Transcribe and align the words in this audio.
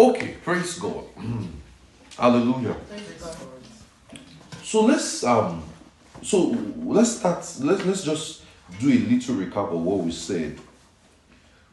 Okay, 0.00 0.34
praise 0.42 0.78
God. 0.78 1.04
Hallelujah. 2.16 2.74
So 4.62 4.86
let's 4.86 5.22
um 5.24 5.62
so 6.22 6.56
let's 6.86 7.18
start 7.18 7.38
let's 7.60 7.84
let's 7.84 8.02
just 8.02 8.44
do 8.78 8.88
a 8.88 8.96
little 8.96 9.34
recap 9.34 9.70
of 9.70 9.82
what 9.82 9.98
we 9.98 10.10
said. 10.10 10.58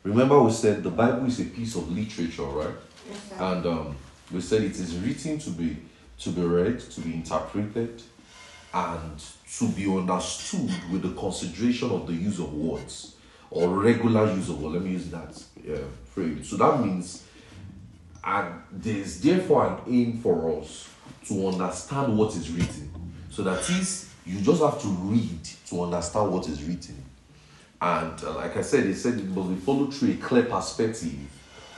Remember 0.03 0.41
we 0.41 0.51
said 0.51 0.83
the 0.83 0.89
Bible 0.89 1.25
is 1.25 1.39
a 1.39 1.45
piece 1.45 1.75
of 1.75 1.89
literature, 1.89 2.43
right? 2.43 2.75
And 3.39 3.65
um, 3.65 3.95
we 4.29 4.41
said 4.41 4.61
it 4.61 4.71
is 4.71 4.97
written 4.97 5.39
to 5.39 5.49
be 5.51 5.77
to 6.19 6.29
be 6.29 6.41
read, 6.41 6.81
to 6.81 6.99
be 6.99 7.13
interpreted, 7.13 8.01
and 8.73 9.23
to 9.57 9.69
be 9.69 9.89
understood 9.89 10.69
with 10.91 11.03
the 11.03 11.13
consideration 11.17 11.91
of 11.91 12.07
the 12.07 12.13
use 12.13 12.39
of 12.39 12.53
words 12.53 13.15
or 13.49 13.69
regular 13.69 14.29
use 14.33 14.49
of 14.49 14.61
words. 14.61 14.73
Let 14.73 14.83
me 14.83 14.91
use 14.91 15.09
that 15.11 15.41
uh, 15.71 15.87
phrase. 16.13 16.49
So 16.49 16.57
that 16.57 16.83
means, 16.83 17.23
and 18.27 18.61
there's 18.71 19.21
therefore 19.21 19.67
an 19.67 19.93
aim 19.93 20.17
for 20.17 20.59
us 20.59 20.89
to 21.25 21.47
understand 21.47 22.17
what 22.17 22.35
is 22.35 22.51
written. 22.51 22.91
So 23.29 23.41
that 23.43 23.69
is, 23.69 24.11
you 24.25 24.41
just 24.41 24.61
have 24.61 24.81
to 24.81 24.87
read 24.87 25.43
to 25.67 25.83
understand 25.83 26.33
what 26.33 26.49
is 26.49 26.61
written. 26.61 27.01
And 27.81 28.21
uh, 28.23 28.35
like 28.35 28.57
I 28.57 28.61
said, 28.61 28.83
they 28.83 28.93
said 28.93 29.13
it 29.13 29.27
must 29.29 29.49
be 29.49 29.55
followed 29.55 29.93
through 29.93 30.11
a 30.11 30.15
clear 30.15 30.43
perspective 30.43 31.15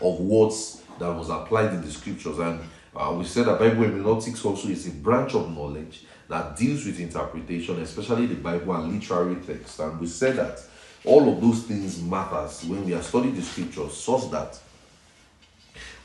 of 0.01 0.19
words 0.19 0.81
that 0.97 1.13
was 1.13 1.29
applied 1.29 1.71
in 1.73 1.81
the 1.81 1.91
scriptures. 1.91 2.39
And 2.39 2.59
uh, 2.95 3.13
we 3.15 3.25
said 3.25 3.45
that 3.45 3.59
Bible 3.59 3.83
hermeneutics 3.83 4.43
also 4.43 4.69
is 4.69 4.87
a 4.87 4.91
branch 4.91 5.35
of 5.35 5.55
knowledge 5.55 6.05
that 6.29 6.57
deals 6.57 6.83
with 6.83 6.99
interpretation, 6.99 7.79
especially 7.79 8.25
the 8.25 8.35
Bible 8.35 8.73
and 8.73 8.91
literary 8.91 9.35
text. 9.35 9.79
And 9.79 9.99
we 9.99 10.07
said 10.07 10.37
that 10.37 10.63
all 11.05 11.31
of 11.31 11.41
those 11.41 11.63
things 11.63 12.01
matters 12.01 12.63
when 12.65 12.85
we 12.85 12.95
are 12.95 13.03
studying 13.03 13.35
the 13.35 13.43
scriptures, 13.43 13.93
such 13.93 14.31
that 14.31 14.59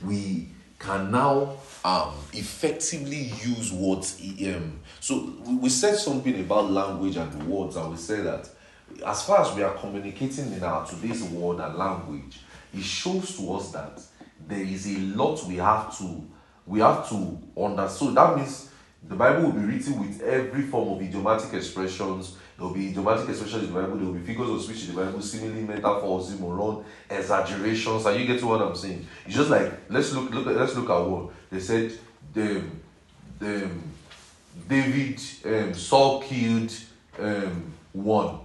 we 0.06 0.48
can 0.78 1.10
now 1.10 1.56
um, 1.84 2.14
effectively 2.32 3.32
use 3.42 3.72
words. 3.72 4.20
Um, 4.46 4.80
so 5.00 5.32
we 5.46 5.68
said 5.68 5.96
something 5.96 6.38
about 6.40 6.70
language 6.70 7.16
and 7.16 7.48
words, 7.48 7.76
and 7.76 7.90
we 7.90 7.96
said 7.96 8.24
that 8.26 8.48
as 9.06 9.22
far 9.24 9.40
as 9.40 9.54
we 9.54 9.62
are 9.62 9.74
communicating 9.74 10.52
in 10.52 10.62
our 10.62 10.86
today's 10.86 11.22
word 11.24 11.60
and 11.60 11.76
language, 11.76 12.40
it 12.72 12.82
shows 12.82 13.36
to 13.36 13.54
us 13.54 13.70
that 13.72 14.00
there 14.46 14.62
is 14.62 14.86
a 14.94 14.98
lot 15.00 15.42
we 15.46 15.56
have 15.56 15.96
to 15.98 16.26
we 16.66 16.80
have 16.80 17.08
to 17.10 17.38
understand. 17.56 17.90
So 17.90 18.10
that 18.12 18.36
means 18.36 18.70
the 19.06 19.14
Bible 19.14 19.44
will 19.44 19.52
be 19.52 19.66
written 19.66 20.00
with 20.00 20.22
every 20.22 20.62
form 20.62 20.96
of 20.96 21.02
idiomatic 21.02 21.52
expressions. 21.52 22.36
There 22.56 22.66
will 22.66 22.74
be 22.74 22.88
idiomatic 22.88 23.28
expressions 23.28 23.64
in 23.64 23.74
the 23.74 23.80
Bible. 23.80 23.96
There 23.96 24.06
will 24.06 24.14
be 24.14 24.20
figures 24.20 24.48
of 24.48 24.62
speech 24.62 24.88
in 24.88 24.94
the 24.94 25.04
Bible, 25.04 25.20
simile, 25.20 25.62
metaphors, 25.62 26.38
moron, 26.38 26.84
exaggerations. 27.10 28.06
Are 28.06 28.16
you 28.16 28.26
getting 28.26 28.46
what 28.46 28.62
I'm 28.62 28.76
saying? 28.76 29.04
It's 29.26 29.34
just 29.34 29.50
like 29.50 29.72
let's 29.88 30.12
look 30.12 30.30
look 30.30 30.46
let's 30.46 30.76
look 30.76 30.88
at 30.90 30.98
one. 30.98 31.28
They 31.50 31.60
said 31.60 31.92
the 32.32 32.62
the 33.38 33.68
David 34.68 35.20
um, 35.44 35.74
Saul 35.74 36.22
killed 36.22 36.72
um, 37.18 37.72
one. 37.92 38.38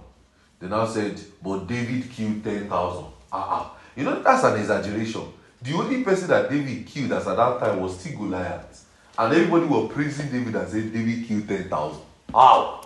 They 0.58 0.68
now 0.68 0.86
said, 0.86 1.20
but 1.42 1.66
David 1.66 2.10
killed 2.10 2.42
ten 2.42 2.68
thousand. 2.68 3.06
Ah, 3.32 3.62
uh-uh. 3.62 3.78
you 3.96 4.04
know 4.04 4.22
that's 4.22 4.42
an 4.42 4.58
exaggeration. 4.58 5.22
The 5.62 5.74
only 5.74 6.02
person 6.02 6.28
that 6.28 6.50
David 6.50 6.86
killed 6.86 7.12
as 7.12 7.28
at 7.28 7.36
that 7.36 7.60
time 7.60 7.80
was 7.80 7.98
still 7.98 8.18
Goliath. 8.18 8.86
And 9.18 9.34
everybody 9.34 9.66
were 9.66 9.88
praising 9.88 10.30
David 10.30 10.54
and 10.54 10.68
saying 10.68 10.90
David 10.92 11.26
killed 11.26 11.46
10,000. 11.46 12.00
How? 12.32 12.80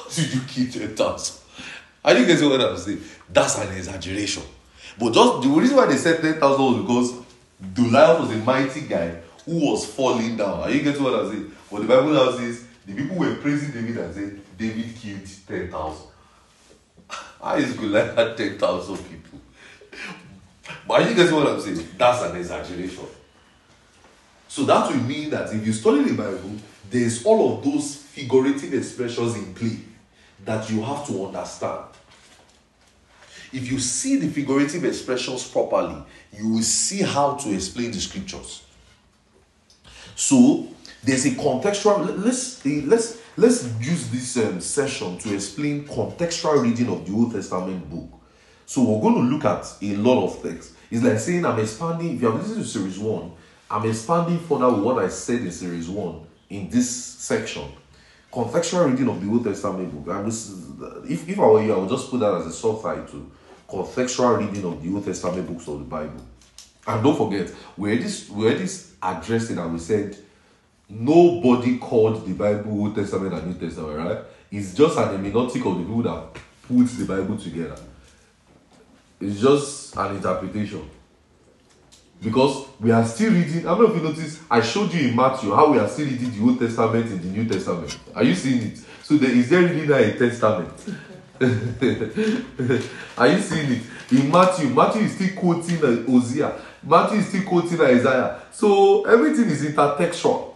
Did 0.14 0.34
you 0.34 0.40
kill 0.46 0.88
10,000? 0.88 1.42
I 2.04 2.14
think 2.14 2.28
that's 2.28 2.42
what 2.42 2.60
I'm 2.60 2.76
saying. 2.76 3.00
That's 3.32 3.58
an 3.58 3.76
exaggeration. 3.76 4.42
But 4.98 5.12
just 5.12 5.42
the 5.42 5.48
reason 5.48 5.76
why 5.76 5.86
they 5.86 5.96
said 5.96 6.20
10,000 6.20 6.40
was 6.86 7.12
because 7.12 7.26
Goliath 7.74 8.20
was 8.20 8.30
a 8.30 8.36
mighty 8.38 8.82
guy 8.82 9.16
who 9.44 9.70
was 9.70 9.84
falling 9.86 10.36
down. 10.36 10.60
Are 10.60 10.70
you 10.70 10.82
getting 10.82 11.02
what 11.02 11.14
I'm 11.14 11.30
saying? 11.30 11.52
But 11.70 11.82
the 11.82 11.88
Bible 11.88 12.10
now 12.10 12.30
says 12.30 12.64
the 12.86 12.94
people 12.94 13.16
were 13.16 13.34
praising 13.36 13.72
David 13.72 13.98
and 13.98 14.14
saying 14.14 14.42
David 14.56 14.94
killed 14.94 15.28
10,000. 15.46 16.06
How 17.42 17.56
is 17.56 17.72
Goliath 17.72 18.36
10,000 18.36 18.96
people? 18.98 19.40
But 20.86 21.02
are 21.02 21.08
you 21.08 21.14
getting 21.14 21.34
what 21.34 21.48
I'm 21.48 21.60
saying? 21.60 21.88
That's 21.98 22.22
an 22.22 22.36
exaggeration. 22.36 23.06
So 24.48 24.64
that 24.64 24.90
will 24.90 25.02
mean 25.02 25.30
that 25.30 25.52
if 25.52 25.66
you 25.66 25.72
study 25.72 26.04
the 26.04 26.14
Bible, 26.14 26.56
there's 26.88 27.24
all 27.24 27.58
of 27.58 27.64
those 27.64 27.96
figurative 27.96 28.72
expressions 28.72 29.34
in 29.34 29.52
play 29.54 29.78
that 30.46 30.70
you 30.70 30.82
have 30.82 31.06
to 31.08 31.26
understand. 31.26 31.84
If 33.52 33.70
you 33.70 33.78
see 33.78 34.16
the 34.16 34.28
figurative 34.28 34.84
expressions 34.84 35.46
properly, 35.46 36.02
you 36.32 36.48
will 36.48 36.62
see 36.62 37.02
how 37.02 37.34
to 37.34 37.52
explain 37.54 37.90
the 37.90 38.00
scriptures. 38.00 38.64
So 40.14 40.68
there's 41.02 41.26
a 41.26 41.30
contextual. 41.30 42.24
Let's 42.24 42.64
let's 42.64 43.20
let's 43.36 43.64
use 43.80 44.08
this 44.08 44.36
um, 44.38 44.60
session 44.60 45.18
to 45.18 45.34
explain 45.34 45.84
contextual 45.84 46.62
reading 46.62 46.88
of 46.88 47.06
the 47.06 47.12
Old 47.12 47.32
Testament 47.32 47.88
book. 47.90 48.08
So 48.64 48.82
we're 48.82 49.00
going 49.00 49.14
to 49.14 49.34
look 49.34 49.44
at 49.44 49.64
a 49.80 49.96
lot 49.96 50.24
of 50.24 50.42
things. 50.42 50.72
It's 50.90 51.04
like 51.04 51.18
saying 51.18 51.44
I'm 51.44 51.58
expanding. 51.58 52.16
If 52.16 52.22
you 52.22 52.30
have 52.30 52.40
listened 52.40 52.62
to 52.62 52.68
series 52.68 52.98
one, 52.98 53.32
I'm 53.70 53.88
expanding 53.88 54.38
further 54.40 54.70
what 54.70 55.04
I 55.04 55.08
said 55.08 55.42
in 55.42 55.52
series 55.52 55.88
one 55.88 56.26
in 56.50 56.70
this 56.70 56.88
section. 56.90 57.64
Contextual 58.36 58.90
reading 58.90 59.08
of 59.08 59.24
the 59.24 59.30
Old 59.30 59.44
Testament 59.44 59.90
book. 60.04 60.26
This 60.26 60.50
is, 60.50 60.68
if, 61.08 61.26
if 61.26 61.38
I 61.38 61.46
were 61.46 61.62
you, 61.62 61.74
I 61.74 61.78
would 61.78 61.88
just 61.88 62.10
put 62.10 62.20
that 62.20 62.34
as 62.34 62.46
a 62.46 62.52
subtitle. 62.52 63.30
Contextual 63.66 64.36
reading 64.36 64.62
of 64.62 64.82
the 64.82 64.92
Old 64.92 65.06
Testament 65.06 65.48
books 65.48 65.66
of 65.68 65.78
the 65.78 65.86
Bible. 65.86 66.20
And 66.86 67.02
don't 67.02 67.16
forget, 67.16 67.50
we 67.78 67.92
already, 67.92 68.12
we 68.30 68.44
already 68.44 68.68
addressed 69.02 69.50
it 69.52 69.56
and 69.56 69.72
we 69.72 69.78
said 69.78 70.18
nobody 70.86 71.78
called 71.78 72.26
the 72.26 72.34
Bible 72.34 72.78
Old 72.78 72.94
Testament 72.94 73.32
and 73.32 73.46
New 73.46 73.66
Testament, 73.66 73.96
right? 73.96 74.18
It's 74.50 74.74
just 74.74 74.98
an 74.98 75.04
hermeneutic 75.04 75.66
of 75.66 75.78
the 75.78 75.84
people 75.84 76.02
that 76.02 76.38
puts 76.68 76.92
the 76.98 77.06
Bible 77.06 77.38
together. 77.38 77.76
It's 79.18 79.40
just 79.40 79.96
an 79.96 80.14
interpretation. 80.14 80.90
Because 82.22 82.66
we 82.80 82.90
are 82.90 83.04
still 83.04 83.32
reading. 83.32 83.62
How 83.62 83.76
many 83.76 83.90
of 83.90 83.96
you 83.96 84.02
notice 84.02 84.40
I 84.50 84.60
showed 84.62 84.92
you 84.92 85.08
in 85.08 85.16
Matthew 85.16 85.54
how 85.54 85.70
we 85.70 85.78
are 85.78 85.88
still 85.88 86.06
reading 86.06 86.30
the 86.30 86.42
Old 86.42 86.58
Testament 86.58 87.06
in 87.06 87.18
the 87.20 87.28
New 87.28 87.48
Testament? 87.48 87.98
Are 88.14 88.24
you 88.24 88.34
seeing 88.34 88.62
it? 88.72 88.78
So 89.02 89.16
there, 89.16 89.30
is 89.30 89.50
there 89.50 89.62
really 89.62 89.86
now 89.86 89.96
a 89.96 90.12
testament? 90.12 90.72
are 93.18 93.28
you 93.28 93.40
seeing 93.40 93.72
it? 93.72 93.82
In 94.10 94.30
Matthew, 94.30 94.68
Matthew 94.70 95.02
is 95.02 95.14
still 95.14 95.36
quoting 95.36 95.84
uh, 95.84 96.10
Hosea. 96.10 96.52
Matthew 96.82 97.18
is 97.18 97.28
still 97.28 97.42
quoting 97.42 97.80
Isaiah. 97.80 98.40
So 98.50 99.04
everything 99.04 99.50
is 99.50 99.64
intertextual. 99.64 100.54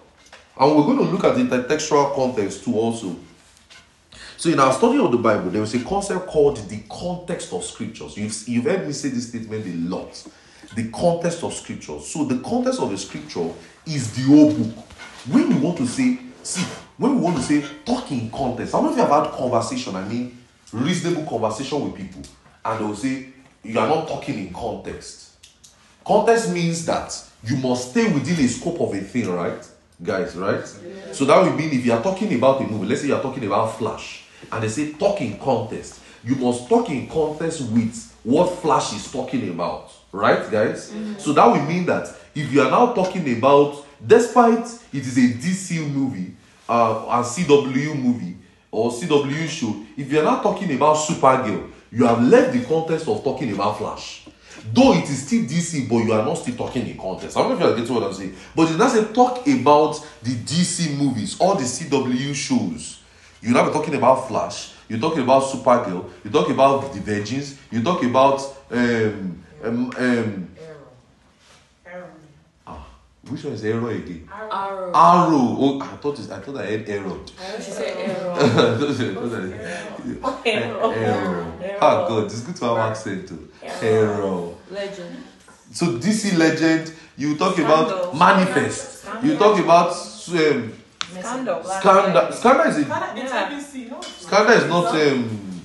And 0.59 0.76
we're 0.76 0.84
going 0.84 0.99
to 0.99 1.04
look 1.04 1.25
at 1.25 1.37
intertextual 1.37 2.15
context 2.15 2.65
too 2.65 2.75
also. 2.75 3.16
So 4.37 4.49
in 4.49 4.59
our 4.59 4.72
study 4.72 4.99
of 4.99 5.12
the 5.12 5.19
Bible, 5.19 5.50
there 5.50 5.62
is 5.62 5.75
a 5.75 5.84
concept 5.84 6.26
called 6.26 6.56
the 6.56 6.82
context 6.88 7.53
of 7.53 7.62
scriptures. 7.62 8.16
You've, 8.16 8.49
you've 8.49 8.65
heard 8.65 8.87
me 8.87 8.93
say 8.93 9.10
this 9.10 9.28
statement 9.28 9.66
a 9.66 9.76
lot 9.88 10.26
the 10.75 10.91
context 10.91 11.42
of 11.42 11.53
scripture. 11.53 11.98
So 12.00 12.25
the 12.25 12.38
context 12.38 12.81
of 12.81 12.92
a 12.92 12.98
scripture 12.98 13.50
is 13.86 14.14
the 14.14 14.22
whole 14.22 14.53
book. 14.53 14.84
When 15.28 15.48
we 15.48 15.54
want 15.56 15.78
to 15.78 15.86
say, 15.86 16.19
see, 16.42 16.64
when 16.97 17.16
we 17.16 17.20
want 17.20 17.36
to 17.36 17.42
say 17.42 17.64
talk 17.84 18.10
in 18.12 18.31
context, 18.31 18.72
how 18.72 18.81
many 18.81 18.92
of 18.92 18.98
you 18.98 19.04
have 19.04 19.25
had 19.25 19.32
conversation? 19.32 19.97
I 19.97 20.06
mean, 20.06 20.38
reasonable 20.72 21.25
conversation 21.25 21.84
with 21.84 21.94
people, 21.97 22.22
and 22.64 22.81
they'll 22.81 22.94
say 22.94 23.26
you 23.62 23.78
are 23.78 23.88
not 23.88 24.08
talking 24.08 24.38
in 24.38 24.53
context. 24.53 25.31
Context 26.04 26.53
means 26.53 26.87
that 26.87 27.14
you 27.44 27.56
must 27.56 27.91
stay 27.91 28.12
within 28.12 28.44
a 28.44 28.48
scope 28.48 28.81
of 28.81 28.94
a 28.94 29.00
thing, 29.00 29.28
right, 29.31 29.69
guys? 30.02 30.37
Right. 30.37 30.64
Yeah. 30.84 31.12
So 31.12 31.25
that 31.26 31.42
would 31.42 31.54
mean 31.56 31.70
if 31.72 31.84
you 31.84 31.92
are 31.92 32.02
talking 32.02 32.32
about 32.34 32.60
a 32.60 32.64
movie, 32.64 32.87
let's 32.87 33.02
say 33.02 33.08
you 33.08 33.14
are 33.14 33.22
talking 33.22 33.44
about 33.44 33.76
Flash, 33.76 34.25
and 34.50 34.62
they 34.62 34.69
say 34.69 34.92
talk 34.92 35.20
in 35.20 35.38
context, 35.38 36.00
you 36.25 36.37
must 36.37 36.69
talk 36.69 36.88
in 36.91 37.08
context 37.08 37.60
with 37.62 38.16
what 38.22 38.47
Flash 38.58 38.94
is 38.94 39.10
talking 39.10 39.48
about 39.50 39.92
right 40.12 40.50
guys? 40.50 40.91
Mm-hmm. 40.91 41.19
so 41.19 41.32
that 41.32 41.47
will 41.47 41.62
mean 41.62 41.87
that 41.87 42.09
if 42.34 42.53
you 42.53 42.62
are 42.62 42.71
now 42.71 42.93
talking 42.93 43.37
about 43.37 43.84
despite 44.06 44.67
it 44.93 45.06
is 45.06 45.17
a 45.19 45.32
dc 45.34 45.93
movie 45.93 46.34
uh, 46.69 47.05
a 47.08 47.23
cw 47.23 47.94
movie 47.96 48.37
or 48.70 48.90
cw 48.90 49.49
show 49.49 49.75
if 49.96 50.11
you 50.11 50.20
are 50.20 50.25
now 50.25 50.40
talking 50.40 50.75
about 50.75 50.96
supergirl 50.96 51.70
you 51.93 52.06
have 52.06 52.23
left 52.23 52.52
the 52.52 52.64
context 52.64 53.08
of 53.08 53.23
talking 53.25 53.52
about 53.52 53.79
flash. 53.79 54.26
Though 54.73 54.93
it 54.94 55.05
is 55.05 55.26
still 55.26 55.43
dc 55.44 55.88
but 55.88 55.96
you 55.99 56.12
are 56.12 56.25
not 56.25 56.34
still 56.34 56.55
talking 56.56 56.87
in 56.87 56.96
context. 56.99 57.37
I 57.37 57.40
don't 57.40 57.50
know 57.50 57.55
if 57.56 57.61
you 57.62 57.67
are 57.69 57.76
getting 57.76 57.94
what 57.94 58.05
i'm 58.05 58.12
saying. 58.12 58.34
But 58.55 58.70
you 58.70 58.76
now 58.76 58.88
say 58.88 59.05
talk 59.12 59.46
about 59.46 59.94
the 60.23 60.34
dc 60.37 60.96
movies 60.96 61.37
all 61.40 61.55
the 61.55 61.64
cw 61.64 62.34
shows. 62.34 63.00
You 63.43 63.52
now 63.55 63.67
be 63.67 63.73
talking 63.73 63.94
about 63.94 64.29
flash. 64.29 64.73
You're 64.88 65.00
talking 65.00 65.23
about 65.23 65.44
supergirl. 65.44 66.11
You 66.25 66.31
talk 66.31 66.50
about 66.50 66.93
the 66.93 67.00
virgins 67.00 67.58
you 67.70 67.82
talk 67.82 68.02
about 68.05 68.40
um, 68.70 69.43
um, 69.64 69.90
um, 69.96 70.48
Arrow. 71.86 72.08
Ah, 72.66 72.86
which 73.28 73.44
one 73.44 73.52
is 73.54 73.64
Arrow 73.64 73.88
again? 73.88 74.28
Arrow. 74.32 74.50
Arrow. 74.50 74.92
Oh, 74.94 75.80
I 75.80 75.96
thought 75.96 76.18
it, 76.18 76.30
I 76.30 76.38
thought 76.40 76.56
I 76.58 76.66
had 76.66 76.88
Arrow. 76.88 77.20
I 77.40 77.42
she 77.60 77.70
said 77.70 77.96
Arrow. 77.96 78.34
Arrow. 78.34 78.76
Arrow. 80.44 80.90
Arrow. 80.90 81.52
Ah, 81.80 82.08
God, 82.08 82.24
it's 82.24 82.40
good 82.40 82.56
to 82.56 82.64
have 82.66 82.78
accent 82.90 83.28
too. 83.28 83.48
Arrow. 83.62 84.56
Legend. 84.70 85.16
So 85.72 85.86
DC 85.98 86.36
Legend, 86.36 86.92
You 87.16 87.36
talk 87.36 87.58
about 87.58 87.88
Scandal. 87.88 88.14
manifest. 88.14 89.04
You 89.22 89.36
talk 89.36 89.58
about 89.58 89.90
um, 89.90 90.72
Scandal. 91.10 91.62
scandal. 91.64 92.32
Scandal 92.32 92.66
is 92.66 92.76
a, 92.78 92.80
it's 92.80 92.90
Yeah. 93.74 93.88
No? 93.90 94.00
scandal 94.00 94.54
is 94.56 94.64
not 94.68 94.94
um, 94.94 94.94
um, 94.94 95.62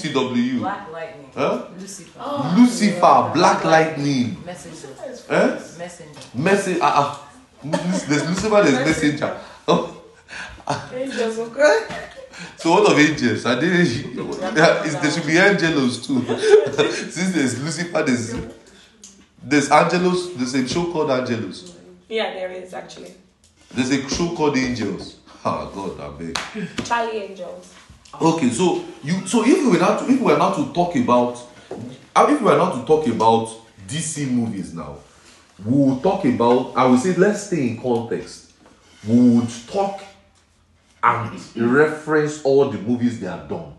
CW. 0.00 0.58
Black 0.58 0.90
lightning. 0.92 1.23
Huh? 1.34 1.66
Lucifer. 1.78 2.20
Lucifer, 2.56 3.30
Black 3.34 3.64
Lightning. 3.64 4.36
Messenger. 4.44 4.88
Eh? 5.30 5.46
Messenger. 5.78 6.20
Message. 6.34 6.78
Ah, 6.80 6.94
ah. 6.96 7.30
There's 7.64 8.28
Lucifer. 8.28 8.62
There's 8.62 8.86
messenger. 8.86 9.40
Oh, 9.66 10.02
Angels 10.94 11.38
of 11.38 11.54
God. 11.54 11.82
so 12.56 12.70
what 12.72 12.92
of 12.92 12.98
angels? 12.98 13.46
Are 13.46 13.56
they? 13.60 13.66
Yeah, 13.66 14.82
is- 14.84 15.00
there 15.00 15.10
should 15.10 15.26
be 15.26 15.38
angelos 15.38 16.06
too. 16.06 16.20
Since 17.10 17.32
there's 17.32 17.62
Lucifer, 17.62 18.02
there's 18.02 18.34
there's 19.42 19.70
angelos. 19.70 20.34
There's 20.36 20.54
a 20.54 20.68
show 20.68 20.90
called 20.92 21.10
angelos. 21.10 21.74
Yeah, 22.10 22.34
there 22.34 22.50
is 22.52 22.74
actually. 22.74 23.14
There's 23.74 23.90
a 23.90 24.06
show 24.08 24.34
called 24.36 24.56
angels. 24.58 25.16
Ah, 25.44 25.70
God, 25.74 25.98
I 26.00 26.08
beg. 26.18 26.38
Charlie 26.84 27.18
Angels. 27.18 27.74
Okay, 28.20 28.50
so 28.50 28.84
you 29.02 29.26
so 29.26 29.44
if 29.44 29.58
we 29.58 29.70
were 29.70 29.78
not 29.78 29.98
to, 30.00 30.04
if 30.04 30.20
we 30.20 30.26
were 30.26 30.38
not 30.38 30.54
to 30.56 30.72
talk 30.72 30.94
about 30.96 31.38
uh, 32.16 32.26
if 32.28 32.40
we 32.40 32.46
were 32.46 32.56
not 32.56 32.80
to 32.80 32.86
talk 32.86 33.06
about 33.06 33.48
DC 33.88 34.30
movies 34.30 34.72
now, 34.72 34.96
we 35.64 35.72
will 35.72 36.00
talk 36.00 36.24
about 36.24 36.76
I 36.76 36.86
would 36.86 37.00
say 37.00 37.14
let's 37.16 37.44
stay 37.44 37.68
in 37.68 37.80
context. 37.80 38.52
We 39.06 39.16
would 39.38 39.48
talk 39.68 40.00
and 41.02 41.56
reference 41.56 42.42
all 42.44 42.70
the 42.70 42.78
movies 42.78 43.20
they 43.20 43.26
have 43.26 43.48
done. 43.48 43.74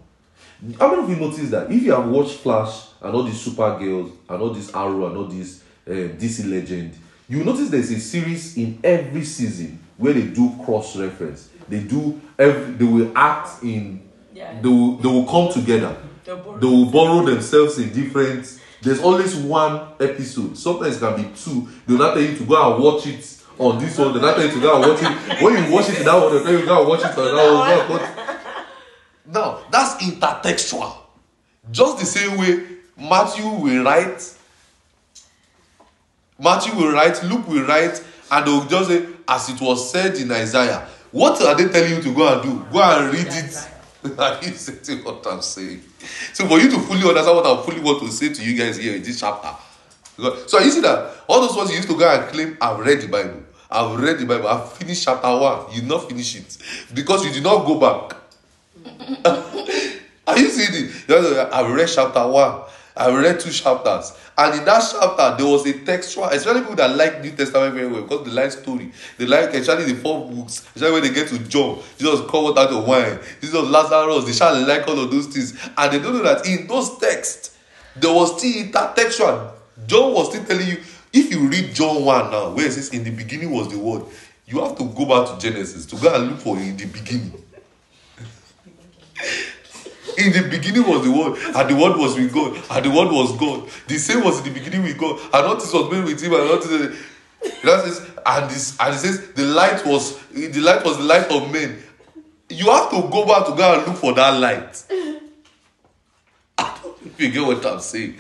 How 0.80 0.90
many 0.92 1.04
of 1.04 1.10
you 1.10 1.16
noticed 1.16 1.52
that 1.52 1.72
if 1.72 1.82
you 1.84 1.94
have 1.94 2.08
watched 2.08 2.38
Flash 2.38 2.88
and 3.02 3.16
all 3.16 3.24
these 3.24 3.44
Supergirls 3.46 4.12
and 4.30 4.42
all 4.42 4.52
this 4.52 4.74
Arrow 4.74 5.08
and 5.08 5.18
all 5.18 5.26
this 5.26 5.64
uh, 5.88 5.92
DC 5.92 6.50
Legend, 6.50 6.94
you 7.28 7.44
notice 7.44 7.70
there's 7.70 7.92
a 7.92 8.00
series 8.00 8.56
in 8.58 8.80
every 8.84 9.24
season 9.24 9.80
where 9.98 10.14
they 10.14 10.24
do 10.28 10.56
cross 10.64 10.96
reference. 10.96 11.50
They 11.68 11.80
do 11.80 12.22
every 12.38 12.74
they 12.74 12.86
will 12.86 13.12
act 13.18 13.64
in 13.64 14.05
Yeah. 14.36 14.60
they 14.62 14.68
will 14.68 14.98
they 14.98 15.08
will 15.08 15.26
come 15.26 15.52
together. 15.54 15.96
They 16.26 16.68
will 16.68 16.92
borrow 16.92 17.24
themselves 17.26 17.78
in 17.80 17.94
different. 17.94 18.60
There's 18.82 19.00
always 19.02 19.34
one 19.36 19.94
episode. 20.00 20.58
Sometimes 20.58 20.98
it 20.98 21.00
can 21.00 21.16
be 21.16 21.30
two. 21.36 21.68
They'll 21.88 21.98
not 21.98 22.14
tell 22.14 22.22
you 22.24 22.36
to 22.38 22.44
go 22.46 22.74
and 22.76 22.84
watch 22.84 23.08
it 23.08 23.42
on 23.58 23.80
this 23.80 23.98
one. 23.98 24.12
They'll 24.14 24.22
not 24.22 24.36
tell 24.36 24.46
you 24.46 24.52
to 24.52 24.60
go 24.60 24.76
and 24.82 24.92
watch 24.92 25.02
it. 25.02 25.42
When 25.42 25.64
you 25.66 25.72
watch 25.74 25.90
it 25.90 26.00
in 26.00 26.06
that 26.06 26.16
one, 26.22 26.34
they'll 26.34 26.44
tell 26.44 26.52
you 26.52 26.60
to 26.60 26.66
go 26.66 26.80
and 26.82 26.90
watch 26.90 27.00
it 27.00 27.06
on 27.06 27.16
that 27.16 27.54
one. 27.54 27.70
Go 27.70 27.82
and 27.82 27.90
watch- 27.90 28.36
Now 29.26 29.60
that's 29.72 30.04
intertextual. 30.04 30.94
Just 31.72 31.98
the 32.00 32.06
same 32.06 32.38
way 32.38 32.64
Matthew 32.98 33.48
will 33.48 33.84
write. 33.84 34.22
Matthew 36.38 36.76
will 36.76 36.92
write, 36.92 37.24
Luke 37.24 37.48
will 37.48 37.66
write, 37.66 38.04
and 38.30 38.46
they'll 38.46 38.66
just 38.66 38.90
say, 38.90 39.06
as 39.28 39.50
it 39.50 39.62
was 39.62 39.90
said 39.90 40.16
in 40.16 40.30
Isaiah. 40.32 40.86
What 41.12 41.42
are 41.42 41.56
they 41.56 41.70
telling 41.70 41.96
you 41.96 42.02
to 42.02 42.14
go 42.14 42.28
and 42.34 42.44
do? 42.44 42.66
Go 42.74 42.82
and 42.82 43.14
read 43.14 43.28
it. 43.28 43.70
Are 44.20 44.40
you 44.44 44.52
saying 44.54 45.04
what 45.04 45.26
I'm 45.28 45.42
saying? 45.42 45.82
So 46.34 46.48
for 46.48 46.60
you 46.60 46.70
to 46.70 46.80
fully 46.80 47.08
understand 47.08 47.38
what 47.38 47.46
I 47.46 47.64
fully 47.64 47.80
want 47.82 48.02
to 48.04 48.12
say 48.12 48.34
to 48.34 48.44
you 48.44 48.58
guys 48.58 48.78
here 48.78 48.96
in 48.96 49.04
this 49.04 49.20
chapter. 49.20 49.50
Because- 50.18 50.50
So 50.52 50.60
you 50.60 50.72
see 50.72 50.82
that 50.82 51.24
all 51.28 51.42
those 51.42 51.56
ones 51.56 51.70
you 51.72 51.78
used 51.78 51.90
to 51.90 51.98
go 51.98 52.08
and 52.10 52.28
claim, 52.32 52.58
I've 52.62 52.80
read 52.80 53.02
the 53.02 53.08
Bible. 53.08 53.44
I've 53.70 54.00
read 54.00 54.20
the 54.20 54.26
Bible. 54.26 54.48
I've 54.48 54.72
finished 54.74 55.04
chapter 55.04 55.28
one. 55.36 55.74
You 55.74 55.82
not 55.82 56.08
finish 56.08 56.36
it. 56.36 56.58
Because 56.94 57.26
you 57.26 57.32
did 57.32 57.44
not 57.44 57.66
go 57.66 57.80
back. 57.80 58.18
Are 60.28 60.38
you 60.40 60.50
seeing 60.50 60.86
it? 60.90 61.52
I've 61.54 61.72
read 61.74 61.88
chapter 61.94 62.28
one. 62.28 62.62
I've 62.98 63.14
read 63.14 63.40
two 63.40 63.52
chapters. 63.52 64.14
And 64.38 64.60
in 64.60 64.66
that 64.66 64.84
chapter, 64.92 65.36
there 65.38 65.52
was 65.52 65.66
a 65.66 65.74
textual, 65.86 66.26
especially 66.26 66.62
people 66.62 66.76
that 66.76 66.96
like 66.96 67.22
New 67.22 67.32
Testament 67.32 67.74
very 67.74 67.88
well, 67.88 68.04
because 68.04 68.26
they 68.26 68.32
like 68.32 68.52
story. 68.52 68.92
They 69.18 69.26
like 69.26 69.54
especially 69.54 69.92
the 69.94 70.00
four 70.00 70.30
books, 70.30 70.66
especially 70.76 70.92
when 70.92 71.04
they 71.04 71.14
get 71.14 71.28
to 71.30 71.40
John. 71.40 71.82
Jesus 71.98 72.22
called 72.22 72.58
out 72.58 72.70
of 72.70 72.88
wine. 72.88 73.20
Jesus 73.42 73.54
Lazarus. 73.54 74.26
They 74.26 74.34
shall 74.34 74.68
like 74.68 74.88
all 74.88 75.00
of 75.00 75.12
those 75.12 75.28
things. 75.28 75.58
And 75.78 75.94
they 75.94 76.00
don't 76.00 76.14
know 76.14 76.24
that 76.24 76.48
in 76.48 76.68
those 76.68 76.98
texts, 76.98 77.58
there 77.96 78.14
was 78.14 78.38
still 78.38 78.66
intertextual. 78.66 79.52
John 79.88 80.14
was 80.14 80.30
still 80.30 80.46
telling 80.46 80.68
you, 80.68 80.78
if 81.14 81.32
you 81.32 81.48
read 81.48 81.74
John 81.74 82.04
1 82.04 82.32
now, 82.32 82.54
where 82.54 82.66
it 82.66 82.74
says, 82.74 82.90
In 82.90 83.04
the 83.04 83.12
beginning 83.12 83.52
was 83.52 83.70
the 83.70 83.80
word, 83.80 84.04
you 84.46 84.62
have 84.62 84.78
to 84.78 84.84
go 84.84 85.06
back 85.06 85.34
to 85.34 85.40
Genesis 85.40 85.86
to 85.88 85.96
go 85.96 86.14
and 86.14 86.32
look 86.32 86.40
for 86.40 86.58
in 86.58 86.78
the 86.78 86.86
beginning. 86.86 87.45
In 90.18 90.32
the 90.32 90.48
beginning 90.50 90.88
was 90.88 91.04
the 91.04 91.12
word, 91.12 91.38
and 91.56 91.70
the 91.70 91.76
word 91.76 91.98
was 91.98 92.16
with 92.16 92.34
God, 92.34 92.56
and 92.72 92.86
the 92.86 92.90
word 92.90 93.12
was 93.12 93.36
God. 93.38 93.70
The 93.88 93.98
same 93.98 94.24
was 94.24 94.40
in 94.40 94.46
the 94.46 94.60
beginning 94.60 94.84
with 94.84 94.98
God, 94.98 95.20
and 95.20 95.32
nothing 95.32 95.82
was 95.82 95.92
made 95.92 96.06
with 96.06 96.22
him, 96.22 96.34
and 96.34 96.50
nothing. 96.50 96.98
That 97.64 97.84
says, 97.84 98.10
and 98.26 98.50
this, 98.50 98.78
and 98.80 98.96
it 98.96 98.98
says, 98.98 99.32
the 99.34 99.44
light 99.44 99.86
was 99.86 100.18
the 100.30 100.60
light 100.60 100.84
was 100.84 100.98
the 100.98 101.04
light 101.04 101.30
of 101.32 101.52
men. 101.52 101.82
You 102.50 102.72
have 102.72 102.90
to 102.92 103.02
go 103.10 103.26
back 103.26 103.46
to 103.48 103.56
go 103.56 103.74
and 103.74 103.88
look 103.88 103.98
for 103.98 104.14
that 104.14 104.40
light. 104.40 104.84
If 107.06 107.22
you 107.22 107.30
get 107.30 107.46
what 107.46 107.66
I'm 107.66 107.80
saying. 107.80 108.16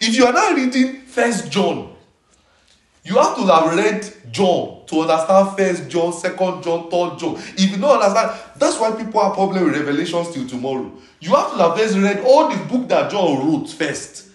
If 0.00 0.16
you 0.16 0.24
are 0.26 0.32
not 0.32 0.54
reading 0.54 1.00
First 1.02 1.50
John, 1.50 1.94
you 3.04 3.16
have 3.16 3.36
to 3.36 3.42
have 3.46 3.74
read 3.76 4.04
John 4.32 4.84
to 4.86 5.02
understand 5.02 5.56
First 5.56 5.88
John, 5.88 6.12
Second 6.12 6.62
John, 6.62 6.90
Third 6.90 7.18
John. 7.18 7.36
If 7.36 7.70
you 7.70 7.76
don't 7.76 8.00
understand, 8.02 8.40
that's 8.56 8.80
why 8.80 8.90
people 8.92 9.22
have 9.22 9.34
problem 9.34 9.64
with 9.64 9.76
Revelations 9.76 10.30
till 10.30 10.48
tomorrow. 10.48 10.90
You 11.20 11.34
have 11.34 11.52
to 11.52 11.58
have 11.58 11.76
first 11.76 11.96
read 11.96 12.20
all 12.24 12.48
the 12.48 12.64
book 12.64 12.88
that 12.88 13.10
John 13.10 13.46
wrote 13.46 13.68
first. 13.68 14.30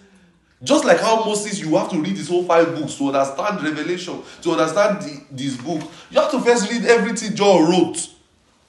Just 0.64 0.86
like 0.86 1.00
how 1.00 1.24
Moses, 1.24 1.60
you 1.60 1.76
have 1.76 1.90
to 1.92 2.00
read 2.00 2.18
his 2.18 2.30
whole 2.30 2.44
five 2.44 2.74
books 2.76 2.96
to 2.96 3.08
understand 3.08 3.62
Revelation, 3.62 4.24
to 4.42 4.52
understand 4.52 5.02
the, 5.02 5.24
this 5.32 5.56
book. 5.58 5.82
You 6.10 6.20
have 6.20 6.32
to 6.32 6.40
first 6.42 6.72
read 6.72 6.84
everything 6.86 7.36
John 7.36 7.70
wrote 7.70 8.10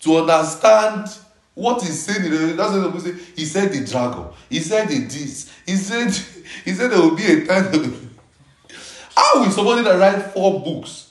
to 0.00 0.16
understand 0.19 1.08
what 1.54 1.82
he's 1.82 2.02
saying. 2.02 2.26
in 2.26 2.32
Revelation. 2.32 2.56
That's 2.56 2.72
what 2.72 2.84
people 2.84 3.00
say. 3.00 3.32
He 3.36 3.44
said 3.44 3.72
the 3.72 3.84
dragon. 3.86 4.26
He 4.50 4.60
said 4.60 4.88
the 4.88 4.98
this. 4.98 5.50
He 5.64 5.76
said 5.76 6.12
he 6.64 6.72
said 6.72 6.90
there 6.90 7.00
will 7.00 7.16
be 7.16 7.25
a 7.25 7.46
time. 7.46 8.10
How 9.16 9.42
will 9.42 9.50
somebody 9.50 9.82
that 9.82 9.98
write 9.98 10.32
four 10.32 10.60
books, 10.62 11.07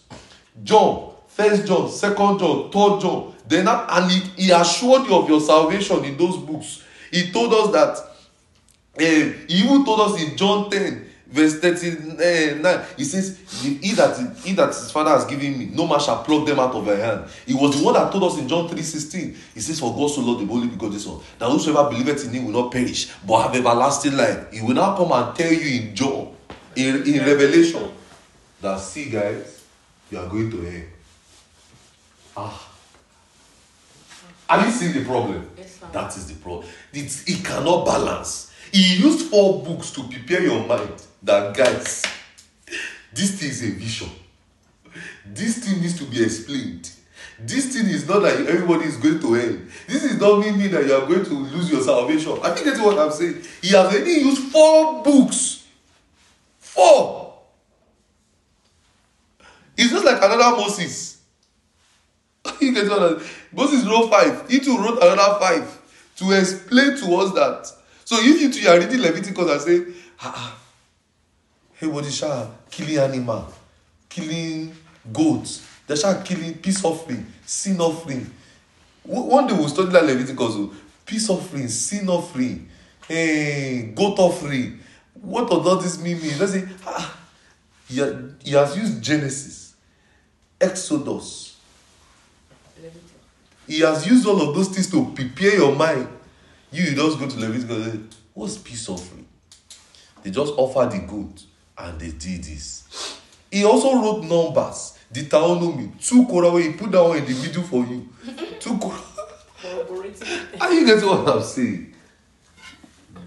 John, 0.63 1.13
First 1.27 1.67
John, 1.67 1.89
Second 1.89 2.39
John, 2.39 2.71
Third 2.71 3.01
John, 3.01 3.33
then 3.47 3.67
and 3.67 4.11
he, 4.11 4.19
he 4.43 4.51
assured 4.51 5.07
you 5.07 5.15
of 5.15 5.29
your 5.29 5.39
salvation 5.39 6.03
in 6.03 6.17
those 6.17 6.37
books. 6.37 6.83
He 7.11 7.31
told 7.31 7.53
us 7.53 7.71
that. 7.71 7.97
eh, 8.99 9.33
he 9.47 9.63
even 9.63 9.85
told 9.85 10.01
us 10.01 10.21
in 10.21 10.35
John 10.35 10.69
ten, 10.69 11.05
verse 11.27 11.59
thirty-nine. 11.59 12.81
He 12.97 13.03
says, 13.03 13.37
"He 13.61 13.93
that 13.93 14.17
he 14.43 14.53
that 14.53 14.69
his 14.69 14.91
father 14.91 15.11
has 15.11 15.25
given 15.25 15.57
me, 15.57 15.69
no 15.73 15.87
man 15.87 15.99
shall 15.99 16.23
pluck 16.23 16.45
them 16.45 16.59
out 16.59 16.73
of 16.73 16.85
my 16.85 16.95
hand." 16.95 17.29
He 17.45 17.53
was 17.53 17.77
the 17.77 17.85
one 17.85 17.93
that 17.93 18.11
told 18.11 18.23
us 18.23 18.37
in 18.39 18.47
John 18.47 18.67
three 18.67 18.81
sixteen. 18.81 19.37
He 19.53 19.61
says, 19.61 19.79
"For 19.79 19.93
God 19.93 20.09
so 20.09 20.21
loved 20.21 20.41
the 20.41 20.51
holy 20.51 20.67
because 20.67 20.93
this 20.93 21.05
one, 21.05 21.21
that 21.39 21.49
whosoever 21.49 21.89
believeth 21.89 22.25
in 22.25 22.33
him 22.33 22.45
will 22.45 22.63
not 22.63 22.71
perish, 22.71 23.11
but 23.25 23.43
have 23.43 23.55
everlasting 23.55 24.17
life." 24.17 24.51
He 24.51 24.61
will 24.61 24.73
now 24.75 24.97
come 24.97 25.11
and 25.11 25.35
tell 25.35 25.53
you 25.53 25.81
in 25.81 25.95
John, 25.95 26.35
in, 26.75 27.03
in 27.03 27.19
Revelation, 27.25 27.91
that 28.61 28.79
see, 28.79 29.09
guys, 29.09 29.56
you 30.11 30.19
are 30.19 30.27
going 30.27 30.49
to 30.51 30.61
hell. 30.61 30.81
Ah. 32.37 32.71
Have 34.49 34.65
you 34.65 34.71
seen 34.71 34.93
the 34.93 35.03
problem? 35.05 35.49
Yes, 35.57 35.79
sir. 35.79 35.87
That 35.91 36.15
is 36.15 36.27
the 36.27 36.35
problem. 36.35 36.67
It, 36.93 37.23
it 37.27 37.43
cannot 37.43 37.85
balance. 37.85 38.51
He 38.71 38.97
used 38.97 39.27
four 39.29 39.63
books 39.63 39.91
to 39.91 40.03
prepare 40.03 40.43
your 40.43 40.65
mind 40.65 41.05
that, 41.23 41.55
guys, 41.55 42.03
this 43.13 43.39
thing 43.39 43.49
is 43.49 43.63
a 43.63 43.71
vision. 43.71 44.09
This 45.25 45.57
thing 45.59 45.81
needs 45.81 45.97
to 45.99 46.05
be 46.05 46.23
explained. 46.23 46.89
This 47.39 47.73
thing 47.73 47.87
is 47.87 48.07
not 48.07 48.21
that 48.21 48.47
everybody 48.47 48.85
is 48.85 48.97
going 48.97 49.19
to 49.19 49.33
hell. 49.33 49.57
This 49.87 50.03
is 50.03 50.19
not 50.19 50.39
meaning 50.39 50.71
that 50.71 50.85
you 50.85 50.93
are 50.93 51.05
going 51.05 51.23
to 51.25 51.33
lose 51.33 51.69
your 51.71 51.81
salvation. 51.81 52.37
I 52.41 52.51
think 52.51 52.65
that's 52.65 52.79
what 52.79 52.97
I'm 52.97 53.11
saying. 53.11 53.41
He 53.61 53.69
has 53.69 53.93
already 53.93 54.11
used 54.11 54.51
four 54.51 55.03
books. 55.03 55.65
Four. 56.59 57.26
It's 59.77 59.91
just 59.91 60.05
like 60.05 60.17
another 60.17 60.57
Moses. 60.57 61.21
you 62.61 62.73
get 62.73 62.89
what 62.89 63.01
I'm 63.01 63.21
Moses 63.51 63.85
wrote 63.85 64.09
five. 64.09 64.49
He 64.49 64.59
too 64.59 64.77
wrote 64.77 64.97
another 65.01 65.39
five 65.39 65.81
to 66.17 66.31
explain 66.31 66.97
to 66.97 67.15
us 67.15 67.33
that. 67.33 67.71
So 68.05 68.15
if 68.19 68.41
you 68.41 68.51
two 68.51 68.67
are 68.69 68.79
reading 68.79 69.01
Leviticus 69.01 69.51
and 69.51 69.61
say, 69.61 69.93
ah, 70.21 70.33
ah, 70.35 70.59
hey, 71.73 71.87
what 71.87 72.05
is 72.05 72.23
killing 72.71 72.97
animal, 72.97 73.53
killing 74.09 74.75
goats, 75.11 75.67
they 75.85 75.95
shall 75.95 76.21
killing 76.21 76.55
peace 76.55 76.83
offering, 76.83 77.25
sin 77.45 77.79
offering. 77.79 78.31
One 79.03 79.47
day 79.47 79.53
we'll 79.53 79.69
study 79.69 79.91
that 79.91 80.05
Leviticus. 80.05 80.37
oh. 80.39 80.73
Peace 81.05 81.29
offering, 81.29 81.69
sin 81.69 82.09
offering, 82.09 82.67
hey, 83.07 83.93
goat 83.95 84.19
offering. 84.19 84.79
What 85.13 85.49
does 85.49 85.83
this 85.83 86.03
mean? 86.03 86.21
mean? 86.21 86.37
Let's 86.37 86.51
say, 86.53 86.67
ah, 86.85 87.17
he, 87.87 87.95
he 88.43 88.51
has 88.51 88.75
used 88.77 89.01
Genesis, 89.01 89.66
Exodus, 90.59 91.57
he 93.67 93.81
has 93.81 94.07
used 94.07 94.25
all 94.25 94.49
of 94.49 94.55
those 94.55 94.69
things 94.69 94.89
to 94.91 95.11
prepare 95.13 95.55
your 95.55 95.75
mind. 95.75 96.07
You, 96.71 96.83
you 96.85 96.95
just 96.95 97.19
go 97.19 97.27
to 97.27 97.39
Leviticus 97.39 97.69
and 97.71 98.11
say, 98.11 98.17
What's 98.33 98.57
peace 98.57 98.87
offering? 98.87 99.25
They 100.23 100.31
just 100.31 100.53
offer 100.57 100.89
the 100.89 101.03
good 101.05 101.41
and 101.77 101.99
they 101.99 102.11
did 102.11 102.43
this. 102.43 103.19
He 103.51 103.63
also 103.63 103.95
wrote 103.95 104.23
numbers, 104.23 104.97
Deuteronomy, 105.11 105.91
two 105.99 106.25
Korah 106.25 106.51
where 106.51 106.63
he 106.63 106.73
put 106.73 106.91
that 106.91 107.03
one 107.03 107.17
in 107.17 107.25
the 107.25 107.33
middle 107.33 107.63
for 107.63 107.85
you. 107.85 108.09
Two 108.59 108.77
Korah. 108.77 109.01
Are 110.59 110.73
you 110.73 110.85
getting 110.85 111.07
what 111.07 111.27
I'm 111.27 111.41
saying? 111.41 111.93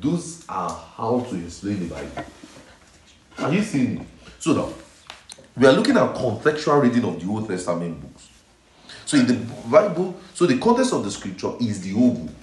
Those 0.00 0.44
are 0.48 0.70
how 0.96 1.26
to 1.28 1.36
explain 1.36 1.88
the 1.88 1.94
Bible. 1.94 2.24
Are 3.38 3.52
you 3.52 3.62
seeing? 3.62 4.06
So 4.38 4.52
now, 4.52 4.72
we 5.56 5.66
are 5.66 5.72
looking 5.72 5.96
at 5.96 6.14
contextual 6.14 6.82
reading 6.82 7.04
of 7.04 7.20
the 7.20 7.28
Old 7.28 7.48
Testament 7.48 8.00
books. 8.00 8.28
So 9.04 9.16
in 9.16 9.26
the 9.26 9.34
Bible, 9.68 10.14
so 10.34 10.46
the 10.46 10.58
context 10.58 10.92
of 10.92 11.02
the 11.04 11.10
scripture 11.10 11.52
is 11.60 11.80
the 11.80 11.90
whole 11.90 12.14
book. 12.14 12.34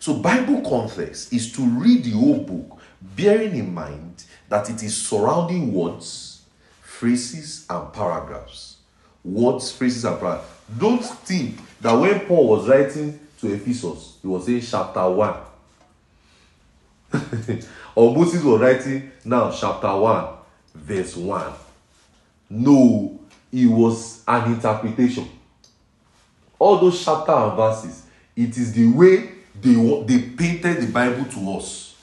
So 0.00 0.14
Bible 0.14 0.62
context 0.62 1.32
is 1.32 1.52
to 1.52 1.62
read 1.62 2.04
the 2.04 2.12
whole 2.12 2.38
book, 2.38 2.80
bearing 3.02 3.56
in 3.56 3.74
mind 3.74 4.24
that 4.48 4.70
it 4.70 4.82
is 4.82 4.96
surrounding 4.96 5.72
words, 5.72 6.42
phrases, 6.80 7.66
and 7.68 7.92
paragraphs. 7.92 8.76
Words, 9.24 9.72
phrases, 9.72 10.04
and 10.04 10.18
paragraphs. 10.18 10.48
Don't 10.78 11.04
think 11.04 11.58
that 11.80 11.92
when 11.92 12.20
Paul 12.20 12.48
was 12.48 12.68
writing 12.68 13.18
to 13.40 13.52
Ephesus, 13.52 14.18
he 14.22 14.28
was 14.28 14.46
saying 14.46 14.62
chapter 14.62 15.10
1. 15.10 15.36
or 17.94 18.14
Moses 18.14 18.42
was 18.42 18.60
writing 18.60 19.10
now 19.24 19.50
chapter 19.50 19.94
1, 19.94 20.26
verse 20.74 21.16
1. 21.16 21.52
No, 22.48 23.18
it 23.52 23.66
was 23.66 24.22
an 24.26 24.52
interpretation. 24.52 25.28
All 26.58 26.78
those 26.78 27.04
chapter 27.04 27.32
and 27.32 27.56
verses, 27.56 28.04
it 28.34 28.56
is 28.56 28.72
the 28.72 28.90
way 28.92 29.30
they, 29.60 29.74
they 30.06 30.28
painted 30.30 30.80
the 30.80 30.92
Bible 30.92 31.24
to 31.24 31.52
us. 31.52 31.96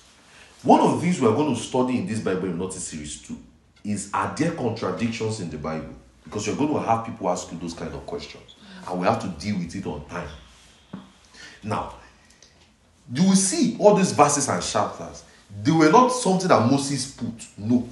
One 0.64 0.80
of 0.80 0.96
the 0.96 1.02
things 1.02 1.20
we 1.20 1.28
are 1.28 1.36
going 1.36 1.54
to 1.54 1.60
study 1.60 1.98
in 1.98 2.08
this 2.08 2.20
Bible 2.20 2.42
Hermeneutics 2.42 2.84
Series 2.84 3.22
2 3.22 3.38
is 3.84 4.10
are 4.14 4.34
there 4.38 4.52
contradictions 4.52 5.40
in 5.42 5.50
the 5.50 5.58
Bible? 5.58 5.94
Because 6.24 6.48
you're 6.48 6.56
going 6.56 6.74
to 6.74 6.80
have 6.80 7.06
people 7.06 7.30
ask 7.30 7.52
you 7.52 7.58
those 7.60 7.74
kind 7.74 7.94
of 7.94 8.06
questions. 8.06 8.56
And 8.88 9.00
we 9.00 9.06
have 9.06 9.22
to 9.22 9.28
deal 9.28 9.58
with 9.58 9.76
it 9.76 9.86
on 9.86 10.06
time. 10.06 10.30
Now, 11.64 11.96
you 13.14 13.24
will 13.24 13.36
see 13.36 13.76
all 13.80 13.96
these 13.96 14.12
verses 14.12 14.48
and 14.48 14.64
chapters. 14.64 15.24
They 15.62 15.72
were 15.72 15.92
not 15.92 16.10
something 16.10 16.48
that 16.48 16.70
Moses 16.70 17.12
put. 17.12 17.48
No. 17.58 17.88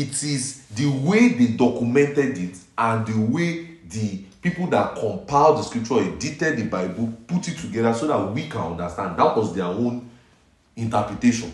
It 0.00 0.22
is 0.22 0.62
the 0.74 0.86
way 0.86 1.28
they 1.28 1.48
documented 1.48 2.38
it 2.38 2.56
and 2.78 3.06
the 3.06 3.20
way 3.20 3.66
the 3.86 4.24
people 4.40 4.66
that 4.68 4.96
compiled 4.96 5.58
the 5.58 5.62
scripture, 5.62 5.98
edited 6.00 6.56
the 6.56 6.64
Bible, 6.64 7.12
put 7.26 7.46
it 7.48 7.58
together 7.58 7.92
so 7.92 8.06
that 8.06 8.32
we 8.32 8.48
can 8.48 8.62
understand. 8.62 9.18
That 9.18 9.36
was 9.36 9.54
their 9.54 9.66
own 9.66 10.08
interpretation. 10.74 11.52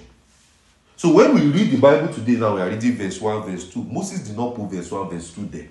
So 0.94 1.12
when 1.12 1.34
we 1.34 1.40
read 1.40 1.72
the 1.72 1.78
Bible 1.78 2.14
today, 2.14 2.36
now 2.36 2.54
we 2.54 2.60
are 2.60 2.70
reading 2.70 2.92
verse 2.92 3.20
1, 3.20 3.50
verse 3.50 3.68
2. 3.68 3.82
Moses 3.82 4.20
did 4.28 4.36
not 4.36 4.54
put 4.54 4.70
verse 4.70 4.92
1, 4.92 5.10
verse 5.10 5.34
2 5.34 5.46
there. 5.46 5.68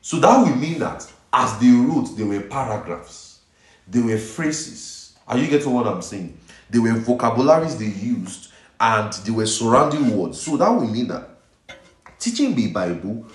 So 0.00 0.18
that 0.20 0.38
will 0.38 0.56
mean 0.56 0.78
that 0.78 1.06
as 1.34 1.58
they 1.58 1.70
wrote, 1.70 2.16
there 2.16 2.26
were 2.26 2.40
paragraphs, 2.40 3.40
there 3.86 4.04
were 4.04 4.16
phrases. 4.16 5.16
Are 5.28 5.36
you 5.36 5.48
getting 5.48 5.70
what 5.70 5.86
I'm 5.86 6.00
saying? 6.00 6.38
There 6.70 6.80
were 6.80 6.94
vocabularies 6.94 7.76
they 7.76 7.88
used, 7.88 8.52
and 8.80 9.12
there 9.12 9.34
were 9.34 9.46
surrounding 9.46 10.16
words. 10.16 10.40
So 10.40 10.56
that 10.56 10.68
will 10.68 10.88
mean 10.88 11.08
that 11.08 11.28
teaching 12.18 12.54
the 12.54 12.70
Bible 12.70 13.26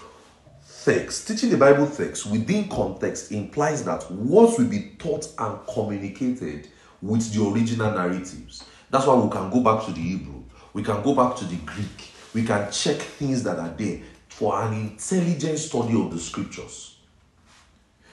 text, 0.84 1.27
teaching 1.27 1.50
the 1.50 1.58
Bible 1.58 1.88
text 1.88 2.25
within 2.25 2.67
context 2.69 3.31
implies 3.31 3.84
that 3.86 4.10
words 4.12 4.58
will 4.58 4.67
be 4.67 4.91
taught 4.98 5.27
and 5.38 5.60
communicated 5.67 6.69
with 7.01 7.34
the 7.34 7.43
original 7.46 7.91
narratives. 7.91 8.65
That's 8.89 9.05
why 9.05 9.15
we 9.15 9.29
can 9.29 9.50
go 9.50 9.62
back 9.62 9.86
to 9.86 9.91
the 9.91 10.01
Hebrew, 10.01 10.43
we 10.74 10.84
can 10.84 11.01
go 11.03 11.13
back 11.15 11.36
to 11.38 11.46
the 11.46 11.58
Greek, 11.58 12.12
we 12.34 12.43
can 12.43 12.72
check 12.72 12.98
things 12.98 13.43
that 13.43 13.60
are 13.60 13.69
there 13.69 14.01
for 14.27 14.62
an 14.62 14.74
intelligent 14.74 15.60
study 15.60 16.00
of 16.00 16.12
the 16.12 16.19
scriptures. 16.19 16.98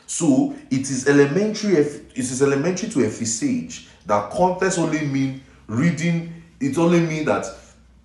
So 0.06 0.54
it 0.70 0.82
is 0.82 1.08
elementary. 1.08 1.74
It 1.74 2.16
is 2.16 2.40
elementary 2.42 2.88
to 2.90 3.04
envisage 3.04 3.88
that 4.06 4.30
context 4.30 4.78
only 4.78 5.04
mean 5.04 5.42
reading. 5.66 6.35
It 6.60 6.78
only 6.78 7.00
mean 7.00 7.24
that 7.26 7.46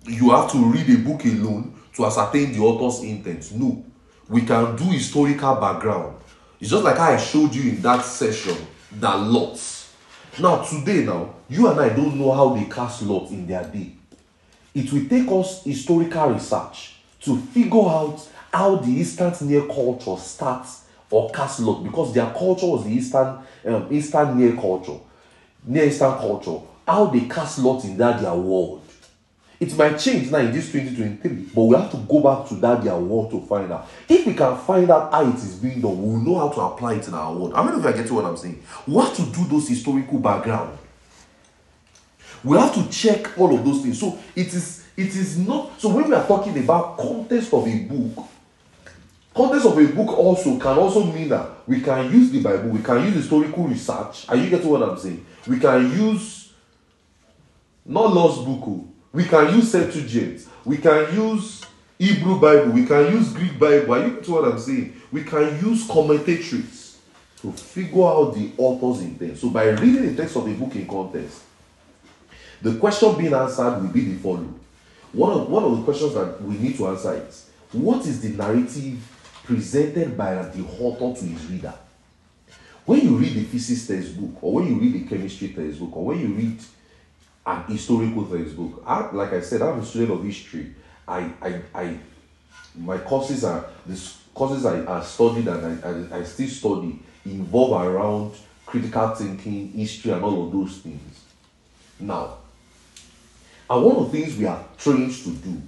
you 0.06 0.30
have 0.30 0.50
to 0.52 0.58
read 0.58 0.88
a 0.90 0.98
book 0.98 1.24
alone 1.24 1.74
to 1.94 2.06
ascertain 2.06 2.52
the 2.52 2.60
author's 2.60 3.02
intent. 3.02 3.52
No, 3.52 3.84
we 4.28 4.42
can 4.42 4.76
do 4.76 4.84
historical 4.84 5.54
background. 5.56 6.16
It's 6.60 6.70
just 6.70 6.84
like 6.84 6.98
I 6.98 7.16
showed 7.16 7.54
you 7.54 7.70
in 7.70 7.82
that 7.82 8.02
session 8.04 8.56
that 8.92 9.14
lots. 9.14 9.94
Now 10.38 10.62
today, 10.62 11.04
now 11.04 11.34
you 11.48 11.68
and 11.68 11.80
I 11.80 11.90
don't 11.90 12.16
know 12.16 12.32
how 12.32 12.54
they 12.54 12.64
cast 12.64 13.02
lots 13.02 13.30
in 13.30 13.46
their 13.46 13.64
day. 13.64 13.92
It 14.74 14.92
will 14.92 15.06
take 15.06 15.30
us 15.30 15.64
historical 15.64 16.30
research 16.30 16.96
to 17.20 17.36
figure 17.36 17.80
out 17.80 18.26
how 18.52 18.76
the 18.76 18.90
Eastern 18.90 19.32
Near 19.48 19.66
culture 19.66 20.16
starts 20.16 20.84
or 21.10 21.30
cast 21.30 21.60
lot 21.60 21.82
because 21.82 22.14
their 22.14 22.30
culture 22.30 22.66
was 22.66 22.84
the 22.84 22.90
Eastern 22.90 23.38
um, 23.66 23.88
Eastern 23.90 24.38
Near 24.38 24.54
culture, 24.56 24.98
Near 25.64 25.84
Eastern 25.84 26.12
culture. 26.18 26.60
How 26.86 27.06
they 27.06 27.20
cast 27.22 27.58
lots 27.58 27.84
in 27.84 27.96
that 27.98 28.20
their 28.20 28.34
world. 28.34 28.82
It 29.62 29.76
might 29.76 29.96
change 29.96 30.28
now 30.32 30.38
in 30.38 30.50
this 30.50 30.72
2023, 30.72 31.50
but 31.54 31.62
we 31.62 31.76
have 31.76 31.88
to 31.92 31.96
go 31.98 32.20
back 32.20 32.48
to 32.48 32.56
that 32.56 32.82
their 32.82 32.96
world 32.96 33.30
to 33.30 33.40
find 33.42 33.72
out. 33.72 33.88
If 34.08 34.26
we 34.26 34.34
can 34.34 34.58
find 34.58 34.90
out 34.90 35.12
how 35.12 35.24
it 35.24 35.36
is 35.36 35.54
being 35.54 35.80
done, 35.80 36.02
we 36.02 36.08
will 36.08 36.20
know 36.20 36.38
how 36.40 36.48
to 36.48 36.60
apply 36.62 36.94
it 36.94 37.06
in 37.06 37.14
our 37.14 37.32
world. 37.32 37.54
How 37.54 37.62
many 37.62 37.76
of 37.76 37.84
you 37.84 37.88
are 37.88 37.92
getting 37.92 38.12
what 38.12 38.24
I'm 38.24 38.36
saying? 38.36 38.60
We 38.88 38.96
have 38.96 39.14
to 39.14 39.22
do 39.22 39.44
those 39.44 39.68
historical 39.68 40.18
background. 40.18 40.76
We 42.42 42.58
have 42.58 42.74
to 42.74 42.88
check 42.90 43.38
all 43.38 43.56
of 43.56 43.64
those 43.64 43.82
things. 43.82 44.00
So 44.00 44.18
it 44.34 44.52
is 44.52 44.84
it 44.96 45.14
is 45.14 45.38
not 45.38 45.80
so 45.80 45.90
when 45.90 46.08
we 46.08 46.14
are 46.14 46.26
talking 46.26 46.58
about 46.58 46.98
context 46.98 47.54
of 47.54 47.64
a 47.64 47.78
book, 47.84 48.26
context 49.32 49.66
of 49.66 49.78
a 49.78 49.86
book 49.86 50.18
also 50.18 50.58
can 50.58 50.76
also 50.76 51.04
mean 51.04 51.28
that 51.28 51.48
we 51.68 51.80
can 51.80 52.12
use 52.12 52.32
the 52.32 52.42
Bible, 52.42 52.70
we 52.70 52.82
can 52.82 53.04
use 53.04 53.14
historical 53.14 53.68
research. 53.68 54.28
Are 54.28 54.34
you 54.34 54.50
getting 54.50 54.68
what 54.68 54.82
I'm 54.82 54.98
saying? 54.98 55.24
We 55.46 55.60
can 55.60 55.88
use 55.92 56.41
not 57.84 58.12
lost 58.12 58.44
book, 58.44 58.62
oh. 58.66 58.88
we 59.12 59.24
can 59.24 59.54
use 59.54 59.72
Septuagint, 59.72 60.46
we 60.64 60.76
can 60.76 61.14
use 61.14 61.62
Hebrew 61.98 62.40
Bible, 62.40 62.72
we 62.72 62.86
can 62.86 63.12
use 63.12 63.32
Greek 63.32 63.58
Bible. 63.58 63.94
Are 63.94 64.06
you 64.06 64.14
getting 64.14 64.34
what 64.34 64.44
I'm 64.44 64.58
saying? 64.58 65.00
We 65.10 65.22
can 65.24 65.64
use 65.64 65.86
commentaries 65.86 66.98
to 67.40 67.52
figure 67.52 68.04
out 68.04 68.34
the 68.34 68.52
author's 68.56 69.02
intent. 69.02 69.38
So 69.38 69.50
by 69.50 69.68
reading 69.70 70.06
the 70.06 70.16
text 70.16 70.36
of 70.36 70.46
a 70.46 70.54
book 70.54 70.74
in 70.74 70.86
context, 70.86 71.42
the 72.60 72.76
question 72.76 73.16
being 73.18 73.34
answered 73.34 73.80
will 73.80 73.88
be 73.88 74.00
the 74.00 74.18
following. 74.18 74.58
One 75.12 75.32
of, 75.32 75.50
one 75.50 75.64
of 75.64 75.76
the 75.76 75.82
questions 75.82 76.14
that 76.14 76.40
we 76.42 76.56
need 76.56 76.76
to 76.78 76.88
answer 76.88 77.14
is 77.14 77.50
what 77.72 78.06
is 78.06 78.20
the 78.20 78.30
narrative 78.30 78.98
presented 79.44 80.16
by 80.16 80.34
the 80.34 80.64
author 80.80 81.20
to 81.20 81.26
his 81.26 81.44
reader? 81.46 81.74
When 82.84 83.00
you 83.00 83.16
read 83.16 83.34
the 83.34 83.44
physics 83.44 83.86
textbook, 83.86 84.42
or 84.42 84.54
when 84.54 84.66
you 84.66 84.74
read 84.80 84.92
the 84.94 85.08
chemistry 85.08 85.48
textbook, 85.48 85.96
or 85.96 86.06
when 86.06 86.20
you 86.20 86.28
read 86.28 86.58
an 87.44 87.64
historical 87.64 88.24
textbook, 88.26 88.82
I, 88.86 89.10
like 89.10 89.32
I 89.32 89.40
said, 89.40 89.62
I'm 89.62 89.80
a 89.80 89.84
student 89.84 90.12
of 90.12 90.24
history. 90.24 90.74
I, 91.06 91.32
I, 91.40 91.60
I 91.74 91.98
my 92.76 92.98
courses 92.98 93.44
are 93.44 93.66
the 93.84 94.12
courses 94.34 94.64
I, 94.64 94.98
I 94.98 95.02
studied 95.02 95.48
and 95.48 95.84
I, 95.84 96.16
I, 96.16 96.20
I 96.20 96.22
still 96.22 96.48
study 96.48 96.98
involve 97.24 97.86
around 97.86 98.34
critical 98.64 99.14
thinking, 99.14 99.72
history, 99.72 100.12
and 100.12 100.24
all 100.24 100.46
of 100.46 100.52
those 100.52 100.78
things. 100.78 101.20
Now, 102.00 102.38
and 103.68 103.84
one 103.84 103.96
of 103.96 104.12
the 104.12 104.20
things 104.20 104.36
we 104.36 104.46
are 104.46 104.64
trained 104.78 105.12
to 105.12 105.30
do 105.30 105.62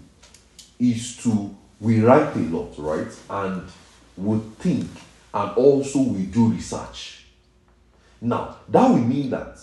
is 0.79 1.17
to 1.19 1.55
we 1.81 2.01
write 2.01 2.35
a 2.37 2.39
lot, 2.39 2.75
right? 2.79 3.13
And 3.29 3.69
we 4.17 4.39
think 4.59 4.89
and 5.33 5.51
also 5.57 6.01
we 6.01 6.27
do 6.27 6.49
research. 6.49 7.25
Now, 8.21 8.57
that 8.69 8.89
will 8.89 8.99
mean 8.99 9.31
that 9.31 9.59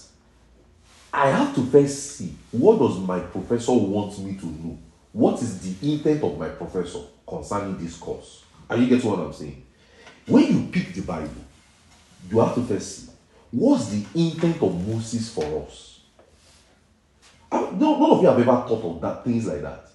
I 1.13 1.29
have 1.29 1.53
to 1.55 1.65
first 1.65 2.15
see 2.17 2.33
what 2.51 2.79
does 2.79 2.99
my 2.99 3.19
professor 3.19 3.73
want 3.73 4.17
me 4.19 4.35
to 4.35 4.45
know? 4.45 4.77
What 5.11 5.41
is 5.41 5.59
the 5.77 5.91
intent 5.93 6.23
of 6.23 6.37
my 6.37 6.49
professor 6.49 6.99
concerning 7.27 7.77
this 7.77 7.97
course? 7.97 8.45
Are 8.69 8.77
you 8.77 8.87
getting 8.87 9.09
what 9.09 9.19
I'm 9.19 9.33
saying? 9.33 9.65
When 10.27 10.45
you 10.45 10.71
pick 10.71 10.93
the 10.93 11.01
Bible, 11.01 11.29
you 12.29 12.39
have 12.39 12.55
to 12.55 12.63
first 12.63 12.97
see 13.07 13.11
what's 13.51 13.89
the 13.89 14.05
intent 14.15 14.61
of 14.63 14.87
Moses 14.87 15.33
for 15.33 15.63
us. 15.65 15.99
I- 17.51 17.71
no, 17.71 17.99
none 17.99 18.11
of 18.11 18.21
you 18.21 18.27
have 18.29 18.39
ever 18.39 18.65
thought 18.67 18.83
of 18.95 19.01
that 19.01 19.25
things 19.25 19.45
like 19.47 19.61
that. 19.61 19.87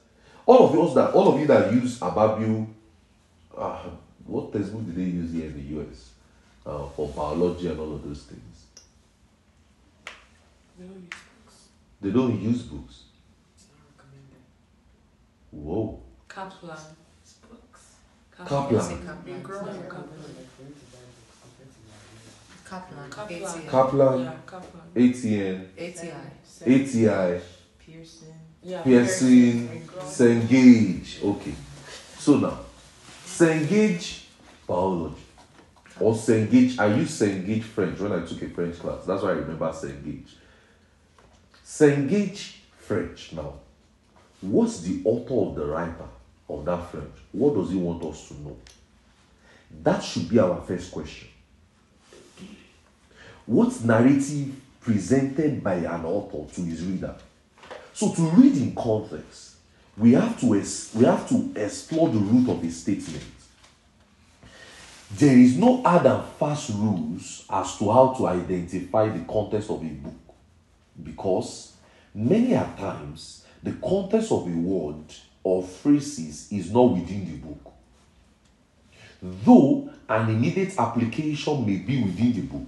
All 0.44 0.68
of 0.68 0.78
us 0.88 0.94
that 0.94 1.14
all 1.14 1.32
of 1.32 1.40
you 1.40 1.46
that 1.46 1.72
use 1.72 1.98
Ababu, 2.00 2.66
uh, 3.56 3.78
what 4.26 4.52
textbook 4.52 4.84
did 4.86 4.96
they 4.96 5.02
use 5.02 5.32
here 5.32 5.46
in 5.46 5.54
the 5.54 5.80
US 5.80 6.10
uh, 6.66 6.86
for 6.94 7.08
biology 7.08 7.68
and 7.68 7.80
all 7.80 7.94
of 7.94 8.06
those 8.06 8.24
things? 8.24 8.55
We 10.78 10.84
don't 10.86 11.02
use 11.02 11.12
books. 11.44 11.68
They 12.00 12.10
don't 12.10 12.40
use 12.42 12.62
books. 12.62 13.02
It's 13.54 13.66
not 13.68 13.80
recommended. 13.96 14.42
Whoa. 15.50 16.00
Kaplan. 16.28 16.76
Books. 17.50 17.94
Kaplan. 18.36 18.80
Say 18.82 18.96
Kaplan. 19.06 19.42
grow 19.42 19.58
up 19.60 19.66
with 19.66 19.88
Kaplan. 19.88 20.16
Kaplan. 22.68 23.10
Kaplan. 23.10 23.44
ATI. 23.44 23.68
Kaplan, 23.70 24.20
Yeah, 24.20 24.32
Kaplan. 24.46 24.82
ATN, 24.96 25.66
ATI. 25.78 26.12
ATI, 26.66 27.40
Pearson. 27.78 28.34
Yeah, 28.62 28.82
Pearson, 28.82 29.68
Pearson. 29.86 30.40
Cengage. 30.42 31.22
Okay. 31.24 31.54
So 32.18 32.38
now, 32.38 32.58
Cengage 33.24 34.24
biology 34.66 35.14
or 36.00 36.14
Cengage. 36.14 36.78
I 36.78 36.86
used 36.96 37.20
Cengage 37.22 37.62
French 37.62 38.00
when 38.00 38.12
I 38.12 38.26
took 38.26 38.42
a 38.42 38.48
French 38.48 38.78
class. 38.80 39.04
That's 39.06 39.22
why 39.22 39.30
I 39.30 39.32
remember 39.34 39.68
Cengage. 39.72 40.34
Cengage 41.66 42.58
French. 42.78 43.32
Now, 43.32 43.54
what's 44.40 44.80
the 44.82 45.02
author 45.04 45.34
of 45.34 45.56
the 45.56 45.66
writer 45.66 46.06
of 46.48 46.64
that 46.64 46.90
French? 46.90 47.12
What 47.32 47.54
does 47.54 47.70
he 47.70 47.76
want 47.76 48.04
us 48.04 48.28
to 48.28 48.34
know? 48.34 48.56
That 49.82 50.00
should 50.00 50.28
be 50.28 50.38
our 50.38 50.60
first 50.60 50.92
question. 50.92 51.28
What 53.46 53.84
narrative 53.84 54.54
presented 54.80 55.62
by 55.62 55.74
an 55.74 56.04
author 56.04 56.54
to 56.54 56.60
his 56.62 56.84
reader? 56.84 57.14
So 57.92 58.12
to 58.12 58.22
read 58.22 58.56
in 58.56 58.74
context, 58.74 59.56
we 59.96 60.12
have 60.12 60.38
to 60.40 60.54
es- 60.54 60.94
we 60.94 61.04
have 61.04 61.28
to 61.28 61.52
explore 61.56 62.08
the 62.10 62.18
root 62.18 62.48
of 62.48 62.62
a 62.62 62.70
statement. 62.70 63.24
There 65.10 65.36
is 65.36 65.56
no 65.56 65.82
and 65.84 66.24
fast 66.38 66.70
rules 66.70 67.44
as 67.48 67.78
to 67.78 67.90
how 67.90 68.14
to 68.18 68.26
identify 68.26 69.08
the 69.08 69.24
context 69.24 69.70
of 69.70 69.82
a 69.82 69.88
book, 69.88 70.25
because 71.02 71.74
many 72.14 72.54
a 72.54 72.64
times 72.78 73.44
the 73.62 73.72
context 73.72 74.32
of 74.32 74.46
a 74.46 74.50
word 74.50 75.04
or 75.42 75.62
phrases 75.62 76.50
is 76.52 76.72
not 76.72 76.92
within 76.92 77.24
the 77.24 77.36
book. 77.38 77.72
Though 79.22 79.90
an 80.08 80.30
immediate 80.30 80.78
application 80.78 81.66
may 81.66 81.76
be 81.76 82.02
within 82.02 82.32
the 82.32 82.42
book, 82.42 82.66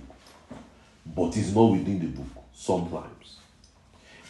but 1.06 1.36
is 1.36 1.54
not 1.54 1.72
within 1.72 2.00
the 2.00 2.06
book 2.06 2.44
sometimes. 2.52 3.38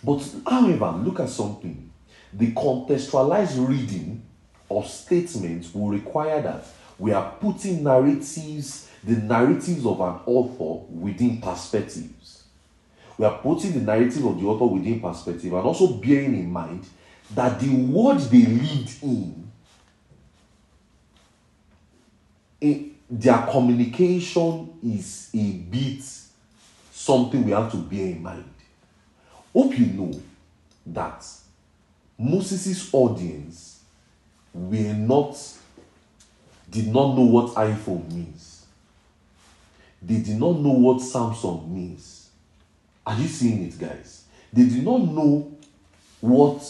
But 0.02 0.22
however, 0.46 0.90
look 0.98 1.20
at 1.20 1.28
something. 1.28 1.90
The 2.32 2.52
contextualized 2.52 3.66
reading 3.66 4.22
of 4.70 4.86
statements 4.86 5.74
will 5.74 5.88
require 5.88 6.42
that 6.42 6.64
we 6.98 7.12
are 7.12 7.32
putting 7.40 7.84
narratives, 7.84 8.90
the 9.02 9.16
narratives 9.16 9.86
of 9.86 10.00
an 10.00 10.20
author 10.26 10.84
within 10.90 11.40
perspectives. 11.40 12.37
We 13.18 13.26
are 13.26 13.36
putting 13.38 13.72
the 13.72 13.80
narrative 13.80 14.24
of 14.24 14.40
the 14.40 14.46
author 14.46 14.66
within 14.66 15.00
perspective 15.00 15.52
and 15.52 15.62
also 15.62 15.94
bearing 15.94 16.34
in 16.34 16.50
mind 16.50 16.86
that 17.34 17.58
the 17.58 17.68
world 17.68 18.20
they 18.20 18.46
lived 18.46 19.02
in, 19.02 19.50
in 22.60 22.94
their 23.10 23.46
communication 23.50 24.78
is 24.84 25.30
a 25.34 25.52
bit 25.52 26.02
something 26.92 27.44
we 27.44 27.50
have 27.50 27.70
to 27.72 27.78
bear 27.78 28.06
in 28.06 28.22
mind. 28.22 28.44
Hope 29.52 29.76
you 29.76 29.86
know 29.86 30.20
that 30.86 31.26
Moses' 32.16 32.88
audience 32.92 33.80
were 34.52 34.92
not 34.94 35.36
did 36.70 36.88
not 36.88 37.16
know 37.16 37.22
what 37.22 37.54
iPhone 37.54 38.12
means. 38.12 38.66
They 40.02 40.18
did 40.18 40.38
not 40.38 40.58
know 40.58 40.70
what 40.70 40.98
Samsung 40.98 41.68
means. 41.68 42.17
Are 43.08 43.18
you 43.18 43.26
seeing 43.26 43.64
it, 43.66 43.78
guys? 43.78 44.24
They 44.52 44.64
did 44.64 44.84
not 44.84 44.98
know 44.98 45.56
what 46.20 46.62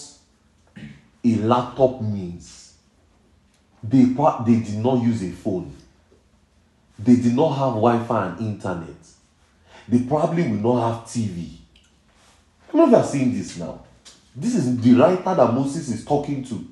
a 1.25 1.35
laptop 1.35 2.01
means. 2.01 2.75
They, 3.83 4.05
they 4.05 4.61
did 4.61 4.77
not 4.77 5.03
use 5.03 5.25
a 5.25 5.33
phone. 5.33 5.75
They 6.97 7.17
did 7.17 7.35
not 7.35 7.55
have 7.55 7.75
Wi 7.75 8.05
Fi 8.05 8.29
and 8.29 8.41
internet. 8.41 8.89
They 9.89 9.99
probably 10.03 10.45
will 10.45 10.75
not 10.77 10.93
have 10.93 11.07
TV. 11.07 11.55
I 12.69 12.77
don't 12.77 12.77
know 12.77 12.97
you 12.97 13.03
are 13.03 13.05
seeing 13.05 13.33
this 13.35 13.57
now. 13.57 13.83
This 14.37 14.55
is 14.55 14.81
the 14.81 14.93
writer 14.93 15.35
that 15.35 15.53
Moses 15.53 15.89
is 15.89 16.05
talking 16.05 16.45
to. 16.45 16.65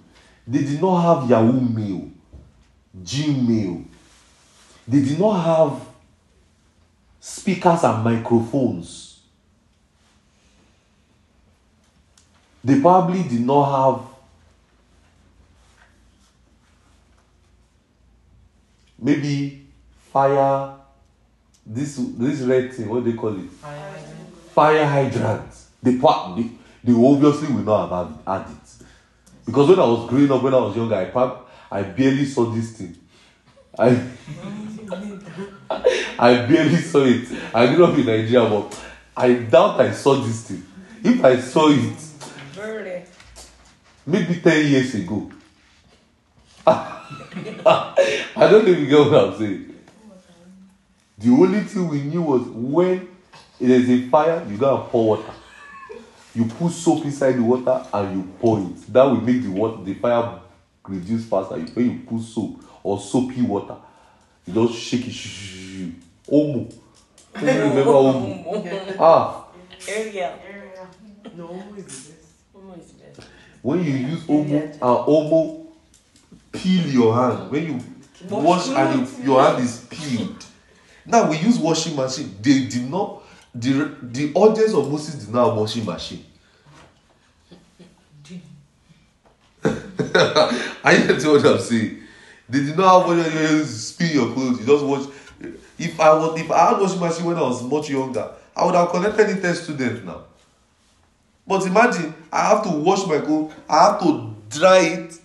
They 0.47 0.61
did 0.61 0.81
not 0.81 1.01
have 1.01 1.29
Yahoo 1.29 1.61
Mail, 1.61 2.09
Gmail. 3.03 3.85
They 4.87 5.01
did 5.01 5.19
not 5.19 5.41
have 5.41 5.89
speakers 7.19 7.83
and 7.83 8.05
microphones. 8.05 9.06
They 12.67 12.81
probably 12.81 13.23
did 13.23 13.47
not 13.47 13.65
have 13.71 14.01
maybe 18.99 19.65
fire 20.13 20.75
this 21.65 21.95
this 22.19 22.41
red 22.41 22.73
thing 22.73 22.89
what 22.89 23.05
they 23.05 23.13
call 23.13 23.39
it? 23.39 23.49
Fire 24.53 24.85
hydrant. 24.85 25.53
They 25.81 25.93
they, 25.93 26.51
they 26.83 26.93
obviously 26.93 27.55
will 27.55 27.63
not 27.63 27.89
have 27.89 28.19
had, 28.27 28.51
it. 28.51 28.87
Because 29.45 29.69
when 29.69 29.79
i 29.79 29.85
was 29.85 30.09
growing 30.11 30.33
up 30.33 30.43
when 30.43 30.55
i 30.55 30.59
was 30.59 30.75
younger 30.77 30.97
i 30.97 31.05
prob- 31.05 31.47
i 31.71 31.83
barely 31.83 32.25
saw 32.25 32.47
this 32.47 32.73
thing. 32.73 32.97
I 33.79 33.91
i 36.19 36.35
barely 36.47 36.79
saw 36.79 37.05
it. 37.05 37.29
I 37.55 37.73
grew 37.73 37.85
up 37.85 37.97
in 37.97 38.07
nigeria 38.07 38.49
but 38.51 38.77
i 39.17 39.35
doubt 39.35 39.81
i 39.81 39.93
saw 39.93 40.17
this 40.17 40.49
thing. 40.49 40.65
If 41.05 41.25
i 41.25 41.39
saw 41.39 41.69
it? 41.69 42.16
Maybe 44.07 44.41
10 44.41 44.67
years 44.67 44.95
ago. 44.95 45.31
I 46.67 48.49
don't 48.51 48.65
know 48.65 48.73
if 48.73 48.79
you 48.79 48.87
get 48.87 48.99
what 48.99 49.15
i'm 49.15 49.39
saying. 49.39 49.75
The 51.19 51.31
only 51.31 51.61
thing 51.61 51.89
we 51.89 52.03
knew 52.03 52.23
was 52.23 52.43
when 52.49 53.09
there's 53.61 53.89
a 53.89 54.09
fire 54.09 54.45
you 54.49 54.57
gotta 54.57 54.85
pour 54.89 55.17
water. 55.17 55.33
You 56.35 56.45
put 56.45 56.73
soap 56.73 57.05
inside 57.05 57.33
the 57.33 57.43
water 57.43 57.87
and 57.93 58.17
you 58.17 58.33
pour 58.39 58.59
it. 58.61 58.93
That 58.93 59.05
will 59.05 59.21
make 59.21 59.43
the 59.43 59.49
water 59.51 59.83
the 59.83 59.95
fire 59.95 60.41
reduce 60.87 61.25
faster. 61.25 61.57
When 61.57 61.91
you 61.91 61.99
put 62.07 62.23
soap 62.23 62.63
or 62.83 63.01
soapy 63.01 63.43
water 63.43 63.77
you 64.47 64.55
just 64.55 64.79
shake 64.79 65.07
it 65.07 65.13
omo. 66.31 66.73
Who 67.35 67.47
remember 67.47 67.85
omo? 67.85 68.97
Ah. 69.01 69.47
Ariel. 69.89 70.33
No, 71.37 71.47
who 71.49 71.75
is 71.77 71.85
this? 71.87 72.33
Omo 72.57 72.79
is 72.79 72.93
best. 72.93 73.29
When 73.67 73.83
you 73.85 73.95
use 73.95 74.23
omo 74.27 74.63
and 74.63 74.75
uh, 74.81 75.05
omo 75.07 75.67
peel 76.53 76.87
your 76.87 77.15
hand. 77.15 77.51
When 77.51 77.67
you 77.67 77.81
wash 78.31 78.69
and 78.69 79.09
you, 79.09 79.25
your 79.25 79.43
hand 79.43 79.65
is 79.65 79.85
peeled. 79.91 80.45
Now 81.05 81.29
we 81.29 81.37
use 81.39 81.59
washing 81.59 81.97
machine. 81.97 82.37
They 82.41 82.67
did 82.67 82.89
not 82.89 83.25
the 83.53 83.97
the 84.03 84.33
audience 84.35 84.73
of 84.73 84.89
moses 84.91 85.17
did 85.17 85.35
not 85.35 85.49
have 85.49 85.57
washing 85.59 85.85
machine. 85.85 86.25
I 89.65 91.05
get 91.09 91.25
what 91.25 91.45
i'm 91.45 91.59
saying? 91.59 92.03
They 92.49 92.61
did 92.61 92.77
not 92.77 93.01
have 93.01 93.09
washing 93.09 93.35
machine. 93.35 93.57
You 93.59 93.65
spill 93.65 94.11
your 94.11 94.33
clothes 94.33 94.61
you 94.61 94.67
just 94.67 94.85
wash. 94.85 95.07
If 95.79 95.99
i 95.99 96.15
was 96.15 96.41
if 96.41 96.51
i 96.53 96.71
had 96.71 96.81
washing 96.81 97.01
machine 97.01 97.25
when 97.25 97.37
i 97.37 97.43
was 97.43 97.65
much 97.65 97.91
younger 97.91 98.31
i 98.55 98.65
would 98.65 98.75
have 98.77 98.91
collected 98.91 99.31
it 99.31 99.45
as 99.45 99.63
student 99.63 100.05
now 100.05 100.23
but 101.47 101.67
imagine 101.67 102.13
i 102.33 102.49
have 102.49 102.63
to 102.63 102.71
wash 102.71 103.07
my 103.07 103.19
clothes 103.19 103.53
i 103.69 103.85
have 103.91 104.01
to 104.01 104.35
dry 104.51 104.79
it 104.81 105.19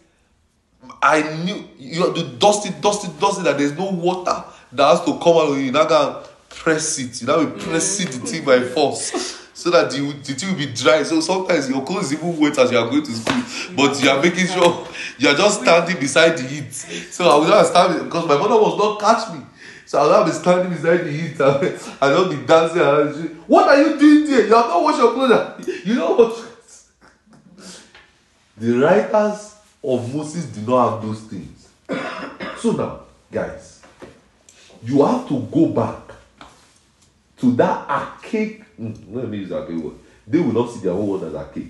I 1.01 1.21
knew 1.43 1.67
you 1.79 2.05
have 2.05 2.15
to 2.15 2.23
dust 2.37 2.67
it, 2.67 2.79
dust 2.81 3.05
it, 3.05 3.19
dust 3.19 3.39
it, 3.39 3.43
that 3.43 3.57
there's 3.57 3.77
no 3.77 3.89
water 3.89 4.43
that 4.71 4.83
has 4.87 5.03
to 5.05 5.17
come 5.19 5.37
out 5.37 5.49
of 5.51 5.57
you. 5.57 5.71
Now 5.71 5.85
gotta 5.85 6.27
press 6.49 6.99
it. 6.99 7.21
You 7.21 7.27
now 7.27 7.39
will 7.39 7.51
press 7.51 7.99
it 7.99 8.09
the 8.11 8.19
thing 8.19 8.45
by 8.45 8.61
force. 8.61 9.39
So 9.53 9.69
that 9.69 9.91
the, 9.91 9.99
the 9.99 10.33
thing 10.33 10.49
will 10.49 10.57
be 10.57 10.73
dry. 10.73 11.03
So 11.03 11.19
sometimes 11.19 11.69
your 11.69 11.85
clothes 11.85 12.11
even 12.11 12.35
wet 12.39 12.57
as 12.57 12.71
you 12.71 12.79
are 12.79 12.89
going 12.89 13.03
to 13.03 13.11
school. 13.11 13.75
But 13.75 14.01
you 14.01 14.09
are 14.09 14.19
making 14.19 14.47
sure 14.47 14.87
you 15.19 15.29
are 15.29 15.35
just 15.35 15.61
standing 15.61 15.99
beside 15.99 16.35
the 16.35 16.41
heat. 16.43 16.73
So 16.73 17.29
I 17.29 17.37
was 17.37 17.47
just 17.47 17.69
standing 17.69 18.05
because 18.05 18.25
my 18.25 18.37
mother 18.37 18.55
was 18.55 18.75
not 18.79 18.99
catch 18.99 19.31
me. 19.37 19.45
So 19.91 19.99
I 19.99 20.19
will 20.19 20.25
be 20.25 20.31
standing 20.31 20.71
beside 20.71 21.03
the 21.03 21.11
heat 21.11 21.37
and 21.37 21.97
I 22.01 22.11
don't 22.11 22.29
be 22.29 22.45
dancing 22.45 22.79
around. 22.79 23.13
What 23.45 23.67
are 23.67 23.77
you 23.77 23.99
doing 23.99 24.23
there? 24.23 24.47
You 24.47 24.55
have 24.55 24.67
not 24.67 24.83
washed 24.83 24.99
your 24.99 25.13
clothes. 25.13 25.67
You 25.85 25.95
know 25.95 26.13
what? 26.13 26.47
The 28.55 28.71
writers 28.77 29.53
of 29.83 30.15
Moses 30.15 30.45
did 30.45 30.65
not 30.65 30.91
have 30.91 31.01
those 31.05 31.19
things. 31.23 31.67
So 32.59 32.71
now, 32.71 33.01
guys, 33.29 33.81
you 34.81 35.05
have 35.05 35.27
to 35.27 35.41
go 35.51 35.67
back 35.67 36.15
to 37.39 37.51
that 37.57 37.89
archaic. 37.89 38.63
mm, 38.79 39.13
Let 39.13 39.27
me 39.27 39.39
use 39.39 39.51
archaic 39.51 39.83
word. 39.83 39.95
They 40.25 40.39
will 40.39 40.53
not 40.53 40.71
see 40.71 40.79
their 40.79 40.93
own 40.93 41.05
word 41.05 41.23
as 41.23 41.35
archaic. 41.35 41.67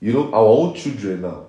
You 0.00 0.14
know, 0.14 0.32
our 0.32 0.46
own 0.46 0.74
children 0.74 1.20
now. 1.20 1.48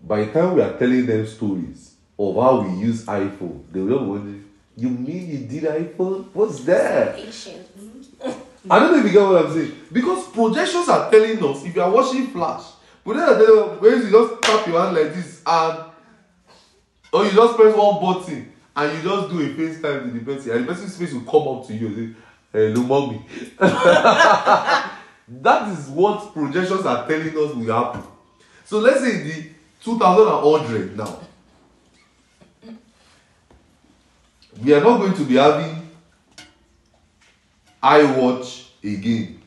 By 0.00 0.24
the 0.24 0.32
time 0.32 0.54
we 0.54 0.62
are 0.62 0.78
telling 0.78 1.04
them 1.04 1.26
stories 1.26 1.94
of 2.18 2.36
how 2.36 2.62
we 2.62 2.80
use 2.80 3.04
iPhone, 3.04 3.64
they 3.70 3.78
will 3.78 3.98
just 3.98 4.08
wonder, 4.08 4.41
"You 4.76 4.88
mean 4.88 5.30
you 5.30 5.38
did 5.46 5.64
iPhone? 5.64 6.26
What's 6.32 6.60
that?" 6.64 7.18
I 8.70 8.78
don't 8.78 8.92
know 8.92 8.98
if 8.98 9.04
you 9.06 9.10
get 9.12 9.28
what 9.28 9.44
I'm 9.46 9.52
saying. 9.52 9.72
Because 9.92 10.28
projections 10.28 10.88
are 10.88 11.10
telling 11.10 11.44
us 11.44 11.64
if 11.64 11.74
you 11.74 11.82
are 11.82 11.90
watching 11.90 12.28
Flash, 12.28 12.62
projections 13.04 13.36
are 13.36 13.44
telling 13.44 13.70
us 13.74 13.80
when 13.80 14.02
you 14.02 14.10
just 14.10 14.42
tap 14.42 14.66
your 14.66 14.80
hand 14.82 14.96
like 14.96 15.14
this 15.14 15.42
and 15.44 15.78
or 17.12 17.24
you 17.24 17.32
just 17.32 17.56
press 17.56 17.76
one 17.76 18.00
button 18.00 18.52
and 18.74 18.96
you 18.96 19.02
just 19.10 19.28
do 19.30 19.40
a 19.40 19.54
FaceTime 19.54 20.04
to 20.04 20.10
the 20.18 20.24
person 20.24 20.52
and 20.52 20.64
the 20.64 20.72
person's 20.72 20.96
face 20.96 21.12
will 21.12 21.20
come 21.22 21.48
up 21.48 21.66
to 21.66 21.74
you 21.74 21.86
and 21.88 21.96
say, 21.96 22.14
Hello 22.52 22.82
mommy. 22.82 23.24
that 23.58 24.92
is 25.68 25.88
what 25.88 26.32
projections 26.32 26.86
are 26.86 27.06
telling 27.08 27.28
us 27.28 27.54
will 27.54 27.74
happen. 27.84 28.02
So 28.64 28.78
let's 28.78 29.00
say 29.00 29.22
the 29.22 29.50
2100 29.82 30.96
now, 30.96 31.18
we 34.62 34.72
are 34.72 34.80
not 34.80 34.98
going 34.98 35.14
to 35.14 35.24
be 35.24 35.34
having 35.34 35.88
iWatch 37.82 38.68
again. 38.84 39.40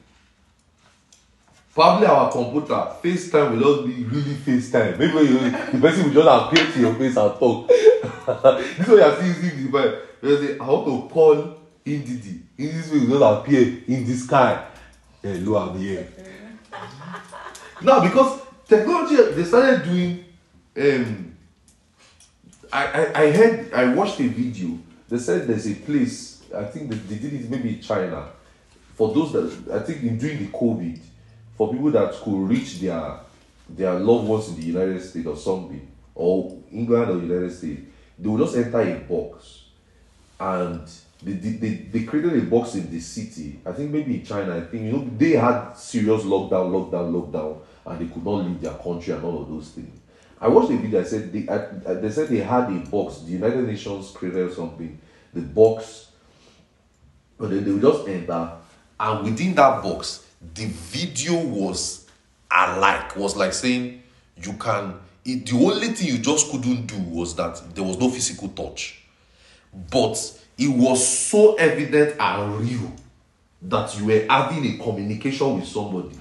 Probably 1.74 2.08
our 2.08 2.32
computer, 2.32 2.88
FaceTime 3.04 3.52
will 3.52 3.80
not 3.80 3.88
be 3.88 4.04
really 4.04 4.34
FaceTime. 4.34 4.98
Maybe 4.98 5.30
you, 5.30 5.40
the 5.40 5.80
person 5.80 6.06
will 6.06 6.24
just 6.24 6.28
appear 6.28 6.72
to 6.72 6.80
your 6.80 6.96
face 6.96 7.18
and 7.18 7.40
talk. 7.40 7.68
this 7.68 8.80
is 8.80 8.88
what 8.88 8.98
you 8.98 9.04
are 9.04 9.22
seeing 9.22 9.66
in 9.66 9.72
the. 9.72 10.02
You 10.22 10.38
say, 10.38 10.60
I 10.60 10.68
want 10.68 10.86
to 10.86 11.14
call 11.14 11.58
Indidi. 11.86 12.42
Indidi 12.58 13.10
will 13.10 13.20
just 13.20 13.40
appear 13.40 13.84
in 13.88 14.06
the 14.06 14.16
sky. 14.16 14.68
Hello, 15.22 15.58
I'm 15.58 15.78
here. 15.78 16.08
now, 17.82 18.00
because 18.02 18.42
technology, 18.68 19.16
they 19.34 19.44
started 19.44 19.84
doing. 19.84 20.26
Um, 20.78 21.38
I, 22.72 22.86
I, 22.86 23.22
I 23.24 23.32
heard, 23.32 23.74
I 23.74 23.94
watched 23.94 24.20
a 24.20 24.28
video. 24.28 24.80
They 25.10 25.18
said 25.18 25.48
there's 25.48 25.68
a 25.68 25.76
place, 25.76 26.44
I 26.56 26.66
think 26.66 26.90
they, 26.90 26.96
they 26.96 27.16
did 27.16 27.34
it 27.34 27.50
maybe 27.50 27.76
in 27.76 27.82
China. 27.82 28.28
For 28.96 29.14
those 29.14 29.34
that, 29.34 29.74
I 29.74 29.80
think 29.80 30.04
in 30.04 30.18
during 30.18 30.40
the 30.40 30.52
COVID, 30.52 31.00
for 31.58 31.72
people 31.72 31.92
that 31.92 32.14
could 32.14 32.50
reach 32.50 32.80
their 32.80 33.20
their 33.68 33.94
loved 33.96 34.28
ones 34.28 34.50
in 34.50 34.58
the 34.58 34.64
United 34.64 35.02
States 35.02 35.26
or 35.26 35.36
something, 35.36 35.88
or 36.14 36.56
England 36.72 37.10
or 37.10 37.18
United 37.18 37.52
States, 37.52 37.82
they 38.20 38.30
would 38.30 38.42
just 38.42 38.56
enter 38.56 38.80
a 38.80 39.00
box 39.00 39.64
and 40.40 40.88
they, 41.24 41.32
they, 41.34 41.70
they, 41.92 42.04
created 42.04 42.38
a 42.38 42.46
box 42.46 42.76
in 42.76 42.92
the 42.92 43.00
city. 43.00 43.60
I 43.66 43.72
think 43.72 43.92
maybe 43.92 44.16
in 44.16 44.26
China, 44.26 44.56
I 44.58 44.62
think 44.62 44.84
you 44.84 44.92
know 44.92 45.10
they 45.18 45.32
had 45.32 45.74
serious 45.74 46.24
lockdown, 46.24 46.72
lockdown, 46.72 47.12
lockdown, 47.12 47.60
and 47.86 48.00
they 48.00 48.14
could 48.14 48.24
not 48.24 48.46
leave 48.46 48.62
their 48.62 48.74
country 48.74 49.14
and 49.14 49.24
all 49.24 49.42
of 49.42 49.50
those 49.50 49.70
things. 49.70 50.00
I 50.40 50.48
watched 50.48 50.72
a 50.72 50.78
video. 50.78 51.02
I 51.02 51.04
said 51.04 51.32
they, 51.32 51.48
I, 51.48 51.92
I- 51.92 51.94
they 51.96 52.10
said 52.12 52.28
they 52.30 52.38
had 52.40 52.70
a 52.70 52.80
box. 52.90 53.20
The 53.20 53.32
United 53.32 53.66
Nations 53.68 54.12
created 54.12 54.54
something. 54.54 55.00
The 55.34 55.42
box, 55.42 56.08
but 57.38 57.50
then 57.50 57.64
they 57.66 57.72
would 57.72 57.82
just 57.82 58.08
enter, 58.08 58.52
and 59.00 59.24
within 59.26 59.54
that 59.56 59.84
box, 59.84 60.26
the 60.54 60.66
video 60.66 61.44
was 61.46 62.08
alike. 62.50 63.16
Was 63.16 63.36
like 63.36 63.54
saying 63.54 64.02
you 64.42 64.54
can. 64.54 64.96
It, 65.26 65.46
the 65.48 65.56
only 65.58 65.88
thing 65.90 66.08
you 66.08 66.20
just 66.20 66.52
couldn't 66.52 66.86
do 66.86 67.00
was 67.00 67.36
that 67.36 67.62
there 67.74 67.84
was 67.84 67.98
no 67.98 68.10
physical 68.10 68.48
touch, 68.50 69.02
but 69.92 70.16
it 70.58 70.68
was 70.68 71.06
so 71.06 71.56
evident 71.56 72.16
and 72.20 72.60
real 72.62 72.92
that 73.64 73.98
you 73.98 74.06
were 74.06 74.26
having 74.30 74.66
a 74.66 74.78
communication 74.84 75.56
with 75.60 75.68
somebody. 75.68 76.16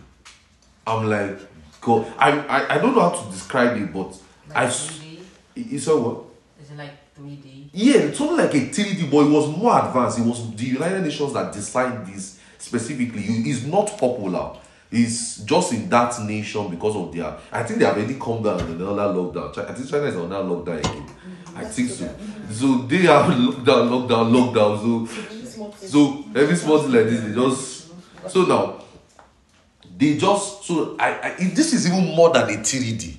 I'm 0.87 1.09
like, 1.09 1.39
God, 1.85 2.07
I, 2.19 2.31
I, 2.41 2.75
I 2.75 2.79
don't 2.79 2.95
know 2.95 3.03
how 3.03 3.11
to 3.11 3.31
describe 3.31 3.77
it, 3.77 3.93
but 3.93 4.17
I. 4.55 4.63
Like 4.65 4.71
s- 4.71 4.99
3D? 5.57 5.71
You 5.73 5.79
saw 5.79 6.01
what? 6.01 6.25
Is 6.63 6.71
it 6.71 6.77
like 6.79 6.91
3D? 7.19 7.69
Yeah, 7.73 7.97
it's 7.97 8.19
something 8.19 8.39
like 8.39 8.55
a 8.55 8.59
3D, 8.69 9.11
but 9.11 9.19
it 9.27 9.31
was 9.31 9.57
more 9.57 9.79
advanced. 9.87 10.19
It 10.19 10.23
was 10.25 10.55
the 10.55 10.65
United 10.65 11.03
Nations 11.03 11.33
that 11.35 11.53
designed 11.53 12.07
this 12.07 12.41
specifically. 12.59 13.23
It's 13.23 13.65
not 13.65 13.97
popular. 13.99 14.57
It's 14.91 15.39
just 15.45 15.73
in 15.73 15.89
that 15.91 16.19
nation 16.23 16.69
because 16.71 16.95
of 16.97 17.13
their. 17.13 17.37
I 17.53 17.63
think 17.65 17.81
they 17.81 17.85
have 17.85 17.97
already 17.97 18.15
come 18.15 18.43
down 18.43 18.61
in 18.61 18.81
another 18.81 19.13
lockdown. 19.13 19.69
I 19.69 19.75
think 19.75 19.89
China 19.91 20.05
is 20.05 20.17
on 20.17 20.27
another 20.27 20.49
lockdown 20.49 20.79
again. 20.79 21.07
Mm-hmm. 21.07 21.59
I 21.59 21.65
think 21.65 21.91
so. 21.91 22.15
So 22.51 22.79
they 22.87 22.99
have 22.99 23.27
lockdown, 23.33 24.09
lockdown, 24.09 24.53
lockdown. 24.55 25.09
So 25.09 25.87
so 25.87 26.25
every 26.35 26.57
small 26.57 26.79
thing 26.79 26.93
like 26.93 27.07
this, 27.07 27.23
they 27.23 27.35
just. 27.35 27.89
So 28.29 28.43
now, 28.45 28.84
they 29.97 30.17
just 30.17 30.65
so 30.65 30.97
I, 30.99 31.21
I 31.23 31.35
this 31.55 31.73
is 31.73 31.87
even 31.87 32.15
more 32.15 32.33
than 32.33 32.45
a 32.45 32.57
3D. 32.59 33.17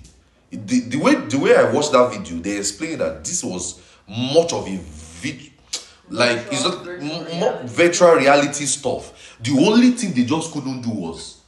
The, 0.51 0.79
the 0.81 0.97
way 0.97 1.15
the 1.15 1.37
way 1.39 1.55
I 1.55 1.71
watched 1.71 1.91
that 1.91 2.11
video, 2.13 2.37
they 2.39 2.57
explained 2.57 3.01
that 3.01 3.23
this 3.23 3.43
was 3.43 3.81
much 4.07 4.53
of 4.53 4.67
a 4.67 4.77
vid, 4.77 5.51
like 6.09 6.45
it's 6.51 6.63
not 6.63 6.83
Virtual 6.83 7.11
m- 7.11 7.25
reality. 7.25 7.67
virtual 7.67 8.15
reality 8.15 8.65
stuff. 8.65 9.37
The 9.41 9.51
only 9.51 9.91
thing 9.91 10.13
they 10.13 10.23
just 10.25 10.51
couldn't 10.53 10.81
do 10.81 10.89
was 10.91 11.41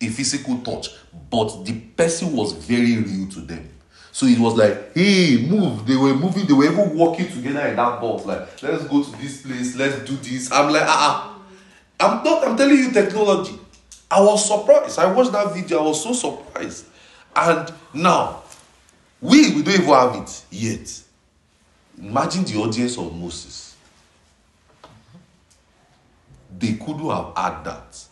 a 0.00 0.08
physical 0.08 0.58
touch, 0.58 0.90
but 1.30 1.64
the 1.64 1.72
person 1.96 2.32
was 2.36 2.52
very 2.52 2.98
real 2.98 3.28
to 3.30 3.40
them. 3.40 3.68
So 4.12 4.26
it 4.26 4.38
was 4.38 4.54
like, 4.56 4.94
hey, 4.94 5.46
move. 5.48 5.86
They 5.86 5.96
were 5.96 6.14
moving, 6.14 6.46
they 6.46 6.52
were 6.52 6.64
even 6.64 6.96
walking 6.96 7.28
together 7.28 7.66
in 7.68 7.76
that 7.76 8.00
box. 8.00 8.24
Like, 8.26 8.62
let's 8.62 8.84
go 8.84 9.02
to 9.02 9.10
this 9.18 9.42
place, 9.42 9.76
let's 9.76 9.98
do 10.08 10.16
this. 10.16 10.50
I'm 10.52 10.72
like, 10.72 10.82
ah, 10.84 10.88
ah. 10.88 11.40
I'm 12.00 12.24
not, 12.24 12.46
I'm 12.46 12.56
telling 12.56 12.76
you 12.78 12.90
technology. 12.92 13.58
I 14.10 14.20
was 14.20 14.46
surprised. 14.46 14.98
I 14.98 15.12
watched 15.12 15.32
that 15.32 15.52
video, 15.54 15.80
I 15.80 15.82
was 15.82 16.02
so 16.02 16.12
surprised. 16.12 16.86
And 17.36 17.72
now, 17.92 18.42
we, 19.20 19.54
we 19.54 19.62
don't 19.62 19.74
even 19.74 19.86
have 19.86 20.14
it 20.16 20.44
yet. 20.50 21.02
Imagine 22.00 22.44
the 22.44 22.56
audience 22.58 22.96
of 22.96 23.14
Moses. 23.14 23.76
They 26.58 26.74
couldn't 26.74 27.08
have 27.08 27.32
had 27.36 27.64
that. 27.64 28.04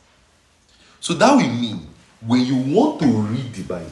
So 1.00 1.14
that 1.14 1.34
will 1.34 1.48
mean 1.48 1.86
when 2.20 2.44
you 2.44 2.56
want 2.56 3.00
to 3.00 3.06
read 3.06 3.52
the 3.54 3.62
Bible, 3.62 3.90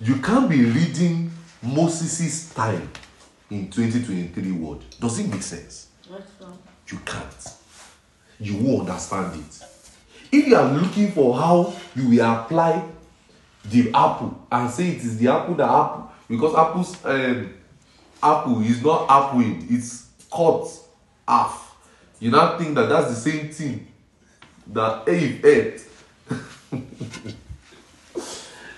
you 0.00 0.16
can't 0.16 0.50
be 0.50 0.64
reading 0.64 1.30
Moses' 1.62 2.52
time 2.52 2.90
in 3.50 3.70
2023 3.70 4.52
word. 4.52 4.78
Does 5.00 5.18
it 5.18 5.28
make 5.28 5.42
sense? 5.42 5.88
You 6.88 6.98
can't. 7.04 7.54
You 8.38 8.56
won't 8.58 8.88
understand 8.88 9.40
it. 9.40 9.75
If 10.36 10.48
you 10.48 10.54
are 10.56 10.70
looking 10.70 11.12
for 11.12 11.34
how 11.34 11.74
you 11.94 12.10
will 12.10 12.20
apply 12.30 12.84
the 13.64 13.88
apple 13.94 14.46
and 14.52 14.70
say 14.70 14.88
it 14.88 14.98
is 14.98 15.16
the 15.16 15.28
apple 15.28 15.54
that 15.54 15.64
apple 15.68 16.12
because 16.28 16.54
apple's 16.54 17.02
um, 17.06 17.54
apple 18.22 18.60
is 18.60 18.82
not 18.84 19.06
apple 19.08 19.40
it's 19.70 20.08
cut 20.30 20.68
half. 21.26 21.74
You 22.20 22.32
now 22.32 22.58
think 22.58 22.74
that 22.74 22.88
that's 22.90 23.08
the 23.08 23.30
same 23.30 23.48
thing 23.50 23.86
that 24.66 25.08
Eve 25.08 25.44
ate. 25.44 25.82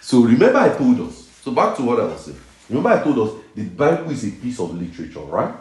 So 0.01 0.23
remember 0.23 0.57
I 0.59 0.71
told 0.71 1.01
us 1.01 1.29
so 1.43 1.51
back 1.51 1.77
to 1.77 1.83
what 1.83 2.01
I 2.01 2.05
was 2.05 2.25
saying. 2.25 2.41
Remember 2.71 2.89
I 2.89 3.03
told 3.03 3.19
us 3.19 3.45
the 3.55 3.65
Bible 3.65 4.11
is 4.11 4.25
a 4.27 4.31
piece 4.31 4.59
of 4.59 4.75
literature 4.75 5.21
right? 5.21 5.55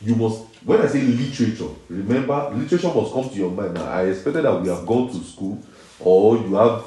You 0.00 0.16
must 0.16 0.51
when 0.64 0.80
I 0.80 0.86
say 0.86 1.02
literature, 1.02 1.68
remember 1.88 2.50
literature 2.54 2.92
must 2.94 3.12
come 3.12 3.28
to 3.28 3.34
your 3.36 3.50
mind. 3.50 3.74
Now, 3.74 3.86
I 3.86 4.04
expected 4.04 4.44
that 4.44 4.60
we 4.62 4.68
have 4.68 4.86
gone 4.86 5.08
to 5.08 5.18
school 5.24 5.62
or 6.00 6.36
you 6.36 6.54
have 6.54 6.84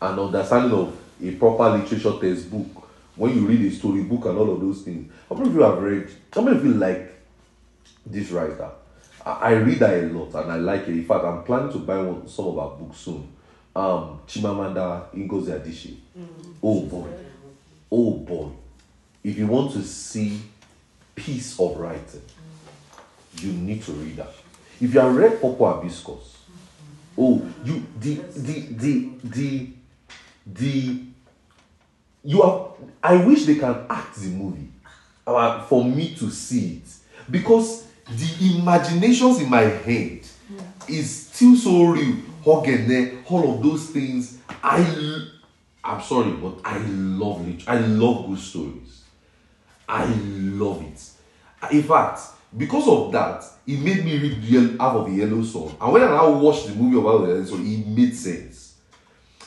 an 0.00 0.18
understanding 0.18 0.72
of 0.78 0.96
a 1.22 1.30
proper 1.32 1.76
literature 1.78 2.12
textbook 2.20 2.88
when 3.16 3.36
you 3.36 3.46
read 3.46 3.60
a 3.60 3.70
storybook 3.74 4.24
and 4.26 4.38
all 4.38 4.52
of 4.54 4.60
those 4.60 4.82
things. 4.82 5.12
How 5.28 5.34
many 5.36 5.48
of 5.50 5.54
you 5.54 5.62
have 5.62 5.78
read? 5.78 6.08
How 6.32 6.42
many 6.42 6.56
of 6.56 6.64
you 6.64 6.74
like 6.74 7.12
this 8.06 8.30
writer? 8.30 8.70
I, 9.26 9.30
I 9.30 9.52
read 9.52 9.78
her 9.78 10.06
a 10.06 10.12
lot 10.12 10.34
and 10.42 10.52
I 10.52 10.56
like 10.56 10.82
it. 10.82 10.92
In 10.92 11.04
fact, 11.04 11.24
I'm 11.24 11.42
planning 11.42 11.72
to 11.72 11.78
buy 11.78 11.98
one, 12.02 12.28
some 12.28 12.46
of 12.46 12.54
her 12.54 12.76
books 12.84 12.98
soon. 12.98 13.28
Um, 13.74 14.20
Chimamanda 14.26 15.10
Ngozi 15.14 15.60
Adichie. 15.60 15.96
Oh 16.62 16.80
boy, 16.82 17.06
oh 17.90 18.12
boy! 18.12 18.48
If 19.22 19.38
you 19.38 19.46
want 19.46 19.72
to 19.72 19.82
see 19.82 20.40
piece 21.14 21.58
of 21.60 21.76
writing, 21.76 22.22
you 23.38 23.52
need 23.52 23.82
to 23.84 23.92
read 23.92 24.16
that. 24.16 24.32
If 24.80 24.94
you 24.94 25.00
have 25.00 25.14
read 25.14 25.40
Purple 25.40 25.74
Hibiscus, 25.74 26.38
oh, 27.18 27.46
you 27.64 27.86
the 27.98 28.14
the 28.36 28.60
the 28.60 29.10
the 29.24 29.68
the 30.46 31.00
you 32.24 32.42
have. 32.42 32.70
I 33.02 33.16
wish 33.24 33.44
they 33.46 33.56
can 33.56 33.86
act 33.88 34.16
the 34.16 34.28
movie 34.28 34.68
uh, 35.26 35.62
for 35.62 35.84
me 35.84 36.14
to 36.16 36.30
see 36.30 36.82
it 36.82 36.90
because 37.30 37.86
the 38.08 38.58
imaginations 38.58 39.40
in 39.40 39.48
my 39.48 39.62
head 39.62 40.20
is 40.88 41.26
still 41.28 41.56
so 41.56 41.84
real. 41.84 42.16
Eugene, 42.44 43.22
all 43.28 43.54
of 43.54 43.62
those 43.62 43.90
things. 43.90 44.38
I, 44.62 45.26
I'm 45.84 46.00
sorry, 46.02 46.32
but 46.32 46.60
I 46.64 46.78
love 46.78 47.46
it. 47.48 47.68
I 47.68 47.78
love 47.78 48.26
good 48.26 48.38
stories. 48.38 49.04
I 49.88 50.04
love 50.06 50.82
it. 50.82 51.72
In 51.72 51.82
fact, 51.82 52.20
because 52.56 52.88
of 52.88 53.12
that, 53.12 53.44
it 53.66 53.78
made 53.78 54.04
me 54.04 54.18
read 54.18 54.42
Yel- 54.42 54.78
half 54.78 54.96
of 54.96 55.06
the 55.06 55.12
Yellow 55.12 55.42
Sun. 55.42 55.76
And 55.80 55.92
when 55.92 56.02
I 56.02 56.06
now 56.06 56.30
watched 56.30 56.66
the 56.66 56.74
movie 56.74 56.98
about 56.98 57.22
the 57.22 57.28
Yellow 57.28 57.44
Sun, 57.44 57.66
it 57.66 57.86
made 57.86 58.16
sense. 58.16 58.74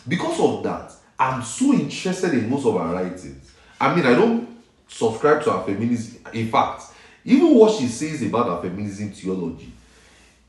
Because 0.08 0.40
of 0.40 0.64
that, 0.64 0.92
I'm 1.20 1.44
so 1.44 1.74
interested 1.74 2.34
in 2.34 2.50
most 2.50 2.66
of 2.66 2.74
her 2.74 2.94
writings. 2.94 3.52
I 3.80 3.94
mean, 3.96 4.06
I 4.06 4.14
don't 4.14 4.48
subscribe 4.88 5.44
to 5.44 5.52
her 5.52 5.64
feminism. 5.64 6.22
In 6.34 6.50
fact, 6.50 6.84
even 7.26 7.56
what 7.56 7.78
she 7.78 7.88
says 7.88 8.22
about 8.22 8.48
her 8.48 8.70
feminism 8.70 9.12
theology, 9.12 9.72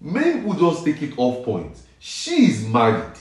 many 0.00 0.38
people 0.40 0.54
just 0.54 0.84
take 0.84 1.02
it 1.02 1.14
off 1.16 1.44
point. 1.44 1.76
She 1.98 2.46
is 2.46 2.66
married 2.66 3.12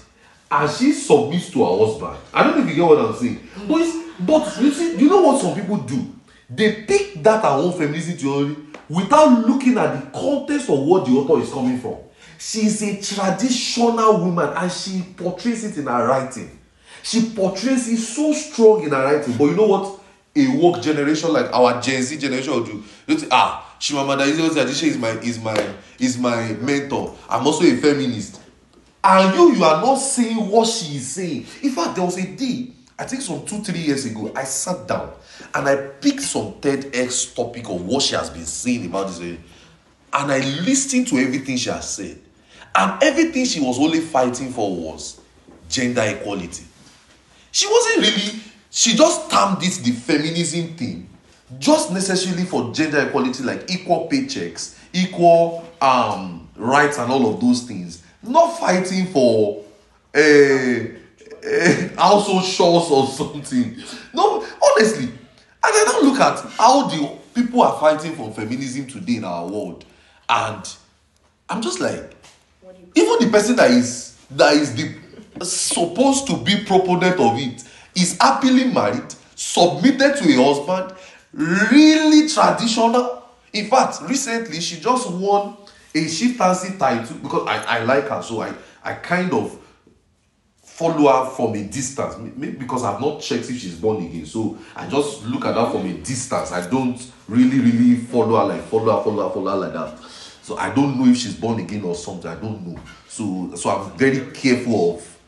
and 0.52 0.70
she 0.70 0.92
submits 0.94 1.50
to 1.52 1.64
her 1.64 1.86
husband. 1.86 2.18
I 2.34 2.44
don't 2.44 2.58
know 2.58 2.64
if 2.64 2.70
you 2.70 2.76
get 2.76 2.86
what 2.86 3.00
I'm 3.00 3.16
saying. 3.16 3.40
But, 3.68 4.26
but 4.26 4.62
you 4.62 4.72
see, 4.72 4.98
you 4.98 5.10
know 5.10 5.22
what 5.22 5.42
some 5.42 5.56
people 5.56 5.78
do? 5.78 6.14
They 6.50 6.84
pick 6.84 7.24
that 7.24 7.42
her 7.44 7.50
own 7.50 7.72
feminism 7.74 8.18
theology 8.18 8.56
without 8.94 9.46
looking 9.48 9.78
at 9.78 9.94
the 9.94 10.20
context 10.20 10.70
of 10.70 10.80
what 10.80 11.06
the 11.06 11.12
author 11.12 11.42
is 11.42 11.52
coming 11.52 11.80
from. 11.80 11.98
She 12.38 12.66
is 12.66 12.82
a 12.82 13.02
traditional 13.02 14.20
woman 14.20 14.50
and 14.56 14.72
she 14.72 15.04
portrays 15.16 15.64
it 15.64 15.78
in 15.78 15.88
her 15.88 16.08
writing. 16.08 16.60
She 17.02 17.30
portrays 17.30 17.88
it 17.90 17.98
so 17.98 18.34
strong 18.34 18.84
in 18.84 18.92
her 18.92 19.04
writing. 19.04 19.36
But 19.38 19.46
you 19.46 19.56
know 19.56 19.68
what? 19.68 20.00
a 20.36 20.48
woke 20.58 20.82
generation 20.82 21.32
like 21.32 21.52
our 21.54 21.80
Gen 21.82 22.02
Z 22.02 22.18
generation 22.18 22.54
will 22.54 22.64
do. 22.64 22.84
You 23.08 23.18
think, 23.18 23.32
ah, 23.32 23.76
Chimamanda 23.80 24.26
Adichie 24.26 24.88
is 24.88 24.98
my 24.98 25.10
is 25.20 25.40
my 25.40 25.74
is 26.00 26.18
my 26.18 26.54
mentor. 26.54 27.16
I'm 27.30 27.46
also 27.46 27.64
a 27.66 27.76
feminist. 27.78 28.40
And 29.04 29.36
you, 29.36 29.54
you 29.56 29.64
are 29.64 29.82
not 29.82 29.96
saying 29.96 30.48
what 30.50 30.68
she 30.68 30.96
is 30.96 31.08
saying. 31.12 31.46
In 31.62 31.72
fact, 31.72 31.96
there 31.96 32.06
was 32.06 32.18
a 32.18 32.26
day, 32.26 32.70
I 32.98 33.06
think 33.06 33.22
some 33.22 33.46
two, 33.46 33.64
three 33.64 33.80
years 33.80 34.06
ago, 34.06 34.32
I 34.36 34.44
sat 34.44 34.88
down 34.88 35.12
and 35.56 35.68
I 35.68 35.76
picked 35.76 36.22
some 36.22 36.54
TEDx 36.54 37.36
topic 37.36 37.68
of 37.70 37.86
what 37.86 38.04
she 38.04 38.16
has 38.16 38.30
been 38.30 38.46
saying 38.46 38.86
about 38.86 39.08
this. 39.08 39.20
eh, 39.22 39.36
And 40.14 40.32
I 40.32 40.40
listened 40.62 41.08
to 41.08 41.18
everything 41.18 41.58
she 41.58 41.70
has 41.70 41.90
said. 41.90 42.20
And 42.76 43.02
everything 43.04 43.46
she 43.46 43.60
was 43.60 43.80
only 43.80 44.00
fighting 44.00 44.52
for 44.52 44.76
was 44.76 45.20
gender 45.70 46.02
equality. 46.04 46.64
She 47.52 47.68
wasn't 47.68 47.98
really, 48.08 48.40
she 48.70 48.96
just 48.96 49.30
termed 49.30 49.58
it 49.62 49.74
the 49.84 49.92
feminism 49.92 50.76
thing, 50.76 51.10
just 51.60 51.92
necessarily 51.92 52.46
for 52.46 52.72
gender 52.74 53.08
equality, 53.08 53.44
like 53.44 53.70
equal 53.70 54.08
paychecks, 54.12 54.78
equal 54.94 55.68
um, 55.82 56.48
rights, 56.56 56.98
and 56.98 57.12
all 57.12 57.32
of 57.32 57.42
those 57.42 57.62
things. 57.64 58.04
Not 58.24 58.60
fighting 58.60 59.08
for 59.08 59.64
a, 60.16 60.96
a 61.46 61.94
household 61.98 62.44
chores 62.44 62.90
or 62.90 63.08
something. 63.08 63.76
No, 64.14 64.46
honestly. 64.62 65.06
And 65.06 65.20
I 65.64 65.84
now 65.86 66.10
look 66.10 66.20
at 66.20 66.40
how 66.52 66.88
the 66.88 67.18
people 67.34 67.62
are 67.62 67.80
fighting 67.80 68.16
for 68.16 68.32
feminism 68.32 68.88
today 68.88 69.18
in 69.18 69.24
our 69.24 69.48
world, 69.48 69.86
and 70.30 70.76
I'm 71.50 71.62
just 71.62 71.80
like, 71.80 72.16
even 72.96 73.20
the 73.20 73.30
person 73.32 73.56
that 73.56 73.72
is 73.72 74.18
that 74.32 74.54
is 74.56 74.76
the 74.76 74.96
supposed 75.44 76.28
to 76.28 76.38
be 76.38 76.64
proponent 76.66 77.20
of 77.20 77.38
it 77.38 77.64
is 77.96 78.18
happily 78.20 78.66
married 78.66 79.14
submitted 79.36 80.16
to 80.16 80.30
a 80.30 80.44
husband 80.44 80.94
really 81.34 82.28
traditional 82.28 83.24
in 83.52 83.68
fact 83.68 84.02
recently 84.08 84.60
she 84.60 84.80
just 84.80 85.10
won 85.12 85.58
a 85.96 86.08
chieftaincy 86.08 86.78
title 86.78 87.18
because 87.18 87.48
i 87.48 87.80
i 87.80 87.84
like 87.84 88.08
her 88.08 88.22
so 88.22 88.42
i 88.42 88.54
i 88.84 88.94
kind 88.94 89.34
of 89.34 89.58
follow 90.74 91.12
her 91.12 91.30
from 91.30 91.54
a 91.54 91.64
distance. 91.64 92.18
Maybe 92.18 92.58
because 92.58 92.84
i've 92.84 93.00
not 93.00 93.22
checked 93.22 93.50
if 93.50 93.60
she's 93.60 93.76
born 93.76 94.04
again. 94.04 94.26
So 94.26 94.58
i 94.76 94.88
just 94.88 95.24
look 95.26 95.46
at 95.46 95.54
her 95.54 95.70
from 95.70 95.86
a 95.86 95.94
distance. 95.94 96.52
I 96.52 96.68
don't 96.68 97.00
really 97.28 97.60
really 97.60 97.96
follow 97.98 98.40
her 98.40 98.56
like 98.56 98.64
follow 98.64 98.98
her 98.98 99.04
follow 99.04 99.28
her 99.28 99.34
follow 99.34 99.52
her 99.52 99.58
like 99.58 99.74
that. 99.74 100.00
So 100.42 100.58
i 100.58 100.74
don't 100.74 100.98
know 100.98 101.06
if 101.06 101.18
she's 101.18 101.36
born 101.36 101.60
again 101.60 101.84
or 101.84 101.94
something. 101.94 102.30
I 102.30 102.36
don't 102.36 102.66
know. 102.66 102.80
So 103.08 103.54
so 103.56 103.70
i'm 103.70 103.98
very 103.98 104.32
careful 104.32 104.96
of 104.96 105.20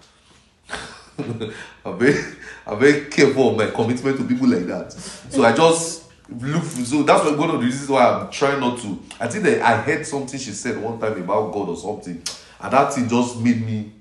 i'm 1.85 1.99
very 1.99 2.23
i'm 2.65 2.79
very 2.79 3.05
careful 3.05 3.51
of 3.51 3.57
my 3.57 3.67
commitment 3.67 4.17
to 4.17 4.25
people 4.25 4.47
like 4.47 4.65
that. 4.65 4.93
So 4.93 5.43
i 5.43 5.55
just 5.55 6.05
look 6.27 6.63
so 6.63 7.03
that's 7.03 7.23
one 7.23 7.51
of 7.51 7.59
the 7.59 7.65
reasons 7.65 7.87
why 7.87 8.03
i'm 8.03 8.31
trying 8.31 8.59
not 8.59 8.79
to 8.79 8.99
i 9.19 9.27
think 9.27 9.43
that 9.43 9.61
i 9.61 9.77
heard 9.79 10.03
something 10.03 10.39
she 10.39 10.49
said 10.49 10.75
one 10.81 10.99
time 10.99 11.21
about 11.21 11.53
god 11.53 11.69
or 11.69 11.77
something 11.77 12.19
and 12.61 12.73
that 12.73 12.91
thing 12.91 13.07
just 13.07 13.39
made 13.39 13.63
me 13.63 13.91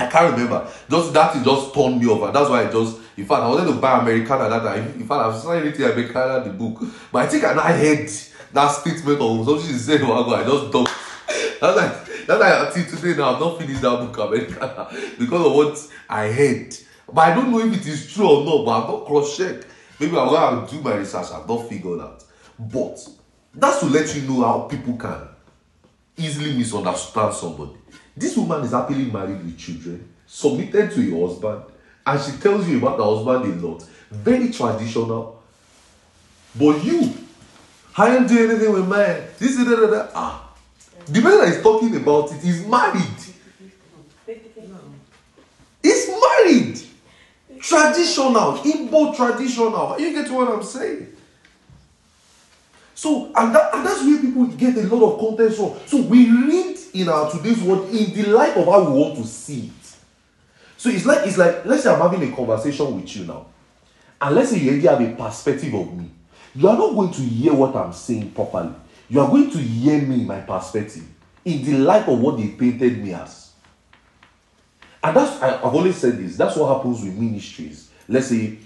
I 0.00 0.06
can't 0.06 0.32
remember. 0.32 0.66
Just 0.88 1.12
that 1.12 1.44
just 1.44 1.74
turned 1.74 2.00
me 2.00 2.06
over. 2.08 2.32
that's 2.32 2.48
why 2.48 2.66
I 2.66 2.70
just. 2.70 2.98
In 3.16 3.26
fact, 3.26 3.42
I 3.42 3.48
wanted 3.48 3.66
to 3.66 3.78
buy 3.78 4.00
Americanah 4.00 4.48
that 4.48 4.62
time. 4.62 4.86
In 4.94 5.06
fact, 5.06 5.20
I've 5.26 5.34
it 5.66 5.74
to 5.74 5.92
Americanah 5.92 6.44
the 6.44 6.50
book, 6.50 6.82
but 7.12 7.26
I 7.26 7.28
think 7.28 7.44
I 7.44 7.52
now 7.52 7.62
heard 7.62 8.08
that 8.52 8.68
statement 8.68 9.20
of 9.20 9.44
something 9.44 9.66
she 9.66 9.74
said 9.74 10.00
a 10.00 10.06
while 10.06 10.22
ago. 10.22 10.34
I 10.34 10.44
just 10.44 10.72
don't. 10.72 10.88
That's 11.60 11.76
like 11.76 12.26
that's 12.26 12.40
like 12.40 12.88
today 12.88 13.18
now. 13.18 13.34
I've 13.34 13.40
not 13.40 13.58
finished 13.58 13.82
that 13.82 13.98
book 13.98 14.16
Americanah 14.16 15.18
because 15.18 15.46
of 15.46 15.52
what 15.52 15.88
I 16.08 16.32
heard. 16.32 16.74
But 17.12 17.20
I 17.20 17.34
don't 17.34 17.50
know 17.50 17.60
if 17.60 17.74
it 17.74 17.86
is 17.86 18.10
true 18.10 18.26
or 18.26 18.44
not. 18.44 18.64
But 18.64 18.82
I've 18.82 18.88
not 18.88 19.06
cross 19.06 19.36
checked. 19.36 19.66
Maybe 19.98 20.16
I'm 20.16 20.28
gonna 20.28 20.66
do 20.66 20.80
my 20.80 20.94
research. 20.94 21.26
I've 21.32 21.46
not 21.46 21.68
figured 21.68 22.00
out. 22.00 22.24
But 22.58 23.06
that's 23.54 23.80
to 23.80 23.86
let 23.86 24.14
you 24.16 24.22
know 24.22 24.42
how 24.42 24.60
people 24.60 24.96
can 24.96 25.28
easily 26.16 26.56
misunderstand 26.56 27.34
somebody. 27.34 27.79
This 28.16 28.36
woman 28.36 28.62
is 28.62 28.72
happily 28.72 29.04
married 29.04 29.42
with 29.44 29.58
children, 29.58 30.08
submitted 30.26 30.90
to 30.92 31.00
a 31.16 31.26
husband, 31.26 31.62
and 32.06 32.20
she 32.20 32.32
tells 32.38 32.68
you 32.68 32.78
about 32.78 32.98
the 32.98 33.04
husband 33.04 33.62
a 33.62 33.66
lot. 33.66 33.84
Very 34.10 34.50
traditional. 34.50 35.42
But 36.58 36.84
you, 36.84 37.12
I 37.96 38.16
ain't 38.16 38.28
doing 38.28 38.50
anything 38.50 38.72
with 38.72 38.88
man. 38.88 39.28
This 39.38 39.56
is 39.58 39.64
da. 39.64 40.08
Ah. 40.14 40.52
The 41.06 41.20
man 41.20 41.38
that 41.38 41.48
is 41.48 41.62
talking 41.62 41.94
about 41.96 42.32
it 42.32 42.44
is 42.44 42.66
married. 42.66 43.02
He's 45.82 46.08
married. 46.08 46.80
Traditional. 47.60 48.58
Igbo 48.58 49.14
traditional. 49.16 50.00
You 50.00 50.12
get 50.12 50.30
what 50.30 50.48
I'm 50.48 50.62
saying? 50.62 51.08
So, 53.00 53.32
and, 53.34 53.54
that, 53.54 53.74
and 53.74 53.86
that's 53.86 54.02
where 54.02 54.20
people 54.20 54.44
get 54.44 54.76
a 54.76 54.82
lot 54.94 55.14
of 55.14 55.20
content 55.20 55.54
from. 55.54 55.74
So, 55.86 56.02
we 56.02 56.30
read 56.30 56.76
in 56.92 57.08
our 57.08 57.30
today's 57.30 57.62
world 57.62 57.88
in 57.88 58.12
the 58.12 58.28
light 58.28 58.54
of 58.58 58.66
how 58.66 58.84
we 58.84 59.00
want 59.00 59.16
to 59.16 59.24
see 59.24 59.68
it. 59.68 59.96
So, 60.76 60.90
it's 60.90 61.06
like, 61.06 61.26
it's 61.26 61.38
like, 61.38 61.64
let's 61.64 61.84
say 61.84 61.90
I'm 61.90 61.98
having 61.98 62.30
a 62.30 62.36
conversation 62.36 62.94
with 62.94 63.16
you 63.16 63.24
now. 63.24 63.46
And 64.20 64.34
let's 64.34 64.50
say 64.50 64.58
you 64.58 64.72
already 64.72 64.86
have 64.86 65.00
a 65.00 65.16
perspective 65.16 65.72
of 65.72 65.96
me. 65.96 66.10
You 66.54 66.68
are 66.68 66.76
not 66.76 66.94
going 66.94 67.10
to 67.12 67.22
hear 67.22 67.54
what 67.54 67.74
I'm 67.74 67.94
saying 67.94 68.32
properly. 68.32 68.74
You 69.08 69.20
are 69.20 69.28
going 69.30 69.50
to 69.50 69.58
hear 69.58 70.02
me, 70.02 70.22
my 70.24 70.42
perspective, 70.42 71.04
in 71.42 71.64
the 71.64 71.78
light 71.78 72.06
of 72.06 72.20
what 72.20 72.36
they 72.36 72.48
painted 72.48 73.02
me 73.02 73.14
as. 73.14 73.52
And 75.02 75.16
that's, 75.16 75.40
I, 75.40 75.56
I've 75.56 75.74
always 75.74 75.96
said 75.96 76.18
this, 76.18 76.36
that's 76.36 76.54
what 76.54 76.76
happens 76.76 77.02
with 77.02 77.14
ministries. 77.14 77.90
Let's 78.06 78.26
say 78.26 78.58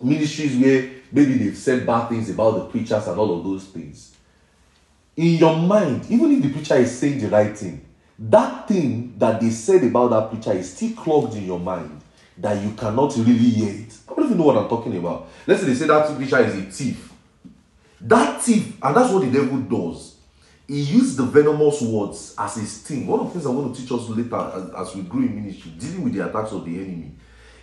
ministries 0.00 0.56
where 0.56 0.99
maybe 1.12 1.34
they've 1.34 1.56
said 1.56 1.86
bad 1.86 2.08
things 2.08 2.30
about 2.30 2.54
the 2.56 2.64
preachers 2.66 3.06
and 3.06 3.18
all 3.18 3.38
of 3.38 3.44
those 3.44 3.64
things. 3.64 4.16
In 5.16 5.36
your 5.36 5.56
mind, 5.56 6.06
even 6.08 6.32
if 6.32 6.42
the 6.42 6.52
preacher 6.52 6.76
is 6.76 6.96
saying 6.96 7.20
the 7.20 7.28
right 7.28 7.56
thing, 7.56 7.84
that 8.18 8.68
thing 8.68 9.14
that 9.18 9.40
they 9.40 9.50
said 9.50 9.82
about 9.84 10.10
that 10.10 10.30
preacher 10.30 10.58
is 10.58 10.72
still 10.72 10.92
clogged 10.92 11.34
in 11.34 11.46
your 11.46 11.58
mind 11.58 12.00
that 12.38 12.62
you 12.62 12.72
cannot 12.72 13.14
really 13.16 13.34
hear 13.34 13.72
it. 13.72 13.96
I 14.08 14.14
don't 14.14 14.26
even 14.26 14.38
know 14.38 14.44
what 14.44 14.56
I'm 14.56 14.68
talking 14.68 14.96
about. 14.96 15.28
Let's 15.46 15.60
say 15.60 15.68
they 15.68 15.74
say 15.74 15.86
that 15.86 16.16
preacher 16.16 16.38
is 16.38 16.54
a 16.54 16.62
thief. 16.62 17.12
That 18.00 18.40
thief, 18.40 18.76
and 18.82 18.96
that's 18.96 19.12
what 19.12 19.24
the 19.24 19.30
devil 19.30 19.58
does. 19.58 20.16
He 20.66 20.80
uses 20.80 21.16
the 21.16 21.24
venomous 21.24 21.82
words 21.82 22.34
as 22.38 22.54
his 22.54 22.78
thing. 22.78 23.06
One 23.06 23.20
of 23.20 23.26
the 23.26 23.32
things 23.32 23.46
I'm 23.46 23.56
going 23.56 23.74
to 23.74 23.80
teach 23.80 23.90
us 23.90 24.08
later 24.08 24.36
as, 24.36 24.88
as 24.88 24.96
we 24.96 25.02
grow 25.02 25.20
in 25.20 25.34
ministry, 25.34 25.72
dealing 25.72 26.04
with 26.04 26.14
the 26.14 26.28
attacks 26.28 26.52
of 26.52 26.64
the 26.64 26.76
enemy, 26.76 27.12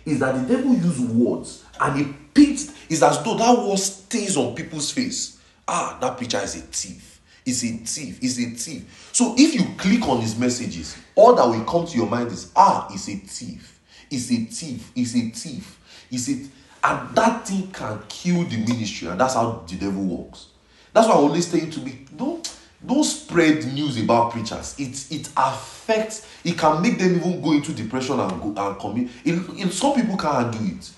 is 0.04 0.18
that 0.20 0.34
the 0.34 0.56
devil 0.56 0.74
uses 0.74 1.00
words 1.00 1.64
and 1.80 1.98
he 1.98 2.12
paints, 2.34 2.72
it's 2.88 3.02
as 3.02 3.22
though 3.22 3.36
that 3.36 3.58
word 3.58 3.78
stays 3.78 4.36
on 4.36 4.54
people's 4.54 4.90
face. 4.90 5.40
Ah, 5.66 5.98
that 6.00 6.16
preacher 6.16 6.38
is 6.38 6.56
a 6.56 6.60
thief. 6.60 7.20
Is 7.44 7.64
a 7.64 7.76
thief. 7.78 8.22
Is 8.22 8.38
a 8.38 8.50
thief. 8.50 9.10
So 9.12 9.34
if 9.36 9.54
you 9.54 9.64
click 9.76 10.06
on 10.08 10.20
his 10.20 10.38
messages, 10.38 10.96
all 11.14 11.34
that 11.34 11.46
will 11.46 11.64
come 11.64 11.86
to 11.86 11.96
your 11.96 12.06
mind 12.06 12.28
is 12.28 12.50
ah, 12.56 12.92
is 12.92 13.08
a 13.08 13.16
thief. 13.16 13.80
Is 14.10 14.32
a 14.32 14.44
thief. 14.44 14.92
Is 14.94 15.16
a 15.16 15.30
thief. 15.30 16.06
Is 16.10 16.28
it? 16.28 16.48
And 16.82 17.14
that 17.16 17.46
thing 17.46 17.70
can 17.72 18.00
kill 18.08 18.44
the 18.44 18.56
ministry, 18.56 19.08
and 19.08 19.20
that's 19.20 19.34
how 19.34 19.64
the 19.66 19.76
devil 19.76 20.04
works. 20.04 20.46
That's 20.92 21.08
why 21.08 21.14
I 21.14 21.16
always 21.16 21.50
tell 21.50 21.60
you 21.60 21.70
to 21.70 21.80
be 21.80 22.06
don't 22.16 22.54
don't 22.84 23.04
spread 23.04 23.66
news 23.74 24.00
about 24.00 24.32
preachers. 24.32 24.74
It 24.78 25.12
it 25.12 25.28
affects. 25.36 26.26
It 26.44 26.56
can 26.56 26.80
make 26.80 26.98
them 26.98 27.16
even 27.16 27.42
go 27.42 27.52
into 27.52 27.72
depression 27.72 28.20
and 28.20 28.40
go 28.40 28.66
and 28.66 28.78
commit. 28.78 29.10
It, 29.24 29.66
it, 29.66 29.72
some 29.72 29.94
people 29.94 30.16
can't 30.16 30.52
do 30.52 30.76
it. 30.76 30.90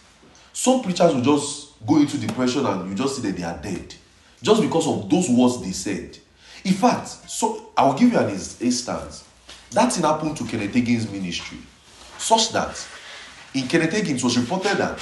Some 0.53 0.83
preachers 0.83 1.15
will 1.15 1.23
just 1.23 1.70
go 1.87 1.97
into 1.97 2.19
depression 2.19 2.67
and 2.67 2.91
you 2.91 2.95
just 2.95 3.17
see 3.17 3.23
that 3.23 3.37
they 3.37 3.43
are 3.43 3.59
dead, 3.59 3.95
just 4.43 4.61
because 4.61 4.87
of 4.87 5.09
those 5.09 5.29
words 5.29 5.63
they 5.63 5.73
said. 5.73 6.19
In 6.65 6.75
fact, 6.75 7.09
so 7.09 7.71
I 7.77 7.87
will 7.87 7.95
give 7.95 8.13
you 8.13 8.19
an 8.19 8.31
instance. 8.31 9.25
That 9.71 9.93
thing 9.93 10.05
happened 10.05 10.37
to 10.39 10.45
Kenneth 10.45 10.75
Hagin's 10.75 11.11
ministry, 11.11 11.59
such 12.19 12.51
that 12.53 12.87
in 13.55 13.67
Kenneth 13.67 13.93
Hagin 13.93 14.17
it 14.17 14.25
was 14.25 14.39
reported 14.39 14.77
that 14.77 15.01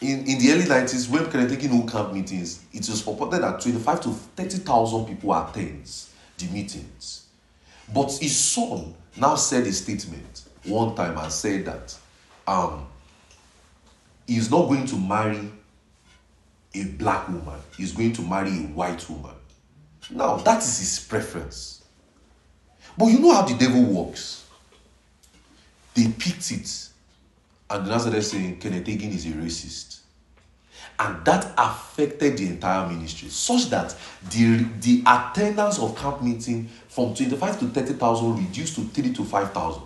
in, 0.00 0.26
in 0.26 0.38
the 0.38 0.52
early 0.52 0.64
90s, 0.64 1.08
when 1.08 1.30
Kenneth 1.30 1.50
Hagin 1.50 1.70
hold 1.70 1.90
camp 1.90 2.12
meetings, 2.12 2.64
it 2.72 2.88
was 2.88 3.06
reported 3.06 3.42
that 3.42 3.60
25 3.60 4.00
to 4.02 4.08
30,000 4.10 5.06
people 5.06 5.34
attend 5.34 5.90
the 6.38 6.46
meetings. 6.46 7.26
But 7.92 8.12
his 8.12 8.36
son 8.36 8.94
now 9.16 9.36
said 9.36 9.66
a 9.66 9.72
statement 9.72 10.42
one 10.64 10.94
time 10.94 11.16
and 11.18 11.32
said 11.32 11.64
that 11.66 11.96
um, 12.46 12.86
he's 14.26 14.50
not 14.50 14.68
going 14.68 14.86
to 14.86 14.96
marry 14.96 15.50
a 16.74 16.84
black 16.84 17.28
woman, 17.28 17.60
he's 17.76 17.92
going 17.92 18.12
to 18.12 18.22
marry 18.22 18.50
a 18.50 18.66
white 18.68 19.08
woman. 19.08 19.34
Now, 20.10 20.36
that 20.38 20.62
is 20.62 20.78
his 20.78 20.98
preference. 20.98 21.82
But 22.96 23.06
you 23.06 23.18
know 23.20 23.34
how 23.34 23.42
the 23.42 23.56
devil 23.56 23.82
works. 23.82 24.46
They 25.94 26.08
picked 26.08 26.50
it 26.50 26.88
and 27.70 27.88
now 27.88 27.98
started 27.98 28.22
saying 28.22 28.58
Kenneth 28.58 28.84
Hagin 28.84 29.14
is 29.14 29.26
a 29.26 29.30
racist. 29.30 30.00
And 30.98 31.24
that 31.24 31.52
affected 31.58 32.36
the 32.36 32.46
entire 32.46 32.88
ministry, 32.88 33.28
such 33.28 33.68
that 33.70 33.96
the, 34.30 34.64
the 34.80 35.02
attendance 35.06 35.78
of 35.80 35.96
camp 35.96 36.22
meeting 36.22 36.68
from 36.88 37.14
25 37.14 37.60
to 37.60 37.68
30,000 37.68 38.36
reduced 38.36 38.76
to 38.76 38.82
3 38.82 39.12
to 39.14 39.24
5,000. 39.24 39.82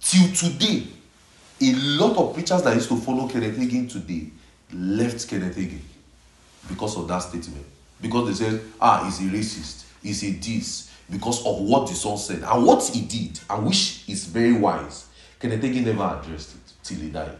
Till 0.00 0.32
today, 0.32 0.86
A 1.60 1.72
lot 1.72 2.16
of 2.16 2.34
preachers 2.34 2.62
that 2.62 2.74
used 2.74 2.88
to 2.88 2.96
follow 2.96 3.26
Kenneth 3.28 3.56
Hagin 3.56 3.90
today 3.90 4.30
left 4.72 5.28
Kenneth 5.28 5.56
Hagin 5.56 5.80
because 6.68 6.96
of 6.96 7.08
that 7.08 7.18
statement. 7.18 7.66
Because 8.00 8.38
they 8.38 8.44
said, 8.44 8.60
ah, 8.80 9.04
he's 9.04 9.18
a 9.20 9.30
racist, 9.32 9.84
he's 10.02 10.22
a 10.22 10.30
this, 10.30 10.92
because 11.10 11.44
of 11.44 11.60
what 11.62 11.88
the 11.88 11.94
son 11.94 12.16
said 12.16 12.42
and 12.42 12.64
what 12.64 12.84
he 12.84 13.00
did, 13.00 13.40
and 13.50 13.66
which 13.66 14.08
is 14.08 14.26
very 14.26 14.52
wise. 14.52 15.06
Kenneth 15.40 15.62
Hagin 15.62 15.84
never 15.84 16.20
addressed 16.20 16.54
it 16.54 16.72
till 16.84 16.98
he 16.98 17.10
died. 17.10 17.38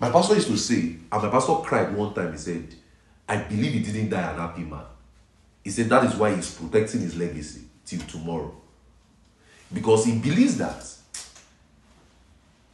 My 0.00 0.10
pastor 0.10 0.34
used 0.34 0.48
to 0.48 0.56
say, 0.56 0.80
and 0.80 1.22
my 1.22 1.28
pastor 1.28 1.56
cried 1.56 1.94
one 1.94 2.14
time, 2.14 2.32
he 2.32 2.38
said, 2.38 2.74
I 3.28 3.38
believe 3.38 3.72
he 3.72 3.80
didn't 3.80 4.10
die 4.10 4.30
an 4.32 4.38
happy 4.38 4.62
man. 4.62 4.84
He 5.62 5.70
said 5.70 5.88
that 5.88 6.04
is 6.04 6.14
why 6.14 6.34
he's 6.34 6.54
protecting 6.54 7.00
his 7.00 7.16
legacy 7.16 7.62
till 7.84 8.00
tomorrow. 8.00 8.54
Because 9.72 10.04
he 10.06 10.18
believes 10.18 10.56
that 10.58 10.86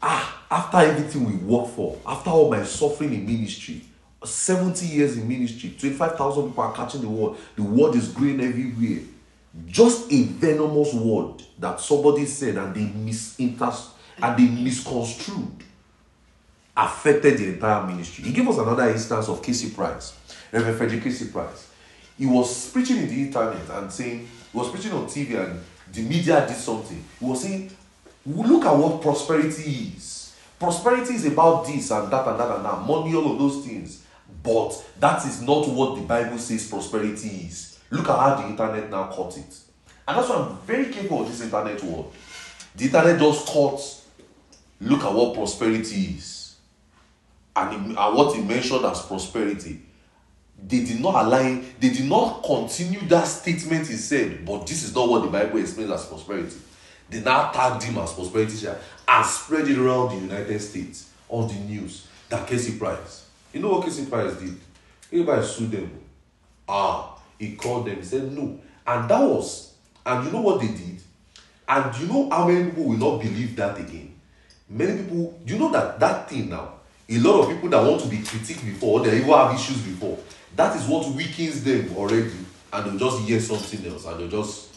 ah, 0.03 0.32
after 0.53 0.77
everything 0.77 1.25
we 1.25 1.37
work 1.37 1.67
for, 1.69 1.99
after 2.07 2.29
all 2.29 2.51
my 2.51 2.62
suffering 2.62 3.15
in 3.15 3.25
ministry, 3.25 3.81
70 4.23 4.85
years 4.85 5.17
in 5.17 5.27
ministry, 5.27 5.75
25,000 5.79 6.51
people 6.51 6.62
are 6.62 6.75
catching 6.75 7.01
the 7.01 7.09
word, 7.09 7.38
the 7.57 7.62
word 7.62 7.95
is 7.97 8.09
growing 8.09 8.38
everywhere. 8.38 9.03
Just 9.67 10.12
a 10.12 10.25
venomous 10.25 10.93
word 10.93 11.43
that 11.59 11.81
somebody 11.81 12.27
said 12.27 12.57
and 12.57 12.75
they 12.75 12.85
misinterpreted 12.85 13.93
and 14.23 14.38
they 14.38 14.62
misconstrued 14.62 15.65
affected 16.77 17.38
the 17.38 17.49
entire 17.49 17.87
ministry. 17.87 18.25
He 18.25 18.33
gave 18.33 18.47
us 18.47 18.59
another 18.59 18.88
instance 18.91 19.29
of 19.29 19.43
K.C. 19.43 19.71
Price, 19.71 20.19
Reverend 20.53 20.77
Frederick 20.77 21.03
K.C. 21.03 21.29
Price. 21.29 21.71
He 22.19 22.27
was 22.27 22.71
preaching 22.71 22.99
in 22.99 23.09
the 23.09 23.23
internet 23.23 23.71
and 23.71 23.91
saying, 23.91 24.29
he 24.53 24.59
was 24.59 24.71
preaching 24.71 24.93
on 24.93 25.07
TV 25.07 25.43
and 25.43 25.62
the 25.93 26.03
media 26.03 26.47
did 26.47 26.57
something. 26.57 27.03
He 27.19 27.25
was 27.25 27.43
saying, 27.43 27.71
look 28.27 28.65
at 28.67 28.77
what 28.77 29.01
prosperity 29.01 29.93
is. 29.97 30.12
Prosperity 30.62 31.14
is 31.14 31.27
about 31.27 31.66
this 31.66 31.90
and 31.90 32.09
that 32.12 32.25
and 32.25 32.38
that 32.38 32.55
and 32.55 32.64
that, 32.64 32.83
money, 32.83 33.16
all 33.16 33.33
of 33.33 33.37
those 33.37 33.66
things. 33.66 34.05
But 34.44 34.72
that 35.01 35.27
is 35.27 35.42
not 35.42 35.66
what 35.66 35.96
the 35.96 36.03
Bible 36.03 36.38
says 36.38 36.68
prosperity 36.70 37.48
is. 37.48 37.81
Look 37.90 38.09
at 38.09 38.16
how 38.16 38.37
the 38.37 38.46
internet 38.46 38.88
now 38.88 39.09
caught 39.09 39.37
it. 39.38 39.59
And 40.07 40.16
that's 40.16 40.29
why 40.29 40.37
I'm 40.37 40.57
very 40.59 40.92
careful 40.92 41.22
of 41.22 41.29
this 41.29 41.40
internet 41.40 41.83
world. 41.83 42.14
The 42.77 42.85
internet 42.85 43.18
just 43.18 43.44
caught, 43.48 43.81
look 44.81 45.03
at 45.03 45.12
what 45.12 45.35
prosperity 45.35 45.96
is. 46.16 46.55
And, 47.57 47.90
it, 47.90 47.98
and 47.98 48.16
what 48.16 48.37
he 48.37 48.42
mentioned 48.42 48.85
as 48.85 49.03
prosperity. 49.03 49.81
They 50.64 50.85
did 50.85 51.01
not 51.01 51.25
align, 51.25 51.66
they 51.81 51.90
did 51.90 52.09
not 52.09 52.44
continue 52.44 53.01
that 53.09 53.25
statement 53.25 53.88
he 53.88 53.94
said, 53.94 54.44
but 54.44 54.64
this 54.68 54.85
is 54.85 54.94
not 54.94 55.09
what 55.09 55.22
the 55.22 55.29
Bible 55.29 55.59
explains 55.59 55.90
as 55.90 56.07
prosperity. 56.07 56.57
They 57.11 57.20
now 57.20 57.51
tagged 57.51 57.83
him 57.83 57.98
as 57.98 58.12
prosperity 58.12 58.68
and 59.07 59.27
spread 59.27 59.69
it 59.69 59.79
around 59.79 60.11
the 60.11 60.27
United 60.27 60.61
States 60.61 61.11
on 61.29 61.49
the 61.49 61.55
news 61.55 62.07
that 62.29 62.47
K.C. 62.47 62.79
Price. 62.79 63.27
You 63.53 63.61
know 63.61 63.71
what 63.71 63.85
K.C. 63.85 64.07
Price 64.07 64.35
did? 64.35 64.59
Everybody 65.12 65.47
sued 65.47 65.71
them. 65.71 65.91
Ah, 66.69 67.19
he 67.38 67.57
called 67.57 67.87
them, 67.87 67.97
he 67.97 68.03
said 68.03 68.33
no. 68.33 68.59
And 68.87 69.09
that 69.09 69.21
was, 69.21 69.75
and 70.07 70.25
you 70.25 70.33
know 70.33 70.41
what 70.41 70.61
they 70.61 70.69
did? 70.69 71.01
And 71.69 71.99
you 71.99 72.07
know 72.07 72.31
how 72.31 72.47
many 72.47 72.71
people 72.71 72.85
will 72.85 72.97
not 72.97 73.21
believe 73.21 73.57
that 73.57 73.79
again? 73.79 74.15
Many 74.69 75.03
people, 75.03 75.38
you 75.47 75.59
know 75.59 75.71
that 75.71 76.01
that 76.01 76.31
thing 76.31 76.49
now, 76.49 76.75
a 77.09 77.19
lot 77.19 77.43
of 77.43 77.49
people 77.51 77.69
that 77.69 77.83
want 77.83 78.01
to 78.03 78.09
be 78.09 78.19
critiqued 78.19 78.65
before, 78.65 79.01
they 79.01 79.19
even 79.19 79.29
have 79.29 79.55
issues 79.55 79.81
before, 79.83 80.19
that 80.57 80.77
is 80.77 80.87
what 80.87 81.07
weakens 81.15 81.62
them 81.62 81.95
already, 81.97 82.33
and 82.73 82.87
they'll 82.87 83.11
just 83.11 83.23
hear 83.29 83.41
something 83.41 83.91
else, 83.91 84.07
and 84.07 84.21
they'll 84.21 84.43
just, 84.43 84.69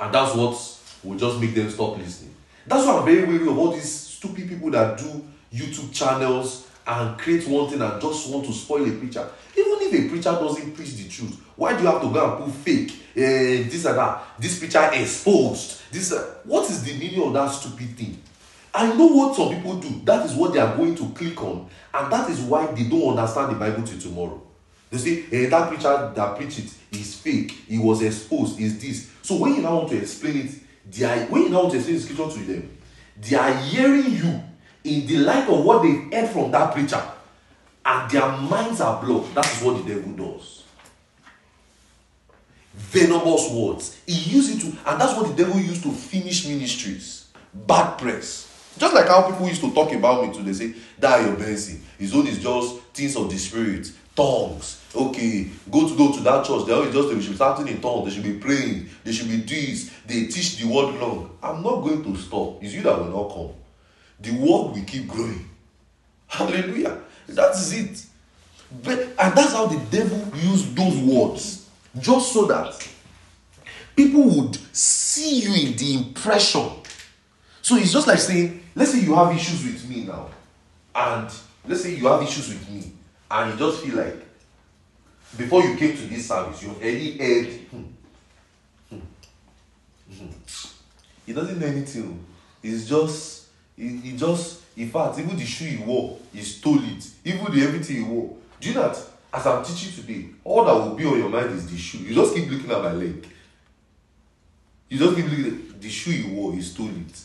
and 0.00 0.14
that's 0.14 0.34
what 0.34 0.77
will 1.04 1.18
just 1.18 1.40
make 1.40 1.54
them 1.54 1.70
stop 1.70 1.98
listening. 1.98 2.34
That's 2.66 2.86
why 2.86 2.98
I'm 2.98 3.04
very 3.04 3.24
wary 3.24 3.48
of 3.48 3.58
all 3.58 3.72
these 3.72 3.90
stupid 3.90 4.48
people 4.48 4.70
that 4.70 4.98
do 4.98 5.24
YouTube 5.52 5.92
channels 5.92 6.66
and 6.86 7.18
create 7.18 7.46
one 7.46 7.68
thing 7.68 7.80
and 7.80 8.00
just 8.00 8.30
want 8.30 8.46
to 8.46 8.52
spoil 8.52 8.88
a 8.88 8.92
preacher. 8.92 9.26
Even 9.56 9.76
if 9.80 9.92
a 9.92 10.08
preacher 10.08 10.32
doesn't 10.32 10.74
preach 10.74 10.94
the 10.94 11.08
truth, 11.08 11.40
why 11.56 11.74
do 11.76 11.82
you 11.82 11.88
have 11.88 12.00
to 12.02 12.10
go 12.10 12.34
and 12.34 12.44
put 12.44 12.54
fake? 12.54 12.92
Uh, 13.16 13.68
this 13.68 13.84
and 13.84 13.98
that. 13.98 14.22
This 14.38 14.58
preacher 14.58 14.90
exposed. 14.92 15.82
This. 15.90 16.12
Uh, 16.12 16.36
what 16.44 16.70
is 16.70 16.84
the 16.84 16.96
meaning 16.98 17.22
of 17.22 17.32
that 17.32 17.48
stupid 17.48 17.96
thing? 17.96 18.22
I 18.72 18.94
know 18.94 19.06
what 19.06 19.34
some 19.34 19.48
people 19.54 19.76
do. 19.80 20.00
That 20.04 20.24
is 20.24 20.34
what 20.34 20.52
they 20.52 20.60
are 20.60 20.76
going 20.76 20.94
to 20.94 21.08
click 21.10 21.42
on, 21.42 21.68
and 21.92 22.12
that 22.12 22.30
is 22.30 22.40
why 22.40 22.66
they 22.66 22.84
don't 22.84 23.18
understand 23.18 23.52
the 23.52 23.58
Bible 23.58 23.82
till 23.82 23.98
tomorrow. 23.98 24.40
They 24.90 24.98
say, 24.98 25.20
hey, 25.22 25.46
that 25.46 25.68
preacher 25.68 26.12
that 26.14 26.36
preached 26.36 26.60
it 26.60 26.72
is 26.92 27.14
fake. 27.16 27.50
He 27.66 27.78
was 27.78 28.02
exposed. 28.02 28.58
Is 28.60 28.80
this? 28.80 29.10
So 29.22 29.36
when 29.36 29.56
you 29.56 29.62
now 29.62 29.78
want 29.78 29.90
to 29.90 29.98
explain 29.98 30.36
it, 30.38 30.54
they 30.90 31.04
are, 31.04 31.26
when 31.26 31.42
you 31.42 31.48
now 31.50 31.70
explain 31.70 31.96
the 31.96 32.00
scripture 32.00 32.38
to 32.38 32.44
them, 32.44 32.78
they 33.20 33.36
are 33.36 33.52
hearing 33.52 34.10
you 34.12 34.42
in 34.84 35.06
the 35.06 35.18
light 35.18 35.48
of 35.48 35.64
what 35.64 35.82
they 35.82 36.16
heard 36.16 36.30
from 36.30 36.50
that 36.50 36.72
preacher, 36.72 37.02
and 37.84 38.10
their 38.10 38.28
minds 38.28 38.80
are 38.80 39.02
blocked. 39.02 39.34
That 39.34 39.46
is 39.46 39.62
what 39.62 39.84
the 39.84 39.94
devil 39.94 40.12
does. 40.12 40.64
Venomous 42.74 43.50
words. 43.50 43.98
He 44.06 44.36
used 44.36 44.56
it 44.56 44.60
to, 44.60 44.66
and 44.88 45.00
that's 45.00 45.16
what 45.16 45.28
the 45.28 45.44
devil 45.44 45.60
used 45.60 45.82
to 45.82 45.90
finish 45.90 46.46
ministries. 46.46 47.28
Bad 47.52 47.98
press. 47.98 48.74
Just 48.78 48.94
like 48.94 49.08
how 49.08 49.28
people 49.28 49.48
used 49.48 49.60
to 49.62 49.74
talk 49.74 49.92
about 49.92 50.26
me 50.26 50.32
too. 50.32 50.44
They 50.44 50.52
say, 50.52 50.74
die 50.98 51.26
your 51.26 51.36
mercy. 51.36 51.80
His 51.98 52.14
own 52.14 52.26
is 52.28 52.40
just 52.40 52.80
things 52.94 53.16
of 53.16 53.28
the 53.28 53.36
spirit, 53.36 53.90
tongues. 54.14 54.77
Okay, 54.94 55.48
go 55.70 55.88
to 55.88 55.96
go 55.96 56.12
to 56.12 56.20
that 56.20 56.44
church. 56.46 56.66
They 56.66 56.72
always 56.72 56.94
just 56.94 57.08
they 57.08 57.20
should 57.20 57.30
be 57.30 57.36
starting 57.36 57.68
in 57.68 57.80
tongues. 57.80 58.06
They 58.06 58.10
should 58.14 58.22
be 58.24 58.38
praying. 58.38 58.88
They 59.04 59.12
should 59.12 59.28
be 59.28 59.36
this. 59.36 59.90
They 60.06 60.26
teach 60.26 60.56
the 60.58 60.66
word 60.66 60.94
long. 60.94 61.36
I'm 61.42 61.62
not 61.62 61.82
going 61.82 62.02
to 62.04 62.16
stop. 62.16 62.62
It's 62.62 62.72
you 62.72 62.82
that 62.82 62.98
will 62.98 63.06
not 63.06 63.34
come. 63.34 63.50
The 64.20 64.30
word 64.32 64.72
will 64.72 64.84
keep 64.86 65.06
growing. 65.06 65.48
Hallelujah. 66.26 66.98
That 67.28 67.52
is 67.52 67.72
it. 67.72 68.04
But, 68.82 68.98
and 68.98 69.34
that's 69.34 69.52
how 69.52 69.66
the 69.66 69.78
devil 69.90 70.26
used 70.36 70.74
those 70.76 70.98
words. 70.98 71.68
Just 71.98 72.32
so 72.32 72.46
that 72.46 72.88
people 73.96 74.22
would 74.22 74.56
see 74.74 75.40
you 75.40 75.54
in 75.54 75.76
the 75.76 75.94
impression. 75.94 76.70
So 77.62 77.76
it's 77.76 77.92
just 77.92 78.06
like 78.06 78.18
saying, 78.18 78.62
let's 78.74 78.92
say 78.92 79.00
you 79.00 79.14
have 79.14 79.34
issues 79.34 79.64
with 79.64 79.88
me 79.88 80.04
now, 80.04 80.28
and 80.94 81.30
let's 81.66 81.82
say 81.82 81.94
you 81.94 82.06
have 82.06 82.22
issues 82.22 82.48
with 82.48 82.70
me, 82.70 82.92
and 83.30 83.52
you 83.52 83.58
just 83.58 83.82
feel 83.82 83.96
like 83.96 84.27
before 85.36 85.62
you 85.62 85.76
came 85.76 85.96
to 85.96 86.02
this 86.06 86.26
service, 86.26 86.62
you 86.62 86.70
already 86.70 87.18
heard, 87.18 87.46
hmm, 87.70 87.82
hmm, 88.90 88.98
hmm. 90.10 90.26
he 91.26 91.32
doesn't 91.32 91.60
know 91.60 91.66
anything. 91.66 92.24
It's 92.62 92.88
just, 92.88 93.46
he, 93.76 93.88
he 93.98 94.16
just, 94.16 94.62
in 94.76 94.88
fact, 94.90 95.18
even 95.18 95.36
the 95.36 95.44
shoe 95.44 95.66
he 95.66 95.76
wore, 95.84 96.18
he 96.32 96.42
stole 96.42 96.82
it. 96.82 97.10
Even 97.24 97.52
the 97.52 97.62
everything 97.62 97.96
he 97.96 98.02
wore. 98.02 98.36
Do 98.60 98.68
you 98.68 98.74
know 98.74 98.88
that? 98.88 98.98
As 99.32 99.46
I'm 99.46 99.62
teaching 99.62 99.92
today, 99.92 100.26
all 100.42 100.64
that 100.64 100.72
will 100.72 100.94
be 100.94 101.04
on 101.04 101.18
your 101.18 101.28
mind 101.28 101.50
is 101.50 101.70
the 101.70 101.76
shoe. 101.76 101.98
You 101.98 102.14
just 102.14 102.34
keep 102.34 102.50
looking 102.50 102.70
at 102.70 102.82
my 102.82 102.92
leg. 102.92 103.28
You 104.88 104.98
just 104.98 105.16
keep 105.16 105.26
looking 105.26 105.46
at 105.46 105.80
the 105.82 105.88
shoe 105.90 106.12
he 106.12 106.30
wore, 106.34 106.54
he 106.54 106.62
stole 106.62 106.88
it. 106.88 107.20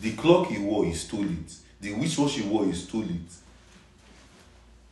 The 0.00 0.12
clock 0.12 0.48
he 0.48 0.58
wore, 0.58 0.84
he 0.84 0.94
stole 0.94 1.24
it. 1.24 1.54
The 1.80 1.92
wristwatch 1.94 2.34
he 2.34 2.42
wore, 2.42 2.66
he 2.66 2.72
stole 2.72 3.02
it. 3.04 3.32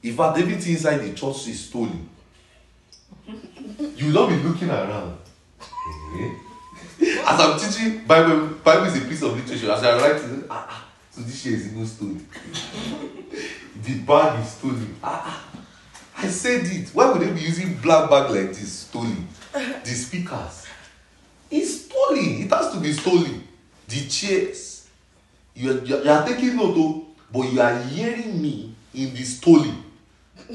In 0.05 0.17
fact, 0.17 0.39
everything 0.39 0.75
inside 0.75 0.99
the 0.99 1.13
church 1.15 1.49
is 1.49 1.67
stolen. 1.67 2.09
You 3.97 4.07
will 4.07 4.13
not 4.13 4.29
be 4.29 4.37
looking 4.37 4.71
around. 4.71 5.19
As 7.01 7.41
I'm 7.41 7.59
teaching 7.59 8.05
Bible, 8.07 8.49
Bible 8.65 8.87
is 8.87 8.97
a 9.03 9.07
piece 9.07 9.23
of 9.23 9.37
literature. 9.37 9.71
As 9.71 9.83
I 9.83 9.99
write 9.99 10.23
it, 10.23 10.47
ah, 10.49 10.67
ah, 10.71 10.89
so 11.11 11.21
this 11.23 11.45
year 11.47 11.57
is 11.57 11.73
even 11.73 11.87
stolen. 11.87 12.29
the 13.83 13.99
bag 14.01 14.41
is 14.41 14.51
stolen. 14.51 14.97
Ah, 15.03 15.23
ah. 15.25 15.59
I 16.19 16.29
said 16.29 16.65
it. 16.65 16.89
Why 16.91 17.11
would 17.11 17.21
they 17.21 17.33
be 17.33 17.41
using 17.41 17.75
black 17.77 18.09
bag 18.09 18.31
like 18.31 18.49
this? 18.49 18.73
Stolen. 18.73 19.29
The 19.53 19.91
speakers. 19.91 20.67
It's 21.51 21.85
stolen. 21.85 22.43
It 22.43 22.51
has 22.51 22.73
to 22.73 22.81
be 22.81 22.93
stolen. 22.93 23.47
The 23.89 24.09
chairs. 24.09 24.89
You 25.55 25.71
are, 25.73 25.85
you 25.85 26.11
are 26.11 26.27
taking 26.27 26.57
note, 26.57 26.75
though, 26.75 27.07
but 27.33 27.53
you 27.53 27.61
are 27.61 27.79
hearing 27.83 28.41
me 28.41 28.75
in 28.95 29.15
the 29.15 29.23
stolen. 29.23 29.83
I 30.49 30.53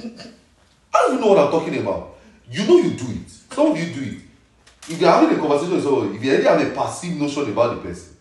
don't 0.93 1.13
even 1.13 1.21
know 1.21 1.27
what 1.33 1.39
I'm 1.39 1.51
talking 1.51 1.77
about. 1.79 2.10
You 2.51 2.67
know 2.67 2.77
you 2.77 2.91
do 2.91 3.05
it. 3.11 3.29
Some 3.29 3.71
of 3.71 3.77
you 3.79 3.93
do 3.93 4.01
it. 4.11 4.17
If 4.89 4.99
you're 4.99 5.09
having 5.09 5.37
a 5.37 5.39
conversation 5.39 5.75
with 5.75 5.83
someone, 5.83 6.15
if 6.15 6.23
you 6.23 6.31
already 6.31 6.47
have 6.47 6.61
a 6.71 6.75
passive 6.75 7.15
notion 7.15 7.49
about 7.51 7.75
the 7.75 7.81
person, 7.81 8.17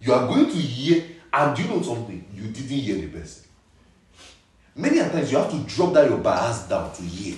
you 0.00 0.14
are 0.14 0.26
going 0.26 0.46
to 0.46 0.56
hear, 0.56 1.04
and 1.32 1.58
you 1.58 1.66
know 1.68 1.82
something? 1.82 2.24
You 2.34 2.44
didn't 2.48 2.68
hear 2.68 2.96
the 2.96 3.08
person. 3.08 3.44
Many 4.74 4.98
times 4.98 5.30
you 5.30 5.38
have 5.38 5.50
to 5.50 5.58
drop 5.74 5.92
that 5.94 6.08
your 6.08 6.18
bias 6.18 6.68
down 6.68 6.92
to 6.94 7.02
hear. 7.02 7.36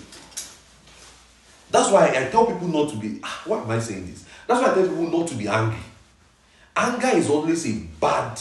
That's 1.70 1.90
why 1.90 2.08
I 2.08 2.28
tell 2.30 2.46
people 2.46 2.68
not 2.68 2.90
to 2.90 2.96
be. 2.96 3.20
Ah, 3.22 3.42
why 3.44 3.60
am 3.60 3.70
I 3.70 3.78
saying 3.78 4.06
this? 4.06 4.24
That's 4.46 4.60
why 4.62 4.70
I 4.70 4.74
tell 4.74 4.88
people 4.88 5.10
not 5.10 5.28
to 5.28 5.34
be 5.34 5.48
angry. 5.48 5.78
Anger 6.76 7.16
is 7.16 7.28
always 7.28 7.66
a 7.66 7.80
bad. 8.00 8.38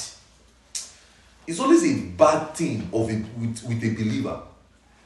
It's 1.46 1.60
always 1.60 1.84
a 1.84 2.02
bad 2.12 2.54
thing 2.54 2.90
of 2.94 3.10
a, 3.10 3.14
with, 3.40 3.64
with 3.68 3.84
a 3.84 3.90
believer. 3.96 4.42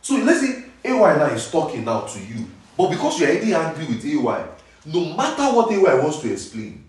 So 0.01 0.15
let's 0.15 0.41
say 0.41 0.63
AY 0.83 1.17
now 1.17 1.27
is 1.27 1.49
talking 1.51 1.85
now 1.85 2.01
to 2.01 2.19
you, 2.19 2.45
but 2.81 2.89
because 2.89 3.19
you're 3.19 3.29
already 3.29 3.53
angry 3.53 3.85
with 3.85 4.03
AY, 4.03 4.45
no 4.91 5.15
matter 5.15 5.43
what 5.55 5.71
AY 5.71 6.01
wants 6.01 6.19
to 6.21 6.31
explain, 6.33 6.83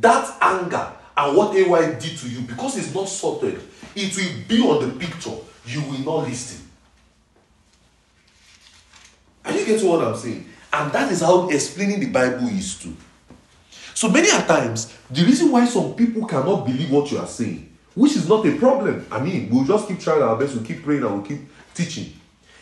that 0.00 0.38
anger 0.40 0.90
and 1.14 1.36
what 1.36 1.54
AY 1.54 1.98
did 1.98 2.16
to 2.16 2.30
you, 2.30 2.40
because 2.46 2.78
it's 2.78 2.94
not 2.94 3.06
sorted, 3.06 3.60
it 3.94 4.16
will 4.16 4.48
be 4.48 4.62
on 4.66 4.88
the 4.88 4.94
picture. 4.98 5.36
You 5.66 5.82
will 5.82 5.98
not 5.98 6.28
listen. 6.28 6.66
Are 9.44 9.52
you 9.52 9.66
getting 9.66 9.86
what 9.86 10.02
I'm 10.02 10.16
saying? 10.16 10.46
And 10.72 10.90
that 10.92 11.12
is 11.12 11.20
how 11.20 11.50
explaining 11.50 12.00
the 12.00 12.08
Bible 12.08 12.48
is 12.48 12.78
too. 12.78 12.96
So 13.92 14.08
many 14.08 14.30
a 14.30 14.46
times, 14.46 14.96
the 15.10 15.24
reason 15.24 15.52
why 15.52 15.66
some 15.66 15.92
people 15.94 16.24
cannot 16.24 16.64
believe 16.64 16.90
what 16.90 17.12
you 17.12 17.18
are 17.18 17.26
saying, 17.26 17.70
which 17.94 18.16
is 18.16 18.26
not 18.26 18.46
a 18.46 18.56
problem. 18.56 19.06
I 19.10 19.20
mean, 19.20 19.50
we'll 19.50 19.66
just 19.66 19.88
keep 19.88 20.00
trying 20.00 20.22
our 20.22 20.38
best, 20.38 20.54
we'll 20.54 20.64
keep 20.64 20.82
praying 20.82 21.02
and 21.02 21.12
we'll 21.12 21.22
keep 21.22 21.42
teaching, 21.74 22.14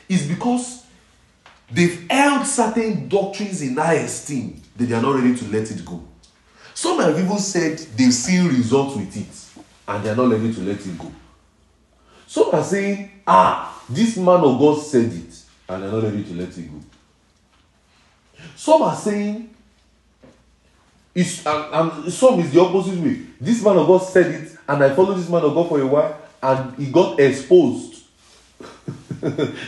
is 0.09 0.27
because 0.27 0.82
they've 1.73 2.07
held 2.11 2.47
certain 2.47 3.09
doctrines 3.09 3.63
in 3.63 3.77
high 3.77 3.95
esteem 3.95 4.61
that 4.77 4.87
they 4.87 4.95
are 4.95 5.03
not 5.03 5.17
ready 5.17 5.35
to 5.37 5.45
let 5.47 5.71
it 5.71 5.85
go. 5.85 6.03
Some 6.75 7.01
have 7.01 7.19
even 7.19 7.39
said 7.39 7.79
they've 7.97 8.13
seen 8.13 8.49
results 8.49 8.97
with 8.97 9.17
it 9.17 9.65
and 9.89 10.05
they 10.05 10.11
are 10.11 10.17
not 10.17 10.31
ready 10.31 10.53
to 10.53 10.61
let 10.61 10.85
it 10.85 10.99
go. 10.99 11.13
Some 12.27 12.49
are 12.53 12.65
saying, 12.65 13.11
ah, 13.27 13.83
this 13.89 14.17
man 14.17 14.41
of 14.41 14.59
God 14.59 14.83
said 14.83 15.13
it 15.13 15.43
and 15.69 15.83
they're 15.83 15.93
not 15.93 16.03
ready 16.03 16.25
to 16.25 16.35
let 16.35 16.57
it 16.57 16.71
go. 16.71 16.81
Some 18.57 18.83
are 18.83 18.97
saying, 18.97 19.55
it's, 21.15 21.45
and, 21.45 21.75
and 21.75 22.13
some 22.13 22.41
is 22.41 22.53
the 22.53 22.61
opposite 22.61 22.99
way. 22.99 23.21
This 23.41 23.63
man 23.63 23.77
of 23.77 23.87
God 23.87 23.99
said 23.99 24.27
it, 24.27 24.57
and 24.67 24.83
I 24.83 24.95
followed 24.95 25.19
this 25.19 25.29
man 25.29 25.43
of 25.43 25.55
God 25.55 25.69
for 25.69 25.81
a 25.81 25.87
while, 25.87 26.19
and 26.43 26.75
he 26.77 26.91
got 26.91 27.21
exposed. 27.21 28.03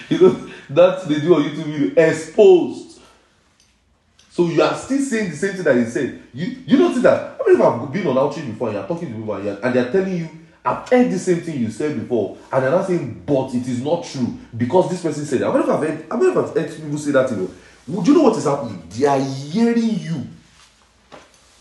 you 0.09 0.19
know, 0.19 0.51
that 0.71 1.07
they 1.09 1.21
do 1.21 1.35
on 1.35 1.43
YouTube 1.43 1.65
video, 1.65 2.09
exposed. 2.09 3.01
So 4.31 4.49
you 4.49 4.63
are 4.63 4.77
still 4.77 4.99
saying 5.01 5.31
the 5.31 5.37
same 5.37 5.55
thing 5.55 5.63
that 5.63 5.77
he 5.77 5.85
said. 5.85 6.23
You 6.33 6.57
you 6.67 6.77
don't 6.77 6.95
see 6.95 7.03
that. 7.03 7.41
I 7.41 7.47
mean, 7.47 7.61
if 7.61 7.63
I've 7.63 7.93
been 7.93 8.07
on 8.07 8.19
outreach 8.19 8.47
before 8.47 8.69
and 8.69 8.77
you're 8.79 8.87
talking 8.89 9.09
to 9.09 9.15
people 9.15 9.35
and, 9.35 9.75
they're 9.75 9.93
telling 9.93 10.17
you, 10.17 10.29
I've 10.65 10.89
heard 10.89 11.11
the 11.11 11.19
same 11.19 11.41
thing 11.43 11.61
you 11.61 11.71
said 11.71 12.01
before, 12.01 12.37
and 12.53 12.65
they're 12.65 12.71
not 12.71 12.87
saying, 12.87 13.23
but 13.27 13.55
it 13.55 13.69
is 13.69 13.83
not 13.83 14.05
true 14.05 14.37
because 14.57 14.91
this 14.91 15.03
person 15.03 15.25
said. 15.25 15.43
I 15.43 15.53
mean, 15.53 15.63
if 15.63 15.69
I've 15.69 15.81
heard, 15.81 16.07
I 16.11 16.17
mean, 16.17 16.31
if 16.31 16.37
I've 16.37 16.55
heard 16.55 16.75
people 16.75 16.99
say 16.99 17.13
that, 17.13 17.31
you 17.31 17.37
know, 17.37 17.51
would 17.87 18.07
you 18.07 18.15
know 18.15 18.23
what 18.23 18.37
is 18.37 18.45
happening? 18.45 18.83
They 18.91 19.07
are 19.07 19.21
hearing 19.21 20.01
you 20.01 20.27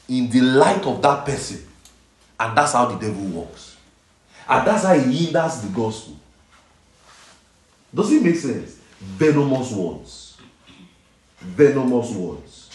in 0.09 0.29
the 0.29 0.41
light 0.41 0.85
of 0.85 1.01
that 1.01 1.25
person, 1.25 1.67
and 2.39 2.57
that's 2.57 2.73
how 2.73 2.85
the 2.85 2.95
devil 2.95 3.41
works, 3.41 3.75
and 4.49 4.67
that's 4.67 4.83
how 4.83 4.95
he 4.97 5.25
hinders 5.25 5.61
the 5.61 5.69
gospel. 5.69 6.15
Does 7.93 8.11
it 8.11 8.23
make 8.23 8.35
sense? 8.35 8.79
Venomous 9.03 9.71
words. 9.71 10.37
Venomous 11.39 12.11
words. 12.11 12.69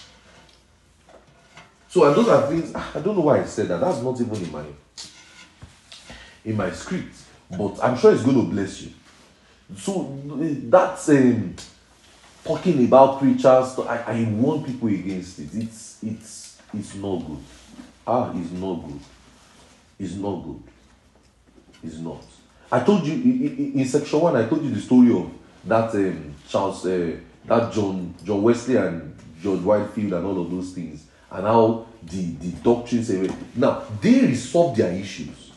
So, 1.88 2.04
and 2.04 2.14
those 2.14 2.28
are 2.28 2.46
things 2.46 2.74
I 2.74 3.00
don't 3.00 3.16
know 3.16 3.22
why 3.22 3.40
I 3.40 3.44
said 3.46 3.68
that. 3.68 3.80
That's 3.80 4.02
not 4.02 4.20
even 4.20 4.36
in 4.36 4.52
my 4.52 4.64
in 6.44 6.56
my 6.56 6.70
script, 6.70 7.16
but 7.50 7.82
I'm 7.82 7.96
sure 7.98 8.12
it's 8.12 8.22
going 8.22 8.36
to 8.36 8.50
bless 8.50 8.82
you. 8.82 8.92
So 9.76 10.18
that's 10.24 11.08
um, 11.08 11.56
talking 12.44 12.84
about 12.84 13.18
preachers. 13.20 13.78
I, 13.78 14.02
I 14.06 14.28
warn 14.30 14.64
people 14.64 14.88
against 14.88 15.38
it. 15.38 15.48
It's 15.54 15.98
it's 16.02 16.60
it's 16.74 16.94
not 16.94 17.18
good. 17.26 17.38
Ah, 18.06 18.32
it's 18.34 18.52
not 18.52 18.74
good. 18.86 19.00
It's 19.98 20.14
not 20.14 20.36
good. 20.36 20.62
It's 21.82 21.96
not. 21.96 22.22
I 22.70 22.80
told 22.80 23.06
you 23.06 23.14
in, 23.14 23.42
in, 23.46 23.80
in 23.80 23.86
section 23.86 24.20
one. 24.20 24.36
I 24.36 24.46
told 24.46 24.62
you 24.62 24.70
the 24.70 24.80
story 24.80 25.10
of 25.10 25.30
that 25.68 25.94
um, 25.94 26.34
Charles, 26.48 26.84
uh, 26.86 27.16
that 27.46 27.72
John 27.72 28.14
John 28.24 28.42
Wesley 28.42 28.76
and 28.76 29.16
George 29.42 29.60
Whitefield 29.60 30.12
and 30.14 30.26
all 30.26 30.40
of 30.42 30.50
those 30.50 30.72
things, 30.72 31.06
and 31.30 31.46
how 31.46 31.86
the 32.02 32.32
the 32.36 32.50
doctrines. 32.62 33.10
Now 33.54 33.82
they 34.00 34.20
resolved 34.20 34.78
their 34.78 34.92
issues, 34.92 35.52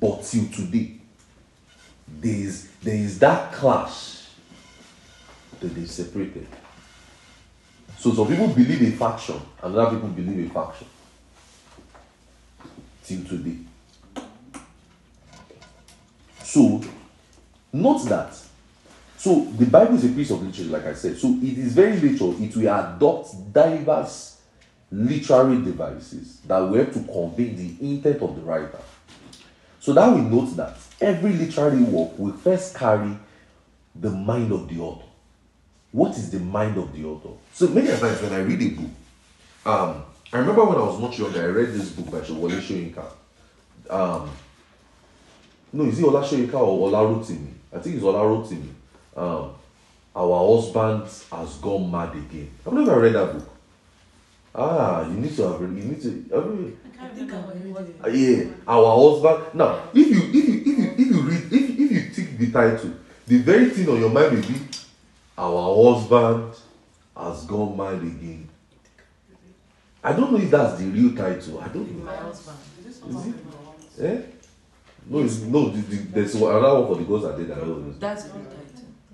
but 0.00 0.22
till 0.22 0.46
today, 0.48 0.92
there 2.20 2.34
is 2.34 2.68
there 2.82 2.96
is 2.96 3.18
that 3.18 3.52
clash 3.52 4.28
that 5.60 5.74
they 5.74 5.84
separated. 5.86 6.46
So 7.98 8.12
some 8.12 8.28
people 8.28 8.48
believe 8.48 8.82
a 8.82 8.96
faction, 8.96 9.40
and 9.62 9.74
other 9.76 9.96
people 9.96 10.08
believe 10.10 10.50
a 10.50 10.54
faction. 10.54 10.86
Till 13.04 13.24
today. 13.24 13.56
So, 16.42 16.80
note 17.72 18.04
that. 18.08 18.45
So 19.26 19.40
the 19.58 19.66
Bible 19.66 19.96
is 19.96 20.04
a 20.04 20.08
piece 20.10 20.30
of 20.30 20.40
literature, 20.40 20.70
like 20.70 20.86
I 20.86 20.94
said. 20.94 21.18
So 21.18 21.26
it 21.42 21.58
is 21.58 21.72
very 21.72 21.98
literal. 21.98 22.40
It 22.40 22.54
will 22.54 22.72
adopt 22.72 23.52
diverse 23.52 24.40
literary 24.92 25.64
devices 25.64 26.38
that 26.46 26.60
were 26.60 26.84
to 26.84 27.00
convey 27.02 27.48
the 27.48 27.74
intent 27.80 28.22
of 28.22 28.36
the 28.36 28.42
writer. 28.42 28.78
So 29.80 29.94
that 29.94 30.14
we 30.14 30.20
note 30.20 30.54
that 30.54 30.76
every 31.00 31.32
literary 31.32 31.82
work 31.82 32.16
will 32.16 32.34
first 32.34 32.76
carry 32.76 33.18
the 33.96 34.10
mind 34.10 34.52
of 34.52 34.68
the 34.68 34.78
author. 34.78 35.08
What 35.90 36.12
is 36.12 36.30
the 36.30 36.38
mind 36.38 36.78
of 36.78 36.92
the 36.92 37.04
author? 37.06 37.30
So 37.52 37.66
many 37.66 37.88
times 37.88 38.22
when 38.22 38.32
I 38.32 38.42
read 38.42 38.62
a 38.62 38.68
book, 38.80 38.90
um, 39.64 40.04
I 40.32 40.38
remember 40.38 40.66
when 40.66 40.78
I 40.78 40.82
was 40.82 41.00
much 41.00 41.18
younger, 41.18 41.42
I 41.42 41.46
read 41.46 41.70
this 41.70 41.90
book 41.90 42.12
by 42.12 42.20
Showale 42.20 42.60
Shoyinka. 42.60 43.04
Um, 43.90 44.30
no, 45.72 45.82
is 45.82 45.98
it 45.98 46.04
Ola 46.04 46.22
Shoyinka 46.22 46.54
or 46.54 46.86
Ola 46.86 46.98
Rotimi? 46.98 47.54
I 47.74 47.80
think 47.80 47.96
it's 47.96 48.04
Ola 48.04 48.20
Rotimi. 48.20 48.75
Um, 49.16 49.52
our 50.14 50.56
husband 50.56 51.02
has 51.32 51.54
gone 51.56 51.90
mad 51.90 52.14
again. 52.14 52.50
I've 52.66 52.72
never 52.72 53.00
read 53.00 53.14
that 53.14 53.32
book. 53.32 53.48
Ah, 54.54 55.06
you 55.06 55.14
need 55.20 55.34
to 55.36 55.42
have. 55.42 55.60
Read. 55.60 55.76
You 55.76 55.84
need 55.90 56.02
to. 56.02 56.08
Have 56.34 56.44
you, 56.46 56.78
I 57.00 57.08
think 57.08 57.32
I 57.32 57.36
read 57.36 57.94
it. 58.04 58.14
yeah, 58.14 58.54
our 58.66 58.96
husband. 58.96 59.54
Now, 59.54 59.82
if 59.92 60.06
you 60.08 60.22
if 60.32 60.48
you 60.48 60.60
if 60.60 60.78
you 60.78 60.92
if 60.92 61.14
you 61.14 61.20
read 61.22 61.52
if 61.52 61.70
if 61.70 61.92
you 61.92 62.10
take 62.14 62.38
the 62.38 62.50
title, 62.50 62.92
the 63.26 63.38
very 63.42 63.68
thing 63.70 63.88
on 63.88 64.00
your 64.00 64.10
mind 64.10 64.32
will 64.36 64.42
be, 64.42 64.60
our 65.36 65.92
husband 65.94 66.54
has 67.16 67.44
gone 67.44 67.76
mad 67.76 67.94
again. 68.02 68.48
I 70.02 70.12
don't 70.12 70.32
know 70.32 70.38
if 70.38 70.50
that's 70.50 70.78
the 70.78 70.86
real 70.86 71.14
title. 71.14 71.60
I 71.60 71.68
don't 71.68 71.90
know. 71.98 72.04
My 72.04 72.16
husband. 72.16 72.56
Is 72.86 73.02
is 73.02 73.26
it? 73.26 74.04
Eh? 74.04 74.22
No, 75.08 75.18
it's, 75.20 75.40
no. 75.40 75.68
The, 75.68 75.80
the, 75.82 75.96
there's 76.12 76.34
another 76.34 76.80
one 76.80 76.86
for 76.88 76.96
the 76.96 77.04
girls 77.04 77.22
that 77.24 77.36
did 77.36 77.48
that. 77.48 78.00
That's 78.00 78.24
the 78.24 78.38
real 78.38 78.44
title. 78.44 78.55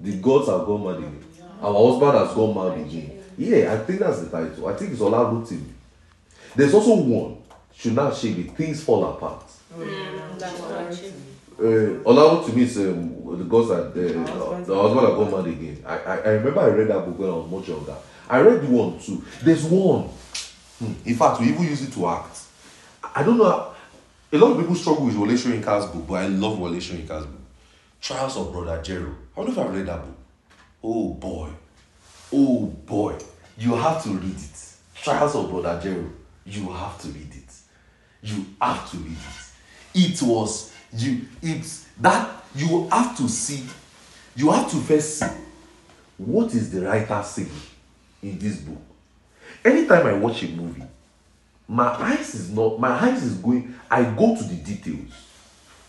The 0.02 0.16
gods 0.16 0.48
have 0.48 0.66
gone 0.66 0.84
mad 0.84 0.96
again. 0.98 1.24
Our 1.62 1.74
husband 1.92 2.18
has 2.18 2.34
gone 2.34 2.54
mad 2.54 2.86
again. 2.86 3.22
Yeah, 3.38 3.72
I 3.72 3.76
think 3.78 4.00
that's 4.00 4.20
the 4.22 4.30
title. 4.30 4.68
I 4.68 4.74
think 4.74 4.92
it's 4.92 5.00
Ola 5.00 5.18
Rotimi. 5.32 5.64
There's 6.56 6.74
also 6.74 6.96
one. 6.96 7.36
Chinua 7.78 8.10
Achebe, 8.10 8.54
Things 8.54 8.82
Fall 8.84 9.04
Apart. 9.12 9.44
Not. 9.78 10.92
Uh, 11.58 12.02
Ola 12.04 12.44
to 12.44 12.52
me 12.52 12.62
is 12.62 12.76
um, 12.78 13.38
the 13.38 13.44
gods 13.44 13.68
that 13.68 13.94
the, 13.94 14.02
the 14.02 14.74
husband 14.74 15.06
have 15.06 15.16
gone 15.16 15.30
mad 15.30 15.46
again. 15.46 15.82
I, 15.86 15.96
I, 15.98 16.16
I 16.16 16.28
remember 16.30 16.60
I 16.60 16.66
read 16.68 16.88
that 16.88 17.04
book 17.06 17.18
when 17.18 17.28
I 17.30 17.32
was 17.34 17.50
much 17.50 17.68
younger. 17.68 17.96
I 18.28 18.40
read 18.40 18.62
the 18.62 18.66
one 18.68 18.98
too. 18.98 19.24
There's 19.42 19.64
one. 19.64 20.04
Hmm. 20.78 20.92
In 21.08 21.14
fact, 21.16 21.40
we 21.40 21.48
even 21.48 21.62
use 21.62 21.82
it 21.82 21.92
to 21.94 22.08
act. 22.08 22.40
I 23.14 23.22
don't 23.22 23.38
know. 23.38 23.44
how- 23.50 23.74
A 24.32 24.38
lot 24.38 24.52
of 24.52 24.58
people 24.58 24.74
struggle 24.74 25.06
with 25.06 25.14
Wole 25.16 25.28
Soyinka's 25.28 25.86
book, 25.92 26.06
but 26.08 26.14
I 26.14 26.26
love 26.26 26.58
Wole 26.58 26.72
Soyinka's 26.80 27.26
book. 27.26 27.40
Trials 28.00 28.36
of 28.36 28.52
Brother 28.52 28.82
Jero. 28.82 29.14
I 29.36 29.40
know 29.40 29.48
if 29.48 29.58
I've 29.58 29.74
read 29.74 29.86
that 29.86 30.00
book. 30.00 30.16
Oh 30.82 31.14
boy. 31.14 31.48
Oh 32.32 32.66
boy. 32.66 33.18
You 33.56 33.74
have 33.74 34.02
to 34.04 34.10
read 34.10 34.34
it. 34.36 34.72
Trials 34.94 35.34
of 35.34 35.50
Brother 35.50 35.80
Jero. 35.82 36.10
You 36.44 36.70
have 36.70 37.00
to 37.02 37.08
read 37.08 37.30
it. 37.34 37.54
You 38.22 38.44
have 38.60 38.90
to 38.90 38.96
read 38.98 39.12
it. 39.12 40.02
It 40.12 40.22
was 40.22 40.72
you 40.94 41.22
it's 41.40 41.86
that 42.00 42.44
you 42.54 42.88
have 42.88 43.16
to 43.16 43.28
see 43.28 43.64
you 44.36 44.50
have 44.50 44.70
to 44.70 44.76
first 44.76 45.18
see 45.18 45.26
what 46.18 46.54
is 46.54 46.70
the 46.70 46.82
writer 46.82 47.22
saying 47.22 47.50
in 48.22 48.38
this 48.38 48.56
book. 48.56 48.78
Anytime 49.64 50.06
I 50.06 50.12
watch 50.14 50.42
a 50.42 50.48
movie, 50.48 50.82
my 51.68 51.88
eyes 51.88 52.34
is 52.34 52.50
not 52.50 52.78
my 52.78 52.88
eyes 52.90 53.22
is 53.22 53.34
going 53.34 53.74
i 53.90 54.02
go 54.02 54.36
to 54.36 54.44
the 54.44 54.54
details 54.56 55.31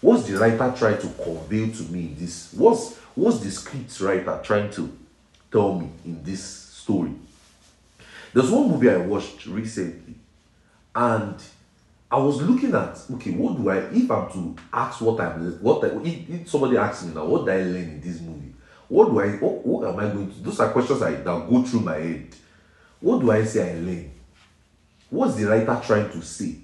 what's 0.03 0.27
the 0.27 0.37
writer 0.37 0.73
trying 0.77 0.99
to 0.99 1.07
convey 1.23 1.71
to 1.71 1.83
me 1.91 1.99
in 2.01 2.15
this 2.17 2.53
what's 2.53 2.97
what's 3.15 3.39
the 3.39 3.49
script 3.49 3.99
writer 4.01 4.39
trying 4.43 4.69
to 4.69 4.95
tell 5.51 5.75
me 5.79 5.89
in 6.05 6.23
this 6.23 6.43
story 6.43 7.11
there's 8.33 8.51
one 8.51 8.69
movie 8.69 8.89
i 8.89 8.97
watched 8.97 9.45
recently 9.45 10.15
and 10.95 11.35
i 12.11 12.17
was 12.17 12.41
looking 12.41 12.75
at 12.75 12.99
okay 13.11 13.31
what 13.31 13.57
do 13.57 13.69
i 13.69 13.77
if 13.77 14.11
i'm 14.11 14.31
to 14.31 14.55
ask 14.71 15.01
what 15.01 15.19
i'm 15.19 15.51
what 15.61 15.83
I, 15.83 15.87
if, 16.03 16.29
if 16.29 16.49
somebody 16.49 16.77
asks 16.77 17.05
me 17.05 17.13
now 17.13 17.25
what 17.25 17.45
did 17.45 17.55
i 17.55 17.63
learn 17.63 17.75
in 17.75 18.01
this 18.01 18.19
movie 18.21 18.53
what 18.87 19.09
do 19.09 19.19
i 19.19 19.29
what, 19.37 19.65
what 19.65 19.89
am 19.89 19.99
i 19.99 20.13
going 20.13 20.31
to 20.31 20.39
those 20.41 20.59
are 20.59 20.71
questions 20.71 21.01
I, 21.01 21.11
that 21.11 21.23
go 21.23 21.63
through 21.63 21.79
my 21.79 21.95
head 21.95 22.27
what 22.99 23.21
do 23.21 23.31
i 23.31 23.43
say 23.43 23.71
i 23.71 23.73
learned 23.75 24.11
what's 25.13 25.35
the 25.35 25.45
writer 25.45 25.79
trying 25.85 26.11
to 26.11 26.21
say? 26.21 26.55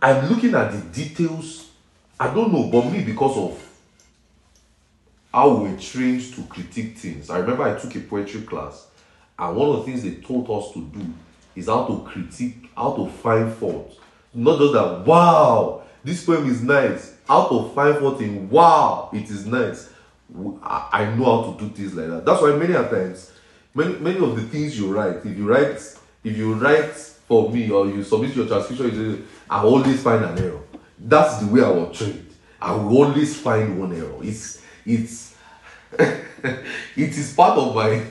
I'm 0.00 0.30
looking 0.30 0.54
at 0.54 0.72
the 0.72 0.80
details. 0.80 1.69
I 2.20 2.34
don't 2.34 2.52
know, 2.52 2.64
but 2.64 2.90
me 2.90 3.02
because 3.02 3.34
of 3.38 3.66
how 5.32 5.54
we're 5.54 5.78
trained 5.78 6.20
to 6.34 6.42
critique 6.42 6.98
things. 6.98 7.30
I 7.30 7.38
remember 7.38 7.62
I 7.62 7.78
took 7.78 7.96
a 7.96 8.00
poetry 8.00 8.42
class, 8.42 8.88
and 9.38 9.56
one 9.56 9.70
of 9.70 9.76
the 9.78 9.82
things 9.84 10.02
they 10.02 10.16
taught 10.16 10.50
us 10.50 10.74
to 10.74 10.84
do 10.84 11.00
is 11.56 11.66
how 11.68 11.86
to 11.86 12.02
critique, 12.06 12.70
how 12.76 12.92
to 12.92 13.08
find 13.08 13.50
fault 13.50 13.98
Not 14.34 14.58
just 14.58 14.74
that, 14.74 15.06
wow, 15.06 15.82
this 16.04 16.22
poem 16.26 16.46
is 16.46 16.62
nice. 16.62 17.14
Out 17.26 17.50
of 17.52 17.74
514, 17.74 18.50
wow, 18.50 19.08
it 19.14 19.30
is 19.30 19.46
nice. 19.46 19.88
I 20.62 21.14
know 21.16 21.24
how 21.24 21.52
to 21.52 21.58
do 21.58 21.70
things 21.70 21.94
like 21.94 22.08
that. 22.08 22.26
That's 22.26 22.42
why 22.42 22.52
many 22.52 22.74
times, 22.74 23.32
many 23.74 23.94
many 23.94 24.18
of 24.18 24.36
the 24.36 24.42
things 24.42 24.78
you 24.78 24.92
write, 24.94 25.24
if 25.24 25.38
you 25.38 25.48
write, 25.48 25.80
if 26.22 26.36
you 26.36 26.52
write 26.54 26.94
for 26.94 27.50
me 27.50 27.70
or 27.70 27.86
you 27.86 28.04
submit 28.04 28.36
your 28.36 28.46
transcription, 28.46 29.26
I 29.48 29.62
always 29.62 30.02
find 30.02 30.22
an 30.22 30.38
error. 30.38 30.60
That's 31.02 31.38
the 31.38 31.46
way 31.46 31.62
I 31.62 31.70
was 31.70 31.96
trained. 31.96 32.26
I 32.60 32.72
will 32.72 33.04
always 33.04 33.40
find 33.40 33.80
one 33.80 33.94
error. 33.94 34.18
It's 34.22 34.62
it's 34.84 35.34
it 35.98 36.18
is 36.96 37.32
part 37.32 37.58
of 37.58 37.74
my 37.74 38.04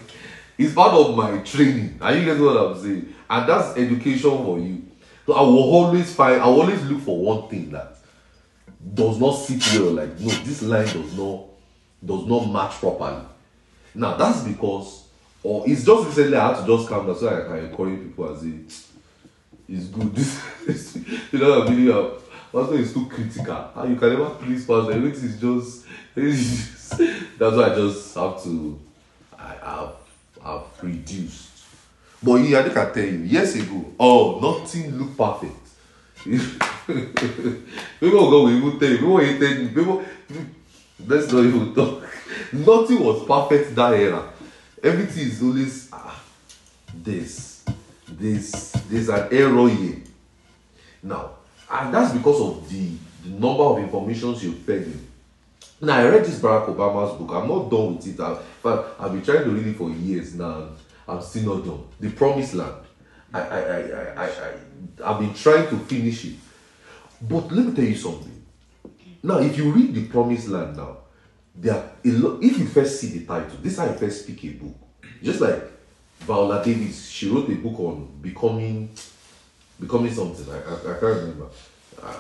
it's 0.58 0.74
part 0.74 0.94
of 0.94 1.16
my 1.16 1.38
training. 1.40 2.00
Are 2.02 2.14
you 2.14 2.26
getting 2.26 2.44
what 2.44 2.58
I'm 2.58 2.82
saying? 2.82 3.14
And 3.30 3.48
that's 3.50 3.78
education 3.78 4.32
for 4.44 4.60
you. 4.60 4.84
So 5.26 5.34
I 5.34 5.42
will 5.42 5.60
always 5.60 6.14
find 6.16 6.42
I 6.42 6.48
will 6.48 6.62
always 6.62 6.84
look 6.86 7.02
for 7.02 7.18
one 7.20 7.48
thing 7.48 7.70
that 7.72 7.96
does 8.94 9.20
not 9.20 9.34
sit 9.34 9.62
well. 9.80 9.92
Like 9.92 10.20
no, 10.20 10.30
this 10.30 10.64
line 10.64 10.86
does 10.88 11.16
not 11.16 11.46
does 12.04 12.26
not 12.26 12.52
match 12.52 12.74
properly. 12.80 13.24
Now 13.94 14.18
that's 14.18 14.42
because 14.44 15.06
or 15.44 15.64
it's 15.70 15.86
just 15.86 16.08
recently 16.08 16.38
I 16.38 16.56
had 16.56 16.66
to 16.66 16.68
just 16.78 16.90
calm 16.90 17.06
down 17.06 17.18
so 17.18 17.28
I 17.28 17.48
can 17.48 17.70
encourage 17.70 18.00
people 18.02 18.34
and 18.34 18.72
say 18.72 18.80
it's 19.70 19.86
good. 19.86 20.16
This 20.66 20.96
you 21.32 21.40
know 21.40 21.60
what 21.60 21.70
I 21.70 21.72
mean? 21.72 22.19
Also, 22.52 22.74
it's 22.74 22.94
too 22.94 23.06
critical. 23.08 23.72
And 23.76 23.94
you 23.94 24.00
can 24.00 24.10
never 24.10 24.30
please 24.32 24.66
pass. 24.66 24.90
Everything 24.90 25.30
is 25.30 25.40
just, 25.40 25.86
just 26.16 26.98
that's 27.38 27.56
why 27.56 27.72
I 27.72 27.76
just 27.76 28.16
have 28.16 28.42
to 28.44 28.80
I 29.38 29.56
have 29.64 29.94
have 30.44 30.64
reduced. 30.82 31.50
But 32.22 32.42
I 32.42 32.64
think 32.64 32.78
I 32.78 32.92
tell 32.92 33.04
you, 33.06 33.20
years 33.20 33.56
ago, 33.56 33.94
oh 34.00 34.40
nothing 34.42 34.98
looked 34.98 35.18
perfect. 35.18 35.56
people 38.00 38.30
go 38.30 38.44
will 38.44 38.80
tell 38.80 38.90
you, 38.90 38.98
people 38.98 39.14
will 39.14 39.40
tell 39.40 39.54
you, 39.54 39.70
people 39.70 40.04
let's 41.06 41.32
not 41.32 41.46
even 41.46 41.74
talk. 41.74 42.04
Nothing 42.54 43.04
was 43.04 43.26
perfect 43.26 43.76
that 43.76 43.94
era. 43.94 44.32
Everything 44.84 45.24
is 45.28 45.42
always 45.42 45.90
ah, 45.92 46.22
this, 46.94 47.64
this, 48.08 48.72
there's 48.90 49.10
an 49.10 49.28
error 49.32 49.70
here. 49.70 50.02
Now, 51.04 51.32
and 51.70 51.94
that's 51.94 52.14
because 52.14 52.42
of 52.42 52.70
the, 52.70 52.92
the 53.24 53.30
number 53.30 53.64
of 53.64 53.80
informations 53.80 54.44
you 54.44 54.54
fed 54.54 54.84
in. 54.84 55.08
Now, 55.82 55.98
I 55.98 56.10
read 56.10 56.26
this 56.26 56.40
Barack 56.40 56.68
Obama's 56.68 57.18
book. 57.18 57.30
I'm 57.32 57.48
not 57.48 57.70
done 57.70 57.96
with 57.96 58.08
it. 58.08 58.20
I, 58.20 58.38
but 58.62 58.96
I've 59.00 59.14
been 59.14 59.22
trying 59.22 59.46
to 59.46 59.50
read 59.52 59.68
it 59.68 59.78
for 59.78 59.90
years 59.90 60.36
now. 60.36 60.70
I'm 61.08 61.22
still 61.22 61.56
not 61.56 61.66
done. 61.66 61.84
The 62.00 62.10
Promised 62.12 62.56
Land. 62.56 62.76
I, 63.34 63.40
I, 63.40 63.60
I, 63.60 63.80
I, 64.16 64.26
I, 64.26 64.54
I've 65.06 65.20
been 65.20 65.34
trying 65.34 65.70
to 65.70 65.78
finish 65.86 66.26
it. 66.26 66.36
But 67.22 67.52
let 67.52 67.66
me 67.66 67.74
tell 67.74 67.86
you 67.86 67.96
something. 67.96 68.44
Now, 69.24 69.40
if 69.40 69.58
you 69.58 69.72
read 69.72 69.94
The 69.94 70.08
Promised 70.08 70.48
Land 70.50 70.78
now, 70.78 70.98
there 71.56 71.74
are 71.74 71.92
a 72.06 72.40
if 72.40 72.58
you 72.58 72.68
first 72.68 73.00
see 73.00 73.20
the 73.20 73.26
title, 73.26 73.58
this 73.62 73.74
is 73.74 73.80
how 73.80 73.86
you 73.86 73.94
first 73.94 74.24
speak 74.24 74.44
a 74.46 74.50
book. 74.50 74.76
Just 75.22 75.42
like 75.42 75.62
Viola 76.20 76.64
Davis, 76.64 77.10
she 77.10 77.30
wrote 77.30 77.50
a 77.50 77.56
book 77.56 77.80
on 77.80 78.20
becoming 78.22 78.90
becoming 79.80 80.14
something. 80.14 80.46
I, 80.54 80.58
I, 80.58 80.74
I 80.76 81.00
can't 81.00 81.02
remember. 81.02 81.48
Uh, 82.02 82.14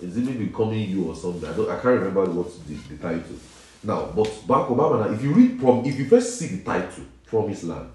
is 0.00 0.16
it 0.16 0.24
me 0.24 0.46
becoming 0.46 0.88
you 0.88 1.04
or 1.04 1.14
something? 1.14 1.48
I 1.48 1.52
don't. 1.54 1.70
I 1.70 1.74
can't 1.80 2.00
remember 2.00 2.24
what 2.24 2.50
the, 2.66 2.74
the 2.74 2.96
title. 2.96 3.36
Now, 3.82 4.06
but 4.06 4.26
Barack 4.46 4.68
Obama. 4.68 5.06
Now, 5.06 5.12
if 5.14 5.22
you 5.22 5.32
read 5.32 5.60
from, 5.60 5.84
if 5.84 5.98
you 5.98 6.06
first 6.06 6.38
see 6.38 6.46
the 6.48 6.64
title, 6.64 7.04
Promised 7.26 7.64
Land, 7.64 7.90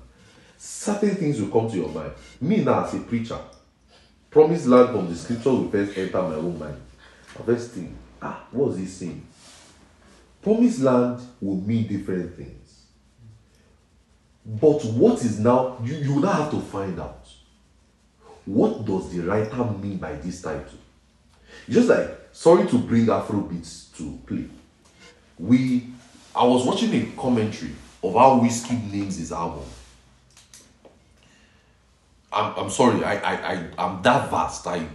certain 0.57 1.15
things 1.15 1.41
will 1.41 1.49
come 1.49 1.69
to 1.69 1.77
your 1.77 1.89
mind. 1.89 2.11
Me 2.41 2.63
now 2.63 2.85
as 2.85 2.93
a 2.93 2.99
preacher, 2.99 3.39
Promised 4.29 4.67
Land 4.67 4.89
from 4.95 5.09
the 5.09 5.15
scripture 5.15 5.49
will 5.49 5.69
first 5.69 5.97
enter 5.97 6.21
my 6.21 6.35
own 6.35 6.59
mind. 6.59 6.79
First 7.45 7.71
think, 7.71 7.95
ah, 8.21 8.43
what 8.51 8.71
is 8.71 8.77
he 8.77 8.85
saying? 8.85 9.25
Promised 10.41 10.79
Land 10.81 11.21
will 11.41 11.55
mean 11.55 11.87
different 11.87 12.35
things. 12.35 12.83
But 14.45 14.83
what 14.85 15.23
is 15.23 15.39
now? 15.39 15.77
You 15.83 15.95
you 15.95 16.15
will 16.15 16.21
now 16.21 16.33
have 16.43 16.51
to 16.51 16.59
find 16.59 16.99
out 16.99 17.27
what 18.49 18.83
does 18.83 19.11
the 19.11 19.19
writer 19.19 19.63
mean 19.63 19.97
by 19.97 20.13
this 20.13 20.41
title? 20.41 20.79
It's 21.67 21.75
just 21.75 21.87
like 21.87 22.09
sorry 22.31 22.67
to 22.67 22.79
bring 22.79 23.05
Afrobeats 23.05 23.95
to 23.97 24.19
play. 24.25 24.45
We 25.37 25.85
I 26.35 26.43
was 26.45 26.65
watching 26.65 26.91
a 26.95 27.05
commentary 27.15 27.73
of 28.03 28.15
how 28.15 28.39
Wizkid 28.39 28.91
names 28.91 29.17
his 29.17 29.31
album. 29.31 29.65
I'm, 32.33 32.55
I'm 32.55 32.69
sorry, 32.71 33.03
I, 33.03 33.17
I, 33.17 33.53
I 33.53 33.67
I'm 33.77 34.01
that 34.01 34.31
vast. 34.31 34.65
I 34.65 34.87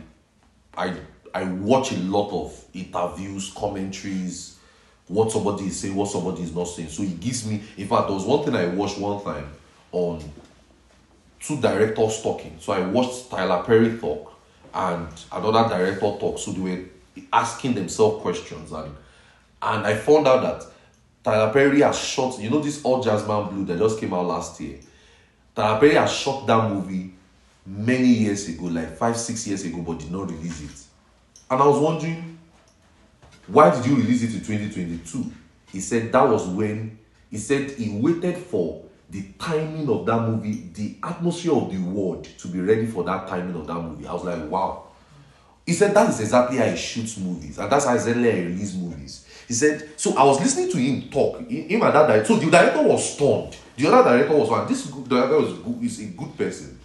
I 0.77 0.97
I 1.33 1.45
watch 1.45 1.93
a 1.93 1.99
lot 1.99 2.33
of 2.33 2.65
interviews, 2.75 3.53
commentaries, 3.57 4.59
what 5.07 5.31
somebody 5.31 5.67
is 5.67 5.79
saying, 5.79 5.95
what 5.95 6.11
somebody 6.11 6.43
is 6.43 6.53
not 6.53 6.65
saying. 6.65 6.89
So 6.89 7.05
it 7.05 7.21
gives 7.21 7.47
me 7.47 7.63
in 7.77 7.87
fact 7.87 8.09
there 8.09 8.17
was 8.17 8.25
one 8.25 8.45
thing 8.45 8.57
I 8.57 8.67
watched 8.67 8.99
one 8.99 9.23
time 9.23 9.47
on 9.93 10.25
two 11.47 11.61
directors 11.61 12.23
talking. 12.23 12.57
So 12.61 12.73
I 12.73 12.81
watched 12.81 13.31
Tyler 13.31 13.63
Perry 13.63 13.99
talk 13.99 14.33
and 14.73 15.09
another 15.33 15.69
director 15.69 16.01
talk. 16.19 16.39
So 16.39 16.53
they 16.53 16.61
were 16.61 16.85
asking 17.33 17.75
themselves 17.75 18.23
questions 18.23 18.73
and 18.73 18.95
and 19.63 19.87
I 19.87 19.95
found 19.95 20.29
out 20.29 20.43
that 20.43 20.67
Tyler 21.23 21.51
Perry 21.53 21.81
has 21.81 21.99
shot, 21.99 22.39
you 22.39 22.51
know, 22.51 22.61
this 22.61 22.85
All 22.85 23.03
Jazzman's 23.03 23.51
Blue 23.51 23.65
that 23.65 23.79
just 23.79 23.99
came 23.99 24.13
out 24.13 24.27
last 24.27 24.61
year. 24.61 24.79
Tyler 25.55 25.81
Perry 25.81 25.95
has 25.95 26.13
shot 26.13 26.47
that 26.47 26.71
movie 26.71 27.15
many 27.65 28.09
years 28.09 28.47
ago, 28.49 28.65
like 28.67 28.95
five, 28.99 29.17
six 29.17 29.47
years 29.47 29.65
ago, 29.65 29.79
but 29.81 29.99
did 30.01 30.13
not 30.13 30.31
release 30.31 30.61
it. 30.61 30.85
And 31.51 31.63
I 31.63 31.67
was 31.67 31.79
wondering, 31.81 32.39
why 33.47 33.75
did 33.75 33.87
you 33.87 33.97
release 33.97 34.23
it 34.23 34.35
in 34.35 34.41
2022? 34.41 35.33
He 35.73 35.81
said 35.81 36.13
that 36.13 36.29
was 36.29 36.47
when 36.47 36.99
he 37.31 37.39
said 37.39 37.71
he 37.71 37.99
waited 37.99 38.37
for 38.37 38.84
the 39.11 39.23
timing 39.39 39.89
of 39.89 40.07
that 40.07 40.21
movie, 40.23 40.71
the 40.73 40.97
atmosphere 41.03 41.53
of 41.53 41.71
the 41.71 41.79
world 41.79 42.25
to 42.25 42.49
be 42.49 42.61
ready 42.61 42.87
for 42.87 43.05
that 43.05 43.29
timing 43.29 43.55
of 43.55 43.67
that 43.67 43.75
movie. 43.75 44.07
I 44.07 44.13
was 44.13 44.25
like, 44.25 44.49
wow. 44.51 44.89
He 45.67 45.73
said 45.73 45.95
that 45.95 46.11
is 46.11 46.21
exactly 46.21 46.59
how 46.59 46.67
he 46.67 46.77
shoots 46.77 47.17
movies, 47.17 47.59
and 47.59 47.71
that's 47.71 47.87
how 47.87 47.95
exactly 47.95 48.31
he 48.31 48.41
releases 48.43 48.77
movies. 48.77 49.27
He 49.49 49.55
said, 49.55 49.89
so 49.97 50.17
I 50.17 50.25
was 50.25 50.41
listening 50.41 50.71
to 50.71 50.79
him 50.79 51.11
talk, 51.11 51.41
him 51.49 51.83
and 51.83 51.95
that 51.95 52.07
director. 52.07 52.27
So 52.27 52.37
the 52.37 52.51
director 52.51 52.83
was 52.83 53.15
stunned. 53.15 53.57
The 53.77 53.87
other 53.87 54.11
director 54.11 54.37
was 54.37 54.51
one. 54.51 54.67
This 54.67 54.87
director 54.87 55.41
good, 55.63 55.83
is 55.83 56.01
a 56.01 56.07
good 56.07 56.37
person. 56.37 56.79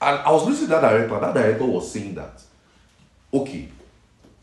And 0.00 0.18
I 0.18 0.30
was 0.32 0.44
listening 0.44 0.68
to 0.68 0.74
that 0.74 0.80
director, 0.80 1.20
that 1.20 1.34
director 1.34 1.64
was 1.64 1.90
saying 1.90 2.14
that, 2.14 2.42
okay, 3.32 3.68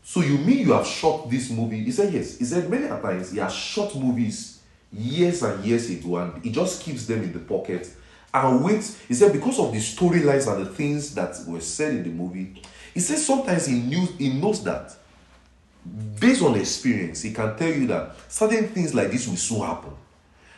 so 0.02 0.22
you 0.22 0.38
mean 0.38 0.66
you 0.66 0.72
have 0.72 0.86
shot 0.86 1.30
this 1.30 1.50
movie? 1.50 1.84
He 1.84 1.92
said 1.92 2.12
yes. 2.12 2.38
He 2.38 2.44
said 2.44 2.68
many 2.68 2.88
times 2.88 3.30
he 3.30 3.38
has 3.38 3.52
shot 3.52 3.94
movies 3.94 4.59
years 4.92 5.42
and 5.42 5.64
years 5.64 5.88
ago, 5.90 6.16
and 6.16 6.44
it 6.44 6.50
just 6.50 6.82
keeps 6.82 7.06
them 7.06 7.22
in 7.22 7.32
the 7.32 7.38
pocket 7.38 7.88
and 8.32 8.64
wait, 8.64 8.84
He 9.08 9.14
said 9.14 9.32
because 9.32 9.58
of 9.58 9.72
the 9.72 9.78
storylines 9.78 10.52
and 10.52 10.64
the 10.64 10.70
things 10.70 11.14
that 11.14 11.36
were 11.46 11.60
said 11.60 11.94
in 11.94 12.02
the 12.04 12.10
movie, 12.10 12.62
he 12.94 13.00
says 13.00 13.26
sometimes 13.26 13.66
he 13.66 13.74
knew 13.74 14.06
he 14.18 14.32
knows 14.32 14.62
that 14.64 14.94
based 16.20 16.42
on 16.42 16.56
experience, 16.56 17.22
he 17.22 17.32
can 17.32 17.56
tell 17.56 17.68
you 17.68 17.86
that 17.88 18.14
certain 18.28 18.68
things 18.68 18.94
like 18.94 19.10
this 19.10 19.26
will 19.26 19.36
soon 19.36 19.60
happen. 19.60 19.92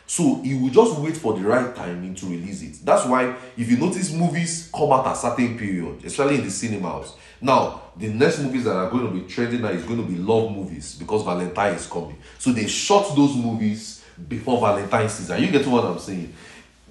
So 0.05 0.41
he 0.41 0.53
will 0.53 0.69
just 0.69 0.99
wait 0.99 1.15
for 1.15 1.33
the 1.33 1.41
right 1.41 1.73
timing 1.75 2.13
to 2.15 2.25
release 2.25 2.61
it. 2.61 2.85
That's 2.85 3.05
why 3.07 3.35
if 3.57 3.71
you 3.71 3.77
notice 3.77 4.11
movies 4.11 4.69
come 4.75 4.91
out 4.91 5.07
at 5.07 5.13
a 5.13 5.15
certain 5.15 5.57
period, 5.57 6.03
especially 6.03 6.35
in 6.35 6.43
the 6.43 6.51
cinemas. 6.51 7.13
Now, 7.41 7.83
the 7.95 8.09
next 8.09 8.39
movies 8.39 8.65
that 8.65 8.75
are 8.75 8.89
going 8.89 9.07
to 9.07 9.11
be 9.11 9.27
trending 9.27 9.61
now 9.61 9.69
is 9.69 9.83
going 9.83 10.05
to 10.05 10.07
be 10.07 10.17
love 10.17 10.51
movies 10.51 10.95
because 10.95 11.23
Valentine 11.23 11.73
is 11.73 11.87
coming. 11.87 12.17
So 12.37 12.51
they 12.51 12.67
shot 12.67 13.15
those 13.15 13.35
movies 13.35 14.02
before 14.27 14.59
Valentine 14.59 15.09
season. 15.09 15.41
You 15.41 15.51
get 15.51 15.65
what 15.67 15.85
I'm 15.85 15.99
saying? 15.99 16.33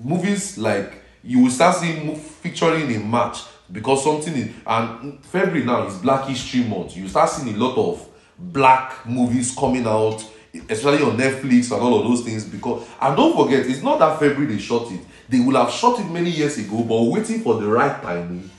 Movies 0.02 0.58
like 0.58 1.02
you 1.22 1.40
will 1.40 1.50
start 1.50 1.76
seeing 1.76 2.16
featuring 2.16 2.90
in 2.90 3.06
March 3.06 3.38
because 3.70 4.04
something 4.04 4.34
is 4.34 4.54
and 4.66 5.24
February 5.24 5.64
now 5.64 5.86
is 5.86 5.96
Black 5.98 6.28
History 6.28 6.64
Month. 6.64 6.96
You 6.96 7.08
start 7.08 7.30
seeing 7.30 7.54
a 7.54 7.58
lot 7.58 7.76
of 7.76 8.08
black 8.38 9.06
movies 9.06 9.54
coming 9.54 9.86
out, 9.86 10.24
especially 10.68 11.02
on 11.02 11.16
Netflix 11.16 11.72
and 11.72 11.80
all 11.80 12.00
of 12.00 12.06
those 12.06 12.22
things. 12.22 12.44
Because 12.44 12.86
and 13.00 13.16
don't 13.16 13.36
forget, 13.36 13.66
it's 13.66 13.82
not 13.82 13.98
that 14.00 14.18
February 14.18 14.54
they 14.54 14.60
shot 14.60 14.90
it. 14.90 15.00
They 15.28 15.40
will 15.40 15.56
have 15.56 15.72
shot 15.72 16.00
it 16.00 16.10
many 16.10 16.30
years 16.30 16.58
ago, 16.58 16.82
but 16.82 17.02
waiting 17.02 17.40
for 17.40 17.60
the 17.60 17.66
right 17.66 18.02
timing 18.02 18.50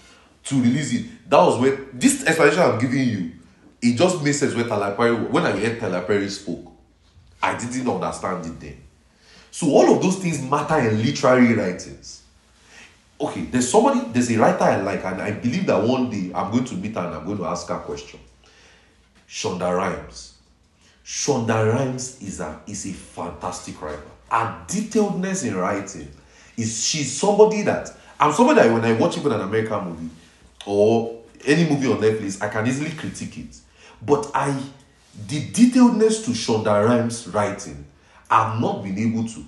to 0.46 0.62
release 0.62 0.94
it. 0.94 1.30
That 1.30 1.38
was 1.44 1.60
where 1.60 1.76
this 1.94 2.26
explanation 2.26 2.62
I'm 2.62 2.80
giving 2.80 3.08
you. 3.08 3.32
It 3.82 3.98
just 3.98 4.24
makes 4.24 4.40
sense 4.40 4.56
when 4.56 4.68
Tyler 4.68 4.96
Perry 4.96 5.16
when 5.16 5.46
I 5.46 5.52
heard 5.52 5.80
Tyler 5.80 6.02
Perry 6.02 6.30
spoke. 6.30 6.73
I 7.44 7.58
didn't 7.58 7.88
understand 7.88 8.46
it 8.46 8.60
then. 8.60 8.78
So 9.52 9.68
all 9.68 9.96
of 9.96 10.02
those 10.02 10.18
things 10.18 10.42
matter 10.42 10.80
in 10.80 11.04
literary 11.04 11.54
writings. 11.54 12.24
Okay, 13.22 13.42
there's 13.42 13.70
somebody, 13.70 14.02
there's 14.12 14.32
a 14.32 14.38
writer 14.38 14.64
I 14.64 14.82
like, 14.82 15.06
and 15.06 15.22
I 15.22 15.32
believe 15.32 15.68
that 15.68 15.84
one 15.84 16.10
day 16.10 16.32
I'm 16.34 16.52
going 16.52 16.66
to 16.66 16.76
meet 16.76 16.96
her 16.96 17.02
and 17.02 17.16
I'm 17.16 17.26
going 17.26 17.38
to 17.38 17.46
ask 17.46 17.68
her 17.68 17.76
a 17.76 17.80
question. 17.80 18.20
Shonda 19.28 19.76
Rhimes. 19.76 20.34
Shonda 21.06 21.72
Rhimes 21.72 22.22
is 22.22 22.40
a 22.40 22.62
is 22.66 22.86
a 22.86 22.94
fantastic 22.94 23.82
writer. 23.82 24.02
Her 24.32 24.64
detailedness 24.68 25.46
in 25.46 25.56
writing 25.56 26.08
is 26.58 26.84
she's 26.86 27.12
somebody 27.12 27.62
that 27.64 27.92
I'm 28.20 28.32
somebody 28.32 28.62
that 28.62 28.72
when 28.72 28.86
I 28.86 28.94
watch 28.94 29.18
even 29.18 29.32
an 29.34 29.42
American 29.42 29.84
movie 29.86 30.10
or 30.66 31.20
any 31.46 31.70
movie 31.70 31.92
on 31.92 31.98
Netflix, 31.98 32.42
I 32.42 32.48
can 32.48 32.66
easily 32.68 32.92
critique 32.92 33.38
it. 33.38 33.58
But 34.02 34.32
I, 34.34 34.58
the 35.28 35.42
detailedness 35.52 36.26
to 36.26 36.32
Shonda 36.32 36.86
Rhimes' 36.86 37.28
writing, 37.28 37.86
I've 38.30 38.60
not 38.60 38.84
been 38.84 38.98
able 38.98 39.28
to. 39.28 39.46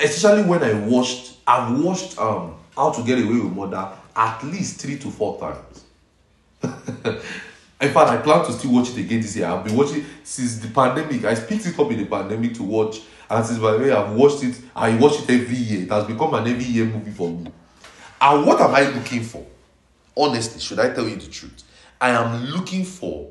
Especially 0.00 0.44
when 0.44 0.62
I 0.62 0.74
watched, 0.86 1.36
I've 1.46 1.78
watched 1.80 2.18
um 2.18 2.54
How 2.74 2.90
to 2.90 3.02
Get 3.02 3.18
Away 3.18 3.40
with 3.40 3.52
Murder 3.52 3.88
at 4.16 4.42
least 4.44 4.80
three 4.80 4.98
to 4.98 5.10
four 5.10 5.38
times. 5.38 5.84
In 7.80 7.92
fact, 7.92 8.10
I 8.10 8.16
plan 8.16 8.44
to 8.46 8.52
still 8.52 8.72
watch 8.72 8.90
it 8.90 8.96
again 8.98 9.20
this 9.20 9.36
year. 9.36 9.46
I've 9.46 9.64
been 9.64 9.76
watching 9.76 10.04
since 10.24 10.58
the 10.58 10.68
pandemic. 10.68 11.24
I 11.24 11.36
picked 11.36 11.66
it 11.66 11.78
up 11.78 11.90
in 11.92 11.98
the 11.98 12.06
pandemic 12.06 12.54
to 12.54 12.64
watch, 12.64 13.00
and 13.30 13.46
since 13.46 13.60
by 13.60 13.72
the 13.72 13.78
way 13.78 13.92
I've 13.92 14.12
watched 14.14 14.42
it, 14.42 14.60
I 14.74 14.96
watch 14.96 15.20
it 15.20 15.30
every 15.30 15.56
year. 15.56 15.82
It 15.82 15.90
has 15.90 16.04
become 16.04 16.34
an 16.34 16.48
every 16.48 16.64
year 16.64 16.86
movie 16.86 17.12
for 17.12 17.30
me. 17.30 17.52
And 18.20 18.44
what 18.46 18.60
am 18.60 18.74
I 18.74 18.88
looking 18.90 19.22
for? 19.22 19.46
Honestly, 20.16 20.60
should 20.60 20.80
I 20.80 20.92
tell 20.92 21.06
you 21.08 21.14
the 21.14 21.28
truth? 21.28 21.62
I 22.00 22.10
am 22.10 22.46
looking 22.46 22.84
for 22.84 23.30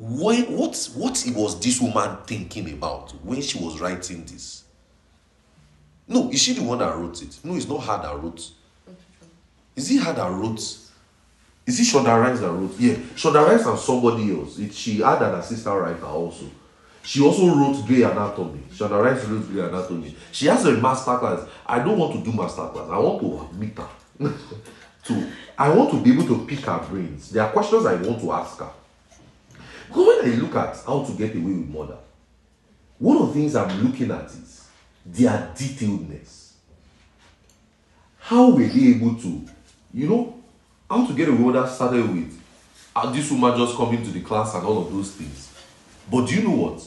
when 0.00 0.56
what 0.56 0.90
what 0.94 1.24
was 1.36 1.60
this 1.60 1.78
woman 1.78 2.16
thinking 2.26 2.72
about 2.72 3.10
when 3.22 3.42
she 3.42 3.62
was 3.62 3.78
writing 3.80 4.24
this? 4.24 4.64
No, 6.08 6.30
is 6.30 6.40
she 6.42 6.54
the 6.54 6.62
one 6.62 6.78
that 6.78 6.96
wrote 6.96 7.20
it? 7.20 7.38
No, 7.44 7.54
it's 7.54 7.68
not 7.68 7.80
her 7.80 8.02
that 8.02 8.18
wrote. 8.18 8.50
Is 9.76 9.90
it 9.90 10.02
her 10.02 10.14
that 10.14 10.30
wrote? 10.30 10.58
Is 11.66 11.80
it 11.80 11.94
Shonda 11.94 12.18
Rhimes 12.18 12.40
that 12.40 12.50
wrote? 12.50 12.80
Yeah, 12.80 12.94
Shonda 13.14 13.46
Rhimes 13.46 13.66
and 13.66 13.78
somebody 13.78 14.34
else. 14.34 14.58
It, 14.58 14.72
she 14.72 15.00
had 15.00 15.20
an 15.20 15.34
assistant 15.34 15.78
writer 15.78 16.06
also. 16.06 16.46
She 17.02 17.22
also 17.22 17.54
wrote 17.54 17.86
Grey 17.86 18.02
Anatomy. 18.02 18.62
Shonda 18.72 19.04
Rhimes 19.04 19.24
wrote 19.26 19.52
Grey 19.52 19.68
Anatomy. 19.68 20.16
She 20.32 20.46
has 20.46 20.64
a 20.64 20.72
master 20.72 21.18
class. 21.18 21.46
I 21.66 21.78
don't 21.78 21.98
want 21.98 22.14
to 22.14 22.30
do 22.30 22.34
master 22.34 22.66
class. 22.68 22.88
I 22.88 22.98
want 22.98 23.20
to 23.20 23.54
meet 23.54 23.76
her. 23.76 23.88
to 25.04 25.30
I 25.58 25.68
want 25.68 25.90
to 25.90 26.00
be 26.00 26.12
able 26.12 26.26
to 26.26 26.46
pick 26.46 26.60
her 26.60 26.78
brains. 26.88 27.30
There 27.30 27.44
are 27.44 27.52
questions 27.52 27.84
I 27.84 27.96
want 27.96 28.22
to 28.22 28.32
ask 28.32 28.58
her. 28.60 28.70
Because 29.90 30.06
when 30.06 30.32
I 30.32 30.34
look 30.36 30.54
at 30.54 30.76
how 30.86 31.02
to 31.02 31.12
get 31.12 31.34
away 31.34 31.52
with 31.52 31.68
murder, 31.68 31.98
one 32.98 33.16
of 33.16 33.28
the 33.28 33.34
things 33.34 33.56
I'm 33.56 33.84
looking 33.84 34.10
at 34.12 34.26
is 34.26 34.68
their 35.04 35.50
detailedness. 35.56 36.52
How 38.20 38.50
were 38.50 38.62
they 38.62 38.90
able 38.90 39.16
to, 39.16 39.44
you 39.92 40.08
know, 40.08 40.40
how 40.88 41.04
to 41.04 41.12
get 41.12 41.28
away 41.28 41.38
with 41.38 41.56
murder 41.56 41.66
started 41.66 42.08
with 42.08 42.40
uh, 42.94 43.10
this 43.10 43.32
woman 43.32 43.58
just 43.58 43.76
coming 43.76 44.04
to 44.04 44.10
the 44.10 44.20
class 44.20 44.54
and 44.54 44.64
all 44.64 44.86
of 44.86 44.92
those 44.92 45.10
things. 45.10 45.52
But 46.08 46.28
do 46.28 46.36
you 46.36 46.42
know 46.42 46.54
what? 46.54 46.86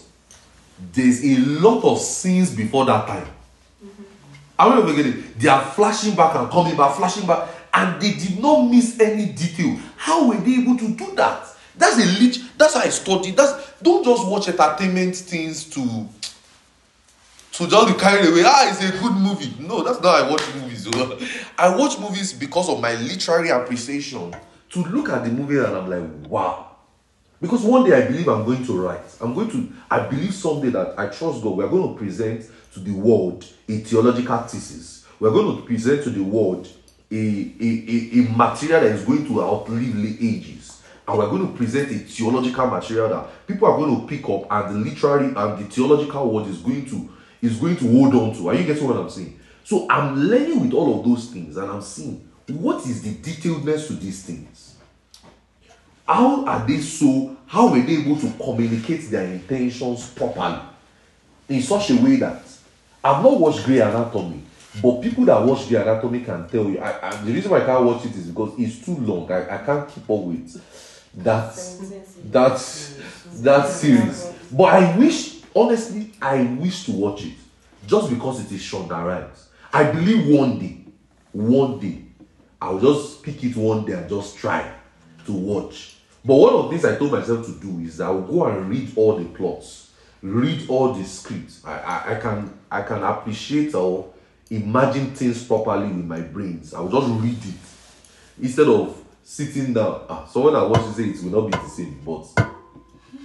There's 0.94 1.26
a 1.26 1.38
lot 1.40 1.84
of 1.84 2.00
scenes 2.00 2.56
before 2.56 2.86
that 2.86 3.06
time. 3.06 3.28
I 4.58 4.68
will 4.68 4.86
never 4.86 4.96
get 4.96 5.08
it. 5.08 5.40
They 5.40 5.50
are 5.50 5.62
flashing 5.62 6.16
back 6.16 6.36
and 6.36 6.50
coming 6.50 6.78
back, 6.78 6.96
flashing 6.96 7.28
back, 7.28 7.50
and 7.74 8.02
they 8.02 8.14
did 8.14 8.40
not 8.40 8.62
miss 8.70 8.98
any 8.98 9.26
detail. 9.34 9.78
How 9.98 10.30
were 10.30 10.38
they 10.38 10.56
able 10.62 10.78
to 10.78 10.96
do 10.96 11.16
that? 11.16 11.53
That's 11.76 11.98
a 11.98 12.06
lich. 12.20 12.42
That's 12.58 12.76
how 12.76 12.82
I 12.82 12.90
studied. 12.90 13.36
That's 13.36 13.74
don't 13.82 14.04
just 14.04 14.28
watch 14.28 14.48
entertainment 14.48 15.16
things 15.16 15.66
to 15.72 16.08
to 17.54 17.68
just 17.68 17.88
be 17.88 17.94
carried 18.00 18.30
away. 18.30 18.44
Ah, 18.46 18.70
it's 18.70 18.84
a 18.84 18.98
good 19.00 19.14
movie. 19.14 19.54
No, 19.60 19.84
that's 19.84 20.02
not 20.02 20.20
how 20.20 20.28
I 20.28 20.30
watch 20.30 20.44
movies. 20.56 20.88
I 21.58 21.76
watch 21.76 22.00
movies 22.00 22.34
because 22.34 22.70
of 22.70 22.82
my 22.82 22.96
literary 22.96 23.50
appreciation. 23.50 24.36
To 24.72 24.80
look 24.86 25.10
at 25.10 25.24
the 25.24 25.30
movie 25.30 25.60
and 25.60 25.68
I'm 25.68 25.88
like, 25.88 26.32
wow. 26.32 26.74
Because 27.40 27.62
one 27.62 27.88
day 27.88 27.96
I 27.96 28.08
believe 28.08 28.28
I'm 28.28 28.44
going 28.44 28.66
to 28.66 28.82
write. 28.82 29.18
I'm 29.22 29.36
going 29.36 29.52
to, 29.52 29.72
I 29.92 30.00
believe 30.08 30.34
someday 30.34 30.70
that 30.70 30.98
I 30.98 31.08
trust 31.08 31.44
God. 31.44 31.58
We're 31.58 31.68
going 31.68 31.94
to 31.94 32.00
present 32.00 32.50
to 32.74 32.80
the 32.80 32.94
world 32.94 33.46
a 33.70 33.78
theological 33.80 34.38
thesis. 34.40 35.06
We're 35.20 35.30
going 35.30 35.58
to 35.58 35.64
present 35.64 36.04
to 36.06 36.10
the 36.10 36.24
world 36.24 36.68
a, 37.12 37.16
a, 37.16 37.68
a, 37.68 38.20
a 38.20 38.36
material 38.36 38.82
that 38.82 38.92
is 38.96 39.06
going 39.06 39.28
to 39.28 39.44
outlive 39.44 39.96
the 40.02 40.18
ages. 40.28 40.63
And 41.08 41.18
we're 41.18 41.30
going 41.30 41.48
to 41.48 41.58
present 41.58 41.92
a 41.92 42.00
theological 42.00 42.68
material 42.68 43.10
that 43.10 43.48
people 43.48 43.68
are 43.68 43.78
going 43.78 44.02
to 44.02 44.08
pick 44.08 44.28
up 44.30 44.48
and 44.50 44.76
the 44.76 44.90
literary 44.90 45.26
and 45.28 45.60
the 45.60 45.66
theological 45.70 46.30
world 46.32 46.48
is 46.48 46.60
going 46.60 46.86
to 46.86 47.10
is 47.42 47.60
going 47.60 47.76
to 47.76 47.92
hold 47.92 48.16
on 48.16 48.34
to. 48.36 48.50
Are 48.50 48.56
you 48.56 48.64
getting 48.64 48.88
what 48.88 48.96
I'm 48.96 49.10
saying? 49.10 49.40
So 49.66 49.86
I'm 49.90 50.16
learning 50.16 50.62
with 50.62 50.74
all 50.74 51.00
of 51.00 51.06
those 51.06 51.28
things 51.28 51.58
and 51.58 51.70
I'm 51.70 51.82
seeing 51.82 52.30
what 52.48 52.86
is 52.86 53.02
the 53.02 53.16
detailedness 53.16 53.88
to 53.88 53.94
these 53.94 54.24
things. 54.24 54.76
How 56.06 56.46
are 56.46 56.68
they 56.68 56.80
so? 56.80 57.38
How 57.48 57.72
were 57.72 57.82
they 57.82 57.98
able 57.98 58.18
to 58.18 58.32
communicate 58.42 59.10
their 59.10 59.26
intentions 59.26 60.10
properly 60.10 60.60
in 61.50 61.62
such 61.62 61.92
a 61.92 61.96
way 61.96 62.18
that 62.18 62.44
I've 63.04 63.24
not 63.24 63.40
watched 63.40 63.66
Grey 63.66 63.80
Anatomy, 63.80 64.42
but 64.82 65.02
people 65.02 65.26
that 65.26 65.42
watch 65.42 65.68
Grey 65.68 65.82
Anatomy 65.82 66.22
can 66.22 66.48
tell 66.48 66.66
you. 66.66 66.80
I, 66.80 67.10
I, 67.10 67.22
the 67.22 67.34
reason 67.34 67.52
why 67.52 67.62
I 67.62 67.66
can't 67.66 67.84
watch 67.84 68.06
it 68.06 68.16
is 68.16 68.28
because 68.28 68.54
it's 68.58 68.84
too 68.84 68.96
long. 68.96 69.32
I, 69.32 69.56
I 69.56 69.58
can't 69.66 69.88
keep 69.90 70.10
up 70.10 70.20
with 70.20 70.62
that 71.16 71.56
that 72.32 72.58
that 73.42 73.68
series. 73.68 74.34
But 74.52 74.64
I 74.66 74.98
wish, 74.98 75.42
honestly, 75.56 76.12
I 76.22 76.44
wish 76.44 76.86
to 76.86 76.92
watch 76.92 77.26
it 77.26 77.34
just 77.88 78.10
because 78.10 78.40
it 78.46 78.52
is 78.52 78.62
Shonda 78.62 79.04
Rhimes. 79.06 79.50
I 79.72 79.92
believe 79.92 80.28
one 80.28 80.60
day, 80.60 80.78
one 81.32 81.80
day, 81.80 82.04
I'll 82.62 82.80
just 82.80 83.24
pick 83.24 83.44
it 83.44 83.56
one 83.56 83.86
day 83.86 83.94
and 83.94 84.08
just 84.08 84.38
try 84.38 84.72
to 85.26 85.32
watch. 85.34 85.98
But 86.24 86.36
one 86.36 86.54
of 86.54 86.64
the 86.64 86.70
things 86.70 86.86
I 86.86 86.98
told 86.98 87.12
myself 87.12 87.46
to 87.46 87.52
do 87.60 87.80
is 87.80 88.00
I 88.00 88.10
will 88.10 88.22
go 88.22 88.46
and 88.46 88.70
read 88.70 88.92
all 88.96 89.18
the 89.18 89.26
plots, 89.26 89.92
read 90.22 90.70
all 90.70 90.94
the 90.94 91.04
scripts. 91.04 91.62
I, 91.66 91.78
I, 91.80 92.16
I 92.16 92.20
can 92.20 92.58
I 92.72 92.82
can 92.84 93.04
appreciate 93.04 93.76
or 93.76 94.14
imagine 94.50 95.14
things 95.14 95.44
properly 95.44 95.88
with 95.88 96.06
my 96.06 96.22
brains. 96.22 96.74
I 96.74 96.80
will 96.80 96.92
just 97.02 97.22
read 97.22 97.38
it 97.38 97.60
instead 98.42 98.68
of 98.68 99.03
sitting 99.24 99.74
down. 99.74 100.06
Ah, 100.10 100.26
someone 100.26 100.54
that 100.54 100.70
wants 100.70 100.88
to 100.88 100.94
say 100.94 101.10
it 101.10 101.24
will 101.24 101.42
not 101.42 101.52
be 101.52 101.58
the 101.58 101.70
same, 101.70 102.00
but 102.06 102.26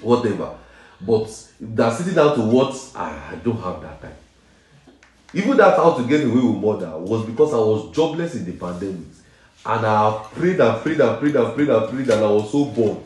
whatever. 0.00 0.56
But 1.00 1.28
that 1.60 1.90
sitting 1.92 2.14
down 2.14 2.34
to 2.36 2.42
watch, 2.42 2.74
ah, 2.94 3.30
I 3.30 3.34
don't 3.36 3.60
have 3.60 3.82
that 3.82 4.00
time. 4.02 4.16
Even 5.34 5.56
that 5.58 5.76
how 5.76 5.92
to 5.92 6.06
get 6.08 6.24
away 6.24 6.40
with 6.40 6.56
murder 6.56 6.96
was 6.96 7.26
because 7.26 7.52
I 7.52 7.58
was 7.58 7.94
jobless 7.94 8.34
in 8.34 8.44
the 8.44 8.52
pandemic. 8.52 9.06
And 9.66 9.84
I 9.84 10.24
prayed 10.32 10.60
and 10.60 10.82
prayed 10.82 11.00
and 11.00 11.18
prayed 11.18 11.36
and 11.36 11.54
prayed 11.54 11.68
and 11.68 11.88
prayed 11.90 12.08
and 12.08 12.24
I 12.24 12.30
was 12.30 12.50
so 12.50 12.64
bored. 12.64 13.02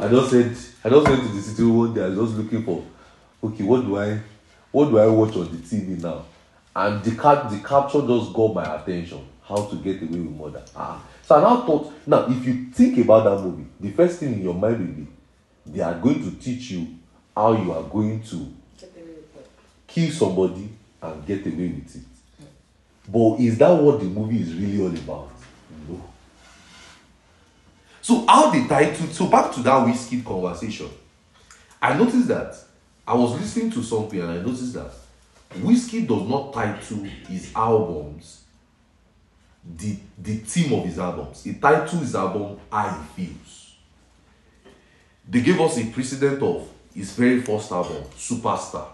I 0.00 0.08
just 0.08 0.30
said, 0.30 0.56
I 0.84 0.90
just 0.90 1.08
went 1.08 1.22
to 1.22 1.28
the 1.28 1.40
city 1.40 1.64
one 1.64 1.94
day, 1.94 2.04
I 2.04 2.08
was 2.08 2.30
just 2.30 2.34
looking 2.38 2.62
for, 2.64 2.84
okay, 3.42 3.64
what 3.64 3.80
do 3.84 3.98
I, 3.98 4.20
what 4.70 4.90
do 4.90 4.98
I 4.98 5.06
watch 5.06 5.34
on 5.36 5.50
the 5.50 5.56
TV 5.58 6.00
now? 6.00 6.24
And 6.76 7.02
the 7.02 7.12
cap, 7.20 7.50
the 7.50 7.58
capture 7.58 8.00
just 8.06 8.32
got 8.32 8.54
my 8.54 8.76
attention. 8.76 9.26
How 9.42 9.56
to 9.56 9.76
get 9.76 10.02
away 10.02 10.20
with 10.20 10.30
murder. 10.36 10.62
Ah. 10.74 11.02
So 11.26 11.36
I 11.36 11.40
now 11.40 11.64
thought, 11.64 11.92
now 12.06 12.26
if 12.28 12.44
you 12.44 12.66
think 12.66 12.98
about 12.98 13.24
that 13.24 13.42
movie, 13.42 13.66
the 13.80 13.90
first 13.92 14.18
thing 14.20 14.34
in 14.34 14.42
your 14.42 14.54
mind 14.54 14.78
will 14.78 14.94
be, 14.94 15.06
they 15.66 15.80
are 15.80 15.94
going 15.94 16.22
to 16.22 16.38
teach 16.38 16.72
you 16.72 16.86
how 17.34 17.52
you 17.52 17.72
are 17.72 17.82
going 17.84 18.22
to 18.22 18.52
kill 19.86 20.10
somebody 20.10 20.68
and 21.00 21.26
get 21.26 21.46
away 21.46 21.68
with 21.68 21.96
it. 21.96 22.02
But 23.10 23.40
is 23.40 23.56
that 23.58 23.70
what 23.70 24.00
the 24.00 24.06
movie 24.06 24.40
is 24.40 24.54
really 24.54 24.82
all 24.82 24.88
about? 24.88 25.30
No. 25.88 26.02
So 28.02 28.26
how 28.26 28.50
the 28.50 28.68
title, 28.68 29.06
so 29.06 29.26
back 29.28 29.52
to 29.54 29.60
that 29.60 29.84
whiskey 29.84 30.20
conversation. 30.20 30.90
I 31.80 31.96
noticed 31.96 32.28
that 32.28 32.54
I 33.06 33.14
was 33.14 33.32
listening 33.40 33.70
to 33.72 33.82
something 33.82 34.20
and 34.20 34.30
I 34.30 34.36
noticed 34.36 34.74
that 34.74 34.92
whiskey 35.62 36.02
does 36.02 36.28
not 36.28 36.52
title 36.52 36.98
his 37.28 37.50
albums 37.54 38.43
the, 39.64 39.96
the 40.18 40.36
theme 40.36 40.72
of 40.78 40.84
his 40.84 40.98
albums. 40.98 41.44
He 41.44 41.54
titled 41.54 42.02
his 42.02 42.14
album 42.14 42.58
I 42.70 42.92
Feels. 43.16 43.74
They 45.28 45.40
gave 45.40 45.60
us 45.60 45.78
a 45.78 45.86
precedent 45.86 46.42
of 46.42 46.68
his 46.94 47.12
very 47.12 47.40
first 47.40 47.72
album, 47.72 48.04
Superstar. 48.16 48.86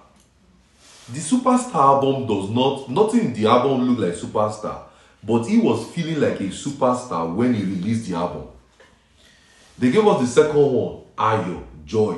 The 1.12 1.18
Superstar 1.18 1.75
album 1.75 2.27
does 2.27 2.51
not, 2.51 2.89
nothing 2.89 3.21
in 3.27 3.33
the 3.33 3.47
album 3.47 3.83
look 3.89 3.99
like 3.99 4.14
Superstar, 4.14 4.83
but 5.23 5.45
he 5.45 5.59
was 5.59 5.91
feeling 5.91 6.21
like 6.21 6.41
a 6.41 6.45
superstar 6.45 7.35
when 7.35 7.53
he 7.53 7.62
released 7.62 8.09
the 8.09 8.16
album. 8.16 8.47
They 9.79 9.91
gave 9.91 10.07
us 10.07 10.21
the 10.21 10.27
second 10.27 10.57
one, 10.57 11.03
Ayo, 11.18 11.62
Joy. 11.85 12.16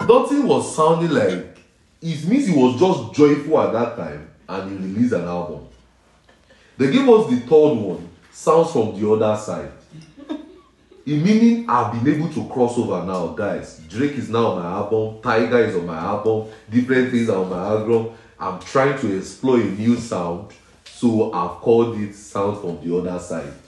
Nothing 0.00 0.46
was 0.46 0.74
sounding 0.76 1.10
like, 1.10 1.58
it 2.00 2.24
means 2.26 2.46
he 2.46 2.54
was 2.54 2.78
just 2.78 3.14
joyful 3.14 3.60
at 3.60 3.72
that 3.72 3.96
time 3.96 4.30
and 4.48 4.70
he 4.70 4.76
released 4.86 5.14
an 5.14 5.24
album. 5.24 5.66
They 6.78 6.90
gave 6.90 7.08
us 7.08 7.30
the 7.30 7.36
third 7.40 7.74
one, 7.74 8.08
Sounds 8.30 8.72
from 8.72 9.00
the 9.00 9.10
Other 9.10 9.36
Side. 9.40 9.72
In 11.06 11.22
meaning, 11.22 11.70
I've 11.70 11.92
been 11.92 12.14
able 12.14 12.28
to 12.34 12.48
cross 12.52 12.76
over 12.76 13.02
now, 13.04 13.28
guys. 13.28 13.80
Drake 13.88 14.12
is 14.12 14.28
now 14.28 14.48
on 14.48 14.62
my 14.62 14.70
album, 14.70 15.22
Tiger 15.22 15.58
is 15.60 15.74
on 15.74 15.86
my 15.86 15.96
album, 15.96 16.48
different 16.68 17.12
things 17.12 17.30
are 17.30 17.42
on 17.42 17.48
my 17.48 17.66
album. 17.66 18.10
I'm 18.38 18.60
trying 18.60 18.98
to 18.98 19.16
explore 19.16 19.58
a 19.58 19.64
new 19.64 19.96
sound, 19.96 20.52
so 20.84 21.32
I've 21.32 21.62
called 21.62 21.98
it 21.98 22.14
Sound 22.14 22.60
from 22.60 22.86
the 22.86 22.96
Other 22.96 23.18
Side. 23.18 23.52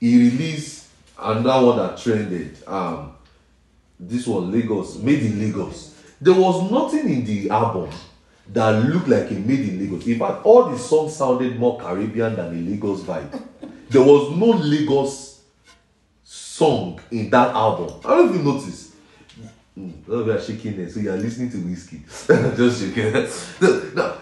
He 0.00 0.30
released 0.30 0.86
another 1.18 1.66
one 1.66 1.78
that 1.78 1.98
trended. 1.98 2.56
Um, 2.68 3.14
this 3.98 4.28
one, 4.28 4.52
Lagos, 4.52 4.96
made 4.98 5.24
in 5.24 5.40
Lagos. 5.40 5.96
There 6.20 6.34
was 6.34 6.70
nothing 6.70 7.10
in 7.10 7.24
the 7.24 7.50
album 7.50 7.90
that 8.52 8.84
looked 8.84 9.08
like 9.08 9.30
a 9.30 9.34
made 9.34 9.60
in 9.60 9.78
Lagos. 9.78 10.06
In 10.06 10.18
fact, 10.18 10.44
all 10.44 10.70
the 10.70 10.78
songs 10.78 11.14
sounded 11.14 11.58
more 11.58 11.78
Caribbean 11.78 12.34
than 12.36 12.46
a 12.46 12.70
Lagos 12.70 13.02
vibe. 13.02 13.42
there 13.90 14.02
was 14.02 14.36
no 14.36 14.46
Lagos 14.46 15.42
song 16.24 17.00
in 17.10 17.30
that 17.30 17.54
album. 17.54 18.00
I 18.04 18.08
don't 18.08 18.26
know 18.26 18.34
even 18.34 18.44
notice. 18.44 18.94
Mm, 19.78 19.92
oh, 20.08 20.24
we 20.24 20.30
are 20.32 20.40
shaking 20.40 20.76
there, 20.76 20.88
so 20.88 21.00
you 21.00 21.10
are 21.12 21.16
listening 21.16 21.50
to 21.50 21.58
Wizkid. 21.58 22.56
Just 22.56 22.80
shaking. 22.80 23.12
No, 23.60 23.92
no, 23.94 24.16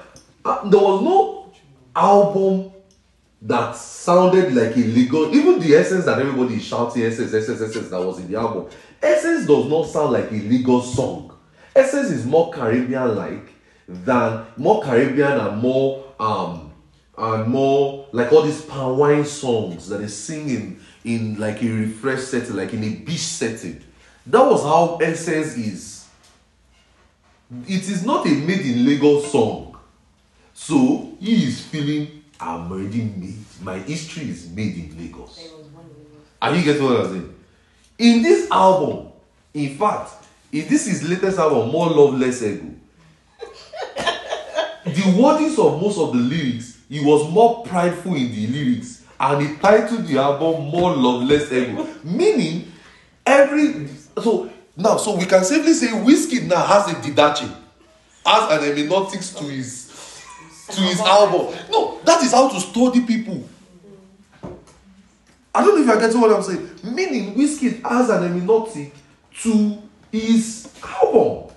uh, 0.44 0.68
there 0.68 0.80
was 0.80 1.02
no 1.02 1.52
album 1.94 2.72
that 3.42 3.74
sounded 3.74 4.54
like 4.54 4.76
a 4.76 4.80
Lagos. 4.80 5.34
Even 5.34 5.58
the 5.58 5.74
essence 5.74 6.04
that 6.04 6.18
everybody 6.18 6.56
is 6.56 6.64
shouting, 6.64 7.02
essence, 7.04 7.32
essence, 7.32 7.60
essence, 7.60 7.88
that 7.88 8.00
was 8.00 8.18
in 8.18 8.30
the 8.30 8.38
album. 8.38 8.68
Essence 9.02 9.46
does 9.46 9.66
not 9.66 9.86
sound 9.86 10.12
like 10.12 10.30
a 10.30 10.34
Lagos 10.34 10.94
song. 10.94 11.32
Essence 11.74 12.10
is 12.10 12.26
more 12.26 12.52
Caribbean-like 12.52 13.55
than 13.88 14.46
more 14.56 14.82
Caribbean 14.82 15.32
and 15.38 15.58
more 15.58 16.04
um 16.18 16.72
and 17.18 17.48
more 17.48 18.06
like 18.12 18.32
all 18.32 18.42
these 18.42 18.62
palm 18.62 18.98
wine 18.98 19.24
songs 19.24 19.88
that 19.88 19.98
they 19.98 20.08
sing 20.08 20.48
in 20.50 20.80
in 21.04 21.38
like 21.38 21.62
a 21.62 21.68
refresh 21.68 22.20
setting, 22.20 22.56
like 22.56 22.72
in 22.74 22.84
a 22.84 22.94
beach 22.96 23.18
setting. 23.18 23.80
That 24.26 24.44
was 24.44 24.62
how 24.62 24.98
Essence 25.00 25.56
is. 25.56 26.08
It 27.66 27.88
is 27.88 28.04
not 28.04 28.26
a 28.26 28.30
made 28.30 28.66
in 28.66 28.84
Lagos 28.84 29.30
song. 29.30 29.78
So 30.52 31.16
he 31.20 31.44
is 31.46 31.64
feeling 31.66 32.24
I'm 32.40 32.70
already 32.70 33.02
made. 33.02 33.38
My 33.62 33.78
history 33.78 34.30
is 34.30 34.50
made 34.50 34.74
in 34.76 34.98
Lagos. 34.98 35.48
Are 36.42 36.54
you 36.54 36.62
getting 36.64 36.84
what 36.84 37.00
I'm 37.00 37.10
saying? 37.10 37.34
In 37.98 38.22
this 38.22 38.50
album, 38.50 39.08
in 39.54 39.76
fact, 39.78 40.10
if 40.52 40.68
this 40.68 40.86
is 40.86 41.08
latest 41.08 41.38
album, 41.38 41.70
More 41.70 41.88
Love, 41.88 42.18
Less 42.18 42.42
Ego, 42.42 42.74
the 44.86 45.02
wordings 45.02 45.58
of 45.58 45.82
most 45.82 45.98
of 45.98 46.12
the 46.12 46.18
lyrics, 46.18 46.78
he 46.88 47.04
was 47.04 47.28
more 47.30 47.64
prideful 47.64 48.14
in 48.14 48.30
the 48.30 48.46
lyrics, 48.46 49.02
and 49.18 49.46
he 49.46 49.56
titled 49.56 50.06
the 50.06 50.18
album 50.18 50.66
More 50.70 50.94
Love, 50.94 51.24
Less 51.24 51.50
Ego. 51.50 51.88
Meaning, 52.04 52.70
every 53.26 53.88
so 54.22 54.50
now, 54.76 54.96
so 54.96 55.16
we 55.16 55.24
can 55.24 55.42
safely 55.42 55.72
say 55.72 55.92
Whiskey 56.04 56.42
now 56.42 56.64
has 56.64 56.88
a 56.90 56.94
Didache, 56.94 57.52
has 58.24 58.52
an 58.52 58.68
hermeneutics 58.68 59.34
to 59.34 59.44
his 59.44 60.22
to 60.68 60.80
his 60.80 61.00
album. 61.00 61.54
No, 61.70 62.00
that 62.04 62.22
is 62.22 62.32
how 62.32 62.48
to 62.48 62.60
study 62.60 63.00
people. 63.00 63.42
I 65.54 65.64
don't 65.64 65.74
know 65.74 65.80
if 65.80 65.86
you're 65.86 65.98
getting 65.98 66.20
what 66.20 66.32
I'm 66.32 66.42
saying. 66.42 66.70
Meaning, 66.84 67.34
Whiskey 67.36 67.80
has 67.82 68.10
an 68.10 68.22
hermeneutic 68.22 68.92
to 69.42 69.82
his 70.12 70.68
album. 71.02 71.54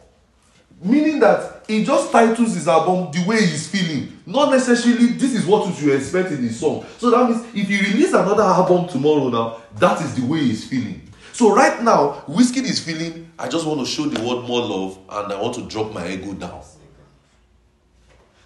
Meaning 0.82 1.20
that 1.20 1.59
he 1.70 1.84
just 1.84 2.12
titles 2.12 2.56
his 2.56 2.68
album 2.68 3.12
the 3.12 3.24
way 3.30 3.40
he's 3.42 3.68
feeling. 3.68 4.20
Not 4.26 4.50
necessarily 4.50 5.10
this 5.10 5.36
is 5.36 5.46
what 5.46 5.80
you 5.80 5.94
expect 5.94 6.32
in 6.32 6.38
his 6.38 6.60
song. 6.60 6.84
So 6.98 7.12
that 7.12 7.30
means 7.30 7.46
if 7.54 7.68
he 7.68 7.80
release 7.92 8.12
another 8.12 8.42
album 8.42 8.88
tomorrow 8.88 9.30
now, 9.30 9.62
that 9.76 10.02
is 10.02 10.16
the 10.16 10.26
way 10.26 10.40
he's 10.40 10.68
feeling. 10.68 11.00
So 11.32 11.54
right 11.54 11.82
now, 11.84 12.24
Whiskey 12.28 12.62
is 12.62 12.80
feeling, 12.80 13.32
I 13.38 13.48
just 13.48 13.68
want 13.68 13.82
to 13.82 13.86
show 13.86 14.06
the 14.06 14.20
world 14.28 14.48
more 14.48 14.62
love 14.62 14.98
and 15.10 15.32
I 15.32 15.40
want 15.40 15.54
to 15.56 15.68
drop 15.68 15.94
my 15.94 16.10
ego 16.10 16.34
down. 16.34 16.64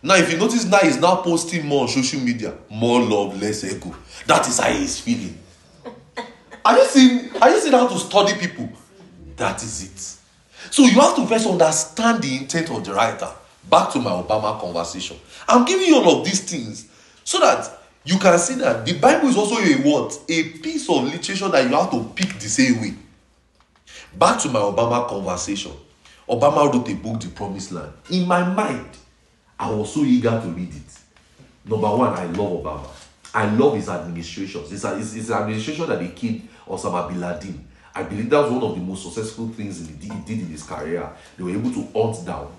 Now, 0.02 0.16
if 0.16 0.30
you 0.30 0.38
notice 0.38 0.66
now 0.66 0.80
he's 0.80 1.00
now 1.00 1.16
posting 1.16 1.66
more 1.66 1.84
on 1.84 1.88
social 1.88 2.20
media, 2.20 2.56
more 2.70 3.02
love, 3.02 3.42
less 3.42 3.64
ego. 3.64 3.96
That 4.28 4.46
is 4.50 4.60
how 4.60 4.70
he's 4.70 5.00
feeling. 5.00 5.38
Are 6.66 6.78
you 6.78 6.86
seeing? 6.88 7.38
Are 7.42 7.50
you 7.50 7.60
seeing 7.62 7.74
how 7.74 7.88
to 7.88 7.98
study 7.98 8.34
people? 8.38 8.70
That 9.38 9.64
is 9.64 9.84
it. 9.84 10.23
So 10.74 10.86
you 10.86 11.00
have 11.02 11.16
to 11.18 11.28
first 11.28 11.46
understand 11.46 12.24
the 12.24 12.36
intent 12.36 12.72
of 12.72 12.84
the 12.84 12.96
writer. 12.96 13.30
Back 13.70 13.92
to 13.92 14.00
my 14.00 14.10
Obama 14.10 14.60
conversation. 14.60 15.20
I'm 15.48 15.66
giving 15.66 15.86
you 15.86 15.98
all 15.98 16.18
of 16.22 16.26
these 16.26 16.40
things 16.50 16.88
so 17.24 17.40
that 17.42 17.70
you 18.04 18.18
can 18.18 18.40
see 18.40 18.56
that 18.56 18.84
the 18.84 18.98
Bible 18.98 19.28
is 19.28 19.38
also 19.38 19.58
a 19.58 19.74
what? 19.84 20.20
A 20.28 20.44
piece 20.50 20.90
of 20.90 21.04
literature 21.04 21.48
that 21.50 21.70
you 21.70 21.76
have 21.76 21.92
to 21.92 22.04
pick 22.16 22.40
the 22.40 22.50
same 22.50 22.82
way. 22.82 22.96
Back 24.18 24.40
to 24.42 24.50
my 24.50 24.62
Obama 24.62 25.08
conversation. 25.08 25.74
Obama 26.28 26.74
wrote 26.74 26.90
a 26.90 26.96
book, 26.96 27.22
The 27.22 27.30
Promised 27.30 27.72
Land. 27.74 27.94
In 28.10 28.28
my 28.28 28.44
mind, 28.44 28.98
I 29.60 29.70
was 29.70 29.94
so 29.94 30.00
eager 30.00 30.32
to 30.32 30.48
read 30.48 30.74
it. 30.74 31.70
Number 31.70 31.96
one, 31.96 32.14
I 32.14 32.26
love 32.26 32.64
Obama. 32.64 32.90
I 33.32 33.46
love 33.46 33.76
his 33.76 33.90
administrations. 33.90 34.72
It's, 34.72 34.84
it's, 34.84 35.14
it's 35.14 35.30
an 35.30 35.36
administration 35.36 35.88
that 35.88 36.02
he 36.02 36.08
killed 36.10 36.42
Osama 36.68 37.10
bin 37.10 37.22
Laden. 37.22 37.68
I 37.96 38.04
believe 38.04 38.30
that 38.30 38.42
was 38.42 38.52
one 38.52 38.64
of 38.64 38.76
the 38.76 38.82
most 38.82 39.04
successful 39.04 39.50
things 39.50 39.88
he 39.88 39.94
did, 39.94 40.40
in 40.40 40.48
his 40.48 40.64
career. 40.64 41.10
They 41.38 41.44
were 41.44 41.52
able 41.52 41.72
to 41.72 41.88
hunt 41.94 42.26
down 42.26 42.52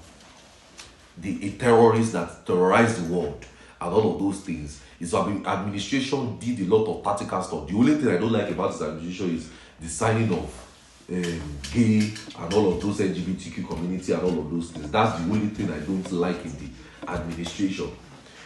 the 1.19 1.47
a 1.47 1.51
terrorist 1.53 2.13
that 2.13 2.47
terrorized 2.47 3.05
the 3.05 3.13
world 3.13 3.45
and 3.81 3.93
all 3.93 4.15
of 4.15 4.21
those 4.21 4.41
things. 4.41 4.81
His 4.99 5.13
administration 5.15 6.39
did 6.39 6.61
a 6.61 6.65
lot 6.65 6.87
of 6.87 7.05
tactical 7.05 7.43
stuff. 7.43 7.69
The 7.69 7.75
only 7.75 7.95
thing 7.97 8.09
I 8.09 8.19
don't 8.19 8.33
like 8.33 8.51
about 8.51 8.73
his 8.73 8.83
administration 8.83 9.37
is 9.37 9.51
the 9.81 9.89
signing 9.89 10.33
of 10.33 10.65
um, 11.11 11.59
gay 11.73 12.13
and 12.39 12.55
all 12.55 12.73
of 12.73 12.81
those 12.81 12.99
LGBTQ 12.99 13.69
community 13.69 14.13
and 14.13 14.23
all 14.23 14.39
of 14.39 14.51
those 14.51 14.71
things. 14.71 14.91
That's 14.91 15.21
the 15.21 15.31
only 15.31 15.49
thing 15.49 15.71
I 15.71 15.81
don't 15.81 16.11
like 16.13 16.45
in 16.45 16.53
the 16.53 17.11
administration. 17.13 17.91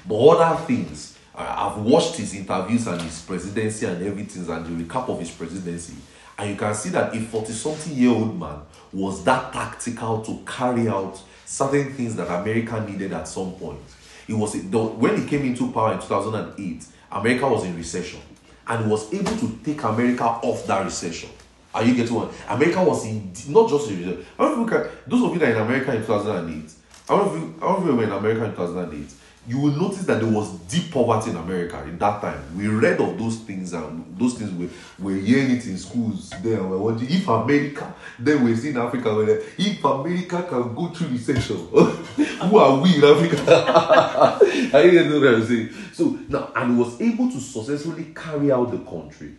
But 0.06 0.16
other 0.16 0.64
things, 0.64 1.18
I've 1.34 1.78
watched 1.78 2.16
his 2.16 2.34
interviews 2.34 2.86
and 2.88 3.00
his 3.00 3.20
presidency 3.22 3.86
and 3.86 4.04
everything 4.04 4.50
and 4.50 4.66
the 4.66 4.84
recap 4.84 5.08
of 5.08 5.20
his 5.20 5.30
presidency. 5.30 5.94
And 6.38 6.50
you 6.50 6.56
can 6.56 6.72
see 6.72 6.90
that 6.90 7.14
a 7.14 7.20
40 7.20 7.52
something 7.52 7.94
year 7.94 8.10
old 8.10 8.38
man 8.38 8.60
was 8.92 9.24
that 9.24 9.52
tactical 9.52 10.22
to 10.22 10.40
carry 10.46 10.88
out 10.88 11.20
certain 11.44 11.92
things 11.92 12.14
that 12.16 12.28
America 12.28 12.80
needed 12.88 13.12
at 13.12 13.26
some 13.26 13.52
point. 13.52 13.80
It 14.28 14.34
was 14.34 14.54
when 14.54 15.20
he 15.20 15.26
came 15.26 15.44
into 15.46 15.72
power 15.72 15.94
in 15.94 15.98
2008, 15.98 16.84
America 17.10 17.48
was 17.48 17.64
in 17.64 17.76
recession 17.76 18.20
and 18.68 18.90
was 18.90 19.12
able 19.12 19.36
to 19.36 19.58
take 19.64 19.82
America 19.82 20.24
off 20.24 20.66
that 20.66 20.84
recession. 20.84 21.30
Are 21.74 21.82
you 21.82 21.94
getting 21.94 22.14
one? 22.14 22.28
America 22.48 22.84
was 22.84 23.04
in 23.04 23.32
not 23.48 23.68
just 23.68 23.90
in 23.90 23.98
recession. 23.98 24.26
I 24.38 24.44
don't 24.44 24.58
know 24.58 24.66
if 24.66 24.72
you 24.72 24.78
can, 24.78 24.90
those 25.06 25.22
of 25.24 25.32
you 25.32 25.38
that 25.40 25.48
are 25.48 25.56
in 25.56 25.62
America 25.62 25.96
in 25.96 26.02
2008, 26.02 26.72
I 27.08 27.16
don't 27.16 27.26
know 27.26 27.34
if 27.34 27.40
you, 27.40 27.54
I 27.56 27.60
don't 27.60 27.72
know 27.72 27.78
if 27.78 27.86
you 27.86 27.96
were 27.96 28.04
in 28.04 28.12
America 28.12 28.44
in 28.44 28.50
2008 28.50 29.14
you 29.48 29.58
will 29.58 29.72
notice 29.72 30.04
that 30.04 30.20
there 30.20 30.30
was 30.30 30.50
deep 30.68 30.92
poverty 30.92 31.30
in 31.30 31.36
America 31.36 31.82
in 31.84 31.98
that 31.98 32.20
time. 32.20 32.56
We 32.56 32.68
read 32.68 33.00
of 33.00 33.18
those 33.18 33.36
things 33.38 33.72
and 33.72 34.04
those 34.18 34.34
things 34.34 34.52
we 34.52 34.68
we're 34.98 35.20
hearing 35.20 35.52
it 35.52 35.66
in 35.66 35.78
schools 35.78 36.30
Then 36.42 36.68
We're 36.68 36.76
wondering 36.76 37.10
if 37.10 37.26
America, 37.26 37.94
then 38.18 38.44
we're 38.44 38.56
seeing 38.56 38.76
Africa, 38.76 39.08
like, 39.08 39.44
if 39.56 39.82
America 39.82 40.42
can 40.42 40.74
go 40.74 40.88
through 40.88 41.08
recession, 41.08 41.56
who 41.66 42.58
are 42.58 42.78
we 42.78 42.96
in 42.96 43.04
Africa? 43.04 44.38
are 44.76 44.84
you 44.84 44.90
getting 44.90 45.20
what 45.20 45.34
I'm 45.34 45.46
saying? 45.46 45.70
So 45.94 46.18
now, 46.28 46.52
and 46.54 46.78
was 46.78 47.00
able 47.00 47.30
to 47.30 47.40
successfully 47.40 48.12
carry 48.14 48.52
out 48.52 48.70
the 48.70 48.78
country 48.78 49.34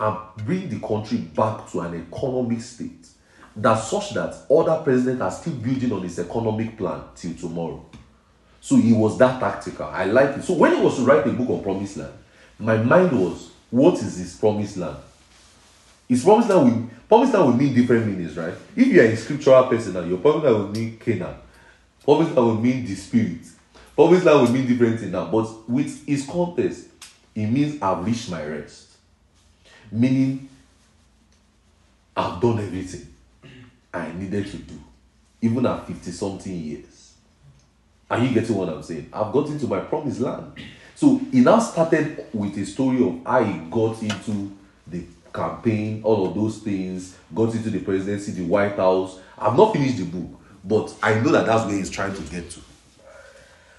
and 0.00 0.16
bring 0.44 0.68
the 0.68 0.84
country 0.84 1.18
back 1.18 1.70
to 1.70 1.80
an 1.80 2.06
economic 2.10 2.60
state 2.60 3.06
that 3.54 3.76
such 3.76 4.14
that 4.14 4.34
other 4.50 4.82
presidents 4.82 5.22
are 5.22 5.30
still 5.30 5.52
building 5.54 5.92
on 5.92 6.02
his 6.02 6.18
economic 6.18 6.76
plan 6.76 7.02
till 7.14 7.34
tomorrow. 7.34 7.84
So 8.62 8.76
he 8.76 8.92
was 8.92 9.18
that 9.18 9.40
tactical. 9.40 9.86
I 9.86 10.04
like 10.04 10.38
it. 10.38 10.44
So 10.44 10.54
when 10.54 10.76
he 10.76 10.80
was 10.80 10.94
to 10.94 11.02
write 11.02 11.26
a 11.26 11.32
book 11.32 11.50
on 11.50 11.64
Promised 11.64 11.96
Land, 11.96 12.12
my 12.60 12.76
mind 12.76 13.10
was, 13.10 13.50
what 13.70 13.94
is 13.94 14.16
his 14.16 14.36
Promised 14.36 14.76
Land? 14.76 14.98
His 16.08 16.22
Promised 16.22 16.48
Land 16.48 16.64
will, 16.70 16.90
Promised 17.08 17.34
Land 17.34 17.46
will 17.46 17.56
mean 17.56 17.74
different 17.74 18.06
meanings, 18.06 18.36
right? 18.36 18.54
If 18.76 18.86
you 18.86 19.00
are 19.00 19.04
a 19.04 19.16
scriptural 19.16 19.64
person, 19.64 19.94
now 19.94 20.04
your 20.04 20.18
Promised 20.18 20.44
Land 20.44 20.56
will 20.58 20.70
mean 20.70 20.96
Canaan. 20.96 21.34
Promised 22.04 22.36
Land 22.36 22.46
will 22.46 22.60
mean 22.60 22.86
the 22.86 22.94
Spirit. 22.94 23.40
Promised 23.96 24.24
Land 24.24 24.40
will 24.42 24.52
mean 24.52 24.66
different 24.68 25.00
things 25.00 25.10
now. 25.10 25.24
But 25.24 25.68
with 25.68 26.06
his 26.06 26.24
context, 26.24 26.86
it 27.34 27.46
means 27.46 27.82
I've 27.82 28.06
reached 28.06 28.30
my 28.30 28.46
rest. 28.46 28.90
Meaning, 29.90 30.48
I've 32.16 32.40
done 32.40 32.60
everything 32.60 33.08
I 33.92 34.12
needed 34.12 34.46
to 34.46 34.56
do, 34.58 34.78
even 35.40 35.66
at 35.66 35.84
50 35.84 36.10
something 36.12 36.54
years. 36.54 36.91
Are 38.12 38.18
you 38.18 38.34
getting 38.34 38.54
what 38.56 38.68
I'm 38.68 38.82
saying? 38.82 39.08
I've 39.10 39.32
gotten 39.32 39.58
to 39.58 39.66
my 39.66 39.80
promised 39.80 40.20
land. 40.20 40.52
So 40.94 41.18
he 41.30 41.40
now 41.40 41.60
started 41.60 42.26
with 42.34 42.58
a 42.58 42.66
story 42.66 43.02
of 43.02 43.24
how 43.24 43.42
he 43.42 43.58
got 43.70 44.02
into 44.02 44.52
the 44.86 45.04
campaign, 45.32 46.02
all 46.04 46.26
of 46.26 46.34
those 46.34 46.58
things, 46.58 47.16
got 47.34 47.54
into 47.54 47.70
the 47.70 47.78
presidency, 47.78 48.32
the 48.32 48.44
White 48.44 48.76
House. 48.76 49.18
I've 49.38 49.56
not 49.56 49.72
finished 49.72 49.96
the 49.96 50.04
book, 50.04 50.28
but 50.62 50.94
I 51.02 51.20
know 51.20 51.32
that 51.32 51.46
that's 51.46 51.64
where 51.64 51.74
he's 51.74 51.88
trying 51.88 52.14
to 52.14 52.20
get 52.24 52.50
to. 52.50 52.60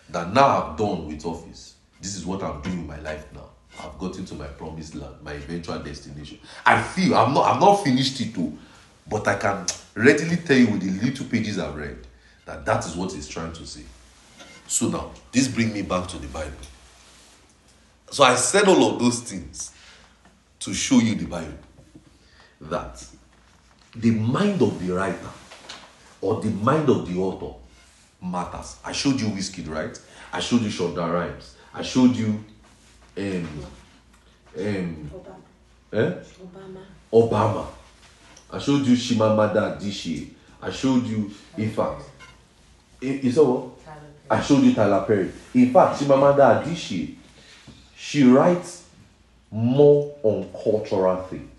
That 0.10 0.34
now 0.34 0.64
I'm 0.64 0.76
done 0.78 1.08
with 1.08 1.24
office. 1.28 1.76
This 2.02 2.16
is 2.16 2.26
what 2.26 2.42
I'm 2.42 2.60
doing 2.64 2.80
in 2.80 2.88
my 2.88 3.00
life 3.02 3.28
now. 3.36 3.50
I've 3.84 4.00
gotten 4.00 4.26
to 4.26 4.34
my 4.34 4.48
promised 4.48 4.96
land, 4.96 5.14
my 5.22 5.34
eventual 5.34 5.78
destination. 5.78 6.40
I 6.66 6.82
feel 6.82 7.14
I'm 7.14 7.36
not 7.36 7.54
I've 7.54 7.62
not 7.62 7.84
finished 7.84 8.20
it 8.20 8.34
too, 8.34 8.58
but 9.08 9.28
I 9.28 9.36
can 9.36 9.68
readily 9.94 10.38
tell 10.38 10.58
you 10.58 10.70
with 10.70 10.82
the 10.82 11.06
little 11.06 11.28
pages 11.28 11.60
I've 11.60 11.76
read 11.76 12.00
that 12.46 12.66
that 12.66 12.84
is 12.84 12.96
what 12.96 13.12
he's 13.12 13.28
trying 13.28 13.54
to 13.54 13.68
say. 13.68 13.84
So 14.68 14.90
now, 14.90 15.12
this 15.32 15.48
brings 15.48 15.74
me 15.74 15.82
back 15.84 16.08
to 16.10 16.18
the 16.18 16.28
Bible. 16.28 16.52
So 18.12 18.24
I 18.24 18.36
said 18.36 18.68
all 18.68 18.94
of 18.94 19.00
those 19.00 19.20
things 19.22 19.72
to 20.60 20.74
show 20.74 21.00
you 21.00 21.16
the 21.16 21.26
Bible. 21.26 21.58
That 22.62 23.06
the 23.96 24.12
mind 24.12 24.62
of 24.62 24.86
the 24.86 24.94
writer 24.94 25.30
or 26.22 26.42
the 26.42 26.50
mind 26.50 26.90
of 26.90 27.12
the 27.12 27.20
author 27.20 27.58
matters. 28.22 28.78
I 28.86 28.94
showed 28.94 29.20
you 29.20 29.28
Wizkid, 29.28 29.68
right? 29.70 30.00
I 30.32 30.40
showed 30.40 30.62
you 30.62 30.70
Shonda 30.70 31.12
Rhimes. 31.12 31.56
I 31.74 31.82
showed 31.82 32.16
you 32.16 32.44
um, 33.18 33.48
um, 34.58 35.12
Obama. 35.12 35.36
eh? 35.92 36.14
Obama. 36.42 36.84
Obama. 37.12 37.68
I 38.52 38.60
showed 38.60 38.86
you 38.86 38.96
Chimamanda 38.96 39.78
Adichie. 39.78 40.30
I 40.62 40.72
showed 40.72 41.04
you, 41.06 41.30
in 41.58 41.70
fact, 41.72 42.04
you 43.02 43.32
saw 43.32 43.44
what? 43.60 43.73
I 44.30 44.42
showed 44.42 44.64
you 44.64 44.74
Tyler 44.74 45.04
Perry. 45.06 45.32
In 45.54 45.72
fact, 45.72 46.00
Chimamanda 46.00 46.64
Adichie, 46.64 47.16
She 47.96 48.24
writes 48.24 48.86
more 49.52 50.16
on 50.24 50.50
cultural 50.64 51.22
things. 51.24 51.50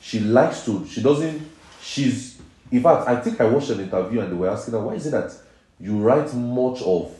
She 0.00 0.20
likes 0.20 0.64
to, 0.64 0.86
she 0.86 1.02
doesn't, 1.02 1.42
she's, 1.82 2.38
in 2.70 2.82
fact, 2.82 3.08
I 3.08 3.20
think 3.20 3.40
I 3.40 3.44
watched 3.44 3.70
an 3.70 3.80
interview 3.80 4.20
and 4.20 4.30
they 4.32 4.36
were 4.36 4.48
asking 4.48 4.74
her, 4.74 4.80
why 4.80 4.94
is 4.94 5.06
it 5.06 5.10
that 5.10 5.32
you 5.80 5.98
write 5.98 6.32
much 6.32 6.80
of 6.82 7.12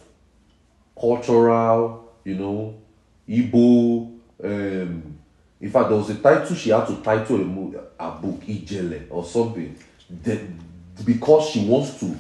cultural, 0.99 2.13
you 2.25 2.37
know, 2.37 2.75
Igbo, 3.29 4.17
um, 4.43 5.19
in 5.61 5.71
fact, 5.71 5.89
there 5.89 5.99
was 5.99 6.11
a 6.11 6.15
title 6.17 6.55
she 6.55 6.71
had 6.71 6.87
to 6.87 6.97
title 7.03 7.41
a, 7.41 8.05
a 8.07 8.11
book, 8.13 8.41
Ijele, 8.43 9.07
or 9.11 9.25
something, 9.25 9.77
that, 10.23 10.41
because 11.05 11.49
she 11.51 11.65
wants 11.67 11.99
to 12.01 12.17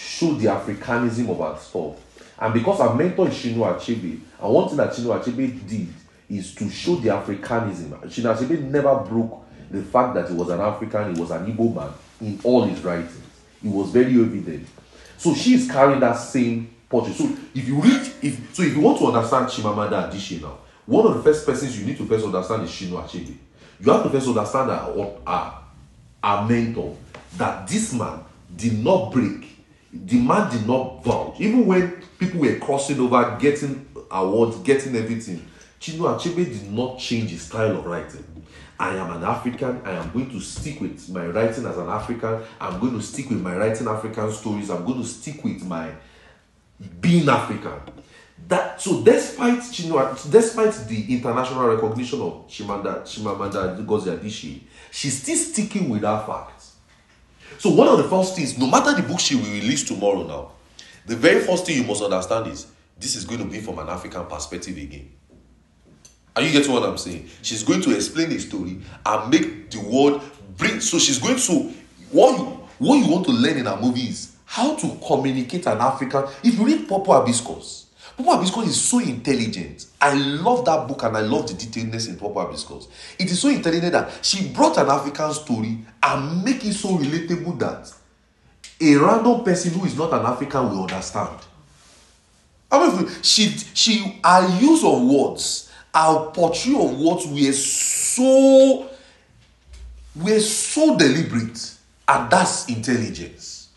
show 0.00 0.32
the 0.34 0.46
Africanism 0.46 1.28
of 1.30 1.38
her 1.38 1.58
stuff. 1.60 1.96
And 2.38 2.54
because 2.54 2.80
our 2.80 2.94
mentor 2.94 3.28
is 3.28 3.34
Chinua 3.34 3.76
Achebe, 3.76 4.20
and 4.40 4.52
one 4.54 4.68
thing 4.68 4.78
that 4.78 4.90
Chinua 4.92 5.22
Achebe 5.22 5.68
did 5.68 5.88
is 6.28 6.54
to 6.54 6.70
show 6.70 6.96
the 6.96 7.08
Africanism. 7.10 7.90
Chinua 8.04 8.36
Achebe 8.36 8.62
never 8.62 8.96
broke 8.96 9.44
the 9.70 9.82
fact 9.82 10.14
that 10.14 10.28
he 10.28 10.34
was 10.34 10.48
an 10.48 10.60
African, 10.60 11.14
he 11.14 11.20
was 11.20 11.30
an 11.30 11.46
Igbo 11.52 11.74
man 11.74 11.90
in 12.20 12.40
all 12.42 12.64
his 12.64 12.80
writings. 12.80 13.20
It 13.62 13.68
was 13.70 13.90
very 13.90 14.14
evident. 14.14 14.66
So 15.18 15.34
she 15.34 15.54
is 15.54 15.70
carrying 15.70 16.00
that 16.00 16.14
same 16.14 16.74
portrait. 16.88 17.14
So 17.14 17.24
if 17.54 17.68
you 17.68 17.80
read, 17.80 18.00
if 18.22 18.54
so, 18.54 18.62
if 18.62 18.74
you 18.74 18.80
want 18.80 18.98
to 19.00 19.06
understand 19.06 19.46
Chimamanda 19.46 20.10
Adichie 20.10 20.40
now, 20.40 20.58
one 20.86 21.06
of 21.06 21.14
the 21.14 21.22
first 21.22 21.44
persons 21.44 21.78
you 21.78 21.86
need 21.86 21.98
to 21.98 22.06
first 22.06 22.24
understand 22.24 22.62
is 22.62 22.70
Chinua 22.70 23.04
Achebe. 23.06 23.36
You 23.80 23.92
have 23.92 24.02
to 24.02 24.10
first 24.10 24.28
understand 24.28 24.70
that 24.70 24.80
our, 24.82 25.18
our, 25.26 25.62
our 26.22 26.48
mentor, 26.48 26.96
that 27.36 27.68
this 27.68 27.92
man 27.92 28.20
did 28.56 28.82
not 28.82 29.12
break, 29.12 29.49
the 29.92 30.20
man 30.20 30.50
did 30.50 30.66
not 30.66 31.02
vouch. 31.04 31.40
Even 31.40 31.66
when 31.66 32.02
people 32.18 32.40
were 32.40 32.56
crossing 32.56 33.00
over, 33.00 33.36
getting 33.40 33.88
awards, 34.10 34.58
getting 34.58 34.94
everything, 34.96 35.44
Chinua 35.80 36.18
Achebe 36.18 36.44
did 36.44 36.70
not 36.70 36.98
change 36.98 37.30
his 37.30 37.42
style 37.42 37.76
of 37.78 37.86
writing. 37.86 38.24
I 38.78 38.94
am 38.96 39.10
an 39.10 39.24
African. 39.24 39.82
I 39.84 39.92
am 39.92 40.10
going 40.12 40.30
to 40.30 40.40
stick 40.40 40.80
with 40.80 41.08
my 41.10 41.26
writing 41.26 41.66
as 41.66 41.76
an 41.76 41.88
African. 41.88 42.40
I'm 42.60 42.80
going 42.80 42.94
to 42.94 43.02
stick 43.02 43.28
with 43.28 43.40
my 43.40 43.56
writing 43.56 43.88
African 43.88 44.32
stories. 44.32 44.70
I'm 44.70 44.84
going 44.84 45.02
to 45.02 45.06
stick 45.06 45.44
with 45.44 45.62
my 45.64 45.90
being 47.00 47.28
African. 47.28 47.80
That 48.48 48.80
so 48.80 49.02
despite 49.02 49.58
Chinua, 49.58 50.30
despite 50.30 50.74
the 50.88 51.12
international 51.14 51.68
recognition 51.68 52.20
of 52.22 52.46
Chimamanda 52.48 53.04
Ngozi 53.84 54.18
Adichie, 54.18 54.60
she's 54.90 55.20
still 55.22 55.36
sticking 55.36 55.90
with 55.90 56.00
that 56.00 56.26
facts. 56.26 56.59
So 57.60 57.68
one 57.68 57.88
of 57.88 57.98
the 57.98 58.04
first 58.04 58.36
things, 58.36 58.56
no 58.56 58.66
matter 58.66 58.94
the 58.94 59.06
book 59.06 59.20
she 59.20 59.34
will 59.34 59.42
release 59.42 59.84
tomorrow 59.84 60.22
now, 60.26 60.52
the 61.04 61.14
very 61.14 61.40
first 61.40 61.66
thing 61.66 61.76
you 61.76 61.84
must 61.84 62.02
understand 62.02 62.46
is 62.46 62.66
this 62.98 63.14
is 63.14 63.26
going 63.26 63.40
to 63.40 63.44
be 63.44 63.60
from 63.60 63.78
an 63.78 63.90
African 63.90 64.24
perspective 64.24 64.78
again. 64.78 65.12
Are 66.34 66.40
you 66.40 66.52
getting 66.52 66.72
what 66.72 66.84
I'm 66.84 66.96
saying? 66.96 67.28
She's 67.42 67.62
going 67.62 67.82
to 67.82 67.94
explain 67.94 68.30
the 68.30 68.38
story 68.38 68.80
and 69.04 69.30
make 69.30 69.70
the 69.70 69.78
world 69.78 70.22
bring. 70.56 70.80
So 70.80 70.98
she's 70.98 71.18
going 71.18 71.36
to 71.36 71.74
what 72.12 72.38
you 72.38 72.44
what 72.78 72.96
you 72.96 73.12
want 73.12 73.26
to 73.26 73.32
learn 73.32 73.58
in 73.58 73.66
a 73.66 73.78
movie 73.78 74.08
is 74.08 74.34
how 74.46 74.74
to 74.76 74.98
communicate 75.06 75.66
an 75.66 75.82
African. 75.82 76.24
If 76.42 76.58
you 76.58 76.64
read 76.64 76.88
Purple 76.88 77.12
Hibiscus, 77.12 77.79
Purple 78.20 78.36
Hibiscus 78.36 78.68
is 78.68 78.82
so 78.82 78.98
intelligent. 78.98 79.86
I 80.00 80.12
love 80.14 80.64
that 80.66 80.86
book 80.86 81.02
and 81.04 81.16
I 81.16 81.20
love 81.20 81.48
the 81.48 81.54
detailedness 81.54 82.08
in 82.08 82.16
Purple 82.16 82.44
Hibiscus. 82.46 82.88
It 83.18 83.30
is 83.30 83.40
so 83.40 83.48
intelligent 83.48 83.92
that 83.92 84.24
she 84.24 84.48
brought 84.48 84.76
an 84.76 84.88
African 84.88 85.32
story 85.32 85.78
and 86.02 86.44
make 86.44 86.64
it 86.64 86.74
so 86.74 86.98
relatable 86.98 87.58
that 87.60 87.92
a 88.80 88.96
random 88.96 89.42
person 89.42 89.72
who 89.72 89.86
is 89.86 89.96
not 89.96 90.12
an 90.12 90.26
African 90.26 90.68
will 90.70 90.82
understand. 90.82 91.38
I 92.70 92.88
mean, 92.88 93.08
she 93.22 93.48
she 93.74 94.20
her 94.22 94.60
use 94.60 94.84
of 94.84 95.02
words, 95.02 95.70
her 95.94 96.30
portrayal 96.30 96.90
of 96.90 97.00
words 97.00 97.26
were 97.26 97.52
so 97.52 98.88
were 100.14 100.40
so 100.40 100.96
deliberate, 100.96 101.74
and 102.06 102.30
that's 102.30 102.68
intelligence. 102.68 103.70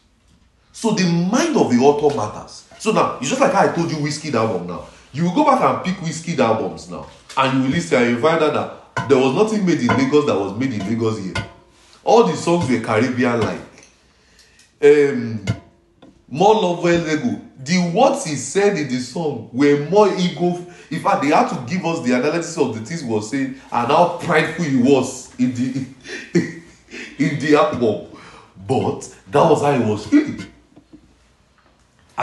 So 0.73 0.91
the 0.91 1.05
mind 1.05 1.55
of 1.55 1.71
the 1.71 1.77
author 1.77 2.15
matters. 2.15 2.62
So 2.83 2.91
now 2.91 3.17
it's 3.21 3.29
just 3.29 3.39
like 3.39 3.53
how 3.53 3.61
I 3.61 3.71
told 3.71 3.89
you 3.89 3.95
whiskey 4.03 4.33
album 4.33 4.67
now. 4.67 4.85
You 5.13 5.33
go 5.33 5.45
back 5.45 5.61
and 5.61 5.85
pick 5.85 6.03
whiskey 6.03 6.37
albums 6.37 6.89
now, 6.89 7.07
and 7.37 7.53
you 7.53 7.63
will 7.63 7.69
listen 7.69 8.03
and 8.03 8.11
you 8.11 8.21
find 8.21 8.43
out 8.43 8.53
that 8.95 9.07
there 9.07 9.17
was 9.17 9.33
nothing 9.33 9.65
made 9.65 9.79
in 9.79 9.87
Lagos 9.87 10.25
that 10.25 10.37
was 10.37 10.59
made 10.59 10.73
in 10.73 10.79
Lagos 10.79 11.17
here. 11.17 11.33
All 12.03 12.25
the 12.25 12.35
songs 12.35 12.69
were 12.69 12.81
Caribbean 12.81 13.39
like. 13.39 13.61
Um, 14.81 15.45
more 16.27 16.55
love 16.55 16.83
well 16.83 17.01
Lego. 17.03 17.39
The 17.57 17.89
words 17.95 18.25
he 18.25 18.35
said 18.35 18.75
in 18.75 18.89
the 18.89 18.99
song 18.99 19.49
were 19.53 19.87
more 19.89 20.13
ego. 20.17 20.67
In 20.91 20.99
fact, 20.99 21.21
they 21.21 21.29
had 21.29 21.47
to 21.51 21.73
give 21.73 21.85
us 21.85 22.05
the 22.05 22.11
analysis 22.11 22.57
of 22.57 22.77
the 22.77 22.85
things 22.85 22.99
he 22.99 23.07
was 23.07 23.31
saying 23.31 23.61
and 23.71 23.87
how 23.87 24.17
prideful 24.21 24.65
he 24.65 24.75
was 24.75 25.33
in 25.39 25.53
the 25.53 25.85
in 27.17 27.39
the 27.39 27.55
album. 27.55 28.09
But 28.67 29.03
that 29.31 29.49
was 29.49 29.61
how 29.61 29.71
he 29.71 29.89
was 29.89 30.05
feeling. 30.05 30.52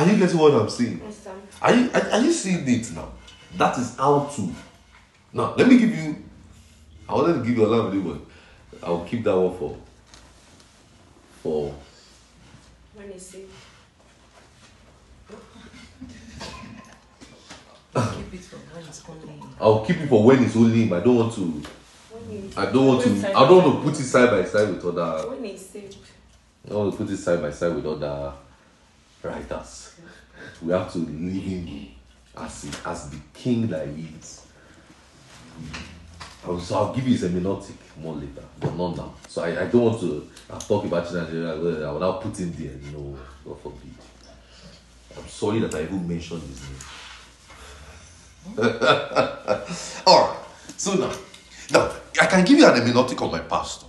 Are 0.00 0.06
you 0.10 0.16
getting 0.16 0.38
what 0.38 0.54
I'm 0.54 0.70
saying? 0.70 0.98
Yes, 1.04 1.24
sir. 1.24 1.32
Are 1.60 1.74
you 1.74 1.90
are, 1.92 2.10
are 2.12 2.20
you 2.22 2.32
seeing 2.32 2.66
it 2.66 2.90
now? 2.92 3.12
That 3.58 3.76
is 3.76 3.96
how 3.96 4.20
to. 4.34 4.54
Now 5.30 5.54
let 5.56 5.68
me 5.68 5.76
give 5.76 5.94
you. 5.94 6.16
I 7.06 7.12
wanted 7.12 7.34
to 7.34 7.44
give 7.46 7.58
you 7.58 7.66
a 7.66 7.68
lot 7.68 7.88
of 7.88 7.94
it, 7.94 8.02
but 8.02 8.86
I'll 8.86 9.04
keep 9.04 9.24
that 9.24 9.36
one 9.36 9.58
for. 9.58 9.76
For 11.42 11.74
When 12.94 13.10
is 13.10 13.34
it? 13.34 13.48
Keep 17.92 18.34
it 18.34 18.40
for 18.40 18.56
when 18.56 18.84
it's 18.86 19.02
only. 19.06 19.42
I'll 19.60 19.84
keep 19.84 19.96
it 19.98 20.08
for 20.08 20.24
when 20.24 20.42
it's 20.44 20.56
only 20.56 20.84
him. 20.84 20.94
I 20.94 21.00
don't 21.00 21.16
want 21.16 21.34
to. 21.34 21.62
I 22.56 22.66
don't 22.72 22.86
want 22.86 23.02
to. 23.02 23.28
I 23.36 23.46
don't 23.46 23.64
want 23.64 23.76
to 23.76 23.90
put 23.90 24.00
it 24.00 24.04
side 24.04 24.30
by 24.30 24.44
side 24.44 24.70
with 24.70 24.98
other. 24.98 25.28
When 25.28 25.44
is 25.44 25.74
it? 25.74 25.94
I 26.64 26.70
don't 26.70 26.78
want 26.78 26.92
to 26.92 27.04
put 27.04 27.12
it 27.12 27.18
side 27.18 27.42
by 27.42 27.50
side 27.50 27.74
with 27.74 27.84
other 27.84 28.32
writers. 29.22 29.89
We 30.62 30.72
have 30.72 30.92
to 30.92 30.98
leave 30.98 31.42
him 31.42 31.88
as 32.36 32.70
as 32.84 33.10
the 33.10 33.18
king 33.32 33.68
that 33.68 33.86
he 33.88 34.08
is. 34.18 34.46
So 36.44 36.76
I'll 36.76 36.94
give 36.94 37.06
you 37.06 37.16
his 37.16 37.22
hermeneutic 37.22 37.74
more 38.00 38.14
later, 38.14 38.42
but 38.58 38.74
not 38.74 38.96
now. 38.96 39.14
So 39.28 39.42
I, 39.42 39.62
I 39.62 39.66
don't 39.66 39.82
want 39.82 40.00
to 40.00 40.26
talk 40.66 40.84
about 40.84 41.12
Nigeria. 41.12 41.52
I 41.52 41.92
will 41.92 42.00
now 42.00 42.12
put 42.12 42.36
him 42.38 42.52
there. 42.58 42.72
No, 42.92 43.18
God 43.44 43.60
forbid. 43.60 43.94
I'm 45.16 45.28
sorry 45.28 45.60
that 45.60 45.74
I 45.74 45.82
even 45.82 46.08
mentioned 46.08 46.42
his 46.42 46.62
name. 46.62 46.78
All 50.06 50.28
right. 50.28 50.38
So 50.76 50.94
now, 50.94 51.12
now 51.70 51.92
I 52.20 52.26
can 52.26 52.44
give 52.44 52.58
you 52.58 52.66
an 52.66 52.74
hermeneutic 52.74 53.20
on 53.20 53.30
my 53.30 53.40
pastor. 53.40 53.86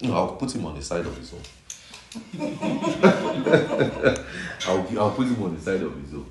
No, 0.00 0.14
I'll 0.14 0.34
put 0.36 0.52
him 0.54 0.66
on 0.66 0.74
the 0.74 0.82
side 0.82 1.06
of 1.06 1.16
his 1.16 1.32
own. 1.32 1.40
I'll, 4.66 5.00
I'll 5.00 5.10
put 5.12 5.26
him 5.26 5.42
on 5.42 5.54
the 5.54 5.60
side 5.60 5.82
of 5.82 5.96
his 6.02 6.14
own. 6.14 6.30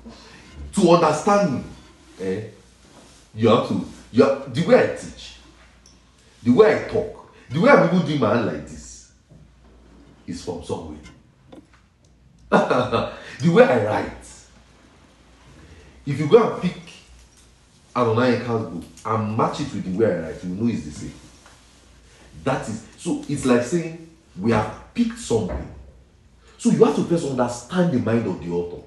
To 0.74 0.90
understand 0.90 1.64
eh, 2.20 2.44
you 3.34 3.48
have 3.48 3.68
to, 3.68 3.84
you 4.12 4.22
have, 4.22 4.54
the 4.54 4.66
way 4.66 4.76
I 4.76 4.96
teach, 4.96 5.36
the 6.42 6.52
way 6.52 6.84
I 6.84 6.88
talk, 6.88 7.32
the 7.50 7.60
way 7.60 7.70
I'm 7.70 7.94
even 7.94 8.06
doing 8.06 8.20
my 8.20 8.34
hand 8.34 8.46
like 8.46 8.62
this 8.68 9.12
is 10.26 10.44
from 10.44 10.62
somewhere. 10.62 10.98
the 12.50 13.50
way 13.50 13.64
I 13.64 13.84
write, 13.84 14.26
if 16.06 16.18
you 16.18 16.28
go 16.28 16.52
and 16.52 16.62
pick 16.62 16.76
an 17.96 18.06
Onayeka's 18.06 18.72
book 18.72 18.84
and 19.04 19.36
match 19.36 19.60
it 19.60 19.72
with 19.74 19.84
the 19.84 19.98
way 19.98 20.06
I 20.14 20.20
write, 20.20 20.44
you 20.44 20.50
know 20.50 20.68
it's 20.72 20.84
the 20.84 20.90
same. 20.92 21.14
That 22.44 22.68
is 22.68 22.86
so 22.98 23.24
it's 23.28 23.44
like 23.44 23.62
saying 23.62 24.08
we 24.38 24.52
have 24.52 24.81
picked 24.94 25.18
something. 25.18 25.68
So 26.58 26.70
you 26.70 26.84
have 26.84 26.94
to 26.96 27.04
first 27.04 27.26
understand 27.28 27.92
the 27.92 27.98
mind 27.98 28.26
of 28.26 28.44
the 28.44 28.50
author. 28.50 28.82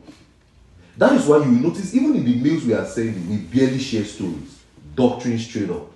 That 0.97 1.14
is 1.14 1.26
why 1.26 1.38
you 1.38 1.43
will 1.43 1.70
notice, 1.70 1.93
even 1.93 2.16
in 2.16 2.24
the 2.26 2.36
mails 2.36 2.64
we 2.64 2.74
are 2.74 2.86
sending, 2.86 3.30
we 3.30 3.38
barely 3.38 3.80
share 3.80 4.06
stories, 4.06 4.64
doctrine 4.95 5.38
straight 5.38 5.70
up. 5.70 5.91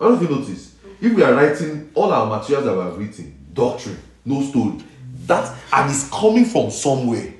I 0.00 0.04
don't 0.04 0.14
know 0.14 0.22
if 0.22 0.30
you 0.30 0.36
notice. 0.36 0.74
If 1.00 1.14
we 1.14 1.22
are 1.22 1.34
writing 1.34 1.90
all 1.94 2.10
our 2.10 2.38
materials 2.38 2.64
that 2.64 2.74
we 2.74 2.80
have 2.80 2.98
written, 2.98 3.46
doctrine, 3.52 3.98
no 4.24 4.42
story, 4.42 4.82
that 5.26 5.54
and 5.72 5.90
it's 5.90 6.08
coming 6.08 6.46
from 6.46 6.70
somewhere. 6.70 7.34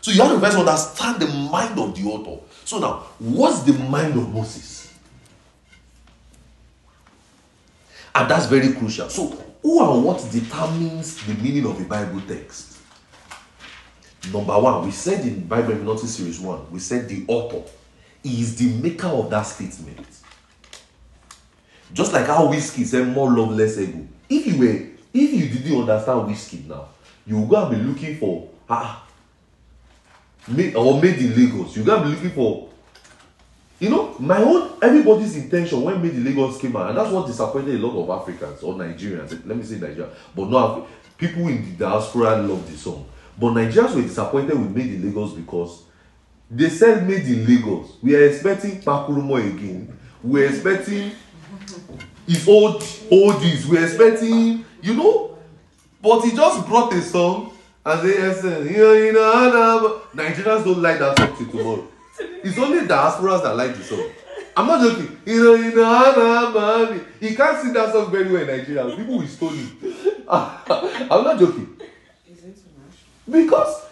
So 0.00 0.10
you 0.10 0.22
have 0.22 0.32
to 0.32 0.40
first 0.40 0.56
understand 0.56 1.20
the 1.20 1.28
mind 1.28 1.78
of 1.78 1.94
the 1.94 2.08
author. 2.08 2.42
So 2.64 2.78
now, 2.78 3.04
what's 3.18 3.62
the 3.62 3.74
mind 3.74 4.14
of 4.14 4.32
Moses? 4.32 4.81
And 8.14 8.30
that's 8.30 8.46
very 8.46 8.72
crucial. 8.72 9.08
So, 9.08 9.28
who 9.62 9.82
and 9.82 10.04
what 10.04 10.26
determines 10.30 11.24
the 11.24 11.34
meaning 11.34 11.66
of 11.66 11.80
a 11.80 11.84
Bible 11.84 12.20
text? 12.26 12.78
Number 14.32 14.58
one, 14.58 14.84
we 14.84 14.90
said 14.90 15.26
in 15.26 15.46
Bible 15.46 15.72
Hermeneutics 15.72 16.10
Series 16.10 16.38
1, 16.38 16.70
we 16.70 16.78
said 16.78 17.08
the 17.08 17.24
author 17.26 17.62
is 18.22 18.56
the 18.56 18.68
maker 18.80 19.08
of 19.08 19.30
that 19.30 19.42
statement. 19.42 20.06
Just 21.92 22.12
like 22.12 22.26
how 22.26 22.48
whiskey 22.48 22.84
said 22.84 23.08
more 23.08 23.30
love, 23.30 23.50
less 23.50 23.78
ego. 23.78 24.06
If 24.28 24.46
you 24.46 24.58
were, 24.58 24.74
if 25.12 25.32
you 25.32 25.48
didn't 25.48 25.80
understand 25.80 26.26
whiskey 26.26 26.64
now, 26.68 26.88
you 27.26 27.44
go 27.46 27.66
and 27.66 27.76
be 27.76 27.82
looking 27.82 28.16
for 28.16 28.48
ah 28.68 29.06
made 30.48 30.74
or 30.74 31.00
made 31.00 31.18
in 31.18 31.36
Lagos. 31.36 31.76
You 31.76 31.84
go 31.84 31.96
and 31.96 32.04
be 32.04 32.10
looking 32.10 32.30
for 32.30 32.68
you 33.82 33.90
know, 33.90 34.14
my 34.20 34.38
own 34.40 34.78
everybody's 34.80 35.34
intention 35.34 35.82
when 35.82 36.00
made 36.00 36.12
in 36.12 36.24
Lagos 36.24 36.54
out, 36.64 36.90
and 36.90 36.96
that's 36.98 37.10
what 37.10 37.26
disappointed 37.26 37.74
a 37.74 37.78
lot 37.84 38.00
of 38.00 38.10
Africans 38.22 38.62
or 38.62 38.74
Nigerians. 38.74 39.30
Let 39.44 39.56
me 39.56 39.64
say 39.64 39.74
Nigeria, 39.80 40.08
but 40.36 40.48
not 40.48 40.86
people 41.18 41.48
in 41.48 41.64
the 41.64 41.84
diaspora 41.84 42.36
love 42.36 42.70
the 42.70 42.78
song. 42.78 43.08
But 43.36 43.54
Nigerians 43.54 43.96
were 43.96 44.02
disappointed 44.02 44.56
with 44.56 44.70
Made 44.70 44.92
in 44.92 45.04
Lagos 45.04 45.32
because 45.32 45.82
they 46.48 46.68
said 46.68 47.08
Made 47.08 47.24
in 47.24 47.44
Lagos. 47.44 47.96
We 48.00 48.14
are 48.14 48.24
expecting 48.24 48.80
Pakurumo 48.82 49.38
again. 49.44 49.98
We 50.22 50.44
are 50.44 50.46
expecting 50.46 51.10
his 52.28 52.46
old 52.46 52.82
oldies. 52.82 53.66
We 53.66 53.78
are 53.78 53.84
expecting, 53.84 54.64
you 54.80 54.94
know, 54.94 55.36
but 56.00 56.20
he 56.20 56.30
just 56.30 56.68
brought 56.68 56.92
a 56.92 57.02
song 57.02 57.52
and 57.84 58.08
they 58.08 58.32
said, 58.32 58.64
you 58.64 59.12
know, 59.12 60.02
Nigerians 60.14 60.64
don't 60.64 60.80
like 60.80 61.00
that 61.00 61.18
song 61.18 61.36
till 61.36 61.50
tomorrow. 61.50 61.88
It's 62.44 62.58
only 62.58 62.86
diasporas 62.86 63.42
that 63.42 63.56
like 63.56 63.76
the 63.76 63.84
song. 63.84 64.10
I'm 64.56 64.66
not 64.66 64.82
joking. 64.82 65.18
You 65.24 65.44
know, 65.44 65.54
you 65.54 65.74
know, 65.74 66.52
man. 66.52 67.06
He 67.20 67.34
can't 67.34 67.58
sing 67.62 67.72
that 67.72 67.92
song 67.92 68.10
very 68.10 68.30
well 68.30 68.42
in 68.42 68.48
Nigeria. 68.48 68.96
People 68.96 69.18
will 69.18 69.26
stone 69.26 69.56
him. 69.56 69.78
I'm 70.28 71.24
not 71.24 71.38
joking. 71.38 71.76
Because 73.30 73.82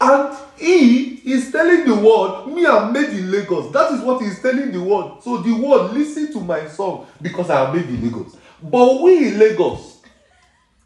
and 0.00 0.36
he 0.56 1.14
is 1.32 1.50
telling 1.50 1.84
the 1.84 1.94
world, 1.94 2.52
me 2.52 2.64
I'm 2.64 2.92
made 2.92 3.10
in 3.10 3.30
Lagos. 3.30 3.72
That 3.72 3.92
is 3.92 4.00
what 4.00 4.22
he's 4.22 4.40
telling 4.40 4.70
the 4.70 4.80
world. 4.80 5.22
So 5.24 5.38
the 5.38 5.52
world 5.52 5.92
listen 5.92 6.32
to 6.32 6.40
my 6.40 6.68
song 6.68 7.06
because 7.20 7.50
I 7.50 7.66
am 7.68 7.76
made 7.76 7.88
in 7.88 8.04
Lagos. 8.04 8.36
But 8.62 9.02
we 9.02 9.28
in 9.28 9.38
Lagos, 9.38 10.00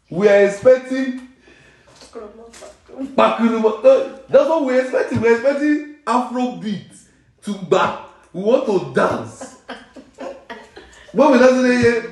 we 0.09 0.27
are 0.27 0.45
expecting 0.45 1.27
Pakuruma. 3.15 3.83
Uh, 3.83 4.19
that's 4.29 4.49
what 4.49 4.65
we're 4.65 4.81
expecting. 4.81 5.21
We're 5.21 5.35
expecting 5.35 5.95
Afrobeat 6.05 7.03
to 7.43 7.53
back. 7.65 7.99
We 8.31 8.41
want 8.43 8.65
to 8.65 8.93
dance. 8.93 9.61
when 11.11 11.31
we 11.31 11.37
dance 11.39 11.61
today. 11.61 12.09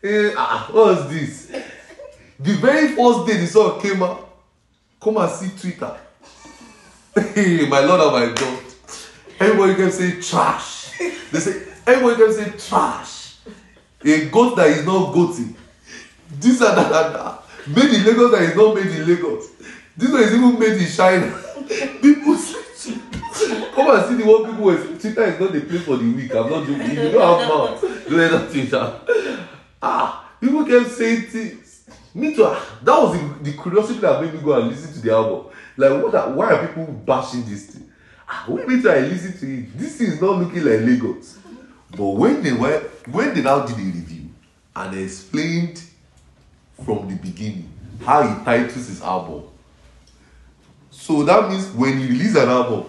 Eh, 0.00 0.32
ah, 0.36 0.68
what's 0.72 1.10
this? 1.10 1.50
The 2.40 2.52
very 2.54 2.94
first 2.94 3.26
day 3.26 3.36
the 3.36 3.46
song 3.46 3.80
came 3.80 4.02
out, 4.02 4.28
come 5.00 5.16
and 5.16 5.30
see 5.30 5.50
Twitter. 5.58 5.96
My 7.16 7.80
lord 7.80 8.00
and 8.00 8.12
my 8.12 8.40
God. 8.40 8.62
Everybody 9.40 9.74
can 9.74 9.90
say 9.90 10.20
trash. 10.20 10.98
They 11.32 11.40
say 11.40 11.62
everybody 11.86 12.16
can 12.16 12.32
say 12.32 12.68
trash. 12.68 13.36
A 14.04 14.26
goat 14.30 14.56
that 14.56 14.68
is 14.68 14.86
not 14.86 15.12
goaty. 15.12 15.54
This 16.30 16.60
and 16.60 16.78
that 16.78 17.06
and 17.06 17.14
that. 17.14 17.37
Made 17.74 17.94
in 17.94 18.04
Lagos 18.04 18.30
that 18.32 18.42
is 18.42 18.56
not 18.56 18.74
made 18.74 18.86
in 18.86 19.06
Lagos. 19.06 19.48
This 19.96 20.10
one 20.12 20.22
is 20.22 20.32
even 20.34 20.58
made 20.58 20.80
in 20.80 20.88
China. 20.90 21.42
People 22.00 22.36
say, 22.36 22.94
come 23.74 23.90
and 23.90 24.06
see 24.08 24.14
the 24.22 24.24
one 24.24 24.44
people 24.50 24.64
were 24.64 24.76
Twitter 24.98 25.24
is 25.24 25.40
not 25.40 25.52
the 25.52 25.60
place 25.60 25.84
for 25.84 25.96
the 25.96 26.10
weak. 26.12 26.30
I'm 26.34 26.48
not 26.50 26.66
joking. 26.66 26.80
If 26.80 26.92
you 26.92 27.10
don't 27.12 27.40
have 27.40 27.48
mouth, 27.48 28.08
don't 28.08 28.20
enter 28.20 28.50
Twitter. 28.52 29.00
Ah, 29.82 30.30
people 30.40 30.64
kept 30.64 30.90
saying 30.90 31.22
things. 31.22 31.84
Me 32.14 32.34
too. 32.34 32.44
ah, 32.46 32.78
That 32.82 32.98
was 33.02 33.18
the, 33.18 33.50
the 33.50 33.62
curiosity 33.62 33.98
that 34.00 34.22
made 34.22 34.34
me 34.34 34.40
go 34.40 34.52
and 34.60 34.68
listen 34.68 34.92
to 34.94 35.00
the 35.00 35.12
album. 35.12 35.52
Like, 35.76 36.02
what? 36.02 36.14
Are, 36.14 36.32
why 36.32 36.52
are 36.54 36.66
people 36.68 36.86
bashing 36.86 37.44
this 37.44 37.66
thing? 37.66 37.90
Ah, 38.28 38.44
when 38.48 38.66
me 38.68 38.80
too, 38.82 38.90
I 38.90 39.00
listen 39.00 39.38
to 39.38 39.58
it. 39.58 39.78
This 39.78 39.96
thing 39.98 40.08
is 40.08 40.20
not 40.20 40.38
looking 40.38 40.64
like 40.64 40.80
Lagos. 40.80 41.38
But 41.90 42.04
when 42.06 42.42
they 42.42 42.52
were, 42.52 42.80
when 43.10 43.34
they 43.34 43.42
now 43.42 43.64
did 43.66 43.76
a 43.76 43.80
review 43.80 44.30
and 44.76 44.98
explained 44.98 45.82
from 46.84 47.08
the 47.08 47.16
beginning 47.16 47.68
how 48.04 48.22
he 48.22 48.44
titles 48.44 48.88
his 48.88 49.02
album. 49.02 49.44
So 50.90 51.24
that 51.24 51.48
means 51.48 51.68
when 51.70 52.00
you 52.00 52.08
release 52.08 52.36
an 52.36 52.48
album, 52.48 52.86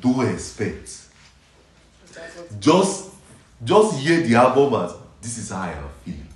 don't 0.00 0.28
expect. 0.28 1.06
Just 2.58 3.10
just 3.64 3.98
hear 3.98 4.20
the 4.20 4.34
album 4.36 4.74
as 4.82 4.94
this 5.20 5.38
is 5.38 5.50
how 5.50 5.62
I 5.62 5.72
am 5.72 5.88
feeling. 6.04 6.28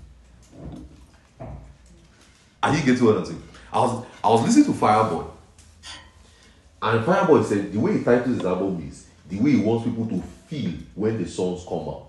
Are 2.62 2.76
you 2.76 2.84
getting 2.84 3.04
what 3.04 3.18
I'm 3.18 3.24
saying? 3.24 3.42
I 3.72 3.78
was 3.80 4.04
I 4.22 4.28
was 4.28 4.42
listening 4.42 4.66
to 4.66 4.72
Fireboy. 4.72 5.28
And 6.82 7.04
Fireboy 7.04 7.44
said 7.44 7.72
the 7.72 7.78
way 7.78 7.98
he 7.98 8.04
titles 8.04 8.36
his 8.36 8.44
album 8.44 8.86
is 8.88 9.06
the 9.28 9.38
way 9.38 9.52
he 9.52 9.60
wants 9.60 9.84
people 9.84 10.06
to 10.06 10.20
feel 10.48 10.72
when 10.94 11.22
the 11.22 11.28
songs 11.28 11.64
come 11.68 11.88
out. 11.88 12.08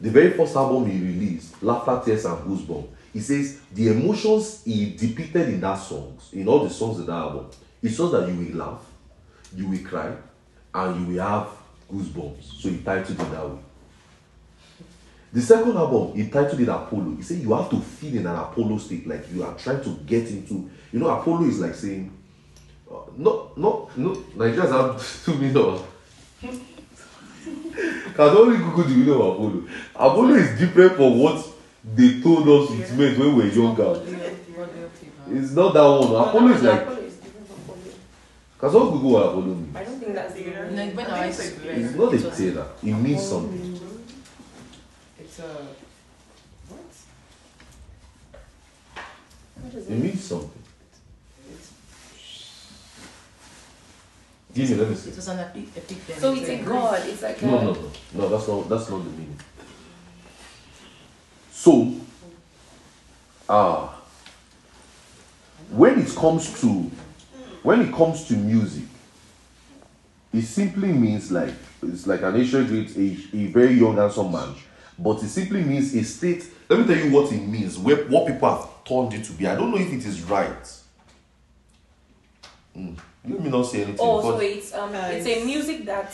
The 0.00 0.10
very 0.10 0.32
first 0.32 0.56
album 0.56 0.90
he 0.90 0.98
released, 0.98 1.62
Laughter, 1.62 2.02
Tears, 2.04 2.24
and 2.24 2.36
Goosebumps, 2.38 2.88
he 3.12 3.20
says 3.20 3.60
the 3.72 3.88
emotions 3.88 4.62
he 4.64 4.92
depicted 4.96 5.48
in 5.48 5.60
that 5.60 5.74
songs, 5.74 6.30
in 6.32 6.48
all 6.48 6.64
the 6.64 6.70
songs 6.70 6.98
in 6.98 7.06
that 7.06 7.12
album, 7.12 7.46
it 7.82 7.90
shows 7.90 8.12
that 8.12 8.28
you 8.28 8.34
will 8.34 8.56
laugh, 8.56 8.84
you 9.54 9.68
will 9.68 9.78
cry, 9.84 10.14
and 10.74 11.00
you 11.08 11.14
will 11.16 11.22
have 11.28 11.48
goosebumps. 11.92 12.42
So 12.60 12.68
he 12.70 12.78
titled 12.78 13.10
it 13.20 13.30
that 13.30 13.48
way. 13.48 13.58
The 15.32 15.40
second 15.40 15.76
album, 15.76 16.14
he 16.14 16.28
titled 16.28 16.60
it 16.60 16.68
Apollo. 16.68 17.14
He 17.16 17.22
said 17.22 17.38
you 17.38 17.52
have 17.54 17.70
to 17.70 17.80
feel 17.80 18.16
in 18.16 18.26
an 18.26 18.36
Apollo 18.36 18.78
state, 18.78 19.06
like 19.06 19.30
you 19.32 19.42
are 19.42 19.54
trying 19.56 19.82
to 19.82 19.90
get 20.06 20.28
into. 20.28 20.70
You 20.92 20.98
know, 20.98 21.08
Apollo 21.08 21.44
is 21.44 21.58
like 21.60 21.74
saying, 21.74 22.12
uh, 22.90 22.96
no, 23.16 23.50
no, 23.56 23.90
no. 23.96 24.10
Nigerians 24.36 24.70
have 24.70 25.24
two 25.24 25.34
million. 25.34 25.82
Can 28.14 28.28
only 28.28 28.58
Google 28.58 28.84
the 28.84 28.90
meaning 28.90 29.14
of 29.14 29.20
Apollo. 29.20 29.64
Apollo 29.94 30.34
is 30.34 30.58
different 30.58 30.96
from 30.96 31.18
what 31.18 31.51
they 31.84 32.20
told 32.20 32.48
us 32.48 32.70
it 32.70 32.96
meant 32.96 33.18
when 33.18 33.36
we 33.36 33.42
were 33.44 33.48
younger. 33.50 34.00
It's 35.30 35.52
not 35.52 35.74
that 35.74 35.82
one. 35.82 36.28
Apollo 36.28 36.48
is 36.48 36.62
like. 36.62 36.80
Apollo 36.82 36.96
is 36.98 37.14
different 37.16 37.46
from 37.48 37.56
Apollo. 37.64 37.78
Can 38.60 38.70
someone 38.70 38.90
Google 38.92 39.10
what 39.12 39.26
Apollo 39.26 39.42
means? 39.42 39.76
I 39.76 39.84
don't 39.84 39.98
think 40.00 40.14
that's 40.14 40.34
the 40.34 40.44
No, 40.44 40.70
meaning. 40.70 40.96
when 40.96 41.06
I 41.06 41.26
used 41.26 41.40
to 41.40 41.80
It's 41.80 41.94
not 41.96 42.14
a 42.14 42.30
tailor. 42.36 42.66
It 42.82 42.92
means 42.94 43.22
something. 43.28 43.80
It's 45.18 45.38
a 45.38 45.42
what? 46.68 46.80
What 49.62 49.74
is 49.74 49.86
It 49.88 49.92
it? 49.92 49.98
means 49.98 50.22
something. 50.24 50.50
Give 54.54 54.68
me, 54.68 54.76
let 54.76 54.90
me 54.90 54.94
see. 54.96 55.08
It 55.10 55.16
was 55.16 55.28
an 55.28 55.38
epic, 55.38 55.64
epic. 55.74 55.96
So 56.18 56.34
it's 56.34 56.48
a 56.48 56.56
god. 56.62 57.02
It's 57.06 57.22
like 57.22 57.42
No, 57.42 57.58
a. 57.58 57.64
no, 57.64 57.72
no, 57.72 57.90
no. 58.14 58.28
That's 58.28 58.46
not. 58.48 58.68
That's 58.68 58.90
not 58.90 58.98
the 59.04 59.10
meaning. 59.10 59.38
So, 61.62 61.94
ah, 63.48 63.94
when 65.70 66.00
it 66.00 66.12
comes 66.16 66.60
to, 66.60 66.90
when 67.62 67.82
it 67.82 67.94
comes 67.94 68.26
to 68.26 68.34
music, 68.34 68.82
it 70.32 70.42
simply 70.42 70.88
means 70.88 71.30
like 71.30 71.54
it's 71.84 72.08
like 72.08 72.22
an 72.22 72.34
ancient 72.34 72.66
great 72.66 72.90
age, 72.98 73.28
a 73.32 73.46
very 73.46 73.74
young 73.74 73.96
handsome 73.96 74.32
man, 74.32 74.56
but 74.98 75.22
it 75.22 75.28
simply 75.28 75.62
means 75.62 75.94
a 75.94 76.02
state. 76.02 76.44
Let 76.68 76.80
me 76.80 76.84
tell 76.92 77.04
you 77.04 77.12
what 77.12 77.30
it 77.30 77.46
means. 77.46 77.78
Where 77.78 78.06
what 78.06 78.26
people 78.26 78.50
have 78.50 78.84
turned 78.84 79.14
it 79.14 79.22
to 79.26 79.32
be. 79.32 79.46
I 79.46 79.54
don't 79.54 79.70
know 79.70 79.78
if 79.78 79.92
it 79.92 80.04
is 80.04 80.20
right. 80.22 80.64
Mm. 82.76 82.98
Let 83.28 83.40
me 83.40 83.50
not 83.50 83.66
say 83.66 83.84
anything. 83.84 83.98
Oh, 84.00 84.20
so 84.20 84.38
it's 84.40 84.74
um, 84.74 84.92
it's 84.96 85.28
a 85.28 85.44
music 85.44 85.84
that 85.84 86.12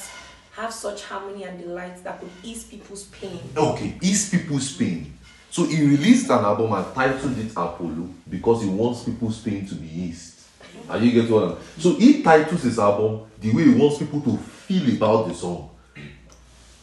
have 0.56 0.74
such 0.74 1.04
harmony 1.04 1.44
and 1.44 1.58
delight 1.58 2.04
that 2.04 2.20
could 2.20 2.28
ease 2.42 2.64
people's 2.64 3.04
pain. 3.04 3.40
Okay, 3.56 3.94
ease 4.02 4.28
people's 4.28 4.76
pain. 4.76 5.14
So 5.50 5.64
he 5.64 5.82
released 5.82 6.30
an 6.30 6.44
album 6.44 6.72
and 6.72 6.94
titled 6.94 7.38
it 7.38 7.50
Apollo 7.52 8.08
because 8.28 8.62
he 8.62 8.68
wants 8.68 9.04
people's 9.04 9.40
pain 9.40 9.66
to 9.66 9.74
be 9.74 9.86
eased. 9.86 10.40
Are 10.88 10.98
you 10.98 11.12
getting 11.12 11.32
what 11.32 11.44
I'm 11.44 11.50
saying? 11.50 11.64
So 11.78 11.94
he 11.94 12.22
titles 12.22 12.62
his 12.62 12.78
album 12.78 13.26
the 13.40 13.52
way 13.52 13.64
he 13.64 13.74
wants 13.74 13.98
people 13.98 14.20
to 14.22 14.36
feel 14.36 14.96
about 14.96 15.28
the 15.28 15.34
song. 15.34 15.70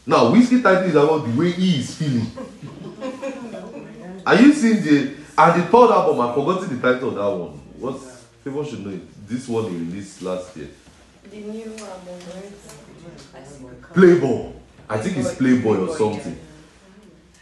Now, 0.04 0.30
Wizkid 0.32 0.62
titled 0.62 0.86
his 0.86 0.96
album 0.96 1.32
the 1.32 1.38
way 1.40 1.50
he 1.52 1.80
is 1.80 1.94
feeling. 1.94 2.30
Are 4.24 4.34
you 4.36 4.52
seeing 4.52 4.82
the 4.82 5.14
and 5.38 5.62
the 5.62 5.66
third 5.66 5.90
album? 5.90 6.20
I've 6.20 6.34
forgotten 6.34 6.76
the 6.76 6.92
title 6.92 7.08
of 7.10 7.14
that 7.14 7.30
one. 7.30 7.58
What 7.78 8.00
people 8.42 8.64
should 8.64 8.84
know 8.84 8.92
it. 8.92 9.28
This 9.28 9.48
one 9.48 9.64
he 9.64 9.76
released 9.76 10.22
last 10.22 10.56
year. 10.56 10.68
The 11.30 11.36
new 11.36 11.64
album, 11.64 12.18
right? 12.34 13.92
Playboy. 13.92 14.52
I 14.88 14.98
think 14.98 15.16
it's 15.16 15.34
Playboy 15.34 15.78
or 15.78 15.96
something. 15.96 16.38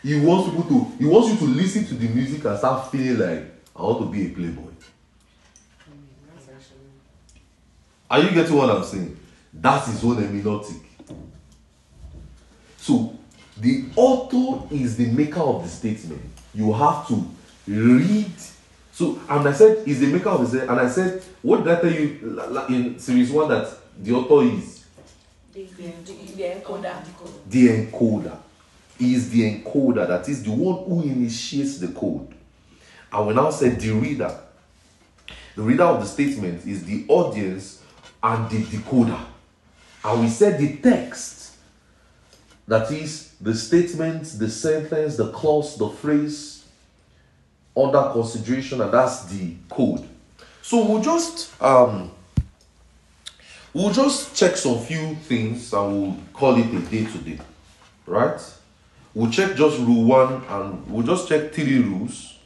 He 0.04 0.20
wants 0.20 0.50
people 0.50 0.64
to 0.64 0.84
he 0.98 1.06
wants 1.06 1.30
you 1.30 1.36
to 1.38 1.44
listen 1.52 1.86
to 1.86 1.94
the 1.94 2.06
music 2.08 2.44
and 2.44 2.58
start 2.58 2.92
feeling 2.92 3.18
like 3.18 3.44
I 3.74 3.82
want 3.82 4.00
to 4.00 4.06
be 4.12 4.26
a 4.26 4.30
playboy. 4.30 4.70
Are 8.10 8.20
you 8.20 8.30
getting 8.30 8.54
what 8.54 8.70
I'm 8.70 8.84
saying? 8.84 9.18
That's 9.52 9.86
his 9.88 10.04
own 10.04 10.16
hermeneutic. 10.16 10.80
So 12.76 13.16
the 13.56 13.86
author 13.96 14.72
is 14.72 14.96
the 14.96 15.06
maker 15.06 15.40
of 15.40 15.62
the 15.64 15.68
statement. 15.68 16.22
You 16.54 16.72
have 16.74 17.08
to 17.08 17.24
read 17.66 18.30
So, 18.94 19.18
and 19.28 19.48
I 19.48 19.52
said, 19.52 19.88
is 19.88 19.98
the 19.98 20.06
maker 20.06 20.28
of 20.28 20.42
the 20.42 20.46
statement. 20.46 20.70
and 20.70 20.80
I 20.88 20.88
said, 20.88 21.20
what 21.42 21.64
did 21.64 21.76
I 21.76 21.80
tell 21.80 21.92
you 21.92 22.38
in 22.68 22.96
series 23.00 23.28
one 23.32 23.48
that 23.48 23.66
the 24.00 24.12
author 24.12 24.44
is 24.46 24.84
the, 25.52 25.64
the, 25.64 25.92
the 26.36 26.42
encoder. 26.44 26.94
the 27.48 27.68
encoder. 27.68 28.38
Is 28.98 29.30
the 29.30 29.42
encoder, 29.42 30.06
that 30.06 30.28
is 30.28 30.44
the 30.44 30.52
one 30.52 30.84
who 30.84 31.02
initiates 31.02 31.78
the 31.78 31.88
code. 31.88 32.32
And 33.12 33.26
we 33.26 33.34
now 33.34 33.50
said 33.50 33.80
the 33.80 33.90
reader. 33.90 34.38
The 35.56 35.62
reader 35.62 35.84
of 35.84 36.00
the 36.00 36.06
statement 36.06 36.66
is 36.66 36.84
the 36.84 37.04
audience 37.08 37.82
and 38.22 38.50
the 38.50 38.62
decoder. 38.62 39.20
And 40.04 40.20
we 40.20 40.28
said 40.28 40.58
the 40.60 40.76
text, 40.76 41.56
that 42.66 42.90
is 42.90 43.34
the 43.40 43.54
statement, 43.54 44.24
the 44.38 44.48
sentence, 44.48 45.16
the 45.16 45.30
clause, 45.30 45.76
the 45.76 45.88
phrase 45.88 46.64
under 47.76 48.10
consideration, 48.12 48.80
and 48.80 48.92
that's 48.92 49.24
the 49.26 49.54
code. 49.68 50.08
So 50.62 50.84
we'll 50.86 51.02
just 51.02 51.60
um 51.62 52.10
we'll 53.72 53.92
just 53.92 54.34
check 54.36 54.56
some 54.56 54.78
few 54.78 55.14
things 55.14 55.72
and 55.72 56.02
we'll 56.02 56.16
call 56.32 56.56
it 56.56 56.66
a 56.66 56.80
day 56.80 57.04
today. 57.04 57.38
Right? 58.06 58.40
We'll 59.14 59.30
check 59.30 59.54
just 59.56 59.78
rule 59.78 60.04
one 60.04 60.42
and 60.48 60.90
we'll 60.90 61.06
just 61.06 61.28
check 61.28 61.52
three 61.52 61.78
rules. 61.78 62.36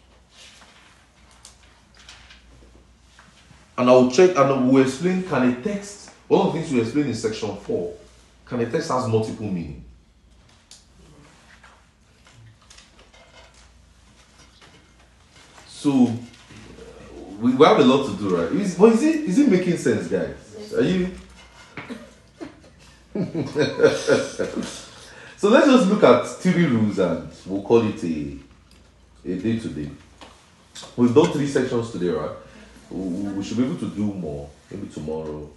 And 3.79 3.89
I'll 3.89 4.11
check 4.11 4.37
and 4.37 4.71
we'll 4.71 4.83
explain 4.83 5.23
can 5.23 5.51
a 5.51 5.63
text, 5.63 6.11
one 6.27 6.49
of 6.49 6.53
the 6.53 6.61
things 6.61 6.73
we 6.73 6.81
explain 6.81 7.07
in 7.07 7.15
section 7.15 7.57
4, 7.57 7.95
can 8.45 8.61
a 8.61 8.71
text 8.71 8.91
has 8.91 9.09
multiple 9.09 9.47
meaning? 9.47 9.85
So 15.69 16.13
we, 17.41 17.55
we 17.55 17.67
have 17.67 17.79
a 17.79 17.85
lot 17.85 18.07
to 18.09 18.17
do, 18.17 18.37
right? 18.37 18.53
Is, 18.53 18.77
but 18.77 18.93
is 18.93 19.03
it 19.05 19.15
is 19.15 19.39
it 19.39 19.49
making 19.49 19.77
sense, 19.77 20.09
guys? 20.09 20.75
Are 20.75 20.83
you 20.83 21.13
so 25.39 25.49
let's 25.49 25.67
just 25.67 25.89
look 25.89 26.03
at 26.03 26.27
three 26.27 26.67
rules 26.67 26.99
and 26.99 27.31
we'll 27.47 27.63
call 27.63 27.89
it 27.89 28.03
a 28.05 28.37
a 29.25 29.37
day 29.37 29.59
today. 29.59 29.91
We've 30.97 31.15
done 31.15 31.33
three 31.33 31.47
sections 31.47 31.91
today, 31.91 32.09
right? 32.09 32.31
We 32.91 33.43
should 33.43 33.57
be 33.59 33.65
able 33.65 33.79
to 33.79 33.89
do 33.91 34.05
more, 34.05 34.49
maybe 34.71 34.89
tomorrow. 34.89 35.49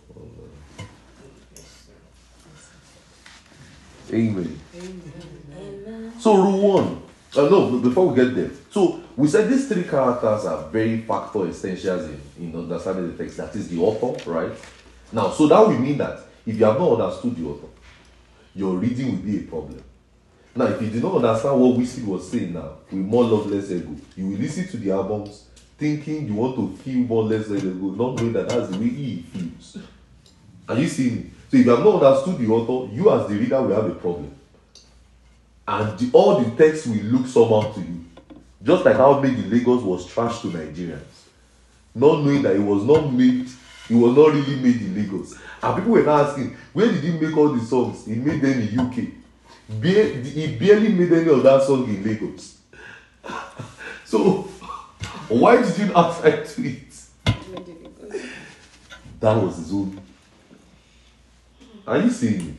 Amen. 4.11 4.59
Amen. 4.75 6.13
So 6.19 6.35
rule 6.35 6.73
one. 6.73 7.01
Uh, 7.33 7.47
no, 7.47 7.79
before 7.79 8.07
we 8.07 8.15
get 8.15 8.35
there. 8.35 8.51
So 8.71 8.99
we 9.15 9.27
said 9.29 9.49
these 9.49 9.69
three 9.69 9.83
characters 9.83 10.45
are 10.45 10.67
very 10.69 11.01
factor 11.01 11.47
essentials 11.47 12.09
in, 12.09 12.21
in 12.37 12.55
understanding 12.55 13.15
the 13.15 13.23
text. 13.23 13.37
That 13.37 13.55
is 13.55 13.69
the 13.69 13.79
author, 13.79 14.29
right? 14.29 14.51
Now, 15.13 15.31
so 15.31 15.47
that 15.47 15.59
will 15.59 15.77
mean 15.79 15.97
that 15.99 16.19
if 16.45 16.57
you 16.57 16.65
have 16.65 16.77
not 16.77 16.99
understood 16.99 17.37
the 17.37 17.47
author, 17.47 17.67
your 18.55 18.75
reading 18.75 19.11
will 19.11 19.23
be 19.23 19.37
a 19.39 19.41
problem. 19.43 19.83
Now, 20.55 20.65
if 20.65 20.81
you 20.81 20.89
do 20.89 20.99
not 20.99 21.15
understand 21.23 21.59
what 21.61 21.77
Wizkid 21.79 22.05
was 22.05 22.29
saying 22.29 22.53
now, 22.53 22.77
with 22.91 22.99
more 23.05 23.23
love, 23.23 23.49
less 23.49 23.71
ego, 23.71 23.95
you 24.17 24.27
will 24.27 24.37
listen 24.37 24.67
to 24.67 24.77
the 24.77 24.91
albums 24.91 25.45
thinking 25.77 26.27
you 26.27 26.35
want 26.35 26.55
to 26.55 26.75
feel 26.83 26.97
more 26.99 27.23
less 27.23 27.49
ego, 27.49 27.69
not 27.69 28.15
knowing 28.17 28.33
that 28.33 28.49
that's 28.49 28.69
the 28.69 28.77
way 28.77 28.89
he 28.89 29.21
feels. 29.21 29.77
Are 30.67 30.77
you 30.77 30.87
seeing 30.87 31.15
me? 31.15 31.31
So 31.49 31.57
if 31.57 31.65
you 31.65 31.71
have 31.71 31.83
not 31.83 32.03
understood 32.03 32.37
the 32.37 32.51
author, 32.53 32.93
you 32.93 33.11
as 33.11 33.27
the 33.27 33.35
reader 33.35 33.61
will 33.61 33.75
have 33.75 33.85
a 33.91 33.95
problem. 33.95 34.33
And 35.67 35.97
the, 35.97 36.09
all 36.13 36.39
the 36.41 36.51
text 36.51 36.87
will 36.87 36.95
look 37.03 37.27
somehow 37.27 37.71
to 37.73 37.79
you. 37.79 38.05
Just 38.63 38.85
like 38.85 38.95
how 38.97 39.21
in 39.21 39.49
Lagos 39.49 39.81
was 39.83 40.05
trash 40.05 40.41
to 40.41 40.47
Nigerians. 40.47 41.01
Not 41.95 42.23
knowing 42.23 42.41
that 42.43 42.55
it 42.55 42.59
was 42.61 42.83
not 42.83 43.11
made, 43.11 43.47
it 43.91 43.95
was 43.95 44.15
not 44.15 44.33
really 44.33 44.55
made 44.55 44.81
in 44.81 44.95
Lagos. 44.95 45.37
And 45.61 45.75
people 45.75 45.91
were 45.91 46.03
now 46.03 46.23
asking, 46.23 46.55
where 46.71 46.89
did 46.89 47.03
he 47.03 47.11
make 47.11 47.35
all 47.35 47.49
the 47.49 47.59
songs? 47.59 48.05
He 48.05 48.15
made 48.15 48.41
them 48.41 48.61
in 48.61 48.79
UK. 48.79 48.95
He 49.83 50.57
barely 50.57 50.93
made 50.93 51.11
any 51.11 51.29
of 51.29 51.43
that 51.43 51.63
song 51.63 51.83
in 51.89 52.01
Lagos. 52.01 52.59
so, 54.05 54.43
why 55.27 55.61
did 55.61 55.77
you 55.77 55.85
not 55.87 56.17
try 56.19 56.31
to 56.31 56.67
it? 56.67 56.93
That 59.19 59.43
was 59.43 59.57
his 59.57 59.73
own. 59.73 60.01
Are 61.85 61.99
you 61.99 62.09
seeing 62.09 62.49
it? 62.49 62.55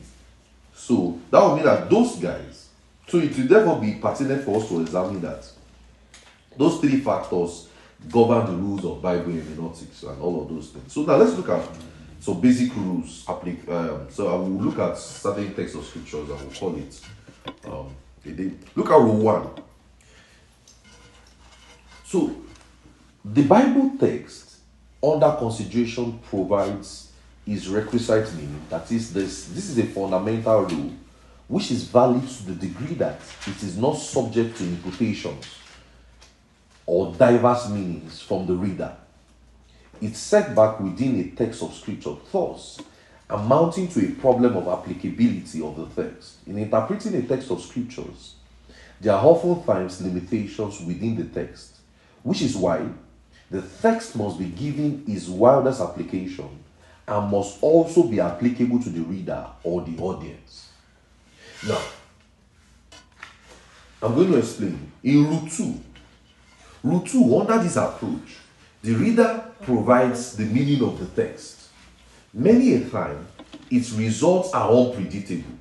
So 0.75 1.19
that 1.31 1.43
would 1.43 1.55
mean 1.55 1.65
that 1.65 1.89
those 1.89 2.17
guys, 2.17 2.69
so 3.07 3.17
it 3.17 3.35
will 3.35 3.47
therefore 3.47 3.81
be 3.81 3.95
pertinent 3.95 4.43
for 4.43 4.61
us 4.61 4.69
to 4.69 4.81
examine 4.81 5.21
that. 5.21 5.49
Those 6.57 6.79
three 6.79 6.99
factors 6.99 7.67
govern 8.11 8.45
the 8.45 8.57
rules 8.57 8.85
of 8.85 9.01
Bible 9.01 9.31
hermeneutics 9.31 10.03
and 10.03 10.21
all 10.21 10.41
of 10.43 10.49
those 10.49 10.69
things. 10.69 10.91
So 10.91 11.03
now 11.03 11.15
let's 11.15 11.35
look 11.37 11.49
at 11.49 11.67
some 12.19 12.39
basic 12.41 12.75
rules. 12.75 13.25
Applic- 13.25 13.67
um, 13.69 14.07
so 14.09 14.27
I 14.27 14.35
will 14.35 14.49
look 14.49 14.79
at 14.79 14.97
certain 14.97 15.53
texts 15.53 15.77
of 15.77 15.85
scriptures 15.85 16.29
and 16.29 16.39
we'll 16.39 16.51
call 16.51 16.75
it. 16.75 17.01
Um. 17.65 17.95
Look 18.75 18.89
at 18.89 18.99
rule 18.99 19.17
one. 19.17 19.49
So 22.05 22.35
the 23.25 23.43
Bible 23.43 23.97
text 23.99 24.57
under 25.01 25.31
consideration 25.37 26.19
provides 26.29 27.11
its 27.45 27.67
requisite 27.67 28.33
meaning. 28.35 28.61
That 28.69 28.89
is, 28.91 29.13
this 29.13 29.47
this 29.47 29.69
is 29.69 29.77
a 29.77 29.83
fundamental 29.83 30.61
rule 30.61 30.93
which 31.49 31.71
is 31.71 31.83
valid 31.83 32.25
to 32.27 32.43
the 32.45 32.55
degree 32.55 32.95
that 32.95 33.19
it 33.45 33.61
is 33.63 33.77
not 33.77 33.97
subject 33.97 34.57
to 34.57 34.63
implications 34.63 35.45
or 36.85 37.13
diverse 37.13 37.69
meanings 37.69 38.21
from 38.21 38.45
the 38.45 38.53
reader. 38.53 38.95
It's 40.01 40.19
set 40.19 40.53
back 40.55 40.79
within 40.79 41.19
a 41.19 41.35
text 41.35 41.61
of 41.63 41.73
scripture, 41.73 42.15
thus 42.31 42.79
amounting 43.29 43.87
to 43.89 44.05
a 44.05 44.11
problem 44.11 44.57
of 44.57 44.67
applicability 44.67 45.61
of 45.61 45.77
the 45.77 46.03
text. 46.03 46.37
In 46.45 46.57
interpreting 46.57 47.15
a 47.15 47.21
text 47.21 47.49
of 47.51 47.61
scriptures, 47.61 48.35
there 48.99 49.13
are 49.13 49.25
oftentimes 49.25 50.01
limitations 50.01 50.81
within 50.81 51.15
the 51.15 51.25
text, 51.25 51.77
which 52.21 52.41
is 52.41 52.55
why 52.55 52.85
the 53.49 53.61
text 53.61 54.15
must 54.15 54.39
be 54.39 54.45
given 54.45 55.03
its 55.07 55.27
wildest 55.27 55.81
application 55.81 56.49
and 57.07 57.31
must 57.31 57.61
also 57.61 58.03
be 58.03 58.19
applicable 58.19 58.81
to 58.81 58.89
the 58.89 59.01
reader 59.01 59.45
or 59.63 59.81
the 59.81 59.97
audience. 60.01 60.69
Now, 61.67 61.81
I'm 64.01 64.15
going 64.15 64.31
to 64.31 64.37
explain. 64.37 64.91
In 65.03 65.27
Rule 65.27 65.47
2, 65.49 65.79
Rule 66.83 67.01
2, 67.01 67.39
under 67.39 67.63
this 67.63 67.77
approach, 67.77 68.37
the 68.81 68.93
reader 68.93 69.43
provides 69.61 70.35
the 70.35 70.43
meaning 70.43 70.83
of 70.83 70.99
the 70.99 71.23
text. 71.23 71.69
Many 72.33 72.73
a 72.73 72.89
time, 72.89 73.25
its 73.71 73.93
results 73.93 74.51
are 74.53 74.69
unpredictable, 74.69 75.57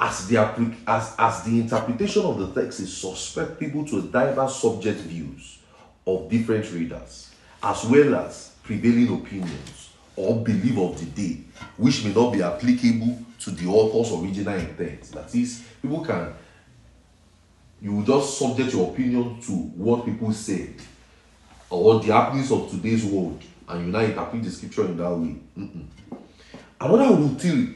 as 0.00 0.26
the, 0.28 0.38
as, 0.86 1.14
as 1.18 1.42
the 1.42 1.60
interpretation 1.60 2.22
of 2.22 2.38
the 2.38 2.62
text 2.62 2.80
is 2.80 2.96
susceptible 2.96 3.84
to 3.84 4.02
diverse 4.02 4.56
subject 4.56 5.00
views 5.00 5.58
of 6.06 6.30
different 6.30 6.70
readers, 6.72 7.34
as 7.62 7.84
well 7.84 8.14
as 8.16 8.52
prevailing 8.62 9.14
opinions 9.14 9.90
or 10.16 10.42
belief 10.42 10.78
of 10.78 10.98
the 10.98 11.06
day, 11.06 11.40
which 11.76 12.04
may 12.04 12.12
not 12.12 12.32
be 12.32 12.42
applicable 12.42 13.18
to 13.38 13.50
the 13.50 13.66
author's 13.66 14.12
original 14.12 14.54
intent. 14.54 15.02
That 15.12 15.34
is, 15.34 15.62
people 15.80 16.04
can 16.04 16.32
you 17.82 17.92
will 17.92 18.04
just 18.04 18.38
subject 18.38 18.72
your 18.72 18.92
opinion 18.92 19.40
to 19.40 19.52
what 19.52 20.04
people 20.04 20.32
said 20.32 20.74
or 21.68 21.98
the 21.98 22.12
happenings 22.12 22.52
of 22.52 22.70
today's 22.70 23.04
world 23.04 23.42
and 23.68 23.86
you 23.86 23.92
now 23.92 23.98
interpret 23.98 24.44
the 24.44 24.50
scripture 24.50 24.84
in 24.84 24.96
that 24.96 25.10
way. 25.10 25.36
Mm-mm. 25.58 25.86
Another 26.80 27.28
three, 27.34 27.74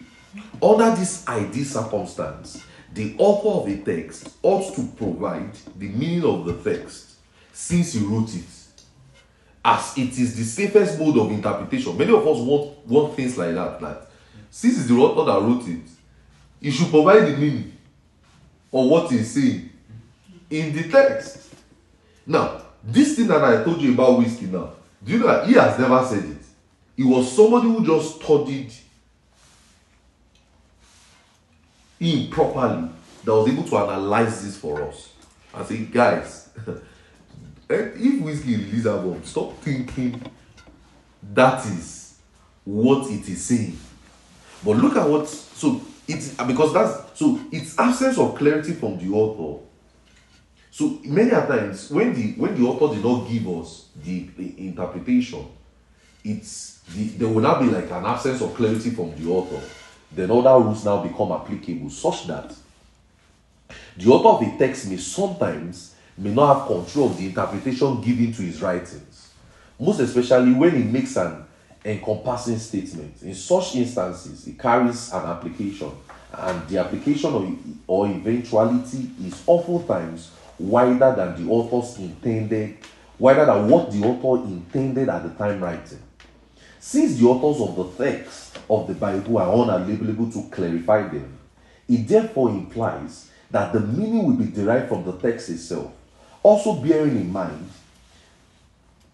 under 0.63 0.95
this 0.95 1.27
ideal 1.27 1.65
circumstance, 1.65 2.65
the 2.93 3.17
author 3.19 3.49
of 3.49 3.69
a 3.69 3.85
text 3.85 4.37
ought 4.43 4.75
to 4.77 4.87
provide 4.97 5.53
the 5.77 5.89
meaning 5.89 6.25
of 6.25 6.45
the 6.45 6.71
text 6.71 7.17
since 7.53 7.95
he 7.95 8.05
wrote 8.05 8.33
it, 8.35 8.45
as 9.65 9.99
it 9.99 10.19
is 10.19 10.37
the 10.37 10.45
safest 10.45 11.01
mode 11.01 11.19
of 11.19 11.33
interpretation. 11.33 11.97
Many 11.97 12.13
of 12.13 12.27
us 12.27 12.39
want, 12.39 12.87
want 12.87 13.15
things 13.17 13.37
like 13.37 13.55
that. 13.55 13.81
That 13.81 14.11
since 14.51 14.79
it's 14.79 14.89
the 14.89 14.95
author 14.95 15.25
that 15.33 15.47
wrote 15.47 15.67
it, 15.69 15.89
he 16.61 16.71
should 16.71 16.91
provide 16.91 17.27
the 17.27 17.37
meaning 17.37 17.73
of 18.73 18.87
what 18.87 19.11
he's 19.11 19.33
saying 19.33 19.66
in 20.51 20.75
the 20.75 20.89
text. 20.89 21.55
Now, 22.27 22.63
this 22.83 23.17
thing 23.17 23.27
that 23.29 23.43
I 23.43 23.65
told 23.65 23.81
you 23.81 23.95
about 23.95 24.21
Wizkid 24.21 24.53
now, 24.53 24.73
do 25.05 25.13
you 25.13 25.19
know 25.19 25.27
that 25.27 25.47
he 25.47 25.55
has 25.55 25.79
never 25.79 26.05
said 26.05 26.25
it? 26.25 26.37
He 26.97 27.05
was 27.05 27.35
somebody 27.35 27.67
who 27.69 27.85
just 27.85 28.23
studied 28.23 28.73
him 31.99 32.31
properly, 32.31 32.89
that 33.25 33.33
was 33.33 33.49
able 33.49 33.65
to 33.65 33.77
analyze 33.79 34.45
this 34.45 34.57
for 34.57 34.83
us. 34.83 35.13
I 35.53 35.65
say, 35.65 35.79
guys, 35.79 36.49
eh, 36.67 36.73
if 37.69 38.23
Wizkid 38.23 38.47
release 38.47 38.87
album, 38.87 39.23
stop 39.25 39.59
thinking 39.61 40.23
that 41.35 41.65
is 41.67 42.19
what 42.65 43.11
it 43.11 43.29
is 43.29 43.45
saying. 43.45 43.79
But 44.65 44.77
look 44.77 44.97
at 44.97 45.09
what 45.09 45.29
so 45.29 45.81
it's 46.07 46.35
because 46.35 46.73
that's 46.73 47.19
so 47.19 47.41
it's 47.51 47.79
absence 47.79 48.19
of 48.19 48.35
clarity 48.37 48.73
from 48.73 48.99
the 48.99 49.13
author 49.15 49.66
So 50.77 50.99
many 51.05 51.31
times 51.31 51.91
when 51.91 52.13
the 52.13 52.33
when 52.33 52.55
the 52.55 52.69
author 52.69 52.95
did 52.95 53.03
not 53.03 53.27
give 53.27 53.49
us 53.49 53.87
the, 54.05 54.29
the 54.37 54.67
interpretation, 54.67 55.47
it's 56.23 56.83
the, 56.95 57.05
there 57.17 57.29
will 57.29 57.41
now 57.41 57.59
be 57.59 57.65
like 57.65 57.91
an 57.91 58.05
absence 58.05 58.43
of 58.43 58.55
clarity 58.55 58.91
from 58.91 59.17
the 59.17 59.27
author. 59.31 59.59
Then 60.13 60.31
other 60.31 60.63
rules 60.63 60.85
now 60.85 61.03
become 61.03 61.33
applicable, 61.33 61.89
such 61.89 62.27
that 62.27 62.55
the 63.97 64.11
author 64.11 64.45
of 64.45 64.55
a 64.55 64.59
text 64.59 64.91
may 64.91 64.99
sometimes 64.99 65.95
may 66.19 66.35
not 66.35 66.55
have 66.55 66.67
control 66.67 67.07
of 67.07 67.17
the 67.17 67.25
interpretation 67.25 68.03
given 68.03 68.35
to 68.35 68.43
his 68.43 68.61
writings, 68.61 69.31
most 69.81 70.01
especially 70.01 70.53
when 70.53 70.77
he 70.77 70.83
makes 70.83 71.17
an 71.17 71.43
encompassing 71.87 72.59
statement. 72.59 73.23
In 73.23 73.35
such 73.35 73.77
instances, 73.77 74.47
it 74.47 74.59
carries 74.59 75.11
an 75.11 75.25
application, 75.25 75.91
and 76.35 76.69
the 76.69 76.77
application 76.77 77.33
or, 77.33 77.51
or 77.87 78.09
eventuality 78.09 79.09
is 79.25 79.43
oftentimes 79.47 80.33
wider 80.59 81.15
than 81.15 81.45
the 81.45 81.51
author's 81.51 81.99
intended, 81.99 82.79
wider 83.19 83.45
than 83.47 83.69
what 83.69 83.91
the 83.91 84.03
author 84.03 84.45
intended 84.45 85.09
at 85.09 85.23
the 85.23 85.31
time 85.31 85.63
writing. 85.63 86.03
Since 86.81 87.19
the 87.19 87.27
authors 87.27 87.61
of 87.61 87.77
the 87.77 88.05
text 88.05 88.59
of 88.71 88.87
the 88.87 88.95
Bible 88.95 89.39
are 89.39 89.53
unavailable 89.53 90.31
to 90.31 90.49
clarify 90.51 91.09
them, 91.09 91.39
it 91.89 92.09
therefore 92.09 92.51
implies 92.51 93.31
that 93.51 93.73
the 93.73 93.81
meaning 93.81 94.25
will 94.25 94.35
be 94.35 94.51
derived 94.51 94.89
from 94.89 95.05
the 95.05 95.13
text 95.19 95.49
itself, 95.51 95.93
also 96.43 96.75
bearing 96.75 97.17
in 97.17 97.33
mind 97.33 97.69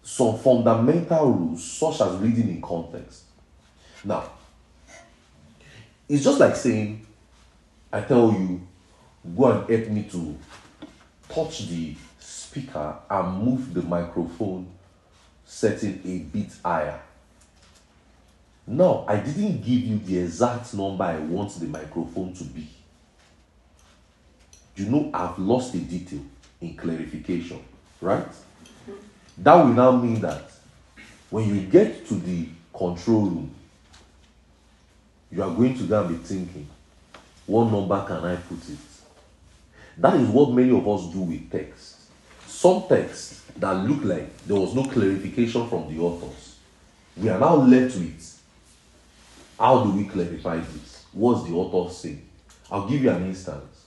some 0.03 0.37
fundamental 0.37 1.31
rules 1.31 1.63
such 1.63 2.01
as 2.01 2.15
reading 2.17 2.49
in 2.49 2.61
context. 2.61 3.23
Now, 4.03 4.31
it's 6.09 6.23
just 6.23 6.39
like 6.39 6.55
saying, 6.55 7.05
I 7.91 8.01
tell 8.01 8.31
you, 8.31 8.61
go 9.35 9.51
and 9.51 9.69
help 9.69 9.89
me 9.89 10.03
to 10.11 10.37
touch 11.33 11.67
the 11.67 11.95
speaker 12.19 12.95
and 13.09 13.43
move 13.43 13.73
the 13.73 13.81
microphone 13.81 14.67
setting 15.45 16.01
a 16.05 16.19
bit 16.19 16.51
higher. 16.63 16.99
Now, 18.65 19.05
I 19.07 19.17
didn't 19.17 19.57
give 19.61 19.81
you 19.81 19.97
the 19.99 20.19
exact 20.19 20.73
number 20.73 21.03
I 21.03 21.19
want 21.19 21.59
the 21.59 21.65
microphone 21.65 22.33
to 22.33 22.43
be. 22.45 22.67
You 24.75 24.85
know, 24.85 25.09
I've 25.13 25.37
lost 25.37 25.75
a 25.75 25.79
detail 25.79 26.21
in 26.61 26.75
clarification, 26.75 27.61
right? 27.99 28.25
That 29.37 29.55
will 29.55 29.73
now 29.73 29.91
mean 29.91 30.21
that 30.21 30.43
when 31.29 31.49
you 31.49 31.61
get 31.61 32.07
to 32.07 32.13
the 32.15 32.47
control 32.73 33.23
room, 33.23 33.53
you 35.31 35.43
are 35.43 35.53
going 35.53 35.77
to 35.77 36.03
be 36.03 36.15
thinking, 36.15 36.67
what 37.45 37.65
number 37.65 38.05
can 38.05 38.23
I 38.23 38.35
put 38.35 38.69
it? 38.69 38.92
That 39.97 40.15
is 40.15 40.27
what 40.29 40.51
many 40.51 40.75
of 40.75 40.87
us 40.87 41.11
do 41.13 41.21
with 41.21 41.51
text. 41.51 41.97
Some 42.47 42.83
texts 42.87 43.43
that 43.57 43.73
look 43.87 44.03
like 44.03 44.45
there 44.45 44.55
was 44.55 44.73
no 44.73 44.83
clarification 44.83 45.67
from 45.67 45.93
the 45.93 46.01
authors. 46.01 46.57
We 47.15 47.29
are 47.29 47.39
now 47.39 47.55
left 47.55 47.95
with 47.97 48.41
how 49.59 49.83
do 49.83 49.91
we 49.91 50.05
clarify 50.05 50.57
this? 50.57 51.05
What's 51.11 51.47
the 51.47 51.55
author 51.55 51.93
saying? 51.93 52.27
I'll 52.71 52.87
give 52.87 53.03
you 53.03 53.11
an 53.11 53.25
instance. 53.25 53.85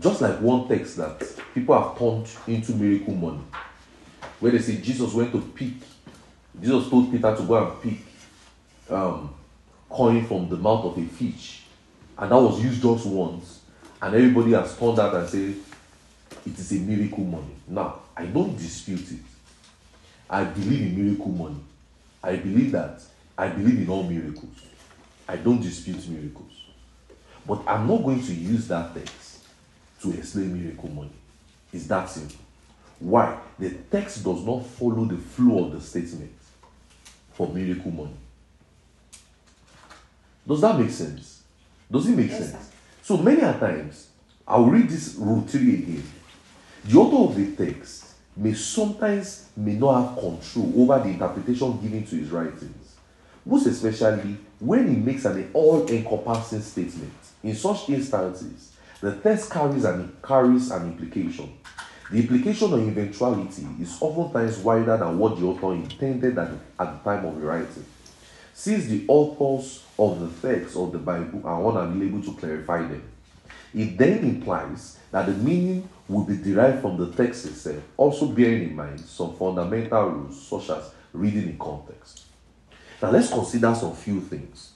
Just 0.00 0.22
like 0.22 0.40
one 0.40 0.66
text 0.68 0.96
that 0.96 1.22
people 1.54 1.80
have 1.80 1.98
turned 1.98 2.26
into 2.46 2.72
miracle 2.72 3.14
money, 3.14 3.42
where 4.40 4.52
they 4.52 4.58
say 4.58 4.76
Jesus 4.76 5.12
went 5.12 5.32
to 5.32 5.40
pick, 5.40 5.74
Jesus 6.60 6.88
told 6.88 7.10
Peter 7.10 7.36
to 7.36 7.42
go 7.42 7.66
and 7.66 7.82
pick 7.82 7.98
um, 8.90 9.34
coin 9.90 10.24
from 10.26 10.48
the 10.48 10.56
mouth 10.56 10.86
of 10.86 10.98
a 10.98 11.06
fish, 11.06 11.64
and 12.16 12.32
that 12.32 12.36
was 12.36 12.62
used 12.62 12.80
just 12.80 13.04
once, 13.06 13.60
and 14.02 14.14
everybody 14.16 14.50
has 14.52 14.76
turned 14.76 14.98
out 14.98 15.14
and 15.14 15.28
said 15.28 15.54
it 16.44 16.58
is 16.58 16.72
a 16.72 16.74
miracle 16.74 17.24
money. 17.24 17.54
Now, 17.68 18.00
I 18.16 18.26
don't 18.26 18.56
dispute 18.58 19.12
it. 19.12 19.20
I 20.28 20.42
believe 20.44 20.82
in 20.82 21.04
miracle 21.06 21.30
money. 21.30 21.60
I 22.22 22.36
believe 22.36 22.72
that 22.72 23.00
I 23.38 23.48
believe 23.48 23.78
in 23.78 23.88
all 23.88 24.02
miracles. 24.02 24.50
I 25.28 25.36
don't 25.36 25.62
dispute 25.62 26.06
miracles. 26.08 26.52
But 27.46 27.62
I'm 27.66 27.86
not 27.86 28.02
going 28.02 28.22
to 28.22 28.34
use 28.34 28.68
that 28.68 28.94
text 28.94 29.44
to 30.02 30.12
explain 30.12 30.60
miracle 30.60 30.90
money. 30.90 31.10
It's 31.72 31.86
that 31.86 32.08
simple. 32.08 32.36
Why? 32.98 33.38
The 33.58 33.70
text 33.70 34.24
does 34.24 34.44
not 34.44 34.66
follow 34.66 35.04
the 35.04 35.16
flow 35.16 35.66
of 35.66 35.72
the 35.72 35.80
statement 35.80 36.32
for 37.32 37.48
miracle 37.48 37.90
money. 37.90 38.14
Does 40.46 40.60
that 40.60 40.78
make 40.78 40.90
sense? 40.90 41.42
Does 41.90 42.08
it 42.08 42.16
make 42.16 42.30
Yes, 42.30 42.50
sense? 42.50 42.71
So 43.02 43.16
many 43.16 43.40
times, 43.40 44.08
I'll 44.46 44.66
read 44.66 44.88
this 44.88 45.14
three 45.14 45.74
again. 45.74 46.04
The 46.84 46.98
author 46.98 47.30
of 47.30 47.36
the 47.36 47.66
text 47.66 48.14
may 48.36 48.54
sometimes 48.54 49.48
may 49.56 49.74
not 49.74 50.14
have 50.14 50.18
control 50.18 50.72
over 50.76 51.02
the 51.02 51.10
interpretation 51.10 51.80
given 51.80 52.04
to 52.06 52.16
his 52.16 52.30
writings, 52.30 52.94
most 53.44 53.66
especially 53.66 54.36
when 54.60 54.88
he 54.88 54.96
makes 54.96 55.24
an 55.24 55.50
all-encompassing 55.52 56.62
statement. 56.62 57.12
In 57.42 57.56
such 57.56 57.88
instances, 57.90 58.72
the 59.00 59.16
text 59.16 59.50
carries 59.50 59.84
an 59.84 60.16
carries 60.22 60.70
an 60.70 60.92
implication. 60.92 61.52
The 62.08 62.20
implication 62.20 62.72
or 62.72 62.78
eventuality 62.78 63.66
is 63.80 63.98
oftentimes 64.00 64.58
wider 64.58 64.96
than 64.96 65.18
what 65.18 65.40
the 65.40 65.46
author 65.46 65.72
intended 65.72 66.38
at 66.38 66.50
the, 66.50 66.58
at 66.78 67.02
the 67.02 67.10
time 67.10 67.24
of 67.24 67.40
the 67.40 67.46
writing. 67.46 67.84
Since 68.54 68.86
the 68.86 69.04
authors 69.08 69.82
of 70.10 70.42
the 70.42 70.48
text 70.48 70.76
of 70.76 70.92
the 70.92 70.98
Bible 70.98 71.42
are 71.44 71.82
unable 71.82 71.92
to 71.92 71.98
be 71.98 72.06
able 72.06 72.22
to 72.22 72.40
clarify 72.40 72.82
them, 72.82 73.02
it 73.74 73.96
then 73.96 74.18
implies 74.18 74.98
that 75.10 75.26
the 75.26 75.32
meaning 75.32 75.88
will 76.08 76.24
be 76.24 76.36
derived 76.36 76.80
from 76.80 76.96
the 76.96 77.10
text 77.12 77.46
itself, 77.46 77.82
also 77.96 78.26
bearing 78.26 78.70
in 78.70 78.76
mind 78.76 79.00
some 79.00 79.34
fundamental 79.36 80.04
rules 80.06 80.46
such 80.46 80.70
as 80.70 80.90
reading 81.12 81.44
in 81.44 81.58
context. 81.58 82.24
Now 83.00 83.10
let's 83.10 83.30
consider 83.30 83.74
some 83.74 83.94
few 83.94 84.20
things, 84.20 84.72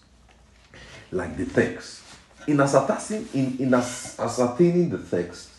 like 1.11 1.37
the 1.37 1.47
text. 1.47 2.03
In 2.47 2.61
ascertaining, 2.61 3.29
in, 3.35 3.57
in 3.59 3.75
ascertaining 3.75 4.91
the 4.91 4.99
text, 4.99 5.51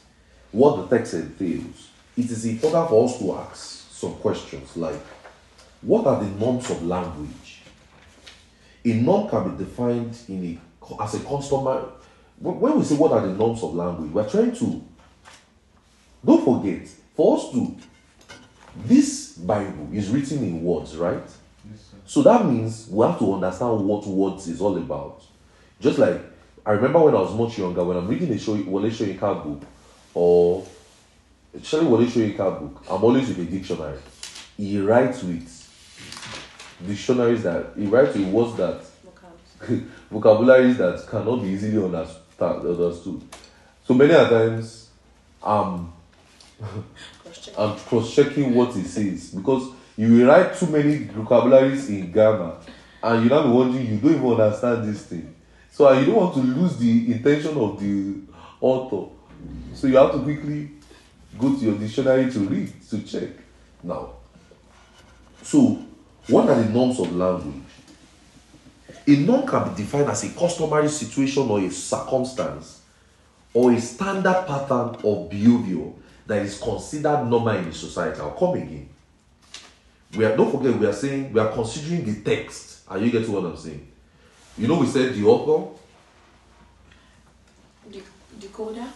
what 0.52 0.90
the 0.90 0.98
text 0.98 1.14
entails, 1.14 1.90
it 2.16 2.32
is 2.32 2.46
important 2.46 2.90
for 2.90 3.06
us 3.06 3.20
to 3.20 3.34
ask 3.36 3.92
some 3.92 4.14
questions 4.16 4.76
like, 4.78 5.00
what 5.82 6.08
are 6.08 6.24
the 6.24 6.30
norms 6.32 6.70
of 6.70 6.84
language? 6.86 7.47
A 8.88 8.94
norm 8.94 9.30
can 9.30 9.50
be 9.50 9.66
defined 9.66 10.18
in 10.30 10.46
a 10.46 11.04
as 11.04 11.16
a 11.16 11.20
customer. 11.20 11.90
When 12.40 12.78
we 12.78 12.84
say 12.86 12.96
what 12.96 13.12
are 13.12 13.28
the 13.28 13.34
norms 13.34 13.62
of 13.62 13.74
language, 13.74 14.12
we're 14.12 14.30
trying 14.30 14.56
to. 14.56 14.84
Don't 16.24 16.46
forget, 16.46 16.88
for 17.16 17.38
us 17.38 17.52
to, 17.52 17.76
this 18.86 19.38
Bible 19.38 19.90
is 19.92 20.10
written 20.10 20.40
in 20.40 20.64
words, 20.64 20.96
right? 20.96 21.28
So 22.06 22.22
that 22.22 22.46
means 22.46 22.88
we 22.90 23.06
have 23.06 23.20
to 23.20 23.34
understand 23.34 23.86
what 23.86 24.08
words 24.08 24.48
is 24.48 24.62
all 24.62 24.78
about. 24.78 25.22
Just 25.82 25.98
like 26.00 26.22
I 26.66 26.72
remember 26.72 27.00
when 27.00 27.16
I 27.16 27.20
was 27.20 27.34
much 27.34 27.58
younger, 27.58 27.84
when 27.84 27.98
I'm 27.98 28.08
reading 28.08 28.32
a 28.32 28.40
show, 28.40 28.56
Wole 28.56 28.90
Soyinka 28.90 29.44
book, 29.44 29.64
or 30.14 30.66
especially 31.54 31.88
Wole 31.88 32.06
Soyinka 32.06 32.60
book, 32.60 32.84
I'm 32.90 33.04
always 33.04 33.28
with 33.28 33.40
a 33.40 33.46
dictionary. 33.46 34.00
He 34.56 34.80
writes 34.80 35.24
with 35.24 35.67
dictionaries 36.86 37.44
that 37.44 37.72
he 37.76 37.88
writes 37.88 38.16
with 38.16 38.28
words 38.28 38.56
that 38.58 38.82
vocabularies 40.12 40.78
that 40.78 41.06
cannot 41.10 41.42
be 41.42 41.50
easily 41.50 41.84
understood. 41.84 43.22
So 43.86 43.94
many 43.94 44.14
times, 44.14 44.90
um, 45.42 45.94
I'm 47.58 47.76
cross-checking 47.78 48.54
what 48.54 48.76
he 48.76 48.84
says 48.84 49.32
because 49.32 49.74
you 49.96 50.14
will 50.14 50.28
write 50.28 50.56
too 50.56 50.68
many 50.68 51.06
vocabularies 51.06 51.90
in 51.90 52.12
Ghana, 52.12 52.58
and 53.02 53.24
you 53.24 53.30
now 53.30 53.44
be 53.44 53.50
wondering 53.50 53.88
you 53.88 53.98
don't 53.98 54.16
even 54.16 54.32
understand 54.32 54.88
this 54.88 55.06
thing. 55.06 55.34
So 55.72 55.92
you 55.92 56.06
don't 56.06 56.16
want 56.16 56.34
to 56.36 56.42
lose 56.42 56.78
the 56.78 57.12
intention 57.12 57.58
of 57.58 57.80
the 57.80 58.22
author, 58.62 59.12
so 59.74 59.88
you 59.88 59.98
have 59.98 60.12
to 60.12 60.20
quickly 60.20 60.72
go 61.38 61.56
to 61.56 61.60
your 61.60 61.76
dictionary 61.76 62.32
to 62.32 62.40
read 62.40 62.72
to 62.90 63.02
check. 63.02 63.30
Now, 63.84 64.14
so 65.42 65.84
what 66.28 66.50
are 66.50 66.62
the 66.62 66.70
norms 66.70 67.00
of 67.00 67.16
language? 67.16 67.64
A 69.08 69.16
norm 69.16 69.48
can 69.48 69.70
be 69.70 69.84
defined 69.84 70.10
as 70.10 70.24
a 70.26 70.30
customary 70.38 70.90
situation 70.90 71.44
or 71.50 71.60
a 71.62 71.70
circumstance 71.72 72.82
or 73.54 73.72
a 73.72 73.80
standard 73.80 74.46
pattern 74.48 74.98
of 75.04 75.30
behavior 75.30 75.92
that 76.26 76.42
is 76.42 76.60
considered 76.60 77.26
normal 77.26 77.56
in 77.56 77.66
a 77.66 77.74
society. 77.74 78.20
I'll 78.20 78.32
come 78.32 78.56
again. 78.56 78.90
We 80.16 80.26
are 80.26 80.36
don't 80.36 80.52
forget 80.52 80.78
we 80.78 80.86
are 80.86 80.94
saying 80.94 81.32
we 81.32 81.40
are 81.40 81.52
considering 81.52 82.04
the 82.06 82.22
text. 82.22 82.82
Are 82.90 82.98
you 82.98 83.10
getting 83.12 83.32
what 83.32 83.46
I'm 83.46 83.58
saying? 83.58 83.88
You 84.58 84.68
know 84.68 84.80
we 84.80 84.88
said 84.88 85.14
the 85.14 85.24
author, 85.26 85.74
De- 87.92 88.02
decoder. 88.40 88.88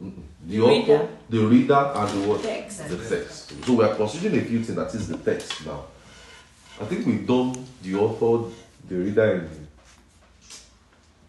the, 0.00 0.12
The 0.46 0.60
author, 0.60 0.92
reader. 0.92 1.08
the 1.30 1.38
reader, 1.38 1.92
and 1.96 2.22
the 2.22 2.28
what? 2.28 2.42
Text. 2.42 2.88
The 2.88 2.96
text. 3.08 3.64
So 3.64 3.74
we 3.74 3.84
are 3.84 3.94
considering 3.94 4.40
a 4.40 4.44
few 4.44 4.62
things 4.62 4.76
that 4.76 4.94
is 4.94 5.08
the 5.08 5.16
text 5.18 5.64
now. 5.66 5.84
I 6.82 6.84
think 6.86 7.06
we've 7.06 7.24
done 7.24 7.54
the 7.80 7.94
author, 7.94 8.52
the 8.88 8.96
reader, 8.96 9.34
and 9.34 9.68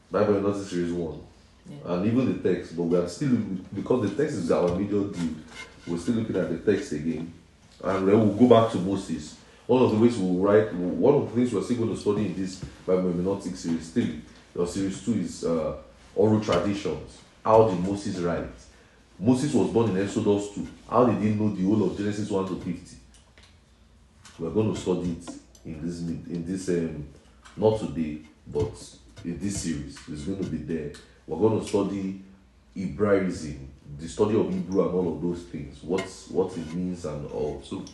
Bible 0.09 0.41
Notice 0.41 0.67
Series 0.67 0.91
1. 0.91 1.21
Yeah. 1.69 1.93
and 1.93 2.05
even 2.07 2.41
the 2.41 2.55
text, 2.55 2.75
but 2.75 2.83
we 2.83 2.97
are 2.97 3.07
still 3.07 3.37
because 3.73 4.09
the 4.09 4.23
text 4.23 4.37
is 4.37 4.51
our 4.51 4.67
major 4.75 5.03
deal. 5.03 5.35
We're 5.85 5.99
still 5.99 6.15
looking 6.15 6.35
at 6.37 6.49
the 6.49 6.71
text 6.71 6.91
again, 6.93 7.31
and 7.83 8.07
then 8.07 8.19
we'll 8.19 8.35
go 8.35 8.47
back 8.47 8.71
to 8.71 8.79
Moses. 8.79 9.37
One 9.67 9.83
of 9.83 9.91
the 9.91 9.97
ways 9.97 10.17
we'll 10.17 10.43
write, 10.43 10.73
one 10.73 11.13
of 11.13 11.29
the 11.29 11.35
things 11.35 11.53
we're 11.53 11.61
still 11.61 11.77
going 11.77 11.93
to 11.93 12.01
study 12.01 12.25
in 12.25 12.35
this 12.35 12.55
Bible 12.87 13.13
hermeneutic 13.13 13.55
series 13.55 13.91
three, 13.91 14.21
or 14.55 14.65
series 14.65 15.05
two 15.05 15.13
is 15.13 15.43
uh, 15.45 15.75
oral 16.15 16.41
traditions. 16.41 17.19
How 17.45 17.69
did 17.69 17.79
Moses 17.79 18.17
write? 18.17 18.47
Moses 19.19 19.53
was 19.53 19.69
born 19.69 19.91
in 19.91 20.03
Exodus 20.03 20.49
2. 20.55 20.67
How 20.89 21.05
did 21.05 21.21
he 21.21 21.29
know 21.35 21.53
the 21.53 21.63
whole 21.63 21.83
of 21.83 21.95
Genesis 21.95 22.31
1 22.31 22.47
to 22.47 22.55
50? 22.55 22.97
We're 24.39 24.49
going 24.49 24.73
to 24.73 24.79
study 24.79 25.11
it 25.11 25.42
in 25.65 25.85
this 25.85 25.99
in 25.99 26.45
this 26.45 26.69
um, 26.69 27.07
not 27.55 27.79
today, 27.79 28.19
but 28.47 28.71
in 29.23 29.39
this 29.39 29.61
series. 29.61 29.97
It's 30.11 30.23
going 30.23 30.43
to 30.43 30.49
be 30.49 30.57
there. 30.57 30.91
We're 31.27 31.49
going 31.49 31.61
to 31.61 31.67
study 31.67 32.21
Hebraism, 32.75 33.67
the 33.99 34.07
study 34.07 34.35
of 34.39 34.51
Hebrew 34.51 34.85
and 34.85 34.93
all 34.95 35.13
of 35.15 35.21
those 35.21 35.43
things. 35.43 35.81
What's 35.83 36.29
what 36.29 36.57
it 36.57 36.73
means 36.73 37.05
and 37.05 37.29
all. 37.31 37.61
So 37.63 37.85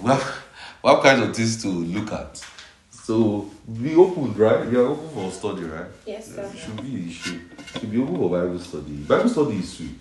we 0.00 0.08
have, 0.08 0.44
we 0.82 0.90
have 0.90 1.02
kinds 1.02 1.22
of 1.22 1.36
things 1.36 1.62
to 1.62 1.68
look 1.68 2.12
at. 2.12 2.44
So 2.90 3.50
be 3.82 3.94
open, 3.94 4.34
right? 4.34 4.70
You're 4.70 4.88
open 4.88 5.08
for 5.10 5.30
study, 5.30 5.64
right? 5.64 5.86
Yes, 6.06 6.34
sir. 6.34 6.50
Should 6.56 6.82
be 6.82 7.10
should, 7.12 7.40
should 7.72 7.90
be 7.90 8.00
open 8.00 8.16
for 8.16 8.30
Bible 8.30 8.58
study. 8.58 8.96
Bible 9.06 9.28
study 9.28 9.56
is 9.56 9.72
sweet. 9.76 9.98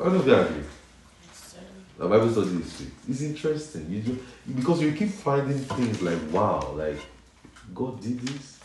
I 0.00 0.04
don't 0.04 0.14
know 0.14 0.20
if 0.20 0.26
you 0.26 0.34
agree. 0.34 0.64
The 1.98 2.08
Bible 2.08 2.30
study 2.30 2.56
is 2.56 2.72
sweet. 2.72 2.90
It's 3.08 3.20
interesting. 3.20 3.90
You 3.90 4.00
just, 4.00 4.20
because 4.56 4.82
you 4.82 4.92
keep 4.92 5.10
finding 5.10 5.58
things 5.58 6.02
like 6.02 6.18
wow, 6.30 6.74
like 6.76 6.98
God 7.74 8.00
did 8.00 8.20
this. 8.20 8.58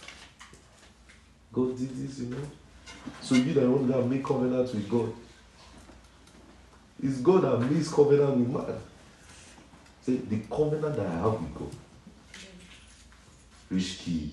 God 1.52 1.78
did 1.78 1.90
this, 1.90 2.20
you 2.20 2.28
know. 2.28 2.38
So 3.22 3.36
you 3.36 3.54
that 3.54 3.70
want 3.70 3.92
to 3.92 4.06
make 4.06 4.24
covenant 4.24 4.74
with 4.74 4.90
God. 4.90 5.14
It's 7.04 7.18
God 7.18 7.44
that 7.44 7.60
makes 7.72 7.90
covenant 7.90 8.38
with 8.38 8.50
man. 8.50 8.80
Say 10.02 10.16
the 10.16 10.40
covenant 10.50 10.96
that 10.96 11.06
I 11.06 11.12
have 11.12 11.34
with 11.34 11.56
God. 11.56 11.76
Rich 13.70 14.00
kid. 14.00 14.32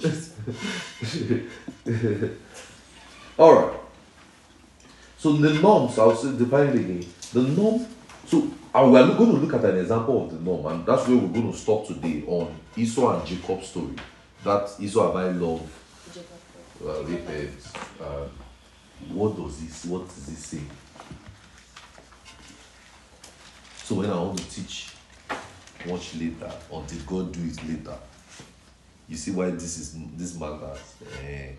All 3.38 3.54
right. 3.54 3.80
So 5.18 5.32
the 5.32 5.52
norms, 5.54 5.98
I'll 5.98 6.16
say 6.16 6.36
define 6.36 6.68
it 6.68 6.76
again. 6.76 7.06
The 7.32 7.42
norm. 7.42 7.86
So 8.28 8.46
uh, 8.74 8.86
we 8.86 8.98
are 8.98 9.06
going 9.16 9.30
to 9.30 9.38
look 9.38 9.54
at 9.54 9.64
an 9.64 9.78
example 9.78 10.26
of 10.26 10.30
the 10.30 10.38
norm, 10.38 10.66
and 10.66 10.84
that's 10.84 11.08
where 11.08 11.16
we're 11.16 11.32
going 11.32 11.50
to 11.50 11.56
stop 11.56 11.86
today 11.86 12.24
on 12.26 12.54
Esau 12.76 13.18
and 13.18 13.26
Jacob's 13.26 13.68
story. 13.68 13.94
That 14.44 14.70
Esau 14.78 15.16
and 15.16 15.18
I 15.18 15.30
love, 15.32 15.62
uh, 16.84 17.04
rated. 17.04 17.54
Uh, 17.98 18.26
what 19.14 19.34
does 19.34 19.58
this? 19.62 19.86
What 19.86 20.02
is 20.08 20.26
this 20.26 20.44
saying? 20.44 20.70
So 23.84 23.94
when 23.94 24.10
I 24.10 24.20
want 24.20 24.38
to 24.38 24.50
teach 24.50 24.92
much 25.86 26.14
later, 26.16 26.52
or 26.68 26.82
did 26.86 27.06
God 27.06 27.32
do 27.32 27.40
it 27.42 27.66
later? 27.66 27.96
You 29.08 29.16
see 29.16 29.30
why 29.30 29.48
this 29.52 29.78
is 29.78 29.96
this 30.16 30.38
matters. 30.38 30.96
Eh. 31.24 31.52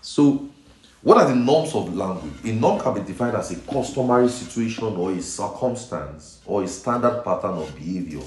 So, 0.00 0.48
what 1.06 1.18
are 1.18 1.28
the 1.28 1.36
norms 1.36 1.72
of 1.72 1.94
language? 1.94 2.34
A 2.42 2.52
norm 2.52 2.80
can 2.80 2.94
be 2.94 3.00
defined 3.00 3.36
as 3.36 3.52
a 3.52 3.60
customary 3.60 4.28
situation 4.28 4.82
or 4.96 5.12
a 5.12 5.22
circumstance 5.22 6.40
or 6.44 6.64
a 6.64 6.66
standard 6.66 7.22
pattern 7.22 7.58
of 7.58 7.72
behavior 7.76 8.24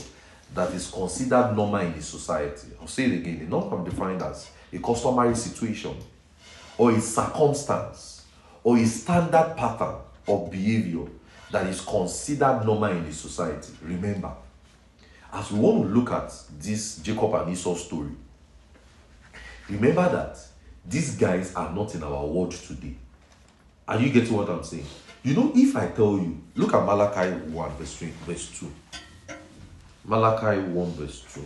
that 0.55 0.71
is 0.71 0.89
considered 0.89 1.57
normal 1.57 1.81
in 1.81 1.93
the 1.93 2.01
society. 2.01 2.69
I'll 2.79 2.87
say 2.87 3.07
it 3.07 3.15
again. 3.15 3.41
A 3.41 3.49
norm 3.49 3.69
can 3.69 3.83
be 3.83 3.89
defined 3.89 4.21
as 4.21 4.49
a 4.71 4.79
customary 4.79 5.35
situation 5.35 5.97
or 6.77 6.91
a 6.91 7.01
circumstance 7.01 8.23
or 8.63 8.77
a 8.77 8.85
standard 8.85 9.55
pattern 9.57 9.95
of 10.25 10.49
behavior 10.49 11.05
that 11.51 11.67
is 11.67 11.81
considered 11.81 12.61
normal 12.65 12.91
in 12.91 13.05
the 13.05 13.13
society. 13.13 13.73
Remember, 13.81 14.31
as 15.33 15.51
we 15.51 15.59
want 15.59 15.83
to 15.83 15.89
look 15.89 16.13
at 16.13 16.31
this 16.57 16.99
Jacob 16.99 17.33
and 17.33 17.51
Esau 17.51 17.75
story, 17.75 18.11
remember 19.67 20.09
that 20.13 20.48
these 20.89 21.15
guys 21.15 21.53
are 21.53 21.71
not 21.71 21.93
in 21.93 22.03
our 22.03 22.25
world 22.25 22.51
today. 22.51 22.95
Are 23.87 23.99
you 23.99 24.09
getting 24.09 24.33
what 24.33 24.49
I'm 24.49 24.63
saying? 24.63 24.85
You 25.21 25.35
know, 25.35 25.51
if 25.55 25.75
I 25.75 25.87
tell 25.87 26.17
you, 26.17 26.41
look 26.55 26.73
at 26.73 26.83
Malachi 26.83 27.29
1, 27.29 27.71
verse 27.77 27.95
3, 27.95 28.07
verse 28.25 28.59
2. 28.59 28.71
Malachi 30.05 30.59
1, 30.59 30.91
verse 30.93 31.25
2. 31.33 31.45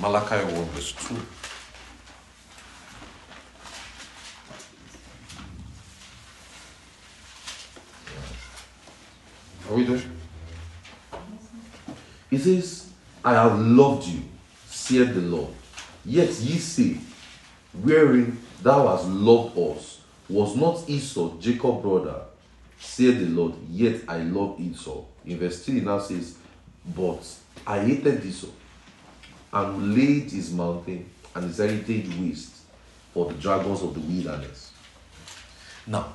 Malachi 0.00 0.54
1, 0.54 0.64
verse 0.66 0.92
2. 1.08 1.39
Are 9.70 9.76
we? 9.76 10.02
He 12.28 12.38
says, 12.38 12.90
I 13.24 13.34
have 13.34 13.58
loved 13.60 14.08
you, 14.08 14.22
said 14.66 15.14
the 15.14 15.20
Lord. 15.20 15.50
Yet 16.04 16.28
ye 16.40 16.58
say, 16.58 16.96
wherein 17.72 18.36
thou 18.62 18.88
hast 18.88 19.06
loved 19.06 19.56
us, 19.56 20.00
was 20.28 20.56
not 20.56 20.88
Esau 20.88 21.38
Jacob's 21.38 21.82
brother, 21.82 22.22
said 22.78 23.20
the 23.20 23.26
Lord, 23.26 23.54
yet 23.70 24.02
I 24.08 24.18
love 24.18 24.60
Esau. 24.60 25.04
In 25.24 25.38
verse 25.38 25.64
3 25.64 25.80
now 25.80 26.00
says, 26.00 26.36
But 26.84 27.22
I 27.64 27.80
hated 27.80 28.24
Esau, 28.24 28.48
and 29.52 29.94
laid 29.94 30.30
his 30.30 30.52
mountain 30.52 31.08
and 31.34 31.44
his 31.44 31.58
heritage 31.58 32.08
waste 32.18 32.56
for 33.14 33.26
the 33.26 33.34
dragons 33.34 33.82
of 33.82 33.94
the 33.94 34.00
wilderness. 34.00 34.72
Now, 35.86 36.14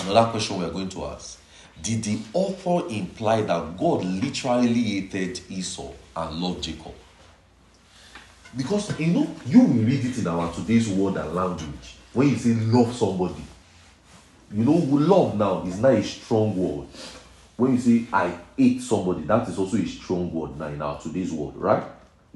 another 0.00 0.30
question 0.30 0.58
we 0.58 0.64
are 0.64 0.70
going 0.70 0.88
to 0.90 1.04
ask 1.06 1.40
Did 1.82 2.02
the 2.04 2.18
author 2.32 2.86
imply 2.88 3.42
that 3.42 3.76
God 3.76 4.04
literally 4.04 4.72
hated 4.72 5.40
Esau 5.50 5.92
and 6.16 6.36
loved 6.40 6.62
Jacob? 6.64 6.94
Because 8.56 8.98
you 8.98 9.08
know, 9.08 9.34
you 9.46 9.60
will 9.60 9.84
read 9.84 10.04
it 10.04 10.18
in 10.18 10.26
our 10.26 10.52
today's 10.52 10.88
word 10.88 11.16
and 11.16 11.34
language. 11.34 11.96
When 12.12 12.28
you 12.28 12.36
say 12.36 12.54
love 12.54 12.94
somebody, 12.94 13.42
you 14.52 14.64
know, 14.64 14.76
love 14.76 15.36
now 15.36 15.62
is 15.66 15.80
not 15.80 15.94
a 15.94 16.02
strong 16.04 16.56
word. 16.56 16.86
When 17.56 17.72
you 17.74 17.78
say 17.80 18.06
I 18.12 18.38
hate 18.56 18.80
somebody, 18.80 19.22
that 19.24 19.48
is 19.48 19.58
also 19.58 19.76
a 19.76 19.86
strong 19.86 20.32
word 20.32 20.56
now 20.58 20.68
in 20.68 20.80
our 20.80 21.00
today's 21.00 21.32
world, 21.32 21.56
right? 21.56 21.82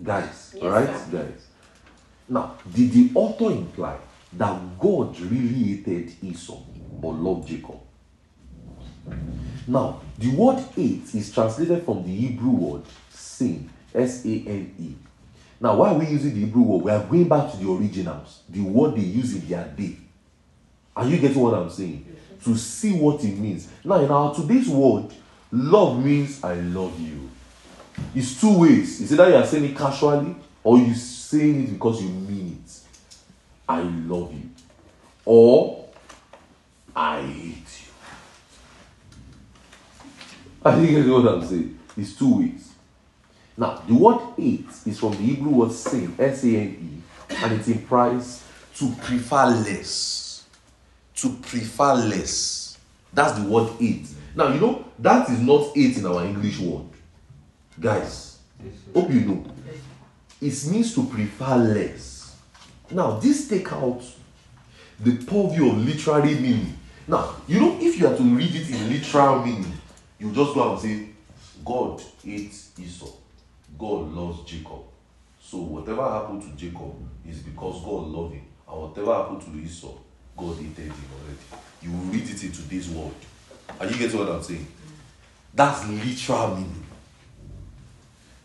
Guys, 0.02 0.52
Yes, 0.55 0.62
right, 0.65 0.86
sir. 0.86 1.06
guys. 1.24 1.47
Now, 2.28 2.55
did 2.74 2.93
the 2.93 3.10
author 3.15 3.51
imply 3.52 3.97
that 4.35 4.78
God 4.78 5.19
really 5.20 5.77
hated 5.77 6.12
Esau 6.23 6.59
but 7.01 7.10
loved 7.15 7.48
Jacob? 7.48 7.78
Now, 9.66 10.01
the 10.18 10.30
word 10.30 10.64
hate 10.74 11.14
is 11.14 11.32
translated 11.32 11.85
from 11.85 12.02
the 12.02 12.14
Hebrew 12.14 12.51
word 12.51 12.82
sin, 13.10 13.68
S 13.94 14.24
A 14.24 14.28
N 14.28 14.74
E. 14.78 14.94
Now, 15.60 15.76
why 15.76 15.90
are 15.90 15.98
we 15.98 16.06
using 16.06 16.35
the 16.35 16.40
Hebrew 16.40 16.62
word? 16.62 16.85
We 16.85 16.90
are 16.90 17.05
going 17.05 17.28
back 17.28 17.51
to 17.52 17.56
the 17.56 17.70
originals, 17.70 18.43
the 18.48 18.60
word 18.60 18.97
they 18.97 19.02
use 19.02 19.35
in 19.35 19.48
their 19.48 19.64
day. 19.68 19.97
Are 20.97 21.06
you 21.06 21.18
getting 21.18 21.40
what 21.40 21.55
I'm 21.55 21.70
saying? 21.70 22.16
To 22.44 22.56
see 22.56 22.93
what 22.93 23.22
it 23.22 23.36
means. 23.36 23.68
Now, 23.85 24.01
in 24.01 24.10
our 24.10 24.35
today's 24.35 24.68
word, 24.68 25.12
love 25.52 26.02
means 26.02 26.43
I 26.43 26.55
love 26.55 26.98
you. 26.98 27.28
It's 28.14 28.40
two 28.40 28.59
ways. 28.59 29.01
Is 29.01 29.12
either 29.12 29.28
you 29.28 29.36
are 29.36 29.47
saying 29.47 29.64
it 29.64 29.76
casually 29.76 30.35
or 30.62 30.78
you 30.78 30.94
saying 30.94 31.64
it 31.64 31.72
because 31.72 32.02
you 32.02 32.09
mean 32.09 32.62
it. 32.64 32.72
I 33.68 33.82
love 33.82 34.32
you. 34.32 34.48
Or 35.24 35.89
I 36.94 37.20
hate 37.22 37.82
you. 37.82 37.89
I 40.69 40.74
think 40.74 40.90
you 40.90 41.05
know 41.05 41.20
what 41.20 41.35
I'm 41.35 41.47
saying. 41.47 41.78
It's 41.97 42.15
two 42.15 42.39
ways. 42.40 42.73
Now, 43.57 43.82
the 43.89 43.95
word 43.95 44.20
hate 44.36 44.69
is 44.85 44.99
from 44.99 45.12
the 45.12 45.16
Hebrew 45.16 45.51
word 45.51 45.73
sin, 45.73 46.15
S 46.19 46.45
A 46.45 46.49
N 46.49 47.03
E, 47.31 47.35
and 47.36 47.53
it 47.55 47.66
implies 47.69 48.45
to 48.77 48.90
prefer 49.03 49.47
less. 49.47 50.45
To 51.16 51.31
prefer 51.31 51.95
less. 51.95 52.78
That's 53.12 53.39
the 53.39 53.49
word 53.49 53.70
hate. 53.81 54.07
Now, 54.36 54.53
you 54.53 54.61
know, 54.61 54.85
that 54.99 55.31
is 55.31 55.40
not 55.40 55.74
hate 55.74 55.97
in 55.97 56.07
our 56.07 56.24
English 56.24 56.59
word. 56.61 56.85
Guys, 57.81 58.39
hope 58.95 59.11
you 59.11 59.20
know. 59.20 59.45
It 60.40 60.66
means 60.66 60.95
to 60.95 61.07
prefer 61.07 61.57
less. 61.57 62.36
Now, 62.90 63.12
this 63.19 63.49
take 63.49 63.73
out 63.73 64.03
the 65.01 65.16
purview 65.16 65.70
of 65.70 65.78
literary 65.78 66.35
meaning. 66.35 66.78
Now, 67.07 67.36
you 67.49 67.59
know, 67.59 67.78
if 67.81 67.99
you 67.99 68.07
are 68.07 68.16
to 68.16 68.23
read 68.23 68.55
it 68.55 68.69
in 68.70 68.90
literal 68.90 69.45
meaning, 69.45 69.73
you 70.19 70.32
just 70.32 70.55
go 70.55 70.73
and 70.73 70.81
say, 70.81 71.09
God 71.65 72.03
hates 72.24 72.73
Esau. 72.78 73.11
God 73.78 74.12
loves 74.12 74.49
Jacob. 74.51 74.82
So 75.40 75.59
whatever 75.59 76.03
happened 76.03 76.43
to 76.43 76.49
Jacob 76.57 76.95
is 77.27 77.39
because 77.40 77.82
God 77.85 78.09
loved 78.09 78.35
him. 78.35 78.45
And 78.69 78.81
whatever 78.82 79.15
happened 79.15 79.43
to 79.43 79.51
Esau, 79.59 79.95
God 80.36 80.57
hated 80.57 80.86
him 80.86 81.05
already. 81.15 81.39
You 81.82 81.93
will 81.93 82.12
read 82.12 82.28
it 82.28 82.43
in 82.43 82.53
today's 82.53 82.89
world. 82.90 83.15
Are 83.81 83.86
you 83.86 83.97
getting 83.97 84.19
what 84.19 84.28
I'm 84.28 84.43
saying? 84.43 84.66
That's 85.55 85.86
literal 85.89 86.57
meaning. 86.57 86.85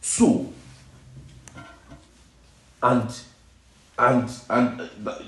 So, 0.02 0.52
and 2.82 3.10
and 3.98 4.30
and 4.50 4.90
uh, 5.06 5.20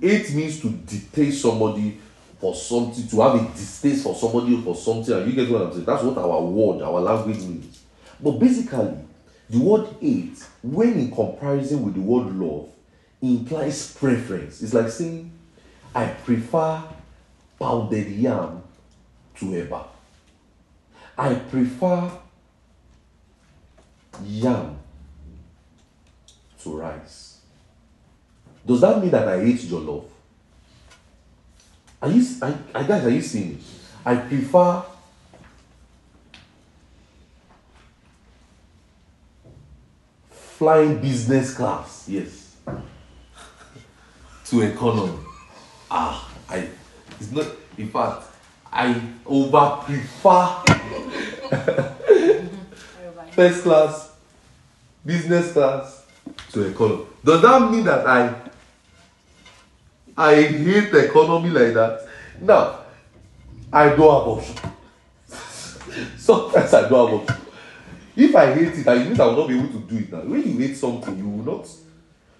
hate 0.00 0.32
means 0.34 0.60
to 0.60 0.70
detest 0.70 1.42
somebody 1.42 2.00
for 2.40 2.54
something, 2.54 3.06
to 3.08 3.20
have 3.22 3.34
a 3.34 3.52
distaste 3.52 4.04
for 4.04 4.14
somebody 4.14 4.54
or 4.54 4.62
for 4.62 4.76
something. 4.76 5.14
And 5.14 5.26
you 5.26 5.32
get 5.32 5.50
what 5.50 5.62
I'm 5.62 5.72
saying? 5.72 5.84
That's 5.84 6.02
what 6.02 6.18
our 6.18 6.42
word, 6.42 6.82
our 6.82 7.00
language 7.00 7.38
means. 7.38 7.82
But 8.20 8.32
basically, 8.32 8.94
the 9.48 9.58
word 9.58 9.88
hate, 10.00 10.44
when 10.62 10.94
in 10.94 11.10
comparison 11.10 11.84
with 11.84 11.94
the 11.94 12.00
word 12.00 12.34
love, 12.34 12.68
implies 13.22 13.94
preference. 13.94 14.62
It's 14.62 14.74
like 14.74 14.90
saying, 14.90 15.30
I 15.94 16.06
prefer 16.06 16.82
pounded 17.58 18.08
yam 18.10 18.62
to 19.36 19.46
eba. 19.46 19.86
I 21.16 21.34
prefer 21.34 22.10
yam 24.24 24.78
to 26.62 26.76
rice. 26.76 27.40
Does 28.66 28.80
that 28.80 29.00
mean 29.00 29.10
that 29.10 29.28
I 29.28 29.42
hate 29.42 29.60
jollof? 29.60 30.04
Are 32.00 32.10
you, 32.10 32.24
I, 32.42 32.54
I 32.74 32.82
guys, 32.82 33.04
are 33.04 33.10
you 33.10 33.22
seeing? 33.22 33.60
I 34.04 34.16
prefer 34.16 34.82
flying 40.30 41.00
business 41.00 41.54
class, 41.54 42.06
yes, 42.08 42.56
to 44.46 44.60
economy. 44.62 45.18
Ah, 45.90 46.30
I, 46.48 46.68
it's 47.18 47.30
not, 47.32 47.46
in 47.76 47.88
fact, 47.88 48.24
I 48.72 49.00
over 49.24 49.82
prefer 49.84 50.62
first 53.32 53.62
class, 53.62 54.16
business 55.04 55.52
class 55.52 56.04
to 56.52 56.62
economy. 56.62 57.04
Does 57.24 57.42
that 57.42 57.70
mean 57.70 57.84
that 57.84 58.06
I 58.06 58.45
I 60.16 60.34
hate 60.42 60.90
the 60.92 61.06
economy 61.06 61.50
like 61.50 61.74
that? 61.74 62.08
Now, 62.40 62.80
I 63.72 63.90
don't 63.90 63.98
have 63.98 64.28
option. 64.28 64.56
Sometimes 66.16 66.72
I 66.72 66.88
do 66.88 66.94
have 66.94 67.14
option. 67.14 67.36
If 68.16 68.34
I 68.34 68.54
hate 68.54 68.78
it, 68.78 68.88
I 68.88 69.04
mean 69.04 69.20
I 69.20 69.26
will 69.26 69.36
not 69.36 69.48
be 69.48 69.58
able 69.58 69.68
to 69.68 69.86
do 69.86 69.96
it 69.98 70.12
now. 70.12 70.20
When 70.20 70.42
you 70.42 70.58
hate 70.58 70.76
something, 70.76 71.18
you 71.18 71.28
will 71.28 71.56
not. 71.56 71.68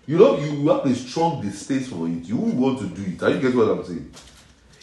You 0.07 0.19
know, 0.19 0.39
you 0.39 0.69
have 0.69 0.87
a 0.87 0.95
strong 0.95 1.43
distaste 1.43 1.91
for 1.91 2.07
it. 2.09 2.25
You 2.25 2.37
will 2.37 2.53
want 2.53 2.79
to 2.79 2.87
do 2.87 3.03
it. 3.11 3.23
Are 3.23 3.31
you 3.31 3.41
get 3.41 3.55
what 3.55 3.69
I'm 3.69 3.85
saying? 3.85 4.11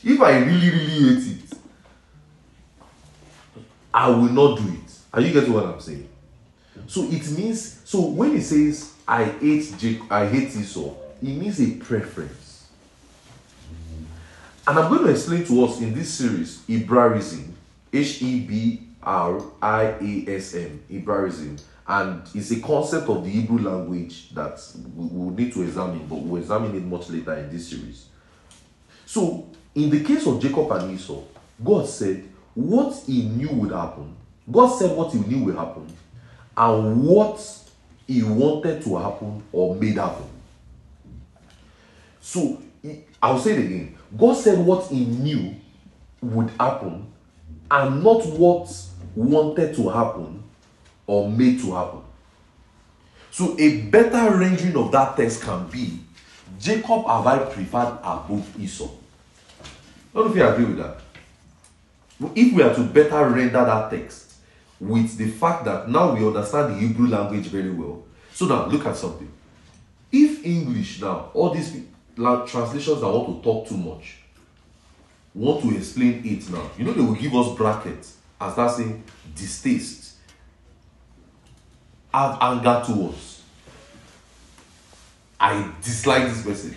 If 0.04 0.22
I 0.22 0.38
really, 0.40 0.70
really 0.70 1.16
hate 1.16 1.38
it, 1.38 1.58
I 3.94 4.10
will 4.10 4.30
not 4.30 4.60
do 4.60 4.68
it. 4.68 4.98
Are 5.14 5.22
you 5.22 5.32
getting 5.32 5.54
what 5.54 5.66
I'm 5.66 5.80
saying? 5.80 6.10
So 6.88 7.04
it 7.04 7.30
means 7.32 7.82
so 7.86 8.02
when 8.02 8.36
it 8.36 8.42
says 8.42 8.94
I 9.08 9.26
hate 9.26 9.74
Jake, 9.78 10.02
I 10.10 10.28
hate 10.28 10.56
Esau, 10.56 10.94
it 11.22 11.28
means 11.28 11.62
a 11.62 11.76
preference. 11.76 12.43
And 14.66 14.80
I'm 14.80 14.90
going 14.90 15.04
to 15.04 15.12
explain 15.12 15.44
to 15.46 15.66
us 15.66 15.82
in 15.82 15.94
this 15.94 16.14
series 16.14 16.64
Hebraism, 16.68 17.54
H 17.92 18.22
E 18.22 18.40
B 18.40 18.82
R 19.02 19.42
I 19.62 19.84
A 19.84 20.26
S 20.28 20.56
M, 20.56 20.82
Hebraism, 20.90 21.58
and 21.86 22.22
it's 22.34 22.52
a 22.52 22.62
concept 22.62 23.10
of 23.10 23.26
the 23.26 23.30
Hebrew 23.30 23.60
language 23.60 24.30
that 24.34 24.62
we 24.96 25.06
will 25.06 25.32
need 25.32 25.52
to 25.54 25.64
examine, 25.64 26.08
but 26.08 26.16
we'll 26.16 26.42
examine 26.42 26.76
it 26.78 26.84
much 26.84 27.10
later 27.10 27.34
in 27.34 27.52
this 27.52 27.68
series. 27.68 28.08
So, 29.06 29.50
in 29.76 29.90
the 29.90 30.02
case 30.02 30.26
of 30.26 30.42
Jacob 30.42 30.72
and 30.72 30.94
Esau, 30.94 31.22
God 31.62 31.86
said 31.90 32.24
what 32.54 32.96
he 33.06 33.24
knew 33.24 33.50
would 33.50 33.72
happen. 33.72 34.16
God 34.50 34.68
said 34.68 34.96
what 34.96 35.12
he 35.12 35.20
knew 35.20 35.44
would 35.44 35.56
happen, 35.56 35.88
and 36.56 37.04
what 37.04 37.60
he 38.08 38.24
wanted 38.24 38.82
to 38.84 38.96
happen 38.96 39.44
or 39.52 39.76
made 39.76 39.98
happen. 39.98 40.30
So, 42.22 42.62
I'll 43.22 43.40
say 43.40 43.54
it 43.54 43.66
again. 43.66 43.98
God 44.18 44.36
said 44.36 44.60
what 44.60 44.88
he 44.88 45.06
knew 45.06 45.56
would 46.22 46.50
happen, 46.60 47.08
and 47.70 48.04
not 48.04 48.26
what 48.26 48.70
wanted 49.16 49.76
to 49.76 49.90
happen 49.90 50.44
or 51.08 51.30
made 51.30 51.60
to 51.62 51.74
happen. 51.74 52.02
So, 53.32 53.56
a 53.60 53.82
better 53.82 54.38
rendering 54.38 54.76
of 54.78 54.92
that 54.92 55.18
text 55.18 55.42
can 55.42 55.68
be 55.68 56.00
Jacob 56.60 57.06
have 57.08 57.28
I 57.28 57.40
preferred 57.40 57.98
above 58.04 58.60
Esau. 58.60 58.90
I 60.14 60.18
don't 60.20 60.26
know 60.26 60.32
if 60.32 60.38
you 60.38 60.48
agree 60.48 60.66
with 60.66 60.78
that. 60.78 60.98
If 62.36 62.54
we 62.54 62.62
are 62.64 62.74
to 62.74 62.84
better 62.84 63.28
render 63.28 63.66
that 63.66 63.90
text 63.90 64.36
with 64.80 65.18
the 65.18 65.30
fact 65.30 65.66
that 65.66 65.90
now 65.90 66.14
we 66.14 66.26
understand 66.26 66.74
the 66.74 66.80
Hebrew 66.80 67.08
language 67.08 67.48
very 67.48 67.72
well. 67.72 68.04
So 68.34 68.46
now 68.46 68.68
look 68.68 68.86
at 68.86 68.96
something. 68.96 69.30
If 70.12 70.46
English 70.46 71.02
now, 71.02 71.32
all 71.34 71.50
these 71.50 71.72
pe- 71.72 71.82
la- 72.18 72.46
translations 72.46 73.02
that 73.02 73.08
want 73.08 73.38
to 73.38 73.44
talk 73.44 73.68
too 73.68 73.78
much, 73.78 74.18
want 75.34 75.62
to 75.64 75.76
explain 75.76 76.22
it 76.26 76.50
now, 76.50 76.70
you 76.78 76.86
know 76.86 76.94
they 76.94 77.02
will 77.02 77.16
give 77.16 77.34
us 77.36 77.56
brackets 77.56 78.18
and 78.40 78.52
start 78.52 78.72
saying 78.72 79.04
distaste, 79.36 80.16
have 82.14 82.38
anger 82.42 82.84
towards. 82.86 83.42
I 85.40 85.72
dislike 85.82 86.24
this 86.24 86.44
person. 86.44 86.76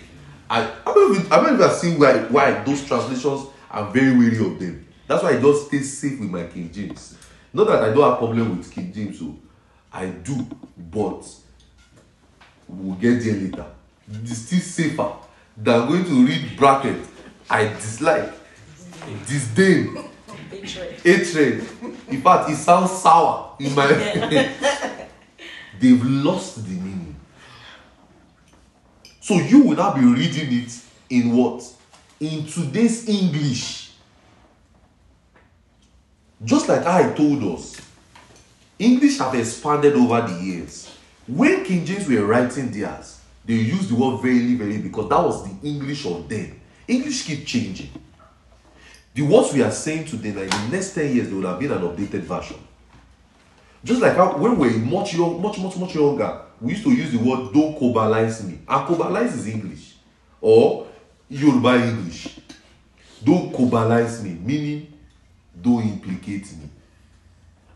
I 0.49 0.63
I 0.85 0.93
don't 0.93 1.15
even 1.15 1.31
I 1.31 1.35
don't 1.41 1.53
even 1.55 1.69
see 1.71 1.95
why 1.95 2.17
why 2.23 2.63
those 2.63 2.85
translations 2.85 3.47
I'm 3.69 3.91
very 3.93 4.17
wary 4.17 4.37
of 4.37 4.59
them. 4.59 4.85
That's 5.07 5.23
why 5.23 5.37
I 5.37 5.41
just 5.41 5.67
stay 5.67 5.79
safe 5.81 6.19
with 6.19 6.29
my 6.29 6.43
King 6.45 6.71
James. 6.71 7.17
Not 7.53 7.67
that 7.67 7.83
I 7.83 7.93
don't 7.93 8.09
have 8.09 8.17
problem 8.17 8.57
with 8.57 8.71
King 8.71 8.91
James, 8.93 9.19
so 9.19 9.37
I 9.91 10.07
do, 10.07 10.45
but 10.77 11.25
we'll 12.67 12.95
get 12.95 13.23
there 13.23 13.35
later. 13.35 13.65
It's 14.11 14.37
still 14.37 14.59
safer 14.59 15.11
than 15.57 15.87
going 15.87 16.05
to 16.05 16.25
read 16.25 16.55
bracket. 16.57 17.05
I 17.49 17.67
dislike, 17.67 18.31
disdain, 19.25 19.97
Hatred. 21.03 21.67
In 22.09 22.21
fact, 22.21 22.49
it 22.49 22.55
sounds 22.57 22.91
sour 22.91 23.55
in 23.59 23.73
my 23.73 23.87
They've 25.79 26.03
lost 26.03 26.63
the 26.65 26.71
meaning. 26.71 27.15
So 29.21 29.35
you 29.35 29.63
will 29.63 29.77
now 29.77 29.93
be 29.93 30.01
reading 30.01 30.63
it 30.63 30.79
in 31.09 31.35
what? 31.35 31.63
In 32.19 32.45
today's 32.45 33.07
English. 33.07 33.91
Just 36.43 36.67
like 36.69 36.85
I 36.85 37.13
told 37.13 37.43
us, 37.43 37.79
English 38.79 39.17
have 39.17 39.35
expanded 39.35 39.93
over 39.93 40.21
the 40.21 40.43
years. 40.43 40.91
When 41.27 41.63
King 41.65 41.85
James 41.85 42.07
were 42.07 42.25
writing 42.25 42.71
theirs, 42.71 43.16
they 43.47 43.53
use 43.53 43.87
the 43.87 43.95
word 43.95 44.21
very, 44.21 44.55
very 44.55 44.77
because 44.77 45.07
that 45.09 45.23
was 45.23 45.43
the 45.45 45.67
English 45.67 46.05
of 46.05 46.27
then. 46.27 46.59
English 46.85 47.23
keep 47.25 47.45
changing. 47.45 47.89
The 49.13 49.21
words 49.21 49.53
we 49.53 49.63
are 49.63 49.71
saying 49.71 50.05
today, 50.05 50.33
like 50.33 50.53
in 50.53 50.69
the 50.69 50.75
next 50.75 50.93
10 50.93 51.15
years, 51.15 51.27
there 51.27 51.37
would 51.37 51.45
have 51.45 51.57
been 51.59 51.71
an 51.71 51.79
updated 51.81 52.21
version. 52.21 52.57
Just 53.85 54.01
like 54.01 54.17
how 54.17 54.37
when 54.37 54.57
we 54.57 54.67
were 54.67 54.77
much 54.79 55.13
young, 55.13 55.41
much, 55.41 55.57
much, 55.59 55.77
much 55.77 55.95
younger, 55.95 56.41
we 56.59 56.73
used 56.73 56.83
to 56.83 56.91
use 56.91 57.11
the 57.11 57.17
word 57.19 57.53
don't 57.53 57.79
cobalize 57.79 58.43
me. 58.43 58.59
And 58.67 58.87
cobalize 58.87 59.33
is 59.33 59.47
English. 59.47 59.95
Or 60.41 60.87
Yoruba 61.29 61.75
English. 61.87 62.39
Don't 63.23 63.53
cobalize 63.53 64.21
me, 64.23 64.31
meaning 64.43 64.93
don't 65.59 65.83
implicate 65.83 66.51
me. 66.57 66.69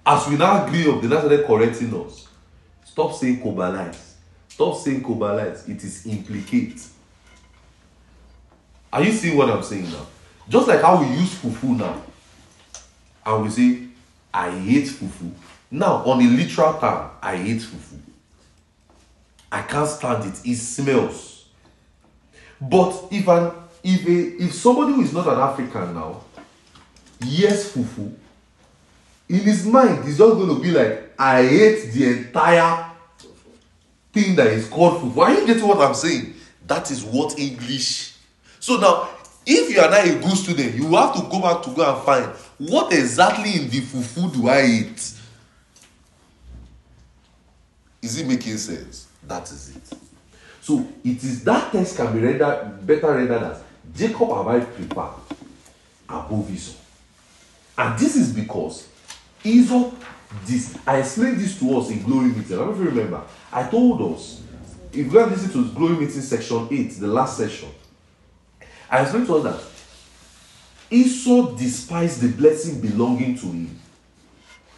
As 0.05 0.27
we 0.27 0.35
now 0.35 0.65
agree 0.65 0.91
up, 0.91 1.01
they 1.01 1.07
now 1.07 1.19
started 1.19 1.45
correcting 1.47 1.93
us. 2.05 2.27
Stop 2.83 3.13
saying 3.13 3.39
cobalize. 3.41 4.10
Stop 4.53 4.75
saying 4.75 5.01
cobalize. 5.01 5.67
It 5.69 5.81
is 5.81 6.05
implicate. 6.05 6.85
Are 8.91 9.01
you 9.01 9.13
seeing 9.13 9.37
what 9.37 9.49
I'm 9.49 9.63
saying 9.63 9.89
now? 9.89 10.05
Just 10.49 10.67
like 10.67 10.81
how 10.81 10.99
we 10.99 11.07
use 11.07 11.33
fufu 11.35 11.77
now. 11.77 12.01
And 13.25 13.43
we 13.43 13.49
say, 13.49 13.83
I 14.33 14.51
hate 14.51 14.87
fufu. 14.87 15.31
Now, 15.71 16.03
on 16.03 16.19
a 16.19 16.25
literal 16.25 16.77
term, 16.79 17.11
I 17.21 17.37
hate 17.37 17.61
fufu. 17.61 17.97
I 19.49 19.61
can't 19.61 19.87
stand 19.87 20.25
it. 20.25 20.41
It 20.45 20.57
smells. 20.57 21.45
But 22.59 23.05
if 23.09 23.27
an 23.29 23.51
if 23.83 24.05
a 24.05 24.43
if 24.43 24.53
somebody 24.53 24.91
who 24.93 25.01
is 25.01 25.13
not 25.13 25.27
an 25.27 25.39
African 25.39 25.93
now 25.93 26.25
hears 27.23 27.71
fufu, 27.71 28.13
in 29.29 29.39
his 29.39 29.65
mind, 29.65 30.03
he's 30.03 30.17
just 30.17 30.35
going 30.35 30.49
to 30.49 30.61
be 30.61 30.71
like, 30.71 31.13
I 31.17 31.41
hate 31.43 31.93
the 31.93 32.17
entire 32.17 32.90
thing 34.13 34.35
that 34.35 34.47
is 34.47 34.67
called 34.67 35.01
fufu. 35.01 35.21
Are 35.21 35.33
you 35.33 35.45
getting 35.45 35.67
what 35.67 35.79
I'm 35.79 35.93
saying? 35.93 36.33
That 36.67 36.89
is 36.91 37.03
what 37.03 37.37
English. 37.39 38.15
So 38.59 38.77
now, 38.77 39.09
if 39.45 39.73
you 39.73 39.81
are 39.81 39.89
not 39.89 40.05
a 40.05 40.19
good 40.19 40.37
student, 40.37 40.75
you 40.75 40.93
have 40.95 41.15
to 41.15 41.21
go 41.23 41.41
back 41.41 41.63
to 41.63 41.69
go 41.71 41.93
and 41.93 42.03
find 42.03 42.25
what 42.57 42.93
exactly 42.93 43.55
in 43.55 43.69
the 43.69 43.81
fufu 43.81 44.33
do 44.33 44.47
I 44.47 44.63
eat. 44.63 45.13
Is 48.01 48.19
it 48.19 48.27
making 48.27 48.57
sense? 48.57 49.07
That 49.27 49.49
is 49.51 49.75
it. 49.75 49.97
So 50.61 50.87
it 51.03 51.23
is 51.23 51.43
that 51.43 51.71
text 51.71 51.97
can 51.97 52.13
be 52.13 52.19
rendered 52.25 52.85
better 52.85 53.13
rendered 53.13 53.43
as 53.43 53.63
Jacob 53.95 54.31
I 54.31 54.59
preferred 54.59 55.13
above 56.07 56.51
Esau. 56.51 56.77
And 57.77 57.97
this 57.97 58.15
is 58.15 58.31
because 58.31 58.87
Aesop 59.43 59.90
this 60.45 60.77
I 60.87 60.99
explained 60.99 61.39
this 61.39 61.59
to 61.59 61.77
us 61.77 61.89
in 61.89 62.03
Glory 62.03 62.27
Meeting. 62.27 62.53
I 62.53 62.59
don't 62.59 62.67
know 62.67 62.73
if 62.73 62.79
you 62.79 62.85
remember. 62.85 63.23
I 63.51 63.63
told 63.63 64.13
us 64.13 64.41
if 64.91 64.97
you 64.97 65.11
go 65.11 65.23
and 65.23 65.31
listen 65.31 65.51
to 65.51 65.71
Glory 65.73 65.95
Meeting 65.95 66.21
section 66.21 66.67
8, 66.69 66.99
the 66.99 67.07
last 67.07 67.37
session, 67.37 67.69
I 68.89 69.01
explained 69.01 69.27
to 69.27 69.35
us 69.37 69.43
that 69.43 70.95
Esau 70.95 71.55
despised 71.55 72.21
the 72.21 72.29
blessing 72.29 72.81
belonging 72.81 73.37
to 73.37 73.45
him. 73.45 73.79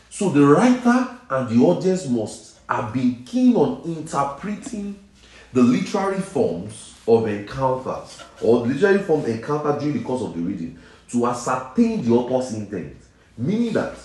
So 0.10 0.30
the 0.30 0.46
writer 0.46 1.18
and 1.30 1.50
the 1.50 1.64
audience 1.66 2.08
must 2.08 2.60
have 2.70 2.94
been 2.94 3.24
keen 3.24 3.56
on 3.56 3.82
interpreting 3.84 5.00
the 5.52 5.64
literary 5.64 6.22
forms 6.22 6.96
of 7.08 7.28
encounters 7.28 8.22
or 8.42 8.60
the 8.62 8.74
literary 8.74 9.00
form 9.00 9.26
encountered 9.26 9.80
during 9.80 9.98
the 9.98 10.04
course 10.04 10.22
of 10.22 10.36
the 10.36 10.42
reading 10.42 10.78
to 11.10 11.26
ascertain 11.26 12.04
the 12.04 12.12
author's 12.12 12.54
intent. 12.54 12.96
Meaning 13.38 13.74
that 13.74 13.96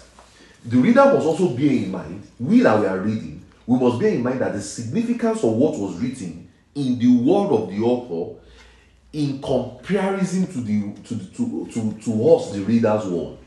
the 0.68 0.76
reader 0.76 1.04
must 1.04 1.26
also 1.26 1.48
bear 1.50 1.70
in 1.70 1.90
mind, 1.90 2.26
we 2.38 2.60
that 2.60 2.78
we 2.78 2.86
are 2.86 2.98
reading, 2.98 3.44
we 3.66 3.78
must 3.78 3.98
bear 3.98 4.10
in 4.10 4.22
mind 4.22 4.40
that 4.40 4.52
the 4.52 4.60
significance 4.60 5.42
of 5.42 5.52
what 5.52 5.78
was 5.78 5.96
written 5.96 6.48
in 6.74 6.98
the 6.98 7.16
word 7.16 7.50
of 7.50 7.70
the 7.70 7.78
author 7.80 8.38
in 9.12 9.40
comparison 9.40 10.46
to 10.46 10.60
the 10.60 10.92
to 11.02 11.14
the, 11.14 11.24
to, 11.34 11.66
to, 11.72 11.92
to 12.00 12.28
us 12.30 12.52
the 12.52 12.60
reader's 12.60 13.06
word. 13.06 13.38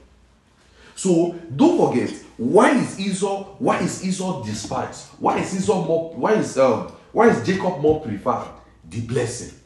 So 0.96 1.36
don't 1.56 1.78
forget 1.78 2.10
why 2.38 2.72
is 2.78 3.00
Esau 3.00 3.44
why 3.60 3.80
is 3.80 4.04
Esau 4.06 4.44
despised? 4.44 5.10
Why 5.20 5.40
is 5.40 5.56
Esau 5.56 5.86
more 5.86 6.14
why 6.16 6.34
is 6.34 6.58
um 6.58 6.92
why 7.12 7.30
is 7.30 7.46
Jacob 7.46 7.80
more 7.82 8.02
preferred? 8.02 8.48
The 8.90 9.02
blessing. 9.02 9.58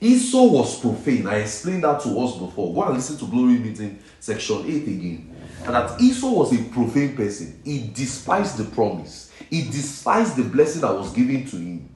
Esau 0.00 0.44
was 0.44 0.80
profane. 0.80 1.26
I 1.26 1.36
explained 1.36 1.84
that 1.84 2.00
to 2.00 2.18
us 2.20 2.36
before. 2.36 2.74
Go 2.74 2.82
and 2.84 2.94
listen 2.94 3.16
to 3.18 3.26
Glory 3.26 3.58
Meeting 3.58 3.98
section 4.18 4.64
8 4.66 4.82
again. 4.88 5.31
That 5.64 6.00
Esau 6.00 6.30
was 6.30 6.52
a 6.52 6.62
profane 6.64 7.16
person. 7.16 7.60
He 7.64 7.90
despised 7.94 8.58
the 8.58 8.64
promise. 8.64 9.32
He 9.48 9.62
despised 9.62 10.36
the 10.36 10.42
blessing 10.44 10.82
that 10.82 10.92
was 10.92 11.12
given 11.12 11.44
to 11.46 11.56
him. 11.56 11.88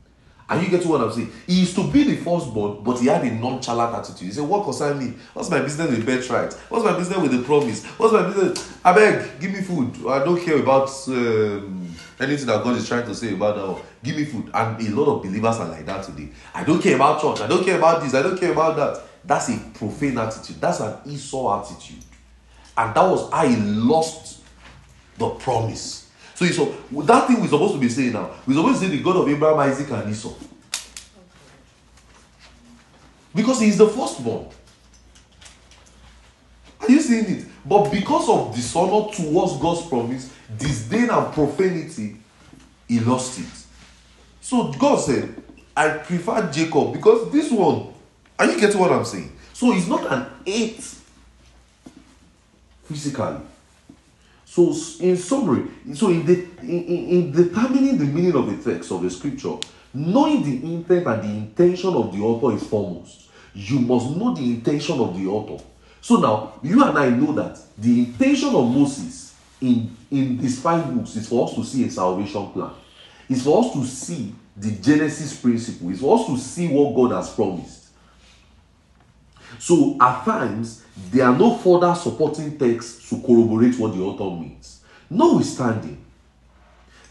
And 0.48 0.62
you 0.62 0.70
get 0.70 0.86
what 0.86 1.00
I'm 1.00 1.10
saying? 1.10 1.32
He 1.46 1.60
used 1.60 1.74
to 1.74 1.90
be 1.90 2.04
the 2.04 2.16
firstborn, 2.16 2.84
but 2.84 3.00
he 3.00 3.06
had 3.06 3.24
a 3.24 3.30
nonchalant 3.32 3.96
attitude. 3.96 4.28
He 4.28 4.32
said, 4.32 4.44
What 4.44 4.62
concern 4.62 4.98
me? 4.98 5.14
What's 5.34 5.50
my 5.50 5.60
business 5.60 5.90
with 5.90 6.06
birthright? 6.06 6.54
What's 6.68 6.84
my 6.84 6.96
business 6.96 7.18
with 7.18 7.32
the 7.32 7.42
promise? 7.42 7.84
What's 7.84 8.12
my 8.12 8.22
business? 8.28 8.78
I 8.84 8.92
beg, 8.92 9.40
give 9.40 9.50
me 9.52 9.60
food. 9.62 10.06
I 10.08 10.24
don't 10.24 10.40
care 10.40 10.60
about 10.60 10.88
um, 11.08 11.92
anything 12.20 12.46
that 12.46 12.62
God 12.62 12.76
is 12.76 12.86
trying 12.86 13.06
to 13.06 13.14
say 13.14 13.34
about 13.34 13.56
that. 13.56 13.84
Give 14.04 14.16
me 14.16 14.24
food. 14.24 14.50
And 14.54 14.80
a 14.80 14.90
lot 14.94 15.16
of 15.16 15.22
believers 15.22 15.56
are 15.56 15.68
like 15.68 15.84
that 15.86 16.04
today. 16.04 16.28
I 16.54 16.62
don't 16.62 16.80
care 16.80 16.94
about 16.94 17.20
church. 17.20 17.40
I 17.40 17.48
don't 17.48 17.64
care 17.64 17.78
about 17.78 18.02
this. 18.02 18.14
I 18.14 18.22
don't 18.22 18.38
care 18.38 18.52
about 18.52 18.76
that. 18.76 19.02
That's 19.24 19.48
a 19.48 19.58
profane 19.74 20.16
attitude. 20.16 20.60
That's 20.60 20.78
an 20.78 20.96
Esau 21.06 21.60
attitude. 21.60 22.04
And 22.76 22.94
that 22.94 23.02
was 23.02 23.30
how 23.32 23.46
he 23.46 23.56
lost 23.56 24.42
the 25.16 25.30
promise. 25.30 26.10
So, 26.34 26.44
so 26.46 26.76
that 27.02 27.26
thing 27.26 27.40
we're 27.40 27.48
supposed 27.48 27.74
to 27.74 27.80
be 27.80 27.88
saying 27.88 28.12
now, 28.12 28.30
we're 28.46 28.54
supposed 28.54 28.80
to 28.80 28.86
say 28.86 28.96
the 28.96 29.02
God 29.02 29.16
of 29.16 29.28
Abraham, 29.28 29.58
Isaac, 29.60 29.90
and 29.90 30.10
Esau. 30.10 30.34
Because 33.34 33.60
he 33.60 33.68
is 33.68 33.78
the 33.78 33.88
firstborn. 33.88 34.46
Are 36.80 36.90
you 36.90 37.00
seeing 37.00 37.24
it? 37.24 37.46
But 37.64 37.90
because 37.90 38.28
of 38.28 38.54
dishonor 38.54 39.10
towards 39.12 39.56
God's 39.56 39.86
promise, 39.88 40.32
disdain 40.56 41.10
and 41.10 41.32
profanity, 41.32 42.16
he 42.86 43.00
lost 43.00 43.40
it. 43.40 43.66
So 44.40 44.72
God 44.72 44.96
said, 44.96 45.34
I 45.76 45.88
prefer 45.88 46.50
Jacob 46.52 46.92
because 46.92 47.32
this 47.32 47.50
one, 47.50 47.92
are 48.38 48.50
you 48.50 48.60
getting 48.60 48.78
what 48.78 48.92
I'm 48.92 49.04
saying? 49.04 49.32
So 49.52 49.72
he's 49.72 49.88
not 49.88 50.10
an 50.12 50.26
eight 50.46 50.80
physically. 52.88 53.36
So, 54.44 54.74
in 55.00 55.16
summary, 55.16 55.66
so 55.94 56.08
in, 56.08 56.26
in, 56.62 56.84
in 56.88 57.32
determining 57.32 57.98
the 57.98 58.04
meaning 58.04 58.34
of 58.34 58.64
the 58.64 58.72
text 58.72 58.90
of 58.92 59.02
the 59.02 59.10
scripture, 59.10 59.56
knowing 59.92 60.42
the 60.42 60.74
intent 60.74 61.06
and 61.06 61.22
the 61.22 61.28
intention 61.28 61.94
of 61.94 62.16
the 62.16 62.22
author 62.22 62.56
is 62.56 62.66
foremost. 62.66 63.28
You 63.54 63.80
must 63.80 64.16
know 64.16 64.34
the 64.34 64.44
intention 64.44 65.00
of 65.00 65.18
the 65.18 65.26
author. 65.26 65.62
So 66.00 66.16
now, 66.16 66.60
you 66.62 66.82
and 66.84 66.96
I 66.96 67.08
know 67.10 67.32
that 67.32 67.58
the 67.76 68.00
intention 68.00 68.50
of 68.50 68.70
Moses 68.70 69.34
in, 69.60 69.96
in 70.10 70.38
these 70.38 70.60
five 70.60 70.94
books 70.94 71.16
is 71.16 71.28
for 71.28 71.48
us 71.48 71.54
to 71.54 71.64
see 71.64 71.84
a 71.86 71.90
salvation 71.90 72.50
plan. 72.52 72.70
It's 73.28 73.42
for 73.42 73.64
us 73.64 73.72
to 73.72 73.84
see 73.84 74.34
the 74.56 74.70
Genesis 74.70 75.40
principle. 75.40 75.90
It's 75.90 76.00
for 76.00 76.18
us 76.18 76.26
to 76.26 76.38
see 76.38 76.68
what 76.68 76.94
God 76.94 77.16
has 77.16 77.34
promised. 77.34 77.88
So 79.58 79.96
at 80.00 80.24
times, 80.24 80.84
there 80.96 81.26
are 81.26 81.36
no 81.36 81.56
further 81.56 81.94
supporting 81.94 82.58
texts 82.58 83.08
to 83.10 83.20
corroborate 83.20 83.78
what 83.78 83.94
the 83.94 84.02
author 84.02 84.40
means. 84.40 84.80
Notwithstanding, 85.10 86.04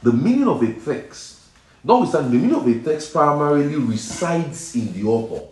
the 0.02 0.12
meaning 0.12 0.48
of 0.48 0.62
a 0.64 0.74
text, 0.74 1.42
notwithstanding, 1.84 2.32
the 2.32 2.38
meaning 2.38 2.56
of 2.56 2.68
a 2.68 2.84
text 2.84 3.14
primarily 3.14 3.76
resides 3.76 4.76
in 4.76 4.92
the 4.94 5.04
author. 5.08 5.46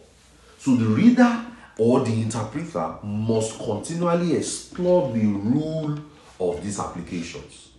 So 0.57 0.76
the 0.76 0.85
reader 0.85 1.45
or 1.77 2.01
the 2.01 2.22
interpreter 2.22 2.95
must 3.03 3.57
continually 3.57 4.35
explore 4.35 5.11
the 5.11 5.26
rule 5.26 5.99
of 6.39 6.64
these 6.64 6.80
applications. 6.80 7.69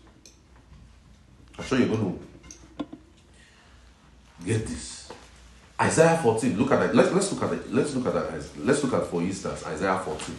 I'm 1.58 1.64
sure 1.64 1.78
you're 1.78 1.88
going 1.88 2.18
to 2.78 2.86
get 4.44 4.66
this. 4.66 5.12
Isaiah 5.80 6.18
14. 6.22 6.56
Look 6.56 6.70
at 6.70 6.80
that. 6.80 6.94
Let's, 6.94 7.12
let's 7.12 7.32
look 7.32 7.42
at 7.42 7.58
it. 7.58 7.72
Let's 7.72 7.94
look 7.94 8.06
at 8.06 8.14
that. 8.14 8.58
Let's 8.58 8.84
look 8.84 8.94
at, 8.94 9.06
for 9.06 9.22
instance, 9.22 9.66
Isaiah 9.66 9.98
14. 9.98 10.36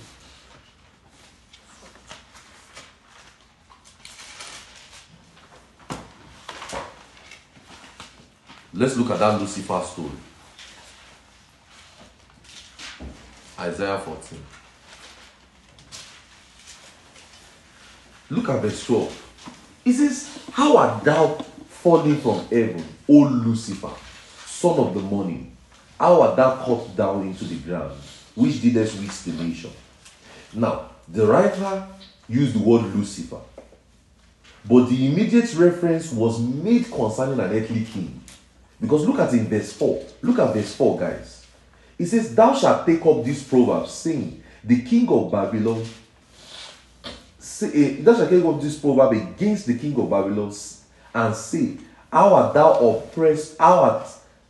Let's 8.73 8.97
look 8.97 9.09
at 9.11 9.19
that 9.19 9.39
Lucifer 9.39 9.81
story. 9.83 10.11
Isaiah 13.57 13.97
14. 13.99 14.45
Look 18.31 18.49
at 18.49 18.61
verse 18.61 18.85
12. 18.85 19.81
It 19.85 19.93
says, 19.93 20.39
How 20.51 20.77
art 20.77 21.03
thou 21.03 21.27
fallen 21.69 22.17
from 22.17 22.39
heaven, 22.47 22.83
O 23.07 23.13
Lucifer, 23.19 23.91
son 24.55 24.79
of 24.79 24.93
the 24.93 25.01
morning? 25.01 25.55
How 25.99 26.21
art 26.21 26.37
thou 26.37 26.55
cut 26.63 26.95
down 26.95 27.21
into 27.23 27.45
the 27.45 27.55
ground, 27.55 27.93
which 28.35 28.61
didst 28.61 28.99
reach 28.99 29.23
the 29.23 29.43
nation? 29.43 29.71
Now, 30.53 30.91
the 31.07 31.25
writer 31.25 31.87
used 32.27 32.55
the 32.55 32.59
word 32.59 32.83
Lucifer, 32.95 33.39
but 34.67 34.85
the 34.85 35.07
immediate 35.07 35.53
reference 35.55 36.11
was 36.11 36.39
made 36.39 36.89
concerning 36.91 37.39
an 37.39 37.51
earthly 37.51 37.83
king. 37.83 38.21
Because 38.79 39.07
look 39.07 39.19
at 39.19 39.33
in 39.33 39.47
verse 39.47 39.73
4. 39.73 40.03
Look 40.21 40.39
at 40.39 40.53
verse 40.53 40.75
4, 40.75 40.99
guys. 40.99 41.45
It 41.97 42.07
says, 42.07 42.33
Thou 42.33 42.55
shalt 42.55 42.85
take 42.85 43.05
up 43.05 43.23
this 43.23 43.43
proverb, 43.43 43.87
saying, 43.87 44.43
The 44.63 44.81
king 44.81 45.07
of 45.09 45.31
Babylon, 45.31 45.85
say, 47.39 47.71
eh, 47.73 48.03
thou 48.03 48.15
shalt 48.15 48.29
take 48.29 48.43
up 48.43 48.59
this 48.59 48.77
proverb 48.77 49.13
against 49.13 49.67
the 49.67 49.77
king 49.77 49.97
of 49.99 50.09
Babylon, 50.09 50.53
and 51.13 51.35
say, 51.35 51.77
How 52.11 52.33
art 52.33 52.53
thou 52.53 52.73
oppressed? 52.73 53.57
How 53.57 53.79
art 53.79 54.07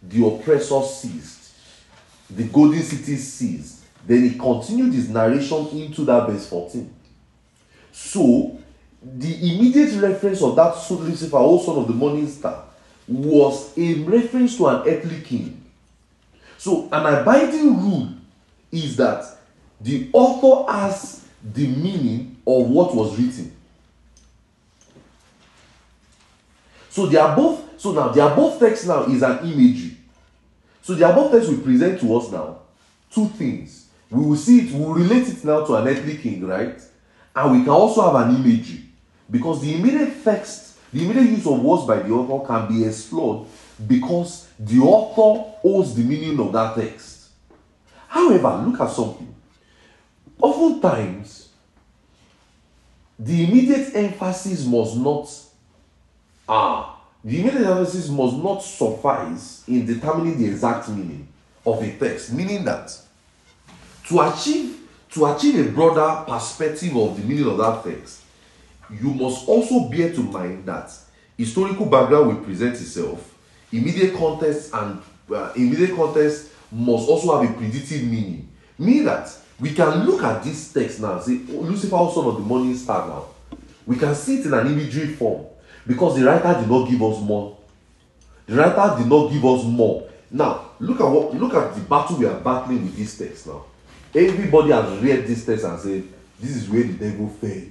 the 0.08 0.26
oppressor 0.26 0.82
ceased, 0.84 1.54
The 2.30 2.44
golden 2.46 2.82
city 2.82 3.16
ceased. 3.18 3.84
Then 4.06 4.30
he 4.30 4.38
continued 4.38 4.94
his 4.94 5.10
narration 5.10 5.68
into 5.70 6.06
that 6.06 6.30
verse 6.30 6.48
14. 6.48 6.94
So, 7.92 8.60
the 9.02 9.36
immediate 9.36 10.00
reference 10.02 10.42
of 10.42 10.56
that 10.56 10.74
Lucifer, 10.90 11.38
O 11.38 11.60
son 11.64 11.78
of 11.78 11.88
the 11.88 11.94
morning 11.94 12.28
star, 12.28 12.66
was 13.08 13.76
a 13.78 13.96
reference 14.04 14.58
to 14.58 14.68
an 14.68 14.88
earthly 14.88 15.22
king. 15.22 15.64
So, 16.58 16.90
an 16.92 17.22
abiding 17.22 17.78
rule 17.80 18.10
is 18.72 18.96
that 18.98 19.24
the 19.80 20.10
author 20.14 20.72
has 20.72 21.26
the 21.44 21.68
meaning 21.68 22.38
of 22.46 22.70
what 22.70 22.96
was 22.96 23.18
written. 23.20 23.56
So, 26.90 27.08
the 27.08 27.24
above, 27.24 27.64
so 27.78 27.92
now 27.92 28.10
the 28.10 28.26
above 28.26 28.60
text 28.60 28.88
now 28.88 29.04
is 29.04 29.22
an 29.22 29.40
imagery. 29.40 29.95
So, 30.86 30.94
the 30.94 31.10
above 31.10 31.32
text 31.32 31.50
will 31.50 31.62
present 31.62 32.00
to 32.02 32.16
us 32.16 32.32
now 32.32 32.60
two 33.10 33.28
things. 33.30 33.88
We 34.12 34.24
will 34.24 34.36
see 34.36 34.68
it, 34.68 34.72
we 34.72 34.86
will 34.86 34.94
relate 34.94 35.28
it 35.28 35.44
now 35.44 35.66
to 35.66 35.74
an 35.78 35.88
earthly 35.88 36.16
king, 36.16 36.46
right? 36.46 36.80
And 37.36 37.52
we 37.58 37.64
can 37.64 37.70
also 37.70 38.04
have 38.04 38.30
an 38.30 38.36
imagery 38.36 38.84
because 39.32 39.64
the 39.64 39.74
immediate 39.74 40.24
text, 40.24 40.78
the 40.94 41.04
immediate 41.04 41.32
use 41.32 41.48
of 41.48 41.60
words 41.60 41.86
by 41.86 42.04
the 42.04 42.12
author 42.14 42.46
can 42.46 42.68
be 42.68 42.86
explored 42.86 43.48
because 43.88 44.48
the 44.60 44.78
author 44.78 45.58
owns 45.64 45.96
the 45.96 46.04
meaning 46.04 46.40
of 46.40 46.54
that 46.54 46.76
text. 46.76 47.30
However, 48.08 48.64
look 48.68 48.80
at 48.80 48.92
something. 48.92 49.34
Oftentimes, 50.40 51.50
the 53.18 53.44
immediate 53.44 53.96
emphasis 53.96 54.68
must 54.68 54.98
not 54.98 55.28
ah 56.48 56.95
the 57.26 57.42
immediate 57.42 57.66
emphasis 57.66 58.08
must 58.08 58.38
not 58.38 58.60
suffice 58.60 59.64
in 59.68 59.84
determining 59.84 60.38
the 60.38 60.46
exact 60.46 60.88
meaning 60.90 61.28
of 61.66 61.82
a 61.82 61.98
text, 61.98 62.32
meaning 62.32 62.64
that 62.64 62.96
to 64.08 64.22
achieve 64.22 64.80
to 65.10 65.26
achieve 65.26 65.68
a 65.68 65.72
broader 65.72 66.24
perspective 66.30 66.96
of 66.96 67.20
the 67.20 67.28
meaning 67.28 67.48
of 67.48 67.58
that 67.58 67.84
text, 67.84 68.22
you 69.02 69.12
must 69.12 69.48
also 69.48 69.90
bear 69.90 70.14
to 70.14 70.22
mind 70.22 70.66
that 70.68 70.92
historical 71.36 71.88
background 71.88 72.28
will 72.28 72.44
present 72.44 72.76
itself, 72.76 73.34
immediate 73.72 74.16
context 74.16 74.72
and 74.74 75.02
uh, 75.34 75.52
immediate 75.56 75.96
context 75.96 76.50
must 76.72 77.10
also 77.10 77.42
have 77.42 77.50
a 77.50 77.54
predictive 77.54 78.04
meaning. 78.04 78.48
Meaning 78.78 79.06
that 79.06 79.36
we 79.60 79.74
can 79.74 80.06
look 80.06 80.22
at 80.22 80.44
this 80.44 80.72
text 80.72 81.00
now 81.00 81.20
say, 81.20 81.40
oh, 81.50 81.62
Lucifer, 81.62 81.98
son 82.14 82.26
of 82.26 82.36
the 82.36 82.42
morning 82.42 82.76
star 82.76 83.08
now. 83.08 83.26
We 83.88 83.96
can 83.96 84.14
see 84.14 84.40
it 84.42 84.46
in 84.46 84.54
an 84.54 84.68
imagery 84.68 85.08
form 85.08 85.46
because 85.88 86.18
the 86.18 86.26
writer 86.26 86.60
did 86.60 86.70
not 86.70 86.90
give 86.90 87.02
us 87.02 87.22
more. 87.22 87.58
The 88.48 88.56
writer 88.56 88.98
did 88.98 89.08
not 89.08 89.32
give 89.32 89.46
us 89.46 89.64
more. 89.66 90.08
Now, 90.32 90.72
look 90.80 91.00
at 91.00 91.06
what 91.08 91.34
look 91.36 91.54
at 91.54 91.76
the 91.76 91.82
battle 91.82 92.18
we 92.18 92.26
are 92.26 92.40
battling 92.40 92.84
with 92.84 92.98
this 92.98 93.18
text 93.18 93.48
now. 93.48 93.66
Everybody 94.14 94.72
has 94.72 95.00
read 95.02 95.28
this 95.28 95.46
text 95.46 95.66
and 95.66 95.80
said, 95.80 96.04
This 96.40 96.56
is 96.56 96.70
where 96.70 96.84
the 96.84 96.94
devil 96.94 97.30
fell. 97.30 97.62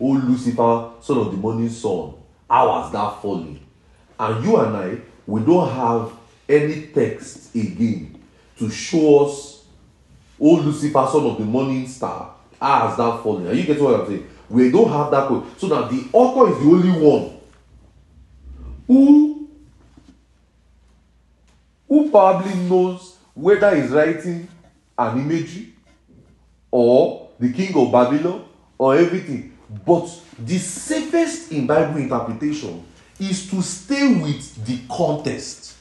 Oh 0.00 0.12
Lucifer, 0.12 0.90
son 1.02 1.18
of 1.18 1.30
the 1.30 1.36
morning 1.36 1.68
sun, 1.68 2.14
how 2.48 2.82
has 2.82 2.92
that 2.92 3.20
fallen? 3.20 3.60
And 4.18 4.44
you 4.44 4.56
and 4.56 4.76
I, 4.76 4.98
we 5.26 5.42
don't 5.42 5.70
have 5.70 6.12
any 6.48 6.86
text 6.86 7.54
again 7.54 8.18
to 8.58 8.70
show 8.70 9.26
us, 9.26 9.64
oh 10.40 10.54
Lucifer, 10.56 11.06
son 11.10 11.26
of 11.26 11.38
the 11.38 11.44
morning 11.44 11.86
star, 11.86 12.34
how 12.58 12.88
has 12.88 12.96
that 12.96 13.22
fallen? 13.22 13.46
Are 13.46 13.52
you 13.52 13.64
getting 13.64 13.84
what 13.84 14.00
I'm 14.00 14.06
saying? 14.06 14.26
We 14.48 14.70
don't 14.70 14.90
have 14.90 15.10
that. 15.12 15.28
So 15.58 15.68
now 15.68 15.82
the 15.82 16.08
author 16.12 16.52
is 16.52 16.58
the 16.58 16.70
only 16.70 16.90
one 16.90 17.29
who 18.90 19.48
who 21.88 22.10
probably 22.10 22.54
knows 22.54 23.16
whether 23.34 23.80
he's 23.80 23.90
writing 23.90 24.48
an 24.98 25.20
imagery 25.20 25.72
or 26.72 27.28
the 27.38 27.52
king 27.52 27.72
of 27.76 27.92
Babylon 27.92 28.44
or 28.76 28.96
everything. 28.96 29.56
But 29.86 30.08
the 30.36 30.58
safest 30.58 31.52
in 31.52 31.68
Bible 31.68 31.98
interpretation 31.98 32.84
is 33.20 33.48
to 33.50 33.62
stay 33.62 34.12
with 34.20 34.66
the 34.66 34.80
context. 34.92 35.76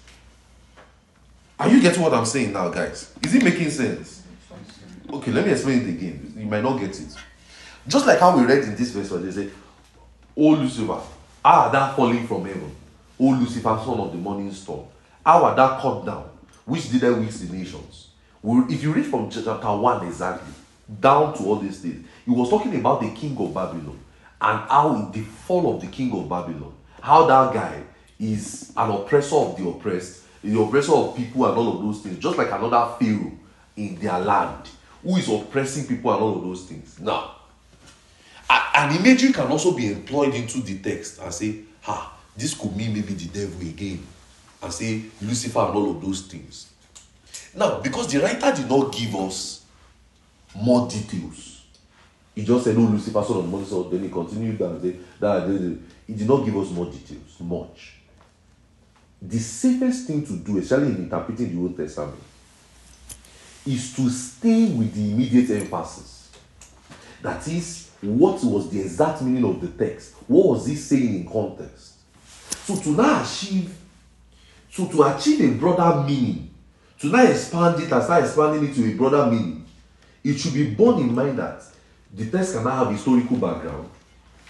Are 1.59 1.67
you 1.67 1.81
getting 1.81 2.03
what 2.03 2.13
I'm 2.13 2.25
saying 2.25 2.53
now, 2.53 2.69
guys? 2.69 3.11
Is 3.23 3.33
it 3.33 3.43
making 3.43 3.71
sense? 3.71 4.21
Okay, 5.11 5.31
let 5.31 5.47
me 5.47 5.51
explain 5.51 5.81
it 5.81 5.89
again. 5.89 6.33
You 6.37 6.45
might 6.45 6.61
not 6.61 6.79
get 6.79 6.91
it. 6.99 7.15
Just 7.87 8.05
like 8.05 8.19
how 8.19 8.37
we 8.37 8.45
read 8.45 8.65
in 8.65 8.75
this 8.75 8.91
verse 8.91 9.09
where 9.09 9.19
they 9.19 9.31
say, 9.31 9.49
oh 10.37 10.49
Lucifer, 10.51 11.01
ah, 11.43 11.69
that 11.69 11.95
falling 11.95 12.27
from 12.27 12.45
heaven, 12.45 12.75
O 13.19 13.31
Lucifer, 13.31 13.77
son 13.83 13.99
of 13.99 14.11
the 14.11 14.17
morning 14.17 14.51
star, 14.53 14.79
how 15.25 15.43
art 15.43 15.57
thou 15.57 15.79
cut 15.79 16.05
down, 16.05 16.29
which 16.65 16.89
did 16.89 17.01
thou 17.01 17.13
weak 17.13 17.31
the 17.31 17.53
nations? 17.53 18.07
If 18.43 18.81
you 18.81 18.93
read 18.93 19.05
from 19.05 19.29
chapter 19.29 19.51
1 19.51 20.07
exactly, 20.07 20.53
down 21.01 21.33
to 21.37 21.43
all 21.43 21.57
these 21.57 21.81
things, 21.81 22.07
he 22.25 22.31
was 22.31 22.49
talking 22.49 22.75
about 22.79 23.01
the 23.01 23.11
king 23.11 23.37
of 23.37 23.53
Babylon 23.53 23.99
and 24.41 24.59
how 24.69 25.11
the 25.13 25.21
fall 25.21 25.75
of 25.75 25.81
the 25.81 25.87
king 25.87 26.11
of 26.17 26.29
Babylon, 26.29 26.73
how 27.01 27.25
that 27.25 27.53
guy 27.53 27.83
is 28.19 28.71
an 28.77 28.89
oppressor 28.91 29.35
of 29.35 29.57
the 29.57 29.67
oppressed, 29.67 30.23
the 30.41 30.57
oppressor 30.59 30.93
of 30.93 31.15
people 31.17 31.45
and 31.45 31.57
all 31.57 31.75
of 31.75 31.83
those 31.83 32.01
things, 32.01 32.17
just 32.17 32.37
like 32.37 32.51
another 32.51 32.95
Pharaoh 32.97 33.33
in 33.75 33.95
their 33.95 34.19
land 34.19 34.69
who 35.03 35.17
is 35.17 35.29
oppressing 35.29 35.87
people 35.87 36.13
and 36.13 36.23
all 36.23 36.37
of 36.37 36.43
those 36.43 36.63
things. 36.63 36.99
Now, 36.99 37.35
an 38.49 38.95
imagery 38.95 39.33
can 39.33 39.47
also 39.47 39.73
be 39.73 39.91
employed 39.91 40.33
into 40.33 40.61
the 40.61 40.79
text 40.79 41.19
and 41.19 41.33
say, 41.33 41.59
ha, 41.81 42.17
this 42.39 42.53
could 42.53 42.75
mean 42.75 42.93
maybe 42.93 43.13
the 43.13 43.27
devil 43.27 43.61
again, 43.61 44.05
and 44.61 44.73
say 44.73 45.03
Lucifer 45.21 45.59
and 45.59 45.75
all 45.75 45.91
of 45.91 46.01
those 46.01 46.21
things. 46.21 46.67
Now, 47.55 47.79
because 47.79 48.07
the 48.07 48.19
writer 48.19 48.51
did 48.55 48.69
not 48.69 48.93
give 48.93 49.15
us 49.15 49.61
more 50.55 50.87
details, 50.87 51.63
he 52.35 52.43
just 52.45 52.63
said, 52.63 52.77
"No, 52.77 52.89
Lucifer, 52.89 53.23
son 53.23 53.53
of 53.53 53.67
star." 53.67 53.83
Then 53.89 54.03
he 54.03 54.09
continued 54.09 54.61
and 54.61 54.81
said, 54.81 54.99
"That 55.19 55.47
that- 55.47 55.47
that." 55.47 55.77
he 56.07 56.13
did 56.15 56.27
not 56.27 56.43
give 56.43 56.57
us 56.57 56.71
more 56.71 56.87
details, 56.87 57.39
much. 57.39 57.93
The 59.21 59.37
safest 59.37 60.07
thing 60.07 60.25
to 60.25 60.37
do, 60.37 60.57
especially 60.57 60.87
in 60.87 60.95
interpreting 60.95 61.55
the 61.55 61.61
Old 61.61 61.77
Testament, 61.77 62.23
is 63.65 63.93
to 63.95 64.09
stay 64.09 64.71
with 64.71 64.93
the 64.95 65.11
immediate 65.11 65.51
emphasis. 65.51 66.29
That 67.21 67.47
is, 67.47 67.89
what 68.01 68.43
was 68.43 68.69
the 68.71 68.79
exact 68.81 69.21
meaning 69.21 69.43
of 69.43 69.61
the 69.61 69.67
text? 69.67 70.13
What 70.27 70.47
was 70.47 70.65
he 70.65 70.75
saying 70.75 71.15
in 71.15 71.29
context? 71.29 71.98
So 72.69 72.75
to 72.75 72.89
now 72.89 73.23
achieve, 73.23 73.75
so 74.69 74.85
to 74.85 75.01
achieve 75.01 75.41
a 75.41 75.57
broader 75.57 76.03
meaning, 76.07 76.51
to 76.99 77.07
now 77.07 77.23
expand 77.23 77.81
it 77.81 77.91
and 77.91 78.03
start 78.03 78.23
expanding 78.23 78.69
it 78.69 78.75
to 78.75 78.91
a 78.91 78.93
broader 78.93 79.25
meaning, 79.25 79.65
it 80.23 80.37
should 80.37 80.53
be 80.53 80.69
borne 80.75 81.01
in 81.01 81.15
mind 81.15 81.39
that 81.39 81.63
the 82.13 82.29
text 82.29 82.53
can 82.53 82.63
now 82.63 82.83
have 82.83 82.93
historical 82.93 83.37
background, 83.37 83.89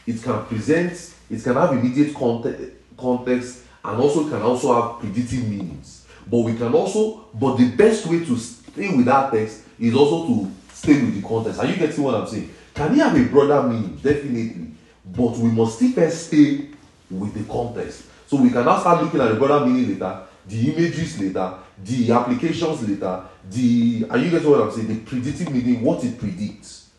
it 0.06 0.22
can 0.22 0.44
present, 0.48 1.16
it 1.30 1.41
can 1.41 1.54
have 1.54 1.72
immediate 1.72 2.14
context, 2.14 2.72
context 2.98 3.64
and 3.86 4.02
also 4.02 4.28
can 4.30 4.41
also 4.41 4.74
have 4.74 5.00
predictive 5.00 5.48
meanings. 5.48 6.06
But 6.30 6.40
we 6.40 6.58
can 6.58 6.74
also, 6.74 7.28
but 7.34 7.56
the 7.56 7.70
best 7.70 8.06
way 8.08 8.26
to 8.26 8.36
stay 8.36 8.94
with 8.98 9.06
that 9.06 9.32
text 9.32 9.64
is 9.80 9.96
also 9.96 10.28
to 10.28 10.52
stay 10.74 11.02
with 11.02 11.16
the 11.16 11.26
context. 11.26 11.62
Are 11.62 11.68
you 11.68 11.78
getting 11.78 12.04
what 12.04 12.16
I'm 12.16 12.28
saying? 12.28 12.54
Can 12.74 12.96
it 12.96 12.98
have 12.98 13.16
a 13.16 13.24
broader 13.30 13.66
meaning? 13.66 13.96
Definitely. 13.96 14.72
But 15.06 15.38
we 15.38 15.52
must 15.52 15.78
still 15.78 15.94
first 15.94 16.28
stay 16.28 16.68
with 17.10 17.34
the 17.34 17.50
context. 17.50 18.08
So 18.30 18.38
we 18.38 18.51
can 18.51 18.64
now 18.64 18.80
start 18.80 19.01
looking 19.03 19.19
at 19.22 19.30
the 19.30 19.39
broader 19.39 19.65
meaning 19.65 19.89
later, 19.89 20.22
the 20.47 20.72
images 20.72 21.19
later, 21.19 21.51
the 21.84 22.11
applications 22.11 22.88
later, 22.88 23.23
the 23.49 24.06
are 24.07 24.19
you 24.19 24.30
getting 24.30 24.51
what 24.51 24.61
I'm 24.61 24.72
saying? 24.72 24.88
The 24.88 24.99
predictive 24.99 25.51
meaning, 25.51 25.81
what 25.81 26.03
it 26.03 26.15
predicts. 26.19 26.89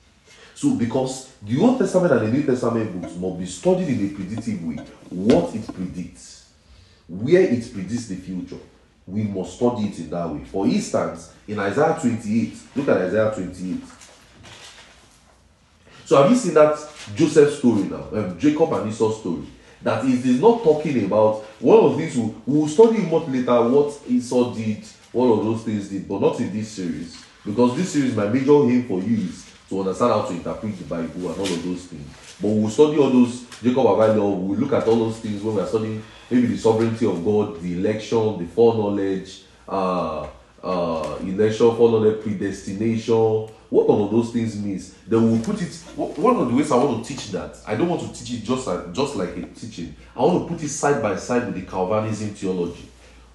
So, 0.56 0.74
because 0.74 1.30
the 1.40 1.56
Old 1.60 1.78
Testament 1.78 2.12
and 2.14 2.26
the 2.26 2.32
New 2.32 2.42
Testament 2.42 3.00
books 3.00 3.14
must 3.14 3.38
be 3.38 3.46
studied 3.46 3.88
in 3.90 4.06
a 4.06 4.12
predictive 4.12 4.64
way, 4.64 4.84
what 5.10 5.54
it 5.54 5.72
predicts, 5.72 6.50
where 7.08 7.42
it 7.42 7.72
predicts 7.72 8.08
the 8.08 8.16
future, 8.16 8.58
we 9.06 9.22
must 9.22 9.54
study 9.54 9.84
it 9.84 10.00
in 10.00 10.10
that 10.10 10.28
way. 10.28 10.42
For 10.42 10.66
instance, 10.66 11.32
in 11.46 11.60
Isaiah 11.60 11.96
28, 12.00 12.56
look 12.74 12.88
at 12.88 12.96
Isaiah 13.02 13.32
28. 13.32 13.84
So, 16.06 16.20
have 16.20 16.28
you 16.28 16.36
seen 16.36 16.54
that 16.54 16.76
Joseph 17.14 17.54
story 17.54 17.84
now, 17.84 18.08
um, 18.12 18.36
Jacob 18.36 18.72
and 18.72 18.90
Esau 18.90 19.12
story? 19.12 19.46
That 19.82 20.04
it 20.04 20.24
is 20.26 20.40
not 20.40 20.62
talking 20.62 21.04
about 21.04 21.42
one 21.60 21.78
of 21.78 21.96
these. 21.96 22.16
We 22.16 22.32
will 22.46 22.68
study 22.68 22.98
much 22.98 23.28
later 23.28 23.68
what 23.68 23.98
Esau 24.08 24.54
did, 24.54 24.84
all 25.12 25.38
of 25.38 25.44
those 25.44 25.62
things 25.64 25.88
did, 25.88 26.08
but 26.08 26.20
not 26.20 26.38
in 26.40 26.52
this 26.52 26.68
series 26.68 27.24
because 27.44 27.76
this 27.76 27.92
series, 27.92 28.14
my 28.14 28.28
major 28.28 28.52
aim 28.52 28.86
for 28.86 29.00
you 29.00 29.16
is 29.28 29.50
to 29.68 29.80
understand 29.80 30.12
how 30.12 30.22
to 30.22 30.32
interpret 30.32 30.78
the 30.78 30.84
Bible 30.84 31.30
and 31.30 31.38
all 31.38 31.46
of 31.46 31.64
those 31.64 31.84
things. 31.84 32.06
But 32.40 32.48
we'll 32.48 32.70
study 32.70 32.98
all 32.98 33.10
those 33.10 33.42
Jacob 33.62 33.84
Abilo, 33.86 34.36
we'll 34.36 34.58
look 34.58 34.72
at 34.72 34.86
all 34.86 34.96
those 34.96 35.18
things 35.18 35.42
when 35.42 35.56
we're 35.56 35.66
studying 35.66 36.02
maybe 36.30 36.48
the 36.48 36.58
sovereignty 36.58 37.06
of 37.06 37.24
God, 37.24 37.60
the 37.62 37.78
election, 37.78 38.38
the 38.38 38.46
foreknowledge, 38.46 39.42
uh, 39.68 40.26
uh, 40.62 41.16
election, 41.22 41.76
foreknowledge, 41.76 42.22
predestination, 42.22 43.48
what 43.70 43.86
all 43.86 44.04
of 44.04 44.10
those 44.10 44.32
things 44.32 44.60
means. 44.60 44.94
Then 45.06 45.30
we'll 45.30 45.42
put 45.42 45.62
it. 45.62 45.72
One 45.96 46.36
of 46.36 46.48
the 46.48 46.54
ways 46.54 46.72
I 46.72 46.76
want 46.76 47.04
to 47.04 47.14
teach 47.14 47.30
that, 47.30 47.56
I 47.66 47.76
don't 47.76 47.88
want 47.88 48.02
to 48.02 48.12
teach 48.12 48.38
it 48.40 48.44
just 48.44 48.66
like, 48.66 48.92
just 48.92 49.16
like 49.16 49.36
a 49.36 49.42
teaching. 49.42 49.94
I 50.14 50.20
want 50.20 50.46
to 50.46 50.54
put 50.54 50.62
it 50.62 50.68
side 50.68 51.00
by 51.00 51.16
side 51.16 51.46
with 51.46 51.54
the 51.54 51.62
Calvinism 51.62 52.30
theology. 52.30 52.88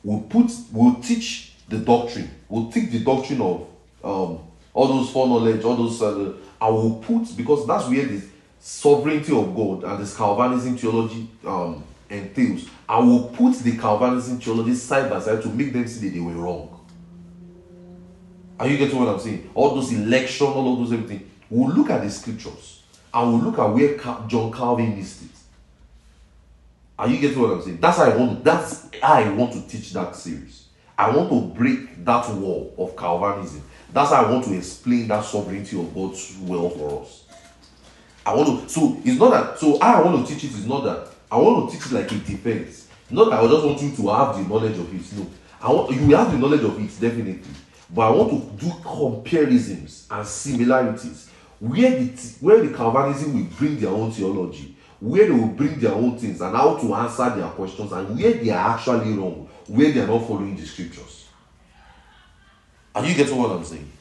We'll 0.03 0.21
put, 0.21 0.51
we'll 0.71 0.95
teach 0.95 1.53
the 1.69 1.77
doctrine. 1.77 2.29
We'll 2.49 2.69
take 2.69 2.91
the 2.91 2.99
doctrine 2.99 3.41
of 3.41 3.67
um, 4.03 4.39
all 4.73 4.87
those 4.87 5.09
foreknowledge, 5.09 5.63
all 5.63 5.75
those. 5.75 6.01
Uh, 6.01 6.33
I 6.61 6.69
will 6.69 6.95
put 6.95 7.35
because 7.35 7.65
that's 7.65 7.87
where 7.87 8.05
the 8.05 8.21
sovereignty 8.59 9.35
of 9.35 9.55
God 9.55 9.83
and 9.83 10.03
this 10.03 10.15
Calvinism 10.15 10.77
theology 10.77 11.29
um, 11.45 11.83
entails. 12.09 12.67
I 12.87 12.99
will 12.99 13.29
put 13.29 13.55
the 13.59 13.77
Calvinism 13.77 14.39
theology 14.39 14.75
side 14.75 15.09
by 15.09 15.19
side 15.21 15.41
to 15.43 15.49
make 15.49 15.71
them 15.73 15.87
see 15.87 16.07
that 16.07 16.13
they 16.13 16.19
were 16.19 16.33
wrong. 16.33 16.74
Are 18.59 18.67
you 18.67 18.77
getting 18.77 18.97
what 18.97 19.09
I'm 19.09 19.19
saying? 19.19 19.49
All 19.53 19.75
those 19.75 19.91
election, 19.91 20.47
all 20.47 20.73
of 20.73 20.79
those 20.79 20.93
everything. 20.97 21.29
We'll 21.49 21.73
look 21.73 21.89
at 21.89 22.01
the 22.03 22.09
scriptures 22.09 22.83
and 23.13 23.33
we'll 23.33 23.51
look 23.51 23.59
at 23.59 23.65
where 23.65 23.97
John 24.27 24.51
Calvin 24.51 24.97
missed 24.97 25.23
it. 25.23 25.29
Are 26.97 27.09
you 27.09 27.19
getting 27.19 27.41
what 27.41 27.51
I'm 27.51 27.61
saying? 27.61 27.77
That's 27.81 27.97
how 27.97 28.05
I 28.05 28.15
want. 28.15 28.43
That's 28.43 28.87
how 29.01 29.13
I 29.15 29.29
want 29.29 29.53
to 29.53 29.67
teach 29.67 29.91
that 29.93 30.15
series. 30.15 30.67
I 30.97 31.13
want 31.13 31.29
to 31.29 31.41
break 31.59 32.03
that 32.05 32.29
wall 32.35 32.73
of 32.77 32.95
Calvinism. 32.95 33.61
That's 33.91 34.11
how 34.11 34.25
I 34.25 34.31
want 34.31 34.45
to 34.45 34.55
explain 34.55 35.07
that 35.09 35.25
sovereignty 35.25 35.77
of 35.77 35.93
God's 35.93 36.37
will 36.39 36.69
for 36.69 37.01
us. 37.01 37.25
I 38.25 38.33
want 38.33 38.63
to. 38.63 38.69
So 38.69 38.97
it's 39.03 39.19
not 39.19 39.31
that. 39.31 39.59
So 39.59 39.77
I 39.79 40.01
want 40.01 40.25
to 40.25 40.33
teach 40.33 40.45
it 40.45 40.51
is 40.51 40.65
not 40.65 40.85
that. 40.85 41.09
I 41.29 41.37
want 41.37 41.69
to 41.69 41.77
teach 41.77 41.87
it 41.87 41.91
like 41.91 42.11
a 42.11 42.15
defense. 42.15 42.87
Not 43.09 43.29
that 43.29 43.39
I 43.39 43.47
just 43.47 43.65
want 43.65 43.81
you 43.81 43.91
to 43.91 44.07
have 44.13 44.37
the 44.37 44.43
knowledge 44.47 44.77
of 44.77 44.93
it. 44.93 45.17
No, 45.17 45.29
I 45.61 45.71
want 45.71 45.91
you 45.91 46.15
have 46.15 46.31
the 46.31 46.37
knowledge 46.37 46.63
of 46.63 46.79
it 46.79 47.01
definitely. 47.01 47.41
But 47.95 48.01
I 48.09 48.11
want 48.11 48.59
to 48.59 48.65
do 48.65 48.73
comparisons 48.83 50.05
and 50.11 50.27
similarities 50.27 51.29
where 51.59 51.91
the 51.91 52.35
where 52.41 52.61
the 52.61 52.75
Calvinism 52.75 53.33
will 53.33 53.49
bring 53.57 53.79
their 53.79 53.89
own 53.89 54.11
theology, 54.11 54.75
where 54.99 55.25
they 55.25 55.31
will 55.31 55.47
bring 55.47 55.79
their 55.79 55.93
own 55.93 56.17
things, 56.17 56.41
and 56.41 56.55
how 56.55 56.75
to 56.77 56.93
answer 56.93 57.29
their 57.29 57.49
questions, 57.49 57.91
and 57.93 58.19
where 58.19 58.33
they 58.33 58.49
are 58.49 58.75
actually 58.75 59.13
wrong, 59.13 59.49
where 59.67 59.91
they 59.91 60.01
are 60.01 60.07
not 60.07 60.27
following 60.27 60.57
the 60.57 60.65
scriptures. 60.65 61.29
Are 62.93 63.05
you 63.05 63.15
getting 63.15 63.37
what 63.37 63.51
I'm 63.51 63.63
saying? 63.63 63.91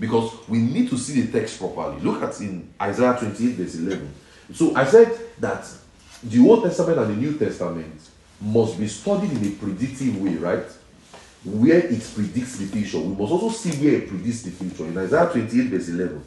because 0.00 0.48
we 0.48 0.58
need 0.58 0.88
to 0.88 0.96
see 0.96 1.20
the 1.20 1.38
text 1.38 1.58
properly. 1.58 2.00
Look 2.00 2.22
at 2.22 2.40
in 2.40 2.72
Isaiah 2.80 3.16
28, 3.18 3.54
verse 3.54 3.74
11. 3.74 4.14
So 4.54 4.74
I 4.74 4.84
said 4.84 5.16
that 5.38 5.68
the 6.22 6.40
Old 6.40 6.64
Testament 6.64 6.98
and 6.98 7.10
the 7.10 7.16
New 7.16 7.38
Testament 7.38 8.00
must 8.40 8.78
be 8.78 8.88
studied 8.88 9.32
in 9.32 9.46
a 9.46 9.50
predictive 9.56 10.20
way, 10.20 10.36
right? 10.36 10.64
Where 11.44 11.78
it 11.78 12.10
predicts 12.14 12.58
the 12.58 12.66
future. 12.66 12.98
We 12.98 13.14
must 13.16 13.32
also 13.32 13.48
see 13.48 13.70
where 13.82 14.02
it 14.02 14.08
predicts 14.08 14.42
the 14.42 14.50
future. 14.50 14.84
In 14.84 14.98
Isaiah 14.98 15.30
28, 15.30 15.68
verse 15.68 15.88
11. 15.88 16.22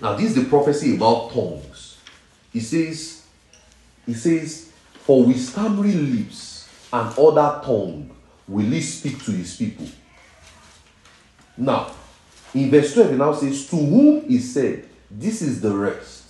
Now, 0.00 0.14
this 0.14 0.30
is 0.30 0.34
the 0.36 0.44
prophecy 0.44 0.96
about 0.96 1.32
tongues. 1.32 1.98
He 2.52 2.60
says, 2.60 3.22
He 4.06 4.14
says, 4.14 4.72
For 5.04 5.24
with 5.24 5.40
stammering 5.40 6.16
lips 6.16 6.68
and 6.92 7.18
other 7.18 7.60
tongue 7.64 8.10
will 8.46 8.66
he 8.66 8.80
speak 8.80 9.24
to 9.24 9.30
his 9.32 9.56
people. 9.56 9.86
Now, 11.56 11.90
in 12.54 12.70
verse 12.70 12.94
12, 12.94 13.10
he 13.10 13.16
now 13.16 13.32
says, 13.32 13.66
To 13.68 13.76
whom 13.76 14.28
he 14.28 14.38
said, 14.38 14.88
This 15.10 15.42
is 15.42 15.60
the 15.60 15.74
rest. 15.74 16.24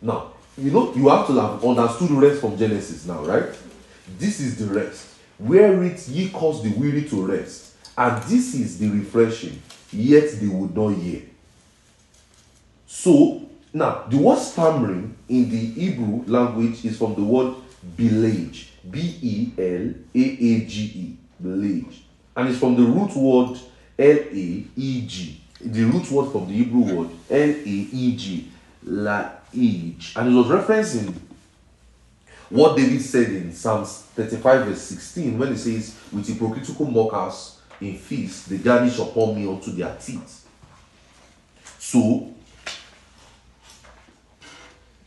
Now, 0.00 0.32
you 0.56 0.70
know, 0.70 0.94
you 0.94 1.08
have 1.08 1.26
to 1.28 1.34
have 1.34 1.64
understood 1.64 2.08
the 2.10 2.14
rest 2.14 2.40
from 2.40 2.56
Genesis 2.58 3.06
now, 3.06 3.24
right? 3.24 3.48
This 4.18 4.40
is 4.40 4.58
the 4.58 4.72
rest. 4.72 5.11
Where 5.46 5.82
it 5.82 6.08
ye 6.08 6.28
cause 6.30 6.62
the 6.62 6.70
weary 6.70 7.04
to 7.08 7.26
rest. 7.26 7.74
And 7.96 8.22
this 8.24 8.54
is 8.54 8.78
the 8.78 8.88
refreshing, 8.88 9.60
yet 9.92 10.30
they 10.40 10.46
would 10.46 10.74
not 10.74 10.88
hear. 10.90 11.22
So, 12.86 13.42
now, 13.74 14.04
the 14.08 14.18
word 14.18 14.38
stammering 14.38 15.16
in 15.28 15.50
the 15.50 15.56
Hebrew 15.56 16.24
language 16.26 16.84
is 16.84 16.98
from 16.98 17.14
the 17.14 17.22
word 17.22 17.54
belage. 17.96 18.70
B 18.90 19.18
E 19.22 19.52
L 19.58 19.94
A 20.14 20.20
A 20.20 20.60
G 20.66 20.92
E. 20.94 21.16
Belage. 21.42 22.02
And 22.36 22.48
it's 22.48 22.58
from 22.58 22.76
the 22.76 22.82
root 22.82 23.14
word 23.16 23.58
L 23.98 24.18
A 24.18 24.64
E 24.76 25.06
G. 25.06 25.40
The 25.60 25.84
root 25.84 26.10
word 26.10 26.32
from 26.32 26.48
the 26.48 26.54
Hebrew 26.54 26.80
word 26.80 27.10
L 27.30 27.50
A 27.50 27.66
E 27.66 28.16
G. 28.16 28.48
Laage. 28.86 30.16
And 30.16 30.28
it 30.28 30.36
was 30.36 30.46
referencing 30.48 31.14
what 32.52 32.76
David 32.76 33.00
said 33.00 33.30
in 33.30 33.52
Psalms 33.52 34.02
35, 34.14 34.66
verse 34.66 34.82
16, 34.82 35.38
when 35.38 35.48
he 35.48 35.56
says, 35.56 35.96
With 36.12 36.28
hypocritical 36.28 36.84
mockers 36.84 37.58
in 37.80 37.96
feast, 37.96 38.50
they 38.50 38.58
garnish 38.58 38.98
upon 38.98 39.34
me 39.36 39.48
unto 39.48 39.70
their 39.72 39.96
teeth. 39.96 40.46
So, 41.78 42.32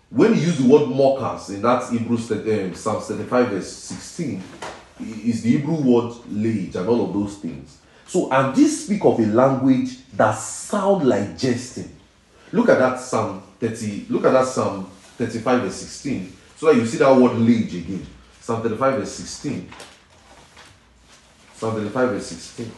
when 0.09 0.33
he 0.33 0.41
used 0.41 0.63
the 0.63 0.67
word 0.67 0.87
mockers 0.87 1.49
in 1.49 1.61
that 1.61 1.91
Hebrew 1.91 2.17
um, 2.17 2.73
Psalm 2.73 3.01
35 3.01 3.49
verse 3.49 3.71
16 3.71 4.41
is 4.99 5.43
the 5.43 5.51
Hebrew 5.51 5.75
word 5.75 6.13
lage 6.29 6.75
and 6.75 6.87
all 6.87 7.05
of 7.05 7.13
those 7.13 7.37
things. 7.37 7.79
So 8.07 8.31
and 8.31 8.55
this 8.55 8.85
speak 8.85 9.03
of 9.03 9.19
a 9.19 9.25
language 9.25 10.09
that 10.13 10.33
sound 10.33 11.07
like 11.07 11.37
jesting. 11.37 11.93
Look 12.51 12.69
at 12.69 12.79
that 12.79 12.99
Psalm 12.99 13.43
30, 13.59 14.05
look 14.09 14.23
at 14.25 14.31
that 14.31 14.47
Psalm 14.47 14.89
35 15.17 15.61
verse 15.63 15.75
16. 15.75 16.33
So 16.57 16.71
you 16.71 16.85
see 16.85 16.97
that 16.97 17.15
word 17.15 17.37
lage 17.37 17.75
again. 17.75 18.05
Psalm 18.39 18.61
35 18.61 18.99
verse 18.99 19.11
16. 19.11 19.69
Psalm 21.55 21.75
35 21.75 22.09
verse 22.09 22.27
16. 22.27 22.71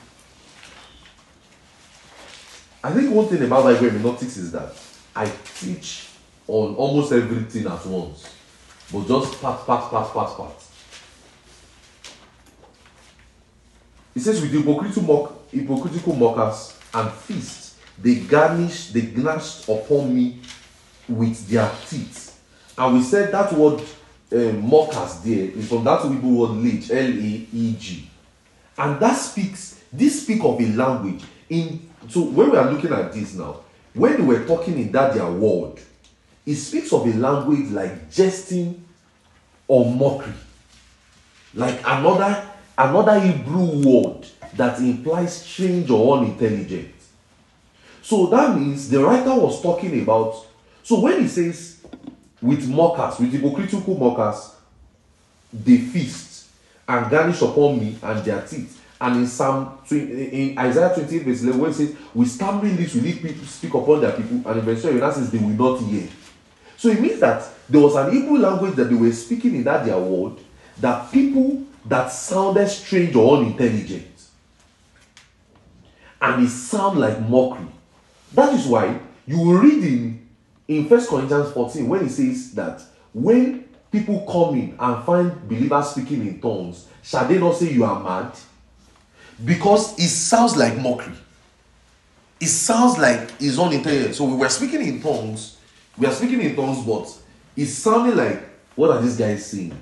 I 2.84 2.92
think 2.92 3.14
one 3.14 3.28
thing 3.28 3.44
about 3.44 3.64
Bible 3.64 3.90
hermeneutics 3.90 4.38
is 4.38 4.52
that 4.52 4.74
I 5.16 5.32
teach 5.60 6.08
on 6.48 6.76
almost 6.76 7.12
everything 7.12 7.68
at 7.68 7.86
once, 7.86 8.34
but 8.92 9.08
just 9.08 9.42
part, 9.42 9.66
part, 9.66 9.90
part, 9.90 10.14
part, 10.14 10.38
part. 10.38 10.54
It 14.16 14.22
says, 14.22 14.42
with 14.42 14.52
hypocritical, 14.52 15.04
mock, 15.04 15.52
hypocritical 15.52 16.16
mockers 16.16 16.80
and 16.94 17.12
feast, 17.12 17.76
they 18.02 18.16
garnish, 18.16 18.90
they 18.92 19.02
gnashed 19.02 19.68
upon 19.68 20.16
me 20.16 20.40
with 21.08 21.48
their 21.48 21.70
teeth. 21.88 22.27
And 22.78 22.96
we 22.96 23.04
said 23.04 23.32
that 23.32 23.54
word 23.54 23.82
um, 24.32 24.70
mockers 24.70 25.20
there 25.22 25.46
is 25.52 25.70
from 25.70 25.84
that 25.86 26.02
Hebrew 26.04 26.30
word 26.30 26.52
leage, 26.52 26.92
L 26.92 26.98
A 26.98 27.48
E 27.54 27.76
G. 27.80 28.10
And 28.78 29.00
that 29.00 29.16
speaks, 29.16 29.82
this 29.92 30.22
speak 30.24 30.44
of 30.44 30.60
a 30.62 30.66
language. 30.68 31.24
In 31.50 31.90
so 32.10 32.22
when 32.26 32.52
we 32.52 32.58
are 32.58 32.72
looking 32.72 32.94
at 32.94 33.12
this 33.14 33.34
now, 33.34 33.62
when 33.94 34.18
they 34.18 34.22
were 34.22 34.46
talking 34.46 34.78
in 34.78 34.92
that 34.92 35.14
their 35.14 35.32
world, 35.32 35.80
it 36.46 36.56
speaks 36.56 36.94
of 36.94 37.06
a 37.08 37.18
language 37.18 37.72
like 37.72 38.12
jesting 38.12 38.86
or 39.68 39.92
mockery. 39.94 40.34
Like 41.54 41.80
another 41.86 42.48
another 42.78 43.20
Hebrew 43.20 43.82
word 43.84 44.28
that 44.56 44.80
implies 44.80 45.42
strange 45.42 45.90
or 45.90 46.18
unintelligent. 46.18 46.94
So 48.02 48.28
that 48.28 48.58
means 48.58 48.90
the 48.90 49.04
writer 49.04 49.34
was 49.36 49.62
talking 49.62 50.02
about. 50.02 50.46
So 50.84 51.00
when 51.02 51.22
he 51.22 51.28
says 51.28 51.77
with 52.42 52.68
mockers, 52.68 53.20
with 53.20 53.32
hypocritical 53.32 53.98
mockers, 53.98 54.56
they 55.54 55.78
feast 55.78 56.48
and 56.88 57.10
garnish 57.10 57.42
upon 57.42 57.80
me 57.80 57.98
and 58.02 58.24
their 58.24 58.42
teeth. 58.42 58.84
And 59.00 59.18
in 59.18 59.28
Psalm 59.28 59.78
in 59.92 60.58
Isaiah 60.58 60.94
28, 60.94 61.24
verse 61.24 61.44
11, 61.44 61.62
when 61.62 61.72
it 61.72 61.74
says, 61.74 61.96
With 62.14 62.30
stammering 62.30 62.78
lips 62.78 62.96
will 62.96 63.04
lead 63.04 63.22
people 63.22 63.46
speak 63.46 63.74
upon 63.74 64.02
their 64.02 64.12
people, 64.12 64.42
and 64.50 64.60
in 64.60 64.66
verse 64.66 64.82
12, 64.82 65.00
that 65.00 65.14
says 65.14 65.32
they 65.32 65.38
will 65.38 65.50
not 65.50 65.80
hear. 65.82 66.08
So 66.78 66.90
it 66.90 67.00
means 67.00 67.20
that 67.20 67.48
there 67.70 67.82
was 67.82 67.96
an 67.96 68.12
Hebrew 68.12 68.38
language 68.38 68.76
that 68.76 68.86
they 68.86 68.96
were 68.96 69.12
speaking 69.12 69.56
in 69.56 69.64
that 69.66 69.86
their 69.86 70.00
world 70.00 70.42
that 70.80 71.12
people 71.12 71.66
that 71.86 72.12
sounded 72.12 72.68
strange 72.68 73.16
or 73.16 73.38
unintelligent. 73.38 74.08
And 76.22 76.46
it 76.46 76.50
sound 76.50 77.00
like 77.00 77.20
mockery. 77.22 77.68
That 78.34 78.54
is 78.54 78.66
why 78.68 79.00
you 79.26 79.40
will 79.40 79.60
read 79.60 79.84
in, 79.84 80.17
in 80.68 80.88
1 80.88 81.08
Corinthians 81.08 81.52
14 81.52 81.88
when 81.88 82.04
he 82.04 82.10
says 82.10 82.52
that 82.54 82.82
when 83.14 83.68
people 83.92 84.26
come 84.30 84.56
in 84.56 84.76
and 84.80 85.06
find 85.06 85.48
believers 85.48 85.92
speaking 85.92 86.22
in 86.28 86.42
tongues, 86.42 86.88
shall 87.02 87.28
they 87.28 87.40
not 87.40 87.56
say 87.56 87.72
you 87.72 87.84
are 87.84 88.02
mad? 88.02 88.32
Because 89.44 89.98
it 89.98 90.10
sounds 90.10 90.58
like 90.58 90.78
mockery. 90.78 91.14
It 92.40 92.48
sounds 92.48 92.98
like 92.98 93.32
it's 93.40 93.58
unintelligent. 93.58 94.16
So 94.16 94.26
we 94.26 94.36
were 94.36 94.50
speaking 94.50 94.82
in 94.82 95.02
tongues. 95.02 95.58
We 95.98 96.06
are 96.06 96.14
speaking 96.14 96.42
in 96.42 96.56
tongues, 96.56 96.86
but 96.86 97.12
it 97.56 97.66
sounding 97.68 98.16
like 98.16 98.44
what 98.76 98.92
are 98.92 99.02
these 99.02 99.18
guys 99.18 99.46
saying? 99.46 99.76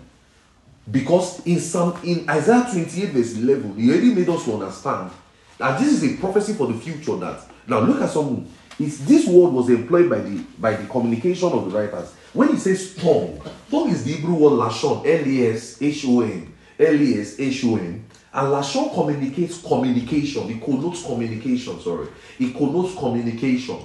Because 0.89 1.45
in 1.45 1.59
some 1.59 1.99
in 2.03 2.29
Isaiah 2.29 2.67
28, 2.71 3.09
verse 3.09 3.35
11, 3.35 3.75
he 3.77 3.89
already 3.89 4.13
made 4.13 4.29
us 4.29 4.45
to 4.45 4.53
understand 4.53 5.11
that 5.57 5.79
this 5.79 5.91
is 5.91 6.03
a 6.03 6.17
prophecy 6.17 6.53
for 6.53 6.67
the 6.67 6.79
future. 6.79 7.17
That 7.17 7.41
now 7.67 7.79
look 7.79 8.01
at 8.01 8.09
some. 8.09 8.47
It's, 8.79 8.97
this 8.99 9.27
word 9.27 9.51
was 9.51 9.69
employed 9.69 10.09
by 10.09 10.19
the 10.19 10.43
by 10.59 10.75
the 10.75 10.87
communication 10.87 11.51
of 11.51 11.71
the 11.71 11.77
writers. 11.77 12.13
When 12.33 12.49
he 12.49 12.57
says 12.57 12.95
tongue, 12.95 13.41
tongue 13.71 13.89
is 13.89 14.03
the 14.03 14.13
Hebrew 14.13 14.35
word 14.35 14.59
lashon, 14.59 15.05
L-A-S-H-O-N, 15.05 16.53
L-A-S-H-O-N, 16.79 18.05
and 18.33 18.47
lashon 18.47 18.93
communicates 18.93 19.61
communication. 19.61 20.49
It 20.49 20.63
connotes 20.63 21.03
communication. 21.05 21.79
Sorry, 21.79 22.07
it 22.39 22.53
connotes 22.53 22.95
communication. 22.95 23.79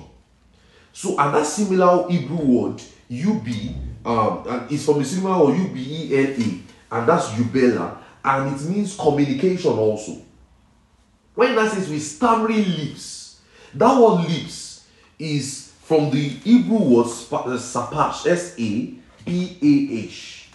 So 0.92 1.18
and 1.18 1.34
that 1.34 1.46
similar 1.46 2.10
Hebrew 2.10 2.44
word 2.44 2.82
ub 3.12 3.48
um, 4.04 4.44
and 4.48 4.72
it's 4.72 4.84
from 4.84 4.98
the 4.98 5.04
similar 5.04 5.44
word 5.44 5.58
u-b-e-l-a, 5.58 6.96
and 6.96 7.08
that's 7.08 7.28
ubela, 7.28 7.98
and 8.24 8.56
it 8.56 8.62
means 8.68 8.96
communication 8.96 9.72
also. 9.72 10.22
When 11.34 11.54
that 11.54 11.72
says 11.72 11.88
with 11.88 12.02
stammering 12.02 12.64
lips, 12.64 13.40
that 13.74 14.00
word 14.00 14.28
lips 14.28 14.69
is 15.20 15.72
from 15.82 16.10
the 16.10 16.18
Hebrew 16.18 16.78
word 16.78 17.06
uh, 17.06 17.58
sapash, 17.58 18.26
S 18.26 18.54
A 18.58 18.94
P 19.24 19.58
A 19.62 20.04
H, 20.04 20.48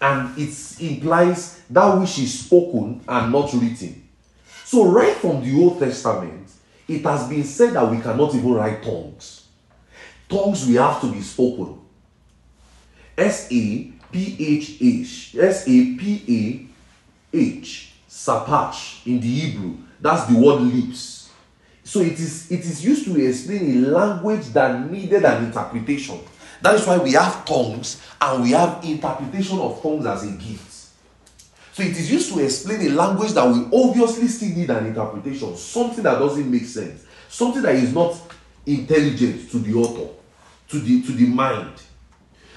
and 0.00 0.36
it 0.38 0.80
implies 0.80 1.62
that 1.70 1.94
which 1.98 2.18
is 2.18 2.40
spoken 2.40 3.00
and 3.08 3.32
not 3.32 3.52
written. 3.54 4.06
So, 4.64 4.90
right 4.90 5.16
from 5.16 5.42
the 5.42 5.56
Old 5.62 5.78
Testament, 5.78 6.50
it 6.88 7.02
has 7.04 7.28
been 7.28 7.44
said 7.44 7.74
that 7.74 7.90
we 7.90 8.00
cannot 8.00 8.34
even 8.34 8.52
write 8.52 8.82
tongues. 8.82 9.46
Tongues 10.28 10.66
we 10.66 10.74
have 10.74 11.00
to 11.00 11.12
be 11.12 11.20
spoken. 11.20 11.80
S 13.16 13.48
A 13.50 13.92
P 14.12 14.36
H 14.38 14.76
H, 14.80 15.36
S 15.38 15.62
A 15.66 15.94
P 15.96 16.68
A 17.32 17.36
H, 17.36 17.92
sapash 18.08 19.06
in 19.06 19.20
the 19.20 19.28
Hebrew. 19.28 19.76
That's 20.00 20.26
the 20.26 20.38
word 20.38 20.60
lips. 20.62 21.15
So 21.86 22.00
it 22.00 22.14
is 22.14 22.50
it 22.50 22.60
is 22.60 22.84
used 22.84 23.04
to 23.04 23.24
explain 23.24 23.84
a 23.84 23.88
language 23.88 24.46
that 24.46 24.90
needed 24.90 25.24
an 25.24 25.44
interpretation. 25.44 26.18
That 26.60 26.74
is 26.74 26.84
why 26.84 26.98
we 26.98 27.12
have 27.12 27.44
tongues 27.44 28.02
and 28.20 28.42
we 28.42 28.50
have 28.50 28.84
interpretation 28.84 29.60
of 29.60 29.80
tongues 29.80 30.04
as 30.04 30.24
a 30.24 30.32
gift. 30.32 30.88
So 31.72 31.84
it 31.84 31.92
is 31.92 32.10
used 32.10 32.32
to 32.32 32.40
explain 32.40 32.80
a 32.88 32.90
language 32.90 33.32
that 33.34 33.46
we 33.46 33.66
obviously 33.72 34.26
still 34.26 34.48
need 34.48 34.68
an 34.68 34.86
interpretation, 34.86 35.56
something 35.56 36.02
that 36.02 36.18
doesn't 36.18 36.50
make 36.50 36.64
sense, 36.64 37.04
something 37.28 37.62
that 37.62 37.76
is 37.76 37.94
not 37.94 38.20
intelligent 38.66 39.48
to 39.52 39.58
the 39.60 39.74
author, 39.74 40.12
to 40.68 40.80
the 40.80 41.02
to 41.02 41.12
the 41.12 41.26
mind. 41.26 41.80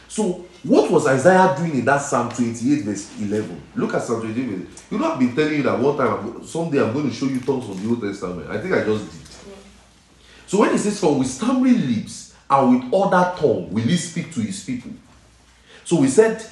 So 0.08 0.44
what 0.64 0.92
was 0.92 1.08
Isaiah 1.08 1.56
doing 1.58 1.72
in 1.80 1.86
that 1.86 2.00
Psalm 2.02 2.30
28 2.30 2.84
verse 2.84 3.10
11? 3.22 3.62
Look 3.76 3.94
at 3.94 4.04
Psalm 4.04 4.22
28 4.22 4.46
verse. 4.50 4.84
You 4.92 4.98
know 5.00 5.12
I've 5.14 5.20
been 5.20 5.36
telling 5.36 5.56
you 5.56 5.64
that 5.64 5.80
one 5.80 5.98
time, 5.98 6.08
I'm- 6.08 6.44
someday 6.46 6.82
I'm 6.84 6.94
going 6.94 7.10
to 7.10 7.16
show 7.16 7.26
you 7.28 7.40
tongues 7.40 7.66
from 7.66 7.82
the 7.82 7.90
Old 7.90 8.02
Testament. 8.02 8.50
I 8.50 8.60
think 8.60 8.74
I 8.74 8.84
just 8.84 9.06
did. 9.06 9.20
So 10.48 10.60
when 10.60 10.72
he 10.72 10.78
says, 10.80 11.00
"From 11.00 11.20
with 11.20 11.28
stammering 11.28 11.88
lips 11.88 12.34
and 12.50 12.70
with 12.84 12.94
other 12.94 13.34
tongue 13.40 13.72
will 13.72 13.84
he 13.84 13.96
speak 13.98 14.34
to 14.34 14.42
his 14.42 14.64
people," 14.64 14.92
so 15.86 15.98
we 16.02 16.08
said 16.08 16.44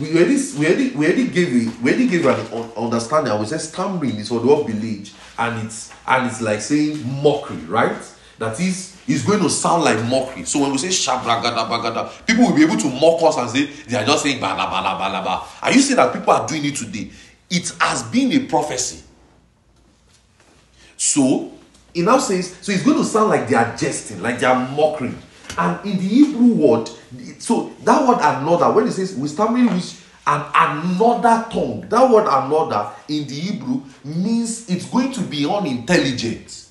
we 0.00 0.10
already 0.16 0.36
we 0.58 0.66
already 0.66 0.90
we 0.90 1.06
already 1.06 1.28
gave 1.28 1.48
a, 1.48 1.70
we 1.80 1.90
already 1.92 2.08
gave 2.08 2.26
an 2.26 2.40
understanding. 2.76 3.30
And 3.32 3.40
we 3.40 3.46
said 3.46 3.60
stammering 3.60 4.16
is 4.16 4.28
for 4.28 4.40
the 4.40 4.46
word 4.48 4.66
village, 4.66 5.12
and 5.38 5.64
it's 5.64 5.92
and 6.08 6.26
it's 6.26 6.40
like 6.40 6.60
saying 6.60 7.22
mockery, 7.22 7.56
right? 7.68 7.96
That 8.38 8.58
is 8.58 8.95
is 9.06 9.22
going 9.24 9.40
to 9.40 9.50
sound 9.50 9.84
like 9.84 10.02
mockery. 10.04 10.44
So 10.44 10.60
when 10.60 10.72
we 10.72 10.78
say 10.78 10.88
shabragada 10.88 11.68
bagada, 11.68 12.26
people 12.26 12.44
will 12.44 12.54
be 12.56 12.62
able 12.62 12.76
to 12.76 12.88
mock 12.90 13.22
us 13.22 13.36
and 13.36 13.50
say 13.50 13.66
they 13.88 13.96
are 13.96 14.04
just 14.04 14.22
saying 14.22 14.40
bala 14.40 14.70
bala 14.70 14.98
bala 14.98 15.22
bala. 15.22 15.46
Are 15.62 15.72
you 15.72 15.80
saying 15.80 15.96
that 15.96 16.12
people 16.12 16.32
are 16.32 16.46
doing 16.46 16.64
it 16.64 16.76
today? 16.76 17.10
It 17.50 17.72
has 17.80 18.02
been 18.04 18.32
a 18.32 18.46
prophecy. 18.46 19.04
So 20.96 21.52
he 21.94 22.02
now 22.02 22.18
says, 22.18 22.56
so 22.60 22.72
it's 22.72 22.82
going 22.82 22.98
to 22.98 23.04
sound 23.04 23.30
like 23.30 23.48
they 23.48 23.54
are 23.54 23.76
jesting, 23.76 24.22
like 24.22 24.40
they 24.40 24.46
are 24.46 24.68
mocking. 24.70 25.16
And 25.58 25.86
in 25.86 25.96
the 25.96 26.08
Hebrew 26.08 26.54
word, 26.54 26.90
so 27.38 27.72
that 27.84 28.06
word 28.06 28.18
another, 28.20 28.70
when 28.72 28.86
it 28.86 28.92
says 28.92 29.14
with 29.14 29.30
stammering 29.30 29.66
with 29.66 30.02
and 30.26 30.44
another 30.54 31.46
tongue, 31.50 31.86
that 31.88 32.10
word 32.10 32.26
another 32.26 32.90
in 33.08 33.26
the 33.28 33.34
Hebrew 33.34 33.82
means 34.04 34.68
it's 34.68 34.86
going 34.86 35.12
to 35.12 35.20
be 35.20 35.48
unintelligent. 35.48 36.65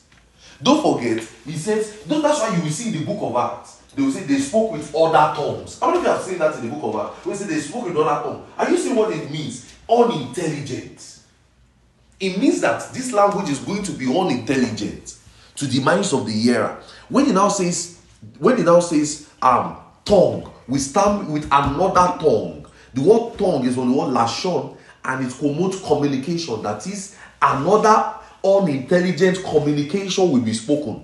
Don't 0.61 0.81
forget, 0.81 1.23
he 1.45 1.53
says, 1.53 2.03
that's 2.05 2.39
why 2.39 2.55
you 2.55 2.63
will 2.63 2.69
see 2.69 2.89
in 2.89 2.99
the 2.99 3.05
book 3.05 3.21
of 3.21 3.35
Acts. 3.35 3.81
They 3.95 4.01
will 4.01 4.11
say 4.11 4.23
they 4.23 4.39
spoke 4.39 4.71
with 4.71 4.93
other 4.95 5.35
tongues. 5.35 5.79
How 5.79 5.87
many 5.87 5.99
of 5.99 6.03
you 6.05 6.11
have 6.11 6.21
seen 6.21 6.37
that 6.39 6.55
in 6.55 6.69
the 6.69 6.75
book 6.75 6.95
of 6.95 7.05
Acts? 7.05 7.25
We 7.25 7.35
say 7.35 7.45
they 7.45 7.59
spoke 7.59 7.85
with 7.85 7.97
other 7.97 8.23
tongues. 8.23 8.47
Are 8.57 8.69
you 8.69 8.77
seeing 8.77 8.95
what 8.95 9.11
it 9.11 9.29
means? 9.29 9.73
Unintelligent. 9.89 11.19
It 12.19 12.37
means 12.37 12.61
that 12.61 12.93
this 12.93 13.11
language 13.11 13.49
is 13.49 13.59
going 13.59 13.83
to 13.83 13.91
be 13.91 14.05
unintelligent 14.05 15.17
to 15.55 15.65
the 15.65 15.81
minds 15.81 16.13
of 16.13 16.25
the 16.25 16.31
hearer. 16.31 16.81
When 17.09 17.25
he 17.25 17.31
now 17.31 17.49
says, 17.49 17.99
when 18.39 18.57
he 18.57 18.63
now 18.63 18.79
says, 18.79 19.29
um, 19.41 19.77
tongue, 20.03 20.51
we 20.67 20.79
stand 20.79 21.31
with 21.31 21.45
another 21.45 22.17
tongue. 22.19 22.65
The 22.93 23.01
word 23.01 23.37
tongue 23.37 23.65
is 23.65 23.75
from 23.75 23.91
the 23.91 23.97
word 23.97 24.13
lashon, 24.13 24.77
and 25.03 25.25
it 25.25 25.33
promotes 25.33 25.81
communication. 25.81 26.61
That 26.63 26.85
is, 26.87 27.15
another 27.41 28.15
unintelligent 28.45 29.43
communication 29.43 30.31
will 30.31 30.41
be 30.41 30.53
spoken. 30.53 31.03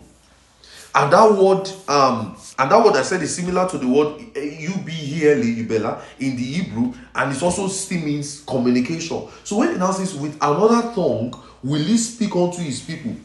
And 0.94 1.14
that 1.14 1.32
word, 1.32 1.70
um, 1.88 2.36
and 2.60 2.70
that 2.72 2.84
word 2.84 2.96
I 2.98 3.04
said 3.04 3.22
is 3.22 3.34
similar 3.34 3.68
to 3.70 3.78
the 3.78 3.88
word 3.88 4.20
ubhele 4.36 5.66
ubela 5.66 6.02
in 6.20 6.36
the 6.36 6.44
Hebrew, 6.44 6.94
and 7.16 7.36
it 7.36 7.42
also 7.42 7.68
still 7.70 8.02
means 8.02 8.42
communication. 8.42 9.28
So 9.44 9.58
when 9.58 9.70
it 9.70 9.78
now 9.78 9.92
says 9.92 10.14
with 10.16 10.36
another 10.42 10.94
tongue 10.94 11.34
will 11.64 11.82
he 11.82 11.98
speak 11.98 12.36
unto 12.36 12.62
his 12.62 12.82
people, 12.82 13.16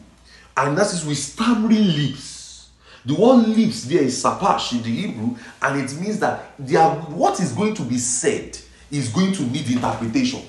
and 0.55 0.77
that 0.77 0.93
is 0.93 1.05
with 1.05 1.17
stammering 1.17 1.87
lips. 1.87 2.69
The 3.05 3.15
word 3.15 3.47
lips 3.47 3.83
there 3.83 4.03
is 4.03 4.21
sapash 4.21 4.71
in 4.71 4.83
the 4.83 4.89
Hebrew, 4.89 5.35
and 5.61 5.81
it 5.81 5.93
means 5.99 6.19
that 6.19 6.53
are, 6.77 6.95
what 7.11 7.39
is 7.41 7.51
going 7.51 7.73
to 7.75 7.83
be 7.83 7.97
said 7.97 8.57
is 8.91 9.09
going 9.09 9.33
to 9.33 9.43
need 9.43 9.69
interpretation. 9.69 10.41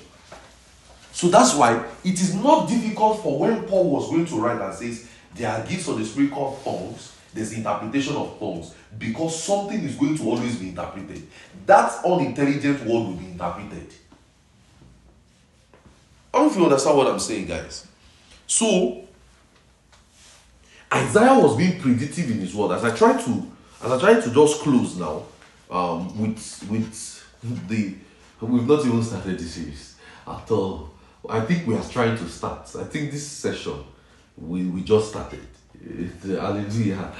So 1.18 1.26
that's 1.26 1.52
why 1.56 1.84
it 2.04 2.20
is 2.20 2.32
not 2.36 2.68
difficult 2.68 3.24
for 3.24 3.40
when 3.40 3.64
Paul 3.64 3.90
was 3.90 4.08
going 4.08 4.24
to 4.26 4.36
write 4.36 4.60
and 4.60 4.72
says 4.72 5.08
there 5.34 5.50
are 5.50 5.66
gifts 5.66 5.88
of 5.88 5.98
the 5.98 6.04
spirit 6.04 6.30
called 6.30 6.62
tongues, 6.62 7.12
there's 7.34 7.52
interpretation 7.54 8.14
of 8.14 8.38
tongues, 8.38 8.72
because 8.96 9.42
something 9.42 9.82
is 9.82 9.96
going 9.96 10.16
to 10.16 10.22
always 10.22 10.54
be 10.54 10.68
interpreted. 10.68 11.26
That 11.66 12.04
unintelligent 12.04 12.82
word 12.82 13.08
will 13.08 13.14
be 13.14 13.32
interpreted. 13.32 13.92
I 16.32 16.38
don't 16.38 16.46
know 16.46 16.52
if 16.52 16.56
you 16.56 16.64
understand 16.66 16.96
what 16.96 17.08
I'm 17.08 17.18
saying, 17.18 17.46
guys. 17.46 17.84
So 18.46 19.02
Isaiah 20.94 21.36
was 21.36 21.56
being 21.56 21.80
predictive 21.80 22.30
in 22.30 22.38
his 22.38 22.54
word. 22.54 22.76
As 22.76 22.84
I 22.84 22.94
try 22.94 23.20
to, 23.20 23.52
as 23.82 23.90
I 23.90 23.98
try 23.98 24.20
to 24.20 24.30
just 24.30 24.60
close 24.60 24.96
now, 24.96 25.24
um, 25.68 26.16
with 26.16 26.64
with 26.70 27.68
the, 27.68 27.96
we've 28.40 28.68
not 28.68 28.86
even 28.86 29.02
started 29.02 29.36
the 29.36 29.42
series 29.42 29.96
at 30.24 30.48
all. 30.52 30.90
I 31.28 31.40
think 31.40 31.66
we 31.66 31.74
are 31.76 31.82
trying 31.82 32.16
to 32.16 32.28
start. 32.28 32.74
I 32.76 32.84
think 32.84 33.10
this 33.12 33.26
session, 33.26 33.84
we 34.36 34.64
we 34.66 34.82
just 34.82 35.10
started. 35.10 35.46
It's, 35.80 36.24
uh, 36.24 36.40
hallelujah, 36.40 37.12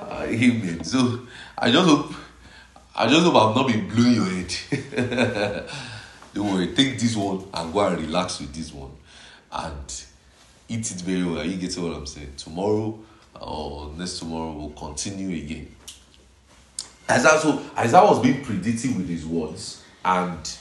uh, 0.00 0.24
amen. 0.26 0.84
So 0.84 1.20
I 1.58 1.70
just 1.70 1.88
hope, 1.88 2.14
I 2.94 3.06
just 3.08 3.22
hope 3.24 3.34
I've 3.34 3.56
not 3.56 3.66
been 3.66 3.88
blowing 3.88 4.14
your 4.14 4.24
head. 4.24 5.66
Don't 6.34 6.52
worry, 6.54 6.68
take 6.74 6.98
this 6.98 7.16
one 7.16 7.44
and 7.52 7.72
go 7.72 7.80
and 7.80 7.98
relax 7.98 8.40
with 8.40 8.54
this 8.54 8.72
one, 8.72 8.92
and 9.52 10.04
eat 10.68 10.90
it 10.90 11.00
very 11.02 11.24
well. 11.24 11.44
You 11.44 11.56
get 11.56 11.76
what 11.78 11.96
I'm 11.96 12.06
saying? 12.06 12.32
Tomorrow 12.36 12.98
or 13.40 13.92
next 13.96 14.20
tomorrow 14.20 14.52
we'll 14.52 14.70
continue 14.70 15.36
again. 15.36 15.74
Isaiah, 17.10 17.38
so 17.38 17.62
Isaiah 17.76 18.04
was 18.04 18.20
being 18.20 18.44
predictive 18.44 18.96
with 18.96 19.08
his 19.08 19.24
words, 19.26 19.82
and 20.04 20.58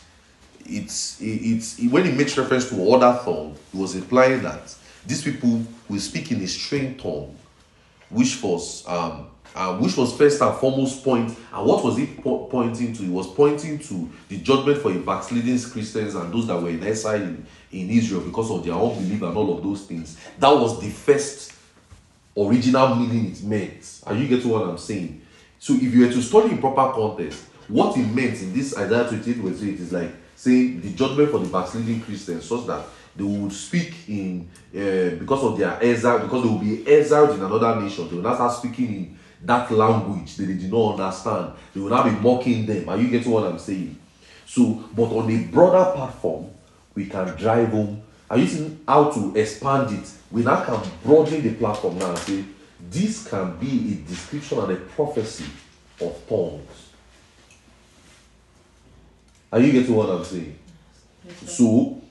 it's 0.65 1.19
it's 1.21 1.79
when 1.79 2.05
he 2.05 2.11
makes 2.11 2.37
reference 2.37 2.69
to 2.69 2.93
other 2.93 3.19
tongue, 3.23 3.55
he 3.71 3.77
was 3.77 3.95
implying 3.95 4.43
that 4.43 4.73
these 5.05 5.23
people 5.23 5.63
will 5.87 5.99
speak 5.99 6.31
in 6.31 6.41
a 6.41 6.47
strange 6.47 7.01
tongue, 7.01 7.35
which 8.09 8.41
was 8.41 8.87
um 8.87 9.27
uh, 9.55 9.77
which 9.77 9.95
was 9.95 10.15
first 10.17 10.41
and 10.41 10.53
foremost 10.57 11.01
point. 11.01 11.29
and 11.53 11.65
what 11.65 11.83
was 11.83 11.95
he 11.95 12.07
po- 12.07 12.45
pointing 12.47 12.91
to? 12.93 13.03
He 13.03 13.09
was 13.09 13.27
pointing 13.27 13.79
to 13.79 14.09
the 14.27 14.37
judgment 14.39 14.79
for 14.79 14.93
backsliding 14.93 15.57
Christians 15.61 16.13
and 16.15 16.33
those 16.33 16.47
that 16.47 16.61
were 16.61 16.69
in 16.69 16.83
exile 16.83 17.21
in, 17.21 17.45
in 17.71 17.89
Israel 17.89 18.21
because 18.21 18.51
of 18.51 18.65
their 18.65 18.73
unbelief 18.73 19.21
and 19.21 19.37
all 19.37 19.57
of 19.57 19.63
those 19.63 19.85
things. 19.85 20.17
That 20.39 20.49
was 20.49 20.81
the 20.81 20.89
first 20.89 21.53
original 22.37 22.95
meaning 22.95 23.31
it 23.31 23.43
meant. 23.43 24.01
Are 24.05 24.13
you 24.13 24.27
getting 24.27 24.49
what 24.49 24.63
I'm 24.63 24.77
saying? 24.77 25.21
So 25.57 25.73
if 25.73 25.83
you 25.83 26.05
were 26.05 26.11
to 26.11 26.21
study 26.21 26.49
in 26.49 26.57
proper 26.57 26.93
context, 26.93 27.45
what 27.69 27.97
it 27.97 28.07
meant 28.07 28.41
in 28.41 28.53
this 28.53 28.77
Isaiah 28.77 29.07
28 29.07 29.37
verse 29.37 29.63
8 29.63 29.69
is 29.79 29.91
like 29.93 30.11
saying 30.35 30.81
the 30.81 30.91
judgment 30.91 31.31
for 31.31 31.39
the 31.39 31.47
backsliding 31.47 32.01
Christians, 32.01 32.45
such 32.45 32.67
that 32.67 32.85
they 33.15 33.23
would 33.23 33.51
speak 33.51 33.93
in 34.09 34.49
uh, 34.73 35.15
because 35.17 35.43
of 35.43 35.57
their 35.57 35.81
exile, 35.81 36.19
because 36.19 36.43
they 36.43 36.49
will 36.49 36.59
be 36.59 36.87
exiled 36.87 37.37
in 37.37 37.43
another 37.43 37.79
nation. 37.81 38.09
They 38.09 38.15
will 38.15 38.23
not 38.23 38.35
start 38.35 38.53
speaking 38.53 38.87
in 38.87 39.19
that 39.43 39.71
language 39.71 40.35
that 40.35 40.45
they 40.45 40.53
did 40.53 40.71
not 40.71 40.99
understand. 40.99 41.53
They 41.73 41.79
will 41.79 41.89
not 41.89 42.05
be 42.05 42.11
mocking 42.11 42.65
them. 42.65 42.89
Are 42.89 42.97
you 42.97 43.09
getting 43.09 43.31
what 43.31 43.45
I'm 43.45 43.59
saying? 43.59 43.97
So, 44.45 44.83
but 44.95 45.05
on 45.05 45.31
a 45.31 45.43
broader 45.45 45.91
platform, 45.95 46.51
we 46.93 47.05
can 47.05 47.35
drive 47.35 47.69
home. 47.69 48.01
Are 48.29 48.37
you 48.37 48.47
seeing 48.47 48.79
how 48.87 49.11
to 49.11 49.35
expand 49.35 49.97
it? 49.97 50.11
We 50.31 50.43
now 50.43 50.63
can 50.63 50.81
broaden 51.03 51.41
the 51.41 51.53
platform 51.53 51.97
now 51.97 52.09
and 52.09 52.17
say 52.19 52.43
this 52.89 53.27
can 53.27 53.57
be 53.57 53.93
a 53.93 54.09
description 54.09 54.59
and 54.59 54.71
a 54.71 54.75
prophecy 54.75 55.45
of 56.01 56.27
tongues. 56.27 56.84
Are 59.55 59.61
you 59.61 59.71
getting 59.71 59.95
what 59.95 60.09
I'm 60.09 60.25
saying? 60.25 60.59
So, 61.45 62.01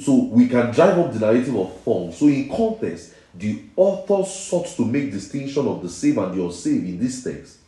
so 0.00 0.24
we 0.24 0.48
can 0.48 0.72
drive 0.72 0.98
up 0.98 1.12
the 1.12 1.20
narrative 1.20 1.54
of 1.54 1.84
tongues. 1.84 2.16
So 2.18 2.26
in 2.26 2.48
context, 2.48 3.14
the 3.32 3.62
author 3.76 4.28
sought 4.28 4.66
to 4.66 4.84
make 4.84 5.12
distinction 5.12 5.68
of 5.68 5.80
the 5.80 5.88
saved 5.88 6.18
and 6.18 6.34
the 6.36 6.44
unsaved 6.44 6.88
in 6.88 6.98
this 6.98 7.22
text. 7.22 7.58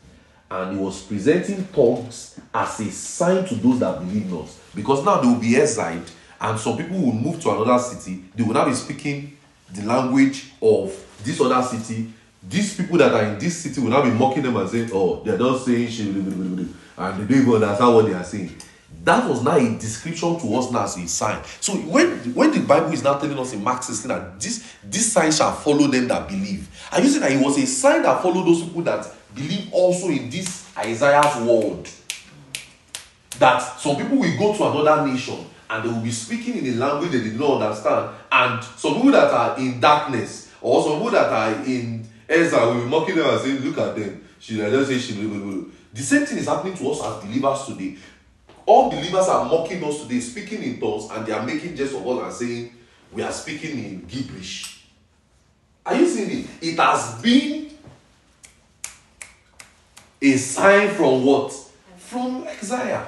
And 0.51 0.77
he 0.77 0.83
was 0.83 1.01
presenting 1.03 1.65
tongues 1.69 2.41
as 2.53 2.81
a 2.81 2.91
sign 2.91 3.45
to 3.45 3.55
those 3.55 3.79
that 3.79 4.01
believe 4.01 4.29
not. 4.29 4.49
Because 4.75 5.05
now 5.05 5.21
they 5.21 5.29
will 5.29 5.39
be 5.39 5.55
exiled, 5.55 6.11
and 6.41 6.59
some 6.59 6.77
people 6.77 6.99
will 6.99 7.13
move 7.13 7.41
to 7.43 7.51
another 7.51 7.79
city. 7.79 8.25
They 8.35 8.43
will 8.43 8.55
now 8.55 8.65
be 8.65 8.75
speaking 8.75 9.37
the 9.73 9.87
language 9.87 10.51
of 10.61 10.93
this 11.23 11.41
other 11.41 11.63
city. 11.63 12.13
These 12.43 12.79
people 12.79 12.99
that 12.99 13.15
are 13.15 13.23
in 13.23 13.39
this 13.39 13.59
city 13.59 13.81
will 13.81 13.91
now 13.91 14.03
be 14.03 14.11
mocking 14.11 14.43
them 14.43 14.57
and 14.57 14.69
saying, 14.69 14.91
Oh, 14.93 15.23
they're 15.23 15.39
just 15.39 15.67
saying 15.67 15.89
shit, 15.89 16.13
and 17.01 17.19
they 17.19 17.35
don't 17.35 17.43
even 17.43 17.63
understand 17.63 17.95
what 17.95 18.07
they 18.07 18.13
are 18.13 18.25
saying. 18.25 18.55
That 19.03 19.29
was 19.29 19.43
now 19.43 19.57
a 19.57 19.79
description 19.79 20.39
to 20.39 20.55
us 20.57 20.71
now 20.71 20.85
as 20.85 20.99
a 20.99 21.09
sign. 21.09 21.43
So 21.61 21.73
when 21.75 22.35
when 22.35 22.53
the 22.53 22.61
Bible 22.61 22.93
is 22.93 23.03
now 23.03 23.15
telling 23.19 23.39
us 23.39 23.55
in 23.55 23.65
Mark 23.65 23.83
16 23.83 24.09
that 24.09 24.39
this 24.39 24.75
this 24.85 25.11
sign 25.11 25.33
shall 25.33 25.53
follow 25.53 25.87
them 25.87 26.09
that 26.09 26.29
believe, 26.29 26.69
are 26.93 27.01
you 27.01 27.09
saying 27.09 27.23
that 27.23 27.33
it 27.33 27.43
was 27.43 27.57
a 27.57 27.67
sign 27.67 28.03
that 28.03 28.23
followed 28.23 28.47
those 28.47 28.63
people 28.63 28.83
that 28.83 29.11
believe 29.35 29.73
also 29.73 30.09
in 30.09 30.29
this 30.29 30.69
Isaiah's 30.77 31.37
word? 31.47 31.89
That 33.39 33.61
some 33.61 33.97
people 33.97 34.19
will 34.19 34.39
go 34.39 34.55
to 34.55 34.79
another 34.79 35.07
nation 35.07 35.47
and 35.71 35.85
they 35.85 35.89
will 35.89 36.03
be 36.03 36.11
speaking 36.11 36.59
in 36.59 36.75
a 36.75 36.77
language 36.77 37.13
they 37.13 37.23
did 37.23 37.41
not 37.41 37.63
understand, 37.63 38.11
and 38.31 38.63
some 38.63 38.97
people 38.97 39.13
that 39.13 39.33
are 39.33 39.59
in 39.59 39.81
darkness 39.81 40.53
or 40.61 40.83
some 40.83 40.95
people 40.95 41.13
that 41.13 41.33
are 41.33 41.65
in 41.65 42.07
exile 42.29 42.75
will 42.75 42.83
be 42.83 42.91
mocking 42.91 43.17
them 43.17 43.31
and 43.31 43.41
saying, 43.41 43.61
"Look 43.61 43.79
at 43.79 43.97
them." 43.97 44.21
She 44.39 44.57
just 44.57 44.91
say 44.91 44.99
she. 44.99 45.15
The 45.93 46.03
same 46.03 46.27
thing 46.27 46.39
is 46.39 46.47
happening 46.47 46.77
to 46.77 46.91
us 46.91 47.03
as 47.03 47.25
believers 47.25 47.67
today 47.67 47.97
all 48.71 48.89
believers 48.89 49.27
are 49.27 49.47
mocking 49.47 49.83
us 49.83 50.03
today, 50.03 50.21
speaking 50.21 50.63
in 50.63 50.79
tongues, 50.79 51.11
and 51.11 51.27
they 51.27 51.33
are 51.33 51.45
making 51.45 51.75
jest 51.75 51.93
of 51.93 52.07
us 52.07 52.23
and 52.23 52.33
saying 52.49 52.73
we 53.11 53.21
are 53.21 53.33
speaking 53.33 53.85
in 53.85 54.05
gibberish. 54.07 54.85
Are 55.85 55.97
you 55.97 56.07
seeing 56.07 56.45
it? 56.45 56.47
It 56.61 56.79
has 56.79 57.21
been 57.21 57.71
a 60.23 60.37
sign 60.37 60.91
from 60.91 61.25
what? 61.25 61.53
From 61.97 62.45
Isaiah. 62.45 63.07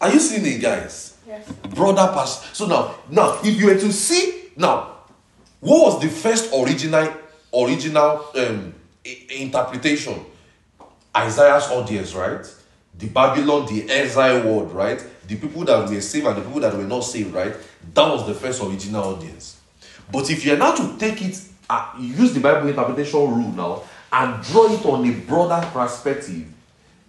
Are 0.00 0.12
you 0.12 0.20
seeing 0.20 0.44
it, 0.44 0.60
guys? 0.60 1.16
Yes. 1.26 1.50
Brother 1.74 2.12
pastor. 2.12 2.54
So 2.54 2.66
now, 2.66 2.96
now, 3.08 3.38
if 3.42 3.58
you 3.58 3.66
were 3.66 3.78
to 3.78 3.92
see 3.92 4.50
now, 4.56 4.90
what 5.60 5.94
was 5.94 6.02
the 6.02 6.08
first 6.08 6.52
original 6.52 7.14
original 7.54 8.26
um, 8.36 8.74
interpretation? 9.04 10.24
Isaiah's 11.16 11.64
audience, 11.70 12.14
right? 12.14 12.44
The 12.98 13.08
Babylon, 13.08 13.66
the 13.66 13.88
exile 13.90 14.44
world, 14.44 14.72
right? 14.72 15.04
The 15.26 15.36
people 15.36 15.64
that 15.64 15.88
were 15.88 16.00
saved 16.00 16.26
and 16.26 16.36
the 16.36 16.42
people 16.42 16.60
that 16.60 16.74
were 16.76 16.84
not 16.84 17.00
saved, 17.00 17.32
right? 17.32 17.54
That 17.94 18.08
was 18.08 18.26
the 18.26 18.34
first 18.34 18.62
original 18.62 19.04
audience. 19.04 19.60
But 20.10 20.30
if 20.30 20.44
you're 20.44 20.56
now 20.56 20.74
to 20.74 20.96
take 20.98 21.22
it, 21.22 21.40
uh, 21.68 21.92
use 21.98 22.34
the 22.34 22.40
Bible 22.40 22.68
interpretation 22.68 23.20
rule 23.20 23.52
now 23.52 23.82
and 24.12 24.42
draw 24.44 24.72
it 24.72 24.84
on 24.84 25.08
a 25.08 25.12
broader 25.12 25.66
perspective, 25.72 26.46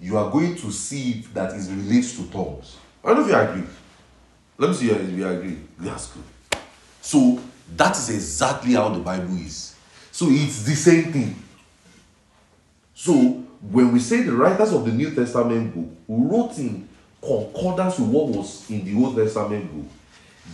you 0.01 0.17
are 0.17 0.29
going 0.31 0.55
to 0.55 0.71
see 0.71 1.23
that 1.33 1.53
it 1.53 1.69
relates 1.69 2.17
to 2.17 2.29
tongues. 2.31 2.77
I 3.03 3.09
don't 3.09 3.17
know 3.17 3.23
if 3.23 3.29
you 3.29 3.35
agree. 3.35 3.67
Let 4.57 4.69
me 4.69 4.75
see 4.75 4.89
if 4.89 5.11
you 5.11 5.27
agree. 5.27 5.57
That's 5.77 6.07
good. 6.07 6.23
So 7.01 7.39
that 7.75 7.97
is 7.97 8.09
exactly 8.09 8.73
how 8.73 8.89
the 8.89 8.99
Bible 8.99 9.37
is. 9.37 9.75
So 10.11 10.27
it's 10.29 10.63
the 10.63 10.75
same 10.75 11.11
thing. 11.11 11.35
So 12.95 13.13
when 13.61 13.91
we 13.91 13.99
say 13.99 14.23
the 14.23 14.31
writers 14.31 14.71
of 14.71 14.85
the 14.85 14.91
New 14.91 15.13
Testament 15.13 15.75
book 15.75 15.97
wrote 16.07 16.57
in 16.57 16.87
concordance 17.21 17.99
with 17.99 18.07
what 18.07 18.29
was 18.29 18.69
in 18.69 18.85
the 18.85 18.95
Old 18.95 19.17
Testament 19.17 19.71
book, 19.71 19.91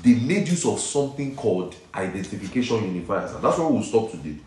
they 0.01 0.15
made 0.15 0.47
use 0.47 0.65
of 0.65 0.80
something 0.80 1.35
called 1.35 1.76
identification 1.93 2.77
unifiers. 2.77 3.35
And 3.35 3.43
that's 3.43 3.59
where 3.59 3.68
we'll 3.68 3.84
stop 3.84 4.09
today. 4.09 4.38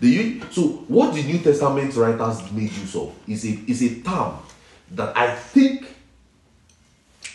The, 0.00 0.42
so 0.50 0.62
what 0.88 1.14
the 1.14 1.22
New 1.22 1.38
Testament 1.38 1.94
writers 1.94 2.50
made 2.50 2.72
use 2.72 2.96
of 2.96 3.14
is 3.28 3.44
a, 3.44 3.60
is 3.66 3.82
a 3.82 4.00
term 4.00 4.38
that 4.92 5.16
I 5.16 5.34
think 5.34 5.86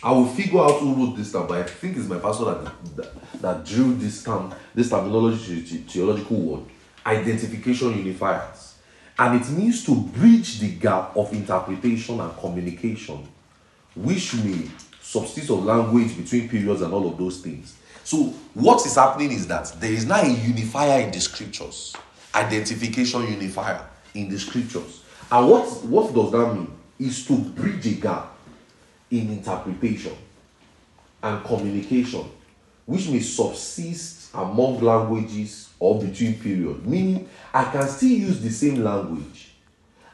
I 0.02 0.10
will 0.12 0.26
figure 0.26 0.60
out 0.60 0.80
who 0.80 0.94
wrote 0.94 1.16
this 1.16 1.30
term, 1.30 1.46
but 1.46 1.58
I 1.58 1.62
think 1.62 1.96
it's 1.96 2.08
my 2.08 2.18
pastor 2.18 2.46
that, 2.46 2.96
that, 2.96 3.40
that 3.42 3.64
drew 3.64 3.94
this 3.94 4.24
term, 4.24 4.52
this 4.74 4.90
terminology, 4.90 5.60
theological 5.60 6.36
word, 6.38 6.64
identification 7.06 7.92
unifiers. 7.94 8.69
And 9.20 9.38
it 9.38 9.50
means 9.50 9.84
to 9.84 9.94
bridge 9.94 10.60
the 10.60 10.70
gap 10.70 11.14
of 11.14 11.30
interpretation 11.34 12.18
and 12.20 12.34
communication, 12.38 13.28
which 13.94 14.32
may 14.36 14.62
substitute 15.02 15.50
of 15.50 15.62
language 15.62 16.16
between 16.16 16.48
periods 16.48 16.80
and 16.80 16.94
all 16.94 17.06
of 17.06 17.18
those 17.18 17.42
things. 17.42 17.76
So, 18.02 18.32
what 18.54 18.84
is 18.86 18.94
happening 18.94 19.32
is 19.32 19.46
that 19.48 19.74
there 19.78 19.92
is 19.92 20.06
now 20.06 20.22
a 20.22 20.26
unifier 20.26 21.02
in 21.02 21.10
the 21.10 21.20
scriptures, 21.20 21.94
identification 22.34 23.26
unifier 23.26 23.86
in 24.14 24.30
the 24.30 24.38
scriptures. 24.38 25.02
And 25.30 25.50
what, 25.50 25.66
what 25.84 26.14
does 26.14 26.32
that 26.32 26.54
mean? 26.54 26.72
Is 26.98 27.26
to 27.26 27.36
bridge 27.36 27.86
a 27.88 28.00
gap 28.00 28.32
in 29.10 29.28
interpretation 29.28 30.16
and 31.22 31.44
communication, 31.44 32.24
which 32.86 33.06
may 33.10 33.20
subsist 33.20 34.19
among 34.34 34.80
languages 34.80 35.70
or 35.78 36.00
between 36.00 36.38
periods. 36.38 36.84
Meaning, 36.84 37.28
I 37.52 37.64
can 37.64 37.88
still 37.88 38.10
use 38.10 38.40
the 38.40 38.50
same 38.50 38.82
language, 38.84 39.50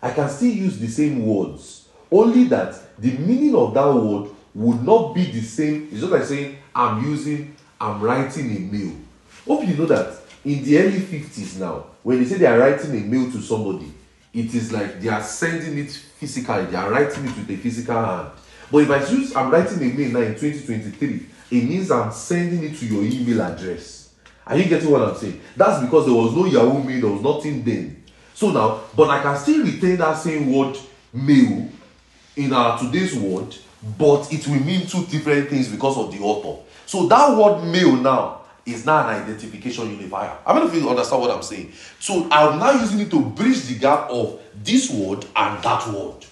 I 0.03 0.11
can 0.11 0.29
still 0.29 0.53
use 0.53 0.79
the 0.79 0.89
same 0.89 1.27
words, 1.27 1.89
only 2.11 2.45
that 2.45 2.75
the 2.99 3.13
meaning 3.19 3.55
of 3.55 3.75
that 3.75 3.93
word 3.93 4.31
would 4.55 4.83
not 4.83 5.15
be 5.15 5.25
the 5.31 5.43
same. 5.43 5.89
It's 5.91 6.01
just 6.01 6.13
like 6.13 6.25
saying, 6.25 6.57
I'm 6.75 7.05
using, 7.05 7.55
I'm 7.81 8.01
writing 8.01 8.57
a 8.57 8.61
mail. 8.61 8.97
Hope 9.47 9.67
you 9.67 9.77
know 9.77 9.87
that 9.87 10.19
in 10.45 10.65
the 10.65 10.79
early 10.79 11.01
50s 11.01 11.59
now, 11.59 11.87
when 12.03 12.19
they 12.23 12.25
say 12.25 12.39
they 12.39 12.47
are 12.47 12.59
writing 12.59 12.93
a 12.93 13.01
mail 13.01 13.31
to 13.33 13.41
somebody, 13.41 13.93
it 14.33 14.55
is 14.55 14.73
like 14.73 15.01
they 15.01 15.09
are 15.09 15.23
sending 15.23 15.79
it 15.79 15.91
physically, 15.91 16.67
they 16.67 16.77
are 16.77 16.91
writing 16.91 17.25
it 17.27 17.37
with 17.37 17.51
a 17.51 17.57
physical 17.57 17.95
hand. 17.95 18.29
But 18.71 18.79
if 18.79 18.91
I 18.91 19.11
use 19.11 19.35
I'm 19.35 19.51
writing 19.51 19.79
a 19.79 19.95
mail 19.95 20.11
now 20.11 20.21
in 20.21 20.35
2023, 20.35 21.27
it 21.51 21.65
means 21.65 21.91
I'm 21.91 22.13
sending 22.13 22.65
it 22.65 22.77
to 22.79 22.87
your 22.87 23.03
email 23.03 23.43
address. 23.43 24.06
Are 24.47 24.56
you 24.56 24.64
getting 24.66 24.90
what 24.90 25.02
I'm 25.02 25.16
saying? 25.16 25.40
That's 25.56 25.82
because 25.82 26.06
there 26.06 26.14
was 26.14 26.35
no 26.35 26.44
Yahoo 26.44 26.82
Mail, 26.82 27.01
there 27.01 27.10
was 27.10 27.23
nothing 27.23 27.64
then. 27.64 28.05
So 28.35 28.51
now, 28.51 28.82
but 28.94 29.10
I 29.10 29.23
can 29.23 29.36
still 29.36 29.64
retain 29.64 29.97
that 29.97 30.14
same 30.14 30.52
word 30.52 30.77
mail 31.12 31.68
in 32.36 32.52
our 32.52 32.78
today's 32.78 33.16
word, 33.16 33.56
but 33.98 34.32
it 34.32 34.47
will 34.47 34.60
mean 34.60 34.86
two 34.86 35.05
different 35.06 35.48
things 35.48 35.68
because 35.68 35.97
of 35.97 36.12
the 36.12 36.23
author. 36.23 36.62
So 36.85 37.06
that 37.09 37.36
word 37.36 37.64
mail 37.64 37.97
now 37.97 38.43
is 38.64 38.85
now 38.85 39.09
an 39.09 39.23
identification 39.23 39.90
unifier. 39.90 40.36
I 40.44 40.52
don't 40.52 40.64
know 40.64 40.70
if 40.73 40.81
you 40.81 40.89
understand 40.89 41.23
what 41.23 41.31
I'm 41.31 41.43
saying. 41.43 41.73
So 41.98 42.28
I'm 42.31 42.59
now 42.59 42.73
using 42.73 43.01
it 43.01 43.10
to 43.10 43.20
bridge 43.20 43.62
the 43.64 43.78
gap 43.78 44.10
of 44.10 44.40
this 44.62 44.90
word 44.90 45.24
and 45.35 45.62
that 45.62 45.89
word. 45.89 46.24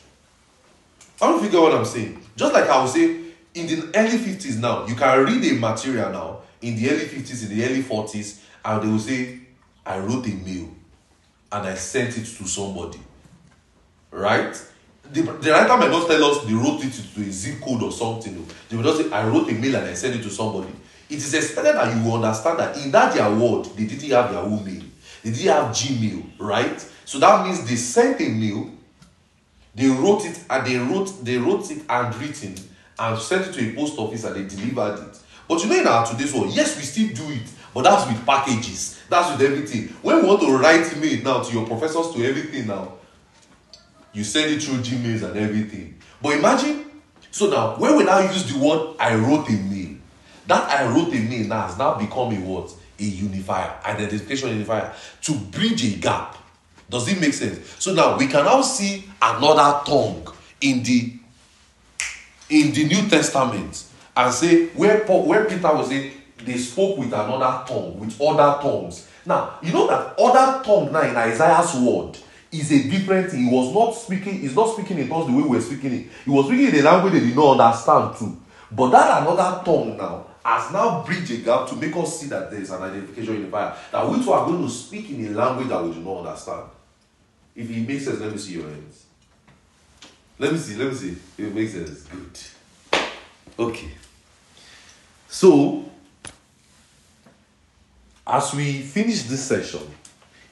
I 1.20 1.28
don't 1.28 1.42
figure 1.42 1.60
what 1.60 1.72
I'm 1.72 1.84
saying. 1.84 2.20
Just 2.36 2.52
like 2.52 2.68
I 2.68 2.80
was 2.82 2.92
saying, 2.92 3.32
in 3.54 3.66
the 3.66 3.90
early 3.94 4.18
50s 4.18 4.58
now, 4.58 4.86
you 4.86 4.94
can 4.94 5.24
read 5.24 5.44
a 5.52 5.54
material 5.54 6.10
now 6.10 6.40
in 6.66 6.76
the 6.76 6.90
early 6.90 7.04
50s, 7.04 7.42
in 7.48 7.56
the 7.56 7.64
early 7.64 7.82
40s, 7.82 8.40
and 8.64 8.82
they 8.82 8.88
will 8.88 8.98
say, 8.98 9.40
I 9.84 9.98
wrote 9.98 10.26
a 10.26 10.30
mail 10.30 10.68
and 11.52 11.66
I 11.66 11.74
sent 11.74 12.16
it 12.16 12.24
to 12.24 12.48
somebody. 12.48 12.98
Right? 14.10 14.54
The, 15.12 15.22
the 15.22 15.50
writer 15.50 15.76
might 15.76 15.90
not 15.90 16.08
tell 16.08 16.24
us 16.24 16.44
they 16.44 16.54
wrote 16.54 16.82
it 16.84 16.92
to 16.92 17.20
a 17.20 17.30
zip 17.30 17.60
code 17.60 17.82
or 17.82 17.92
something. 17.92 18.46
They 18.68 18.76
will 18.76 18.84
just 18.84 19.02
say, 19.02 19.12
I 19.12 19.26
wrote 19.28 19.50
a 19.50 19.54
mail 19.54 19.76
and 19.76 19.86
I 19.86 19.94
sent 19.94 20.16
it 20.16 20.22
to 20.22 20.30
somebody. 20.30 20.72
It 21.10 21.16
is 21.18 21.34
expected 21.34 21.74
that 21.74 21.94
you 21.94 22.12
understand 22.12 22.58
that 22.58 22.76
in 22.78 22.90
that 22.92 23.14
their 23.14 23.30
word, 23.30 23.66
they 23.76 23.84
didn't 23.84 24.10
have 24.10 24.32
their 24.32 24.40
own 24.40 24.64
mail. 24.64 24.82
They 25.22 25.30
didn't 25.30 25.52
have 25.52 25.74
Gmail, 25.74 26.24
right? 26.38 26.80
So 27.04 27.18
that 27.18 27.46
means 27.46 27.68
they 27.68 27.76
sent 27.76 28.20
a 28.20 28.28
mail 28.28 28.70
they 29.74 29.88
wrote 29.88 30.24
it 30.24 30.38
and 30.48 30.66
they 30.66 30.76
wrote 30.76 31.24
they 31.24 31.36
wrote 31.36 31.70
it 31.70 31.82
handwritten 31.88 32.54
and 32.98 33.18
sent 33.18 33.48
it 33.48 33.52
to 33.54 33.70
a 33.70 33.74
post 33.74 33.98
office 33.98 34.24
and 34.24 34.36
they 34.36 34.56
delivered 34.56 35.00
it. 35.08 35.18
But 35.48 35.62
you 35.62 35.68
know 35.68 35.80
in 35.80 35.86
our 35.86 36.06
today's 36.06 36.32
world, 36.32 36.54
yes, 36.54 36.76
we 36.76 36.82
still 36.82 37.08
do 37.14 37.32
it, 37.32 37.42
but 37.74 37.82
that's 37.82 38.06
with 38.06 38.24
packages, 38.24 39.00
that's 39.10 39.30
with 39.32 39.42
everything. 39.42 39.88
When 40.02 40.22
we 40.22 40.28
want 40.28 40.40
to 40.40 40.56
write 40.56 40.96
email 40.96 41.22
now 41.22 41.42
to 41.42 41.52
your 41.52 41.66
professors 41.66 42.14
to 42.14 42.24
everything 42.24 42.66
now, 42.66 42.94
you 44.12 44.24
send 44.24 44.52
it 44.52 44.62
through 44.62 44.78
Gmails 44.78 45.22
and 45.28 45.36
everything. 45.36 45.98
But 46.22 46.38
imagine, 46.38 46.86
so 47.30 47.50
now 47.50 47.76
when 47.76 47.96
we 47.96 48.04
now 48.04 48.20
use 48.20 48.50
the 48.50 48.58
word 48.58 48.96
I 48.98 49.14
wrote 49.16 49.48
a 49.48 49.52
mail, 49.52 49.96
that 50.46 50.70
I 50.70 50.86
wrote 50.86 51.08
a 51.08 51.20
mail 51.20 51.48
now 51.48 51.66
has 51.66 51.76
now 51.76 51.94
become 51.94 52.32
a 52.32 52.40
what? 52.40 52.72
A 52.98 53.04
unifier, 53.04 53.74
identification 53.84 54.50
unifier 54.50 54.94
to 55.22 55.34
bridge 55.34 55.84
a 55.84 55.98
gap. 55.98 56.38
Does 56.88 57.08
it 57.08 57.20
make 57.20 57.34
sense? 57.34 57.58
So 57.78 57.92
now 57.92 58.16
we 58.16 58.28
can 58.28 58.44
now 58.44 58.62
see 58.62 59.08
another 59.20 59.84
tongue 59.84 60.26
in 60.60 60.82
the 60.82 61.14
in 62.50 62.72
the 62.72 62.84
New 62.84 63.08
Testament 63.08 63.84
and 64.16 64.34
say 64.34 64.66
where 64.68 65.00
Paul, 65.04 65.26
where 65.26 65.44
Peter 65.44 65.74
was 65.74 65.88
saying 65.88 66.12
they 66.44 66.56
spoke 66.56 66.98
with 66.98 67.08
another 67.08 67.64
tongue, 67.66 67.98
with 67.98 68.20
other 68.20 68.62
tongues. 68.62 69.08
Now 69.26 69.58
you 69.62 69.72
know 69.72 69.86
that 69.86 70.18
other 70.18 70.62
tongue 70.64 70.92
now 70.92 71.02
in 71.02 71.16
Isaiah's 71.16 71.74
word 71.74 72.18
is 72.52 72.70
a 72.72 72.88
different 72.88 73.30
thing. 73.30 73.44
He 73.44 73.50
was 73.50 73.72
not 73.74 73.92
speaking, 73.92 74.40
he's 74.40 74.54
not 74.54 74.72
speaking 74.74 74.98
in 74.98 75.08
tongues 75.08 75.26
the 75.26 75.36
way 75.36 75.42
we're 75.42 75.60
speaking 75.60 75.92
it. 75.92 76.06
He 76.24 76.30
was 76.30 76.46
speaking 76.46 76.68
in 76.68 76.74
a 76.76 76.82
language 76.82 77.14
they 77.14 77.20
did 77.20 77.36
not 77.36 77.58
understand 77.60 78.16
too. 78.16 78.40
But 78.70 78.90
that 78.90 79.22
another 79.22 79.64
tongue 79.64 79.96
now 79.96 80.26
has 80.44 80.72
now 80.72 81.02
bridged 81.04 81.30
a 81.30 81.36
gap 81.38 81.68
to 81.68 81.76
make 81.76 81.96
us 81.96 82.20
see 82.20 82.26
that 82.26 82.50
there 82.50 82.60
is 82.60 82.70
an 82.70 82.82
identification 82.82 83.34
unifier. 83.34 83.74
That 83.90 84.08
we 84.08 84.22
too 84.22 84.32
are 84.32 84.46
going 84.46 84.62
to 84.62 84.70
speak 84.70 85.10
in 85.10 85.26
a 85.26 85.30
language 85.30 85.68
that 85.68 85.82
we 85.82 85.92
do 85.92 86.00
not 86.00 86.26
understand. 86.26 86.64
If 87.56 87.70
it 87.70 87.88
makes 87.88 88.04
sense, 88.04 88.20
let 88.20 88.32
me 88.32 88.38
see 88.38 88.54
your 88.54 88.68
hands. 88.68 89.04
Let 90.38 90.52
me 90.52 90.58
see, 90.58 90.76
let 90.76 90.88
me 90.88 90.94
see. 90.94 91.10
If 91.10 91.38
it 91.38 91.54
makes 91.54 91.72
sense. 91.72 92.02
Good. 92.02 92.38
Okay. 93.58 93.90
So, 95.34 95.84
as 98.24 98.54
we 98.54 98.82
finish 98.82 99.24
this 99.24 99.42
session, 99.42 99.80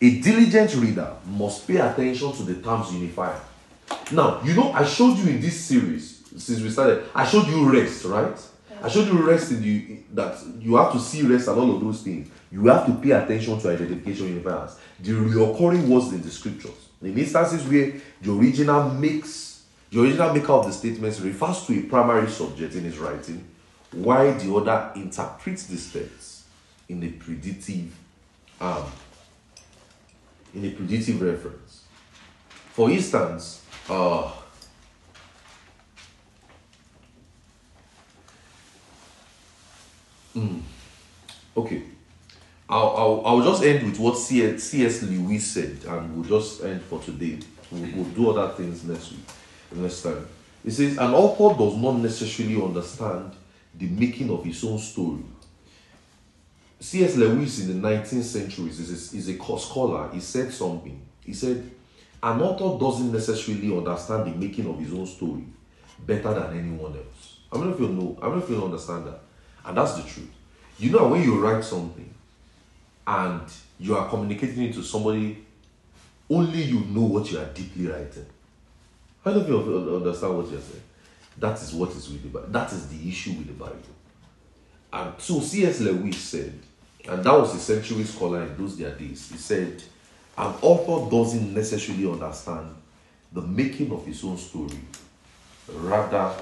a 0.01 0.21
diligent 0.21 0.75
reader 0.75 1.15
must 1.25 1.69
pay 1.69 1.77
attention 1.77 2.33
to 2.33 2.43
the 2.43 2.57
terms 2.57 2.93
unifier. 2.93 3.41
Now, 4.11 4.43
you 4.43 4.55
know, 4.55 4.73
I 4.73 4.85
showed 4.85 5.19
you 5.19 5.31
in 5.31 5.41
this 5.41 5.61
series 5.61 6.25
since 6.37 6.61
we 6.61 6.69
started, 6.69 7.05
I 7.15 7.25
showed 7.25 7.47
you 7.47 7.73
rest, 7.73 8.07
right? 8.07 8.37
I 8.83 8.89
showed 8.89 9.07
you 9.07 9.25
rest 9.25 9.53
in 9.53 9.63
you 9.63 10.03
that 10.15 10.37
you 10.59 10.75
have 10.75 10.91
to 10.95 10.99
see 10.99 11.23
rest 11.23 11.47
and 11.47 11.61
all 11.61 11.77
of 11.77 11.81
those 11.81 12.03
things. 12.03 12.29
You 12.51 12.67
have 12.67 12.85
to 12.87 12.95
pay 12.95 13.13
attention 13.13 13.61
to 13.61 13.69
identification 13.69 14.43
unifiers, 14.43 14.75
the 14.99 15.13
reoccurring 15.13 15.87
words 15.87 16.13
in 16.13 16.23
the 16.23 16.31
scriptures. 16.31 16.89
In 17.01 17.17
instances 17.17 17.63
where 17.69 17.93
the 18.21 18.33
original 18.33 18.91
makes 18.91 19.63
the 19.93 20.03
original 20.03 20.33
maker 20.33 20.53
of 20.53 20.67
the 20.67 20.73
statements 20.73 21.21
refers 21.21 21.67
to 21.67 21.79
a 21.79 21.83
primary 21.83 22.29
subject 22.29 22.75
in 22.75 22.83
his 22.83 22.99
writing, 22.99 23.47
while 23.93 24.33
the 24.39 24.55
other 24.55 24.93
interprets 24.97 25.67
the 25.67 26.01
text 26.01 26.45
in 26.89 27.03
a 27.03 27.09
predictive 27.11 27.95
um, 28.61 28.85
in 30.55 30.65
a 30.65 30.71
predictive 30.71 31.21
reference. 31.21 31.85
For 32.73 32.91
instance, 32.91 33.65
uh, 33.89 34.31
mm, 40.35 40.61
okay, 41.57 41.83
I'll, 42.69 42.97
I'll, 42.97 43.23
I'll 43.27 43.43
just 43.43 43.63
end 43.63 43.85
with 43.85 43.99
what 43.99 44.17
C.S. 44.17 44.63
C.S. 44.63 45.03
Lewis 45.03 45.47
said, 45.47 45.79
and 45.87 46.15
we'll 46.15 46.41
just 46.41 46.63
end 46.63 46.83
for 46.83 46.99
today. 47.01 47.39
We'll, 47.71 47.91
we'll 47.95 48.05
do 48.07 48.31
other 48.31 48.53
things 48.55 48.85
next 48.85 49.11
week, 49.11 49.21
next 49.73 50.03
time. 50.03 50.27
He 50.65 50.71
says, 50.71 50.97
An 50.97 51.13
author 51.13 51.59
does 51.59 51.77
not 51.77 51.97
necessarily 51.97 52.63
understand 52.63 53.33
the 53.75 53.87
making 53.89 54.31
of 54.31 54.45
his 54.45 54.63
own 54.65 54.79
story. 54.79 55.23
C.S. 56.81 57.17
Lewis 57.17 57.61
in 57.61 57.81
the 57.81 57.89
19th 57.89 58.23
century 58.25 58.69
is 58.69 59.15
is 59.15 59.29
a 59.29 59.39
scholar. 59.59 60.11
He 60.13 60.21
said 60.21 60.53
something. 60.53 61.01
He 61.25 61.33
said, 61.33 61.71
An 62.23 62.41
author 62.43 62.79
doesn't 62.85 63.13
necessarily 63.13 63.77
understand 63.77 64.33
the 64.33 64.37
making 64.37 64.69
of 64.69 64.79
his 64.79 64.93
own 64.93 65.07
story 65.07 65.45
better 66.05 66.35
than 66.35 66.59
anyone 66.59 66.97
else. 66.97 67.39
I 67.53 67.59
know 67.59 67.71
if 67.71 67.81
you 67.81 67.89
know, 67.89 68.19
I 68.21 68.29
know 68.29 68.39
if 68.39 68.49
you 68.49 68.65
understand 68.65 69.07
that. 69.07 69.21
And 69.65 69.77
that's 69.77 69.95
the 69.95 70.03
truth. 70.03 70.31
You 70.79 70.91
know, 70.91 71.09
when 71.09 71.23
you 71.23 71.39
write 71.39 71.63
something 71.63 72.13
and 73.07 73.43
you 73.79 73.97
are 73.97 74.09
communicating 74.09 74.65
it 74.65 74.75
to 74.75 74.83
somebody, 74.83 75.45
only 76.29 76.63
you 76.63 76.81
know 76.81 77.03
what 77.03 77.31
you 77.31 77.39
are 77.39 77.47
deeply 77.47 77.87
writing. 77.87 78.27
I 79.25 79.31
don't 79.31 79.49
know 79.49 79.61
if 79.61 79.67
you 79.67 79.97
understand 79.97 80.37
what 80.37 80.51
you're 80.51 80.61
saying. 80.61 80.83
That 81.39 81.61
is 81.61 81.73
what 81.73 81.91
is 81.91 82.09
with 82.09 82.33
the 82.33 82.41
That 82.41 82.73
is 82.73 82.89
the 82.89 83.09
issue 83.09 83.33
with 83.33 83.47
the 83.47 83.53
Bible. 83.53 83.79
And 84.93 85.15
so 85.19 85.41
C.S. 85.41 85.81
Lewis 85.81 86.19
said, 86.19 86.53
and 87.09 87.25
that 87.25 87.33
was 87.33 87.55
a 87.55 87.59
century 87.59 88.05
scholar 88.05 88.43
in 88.43 88.57
those 88.57 88.77
their 88.77 88.95
days, 88.95 89.31
he 89.31 89.39
said, 89.39 89.83
an 90.37 90.55
author 90.61 91.11
doesn't 91.11 91.53
necessarily 91.53 92.11
understand 92.11 92.75
the 93.33 93.41
making 93.41 93.91
of 93.91 94.05
his 94.05 94.23
own 94.25 94.37
story, 94.37 94.79
rather 95.69 96.35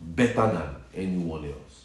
better 0.00 0.50
than 0.52 0.76
anyone 0.94 1.44
else. 1.44 1.84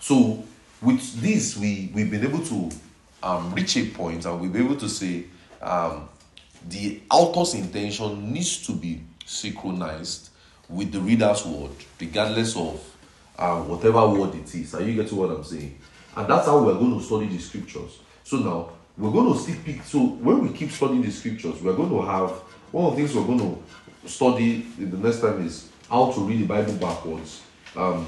So 0.00 0.42
with 0.82 1.20
this, 1.20 1.56
we, 1.56 1.90
we've 1.94 2.10
been 2.10 2.24
able 2.24 2.44
to 2.46 2.70
um, 3.22 3.54
reach 3.54 3.76
a 3.76 3.86
point 3.90 4.24
and 4.24 4.40
we've 4.40 4.52
been 4.52 4.64
able 4.64 4.76
to 4.76 4.88
say 4.88 5.24
um, 5.62 6.08
the 6.68 7.00
author's 7.10 7.54
intention 7.54 8.32
needs 8.32 8.66
to 8.66 8.72
be 8.72 9.00
synchronized 9.24 10.30
with 10.68 10.92
the 10.92 11.00
reader's 11.00 11.44
word, 11.44 11.70
regardless 12.00 12.56
of 12.56 12.80
uh, 13.38 13.60
whatever 13.62 14.08
word 14.08 14.34
it 14.34 14.54
is. 14.54 14.74
Are 14.74 14.82
you 14.82 14.94
getting 14.94 15.18
what 15.18 15.30
I'm 15.30 15.44
saying? 15.44 15.78
And 16.16 16.28
that's 16.28 16.46
how 16.46 16.62
we're 16.62 16.74
going 16.74 16.98
to 16.98 17.04
study 17.04 17.26
the 17.26 17.38
scriptures. 17.38 17.98
So 18.24 18.38
now 18.38 18.70
we're 18.96 19.10
going 19.10 19.32
to 19.32 19.38
still 19.38 19.56
pick. 19.64 19.82
So 19.82 20.04
when 20.04 20.42
we 20.42 20.52
keep 20.56 20.70
studying 20.70 21.02
the 21.02 21.10
scriptures, 21.10 21.60
we're 21.62 21.74
going 21.74 21.90
to 21.90 22.02
have 22.02 22.30
one 22.72 22.86
of 22.86 22.96
the 22.96 23.02
things 23.02 23.14
we're 23.14 23.24
going 23.24 23.38
to 24.02 24.08
study 24.08 24.66
in 24.78 24.90
the 24.90 24.96
next 24.96 25.20
time 25.20 25.44
is 25.44 25.70
how 25.88 26.12
to 26.12 26.20
read 26.20 26.40
the 26.40 26.46
Bible 26.46 26.74
backwards. 26.74 27.42
Um, 27.76 28.06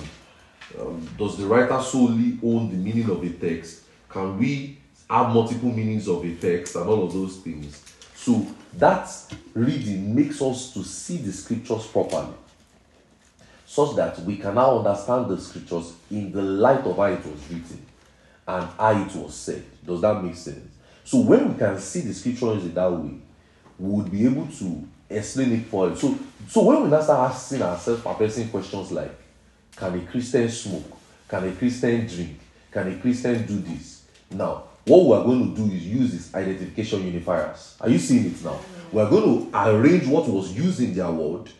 um, 0.78 1.08
does 1.18 1.36
the 1.36 1.46
writer 1.46 1.80
solely 1.82 2.38
own 2.42 2.70
the 2.70 2.76
meaning 2.76 3.10
of 3.10 3.22
a 3.22 3.30
text? 3.30 3.84
Can 4.08 4.38
we 4.38 4.78
have 5.10 5.32
multiple 5.32 5.70
meanings 5.70 6.08
of 6.08 6.24
a 6.24 6.34
text 6.36 6.76
and 6.76 6.88
all 6.88 7.04
of 7.04 7.12
those 7.12 7.36
things? 7.38 7.91
So 8.22 8.46
that 8.78 9.10
reading 9.52 10.14
makes 10.14 10.40
us 10.40 10.72
to 10.74 10.84
see 10.84 11.16
the 11.16 11.32
scriptures 11.32 11.86
properly, 11.88 12.32
such 13.66 13.96
that 13.96 14.20
we 14.20 14.36
can 14.36 14.54
now 14.54 14.78
understand 14.78 15.28
the 15.28 15.40
scriptures 15.40 15.92
in 16.08 16.30
the 16.30 16.40
light 16.40 16.86
of 16.86 16.96
how 16.98 17.06
it 17.06 17.26
was 17.26 17.50
written 17.50 17.84
and 18.46 18.68
how 18.78 18.92
it 18.92 19.12
was 19.16 19.34
said. 19.34 19.64
Does 19.84 20.00
that 20.02 20.22
make 20.22 20.36
sense? 20.36 20.70
So 21.02 21.18
when 21.18 21.52
we 21.52 21.58
can 21.58 21.76
see 21.80 22.02
the 22.02 22.14
scriptures 22.14 22.64
in 22.64 22.74
that 22.74 22.92
way, 22.92 23.14
we 23.76 23.90
would 23.90 24.12
be 24.12 24.24
able 24.24 24.46
to 24.46 24.88
explain 25.10 25.52
it 25.54 25.66
for 25.66 25.96
So, 25.96 26.16
so 26.48 26.62
when 26.62 26.84
we 26.84 26.90
now 26.90 27.02
start 27.02 27.32
asking 27.32 27.62
ourselves 27.62 28.02
perplexing 28.02 28.50
questions 28.50 28.92
like, 28.92 29.18
can 29.74 29.98
a 29.98 30.06
Christian 30.06 30.48
smoke? 30.48 30.96
Can 31.28 31.48
a 31.48 31.52
Christian 31.52 32.06
drink? 32.06 32.38
Can 32.70 32.92
a 32.92 33.00
Christian 33.00 33.44
do 33.46 33.58
this? 33.58 34.04
Now, 34.30 34.64
what 34.84 35.04
we 35.04 35.16
are 35.16 35.24
going 35.24 35.54
to 35.54 35.62
do 35.62 35.72
is 35.74 35.86
use 35.86 36.10
these 36.10 36.34
identification 36.34 37.00
unifiers. 37.12 37.76
Are 37.80 37.88
you 37.88 37.98
seeing 37.98 38.26
it 38.26 38.44
now? 38.44 38.58
We 38.90 39.00
are 39.00 39.08
going 39.08 39.50
to 39.50 39.58
arrange 39.58 40.06
what 40.06 40.28
was 40.28 40.52
used 40.52 40.80
in 40.80 40.94
their 40.94 41.10
word 41.10 41.50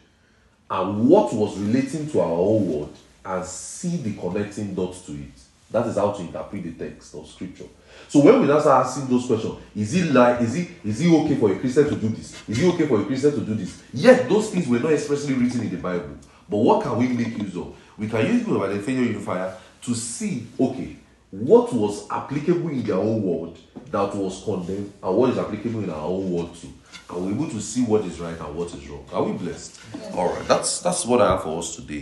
and 0.70 1.09
what 1.09 1.32
was 1.32 1.59
relating 1.59 2.11
to 2.11 2.20
our 2.20 2.32
own 2.32 2.69
word 2.69 2.89
and 3.24 3.44
see 3.44 3.97
the 3.99 4.15
connecting 4.15 4.74
dots 4.74 5.03
to 5.07 5.12
it. 5.12 5.31
That 5.70 5.86
is 5.86 5.97
how 5.97 6.12
to 6.12 6.20
interpret 6.20 6.62
the 6.65 6.73
text 6.73 7.15
of 7.15 7.27
scripture. 7.27 7.65
So 8.09 8.20
when 8.20 8.40
we 8.40 8.47
now 8.47 8.61
start 8.61 8.86
asking 8.86 9.07
those 9.07 9.27
questions, 9.27 9.55
is 9.74 9.94
it 9.94 10.12
like 10.12 10.40
is 10.43 10.55
it 10.57 10.69
is 10.85 11.01
it 11.01 11.11
okay 11.11 11.36
for 11.36 11.51
a 11.51 11.59
Christian 11.59 11.89
to 11.89 11.97
do 11.97 12.09
this? 12.09 12.43
Is 12.49 12.62
it 12.62 12.74
okay 12.74 12.86
for 12.86 13.01
a 13.01 13.05
Christian 13.05 13.31
to 13.32 13.40
do 13.40 13.55
this? 13.55 13.82
Yet 13.93 14.28
those 14.28 14.51
things 14.51 14.69
were 14.69 14.81
not 14.81 14.93
expressly 14.93 15.32
written 15.32 15.62
in 15.62 15.70
the 15.70 15.77
Bible. 15.77 16.16
But 16.49 16.59
what 16.59 16.82
can 16.82 16.99
we 16.99 17.09
make 17.09 17.39
use 17.39 17.57
of? 17.57 17.74
We 17.97 18.09
can 18.09 18.27
use 18.27 18.44
the 18.44 18.61
identification 18.61 19.05
unifier 19.05 19.57
to 19.82 19.94
see, 19.94 20.47
okay, 20.61 20.97
what 21.33 21.73
was 21.73 22.07
applicable 22.11 22.69
in 22.69 22.83
their 22.83 22.97
own 22.97 23.23
world 23.23 23.59
that 23.91 24.15
was 24.15 24.43
condemned 24.45 24.93
and 25.03 25.17
what 25.17 25.31
is 25.31 25.39
applicable 25.39 25.83
in 25.83 25.89
our 25.89 26.07
own 26.07 26.31
world 26.31 26.55
too. 26.55 26.69
And 27.09 27.25
we're 27.25 27.33
able 27.33 27.49
to 27.49 27.61
see 27.61 27.85
what 27.85 28.05
is 28.05 28.21
right 28.21 28.39
and 28.39 28.55
what 28.55 28.69
is 28.75 28.87
wrong. 28.87 29.07
Are 29.15 29.23
we 29.23 29.33
blessed? 29.33 29.81
All 30.13 30.29
right, 30.29 30.47
that's 30.47 30.81
that's 30.81 31.07
what 31.07 31.23
I 31.23 31.31
have 31.31 31.43
for 31.43 31.59
us 31.59 31.75
today. 31.77 31.95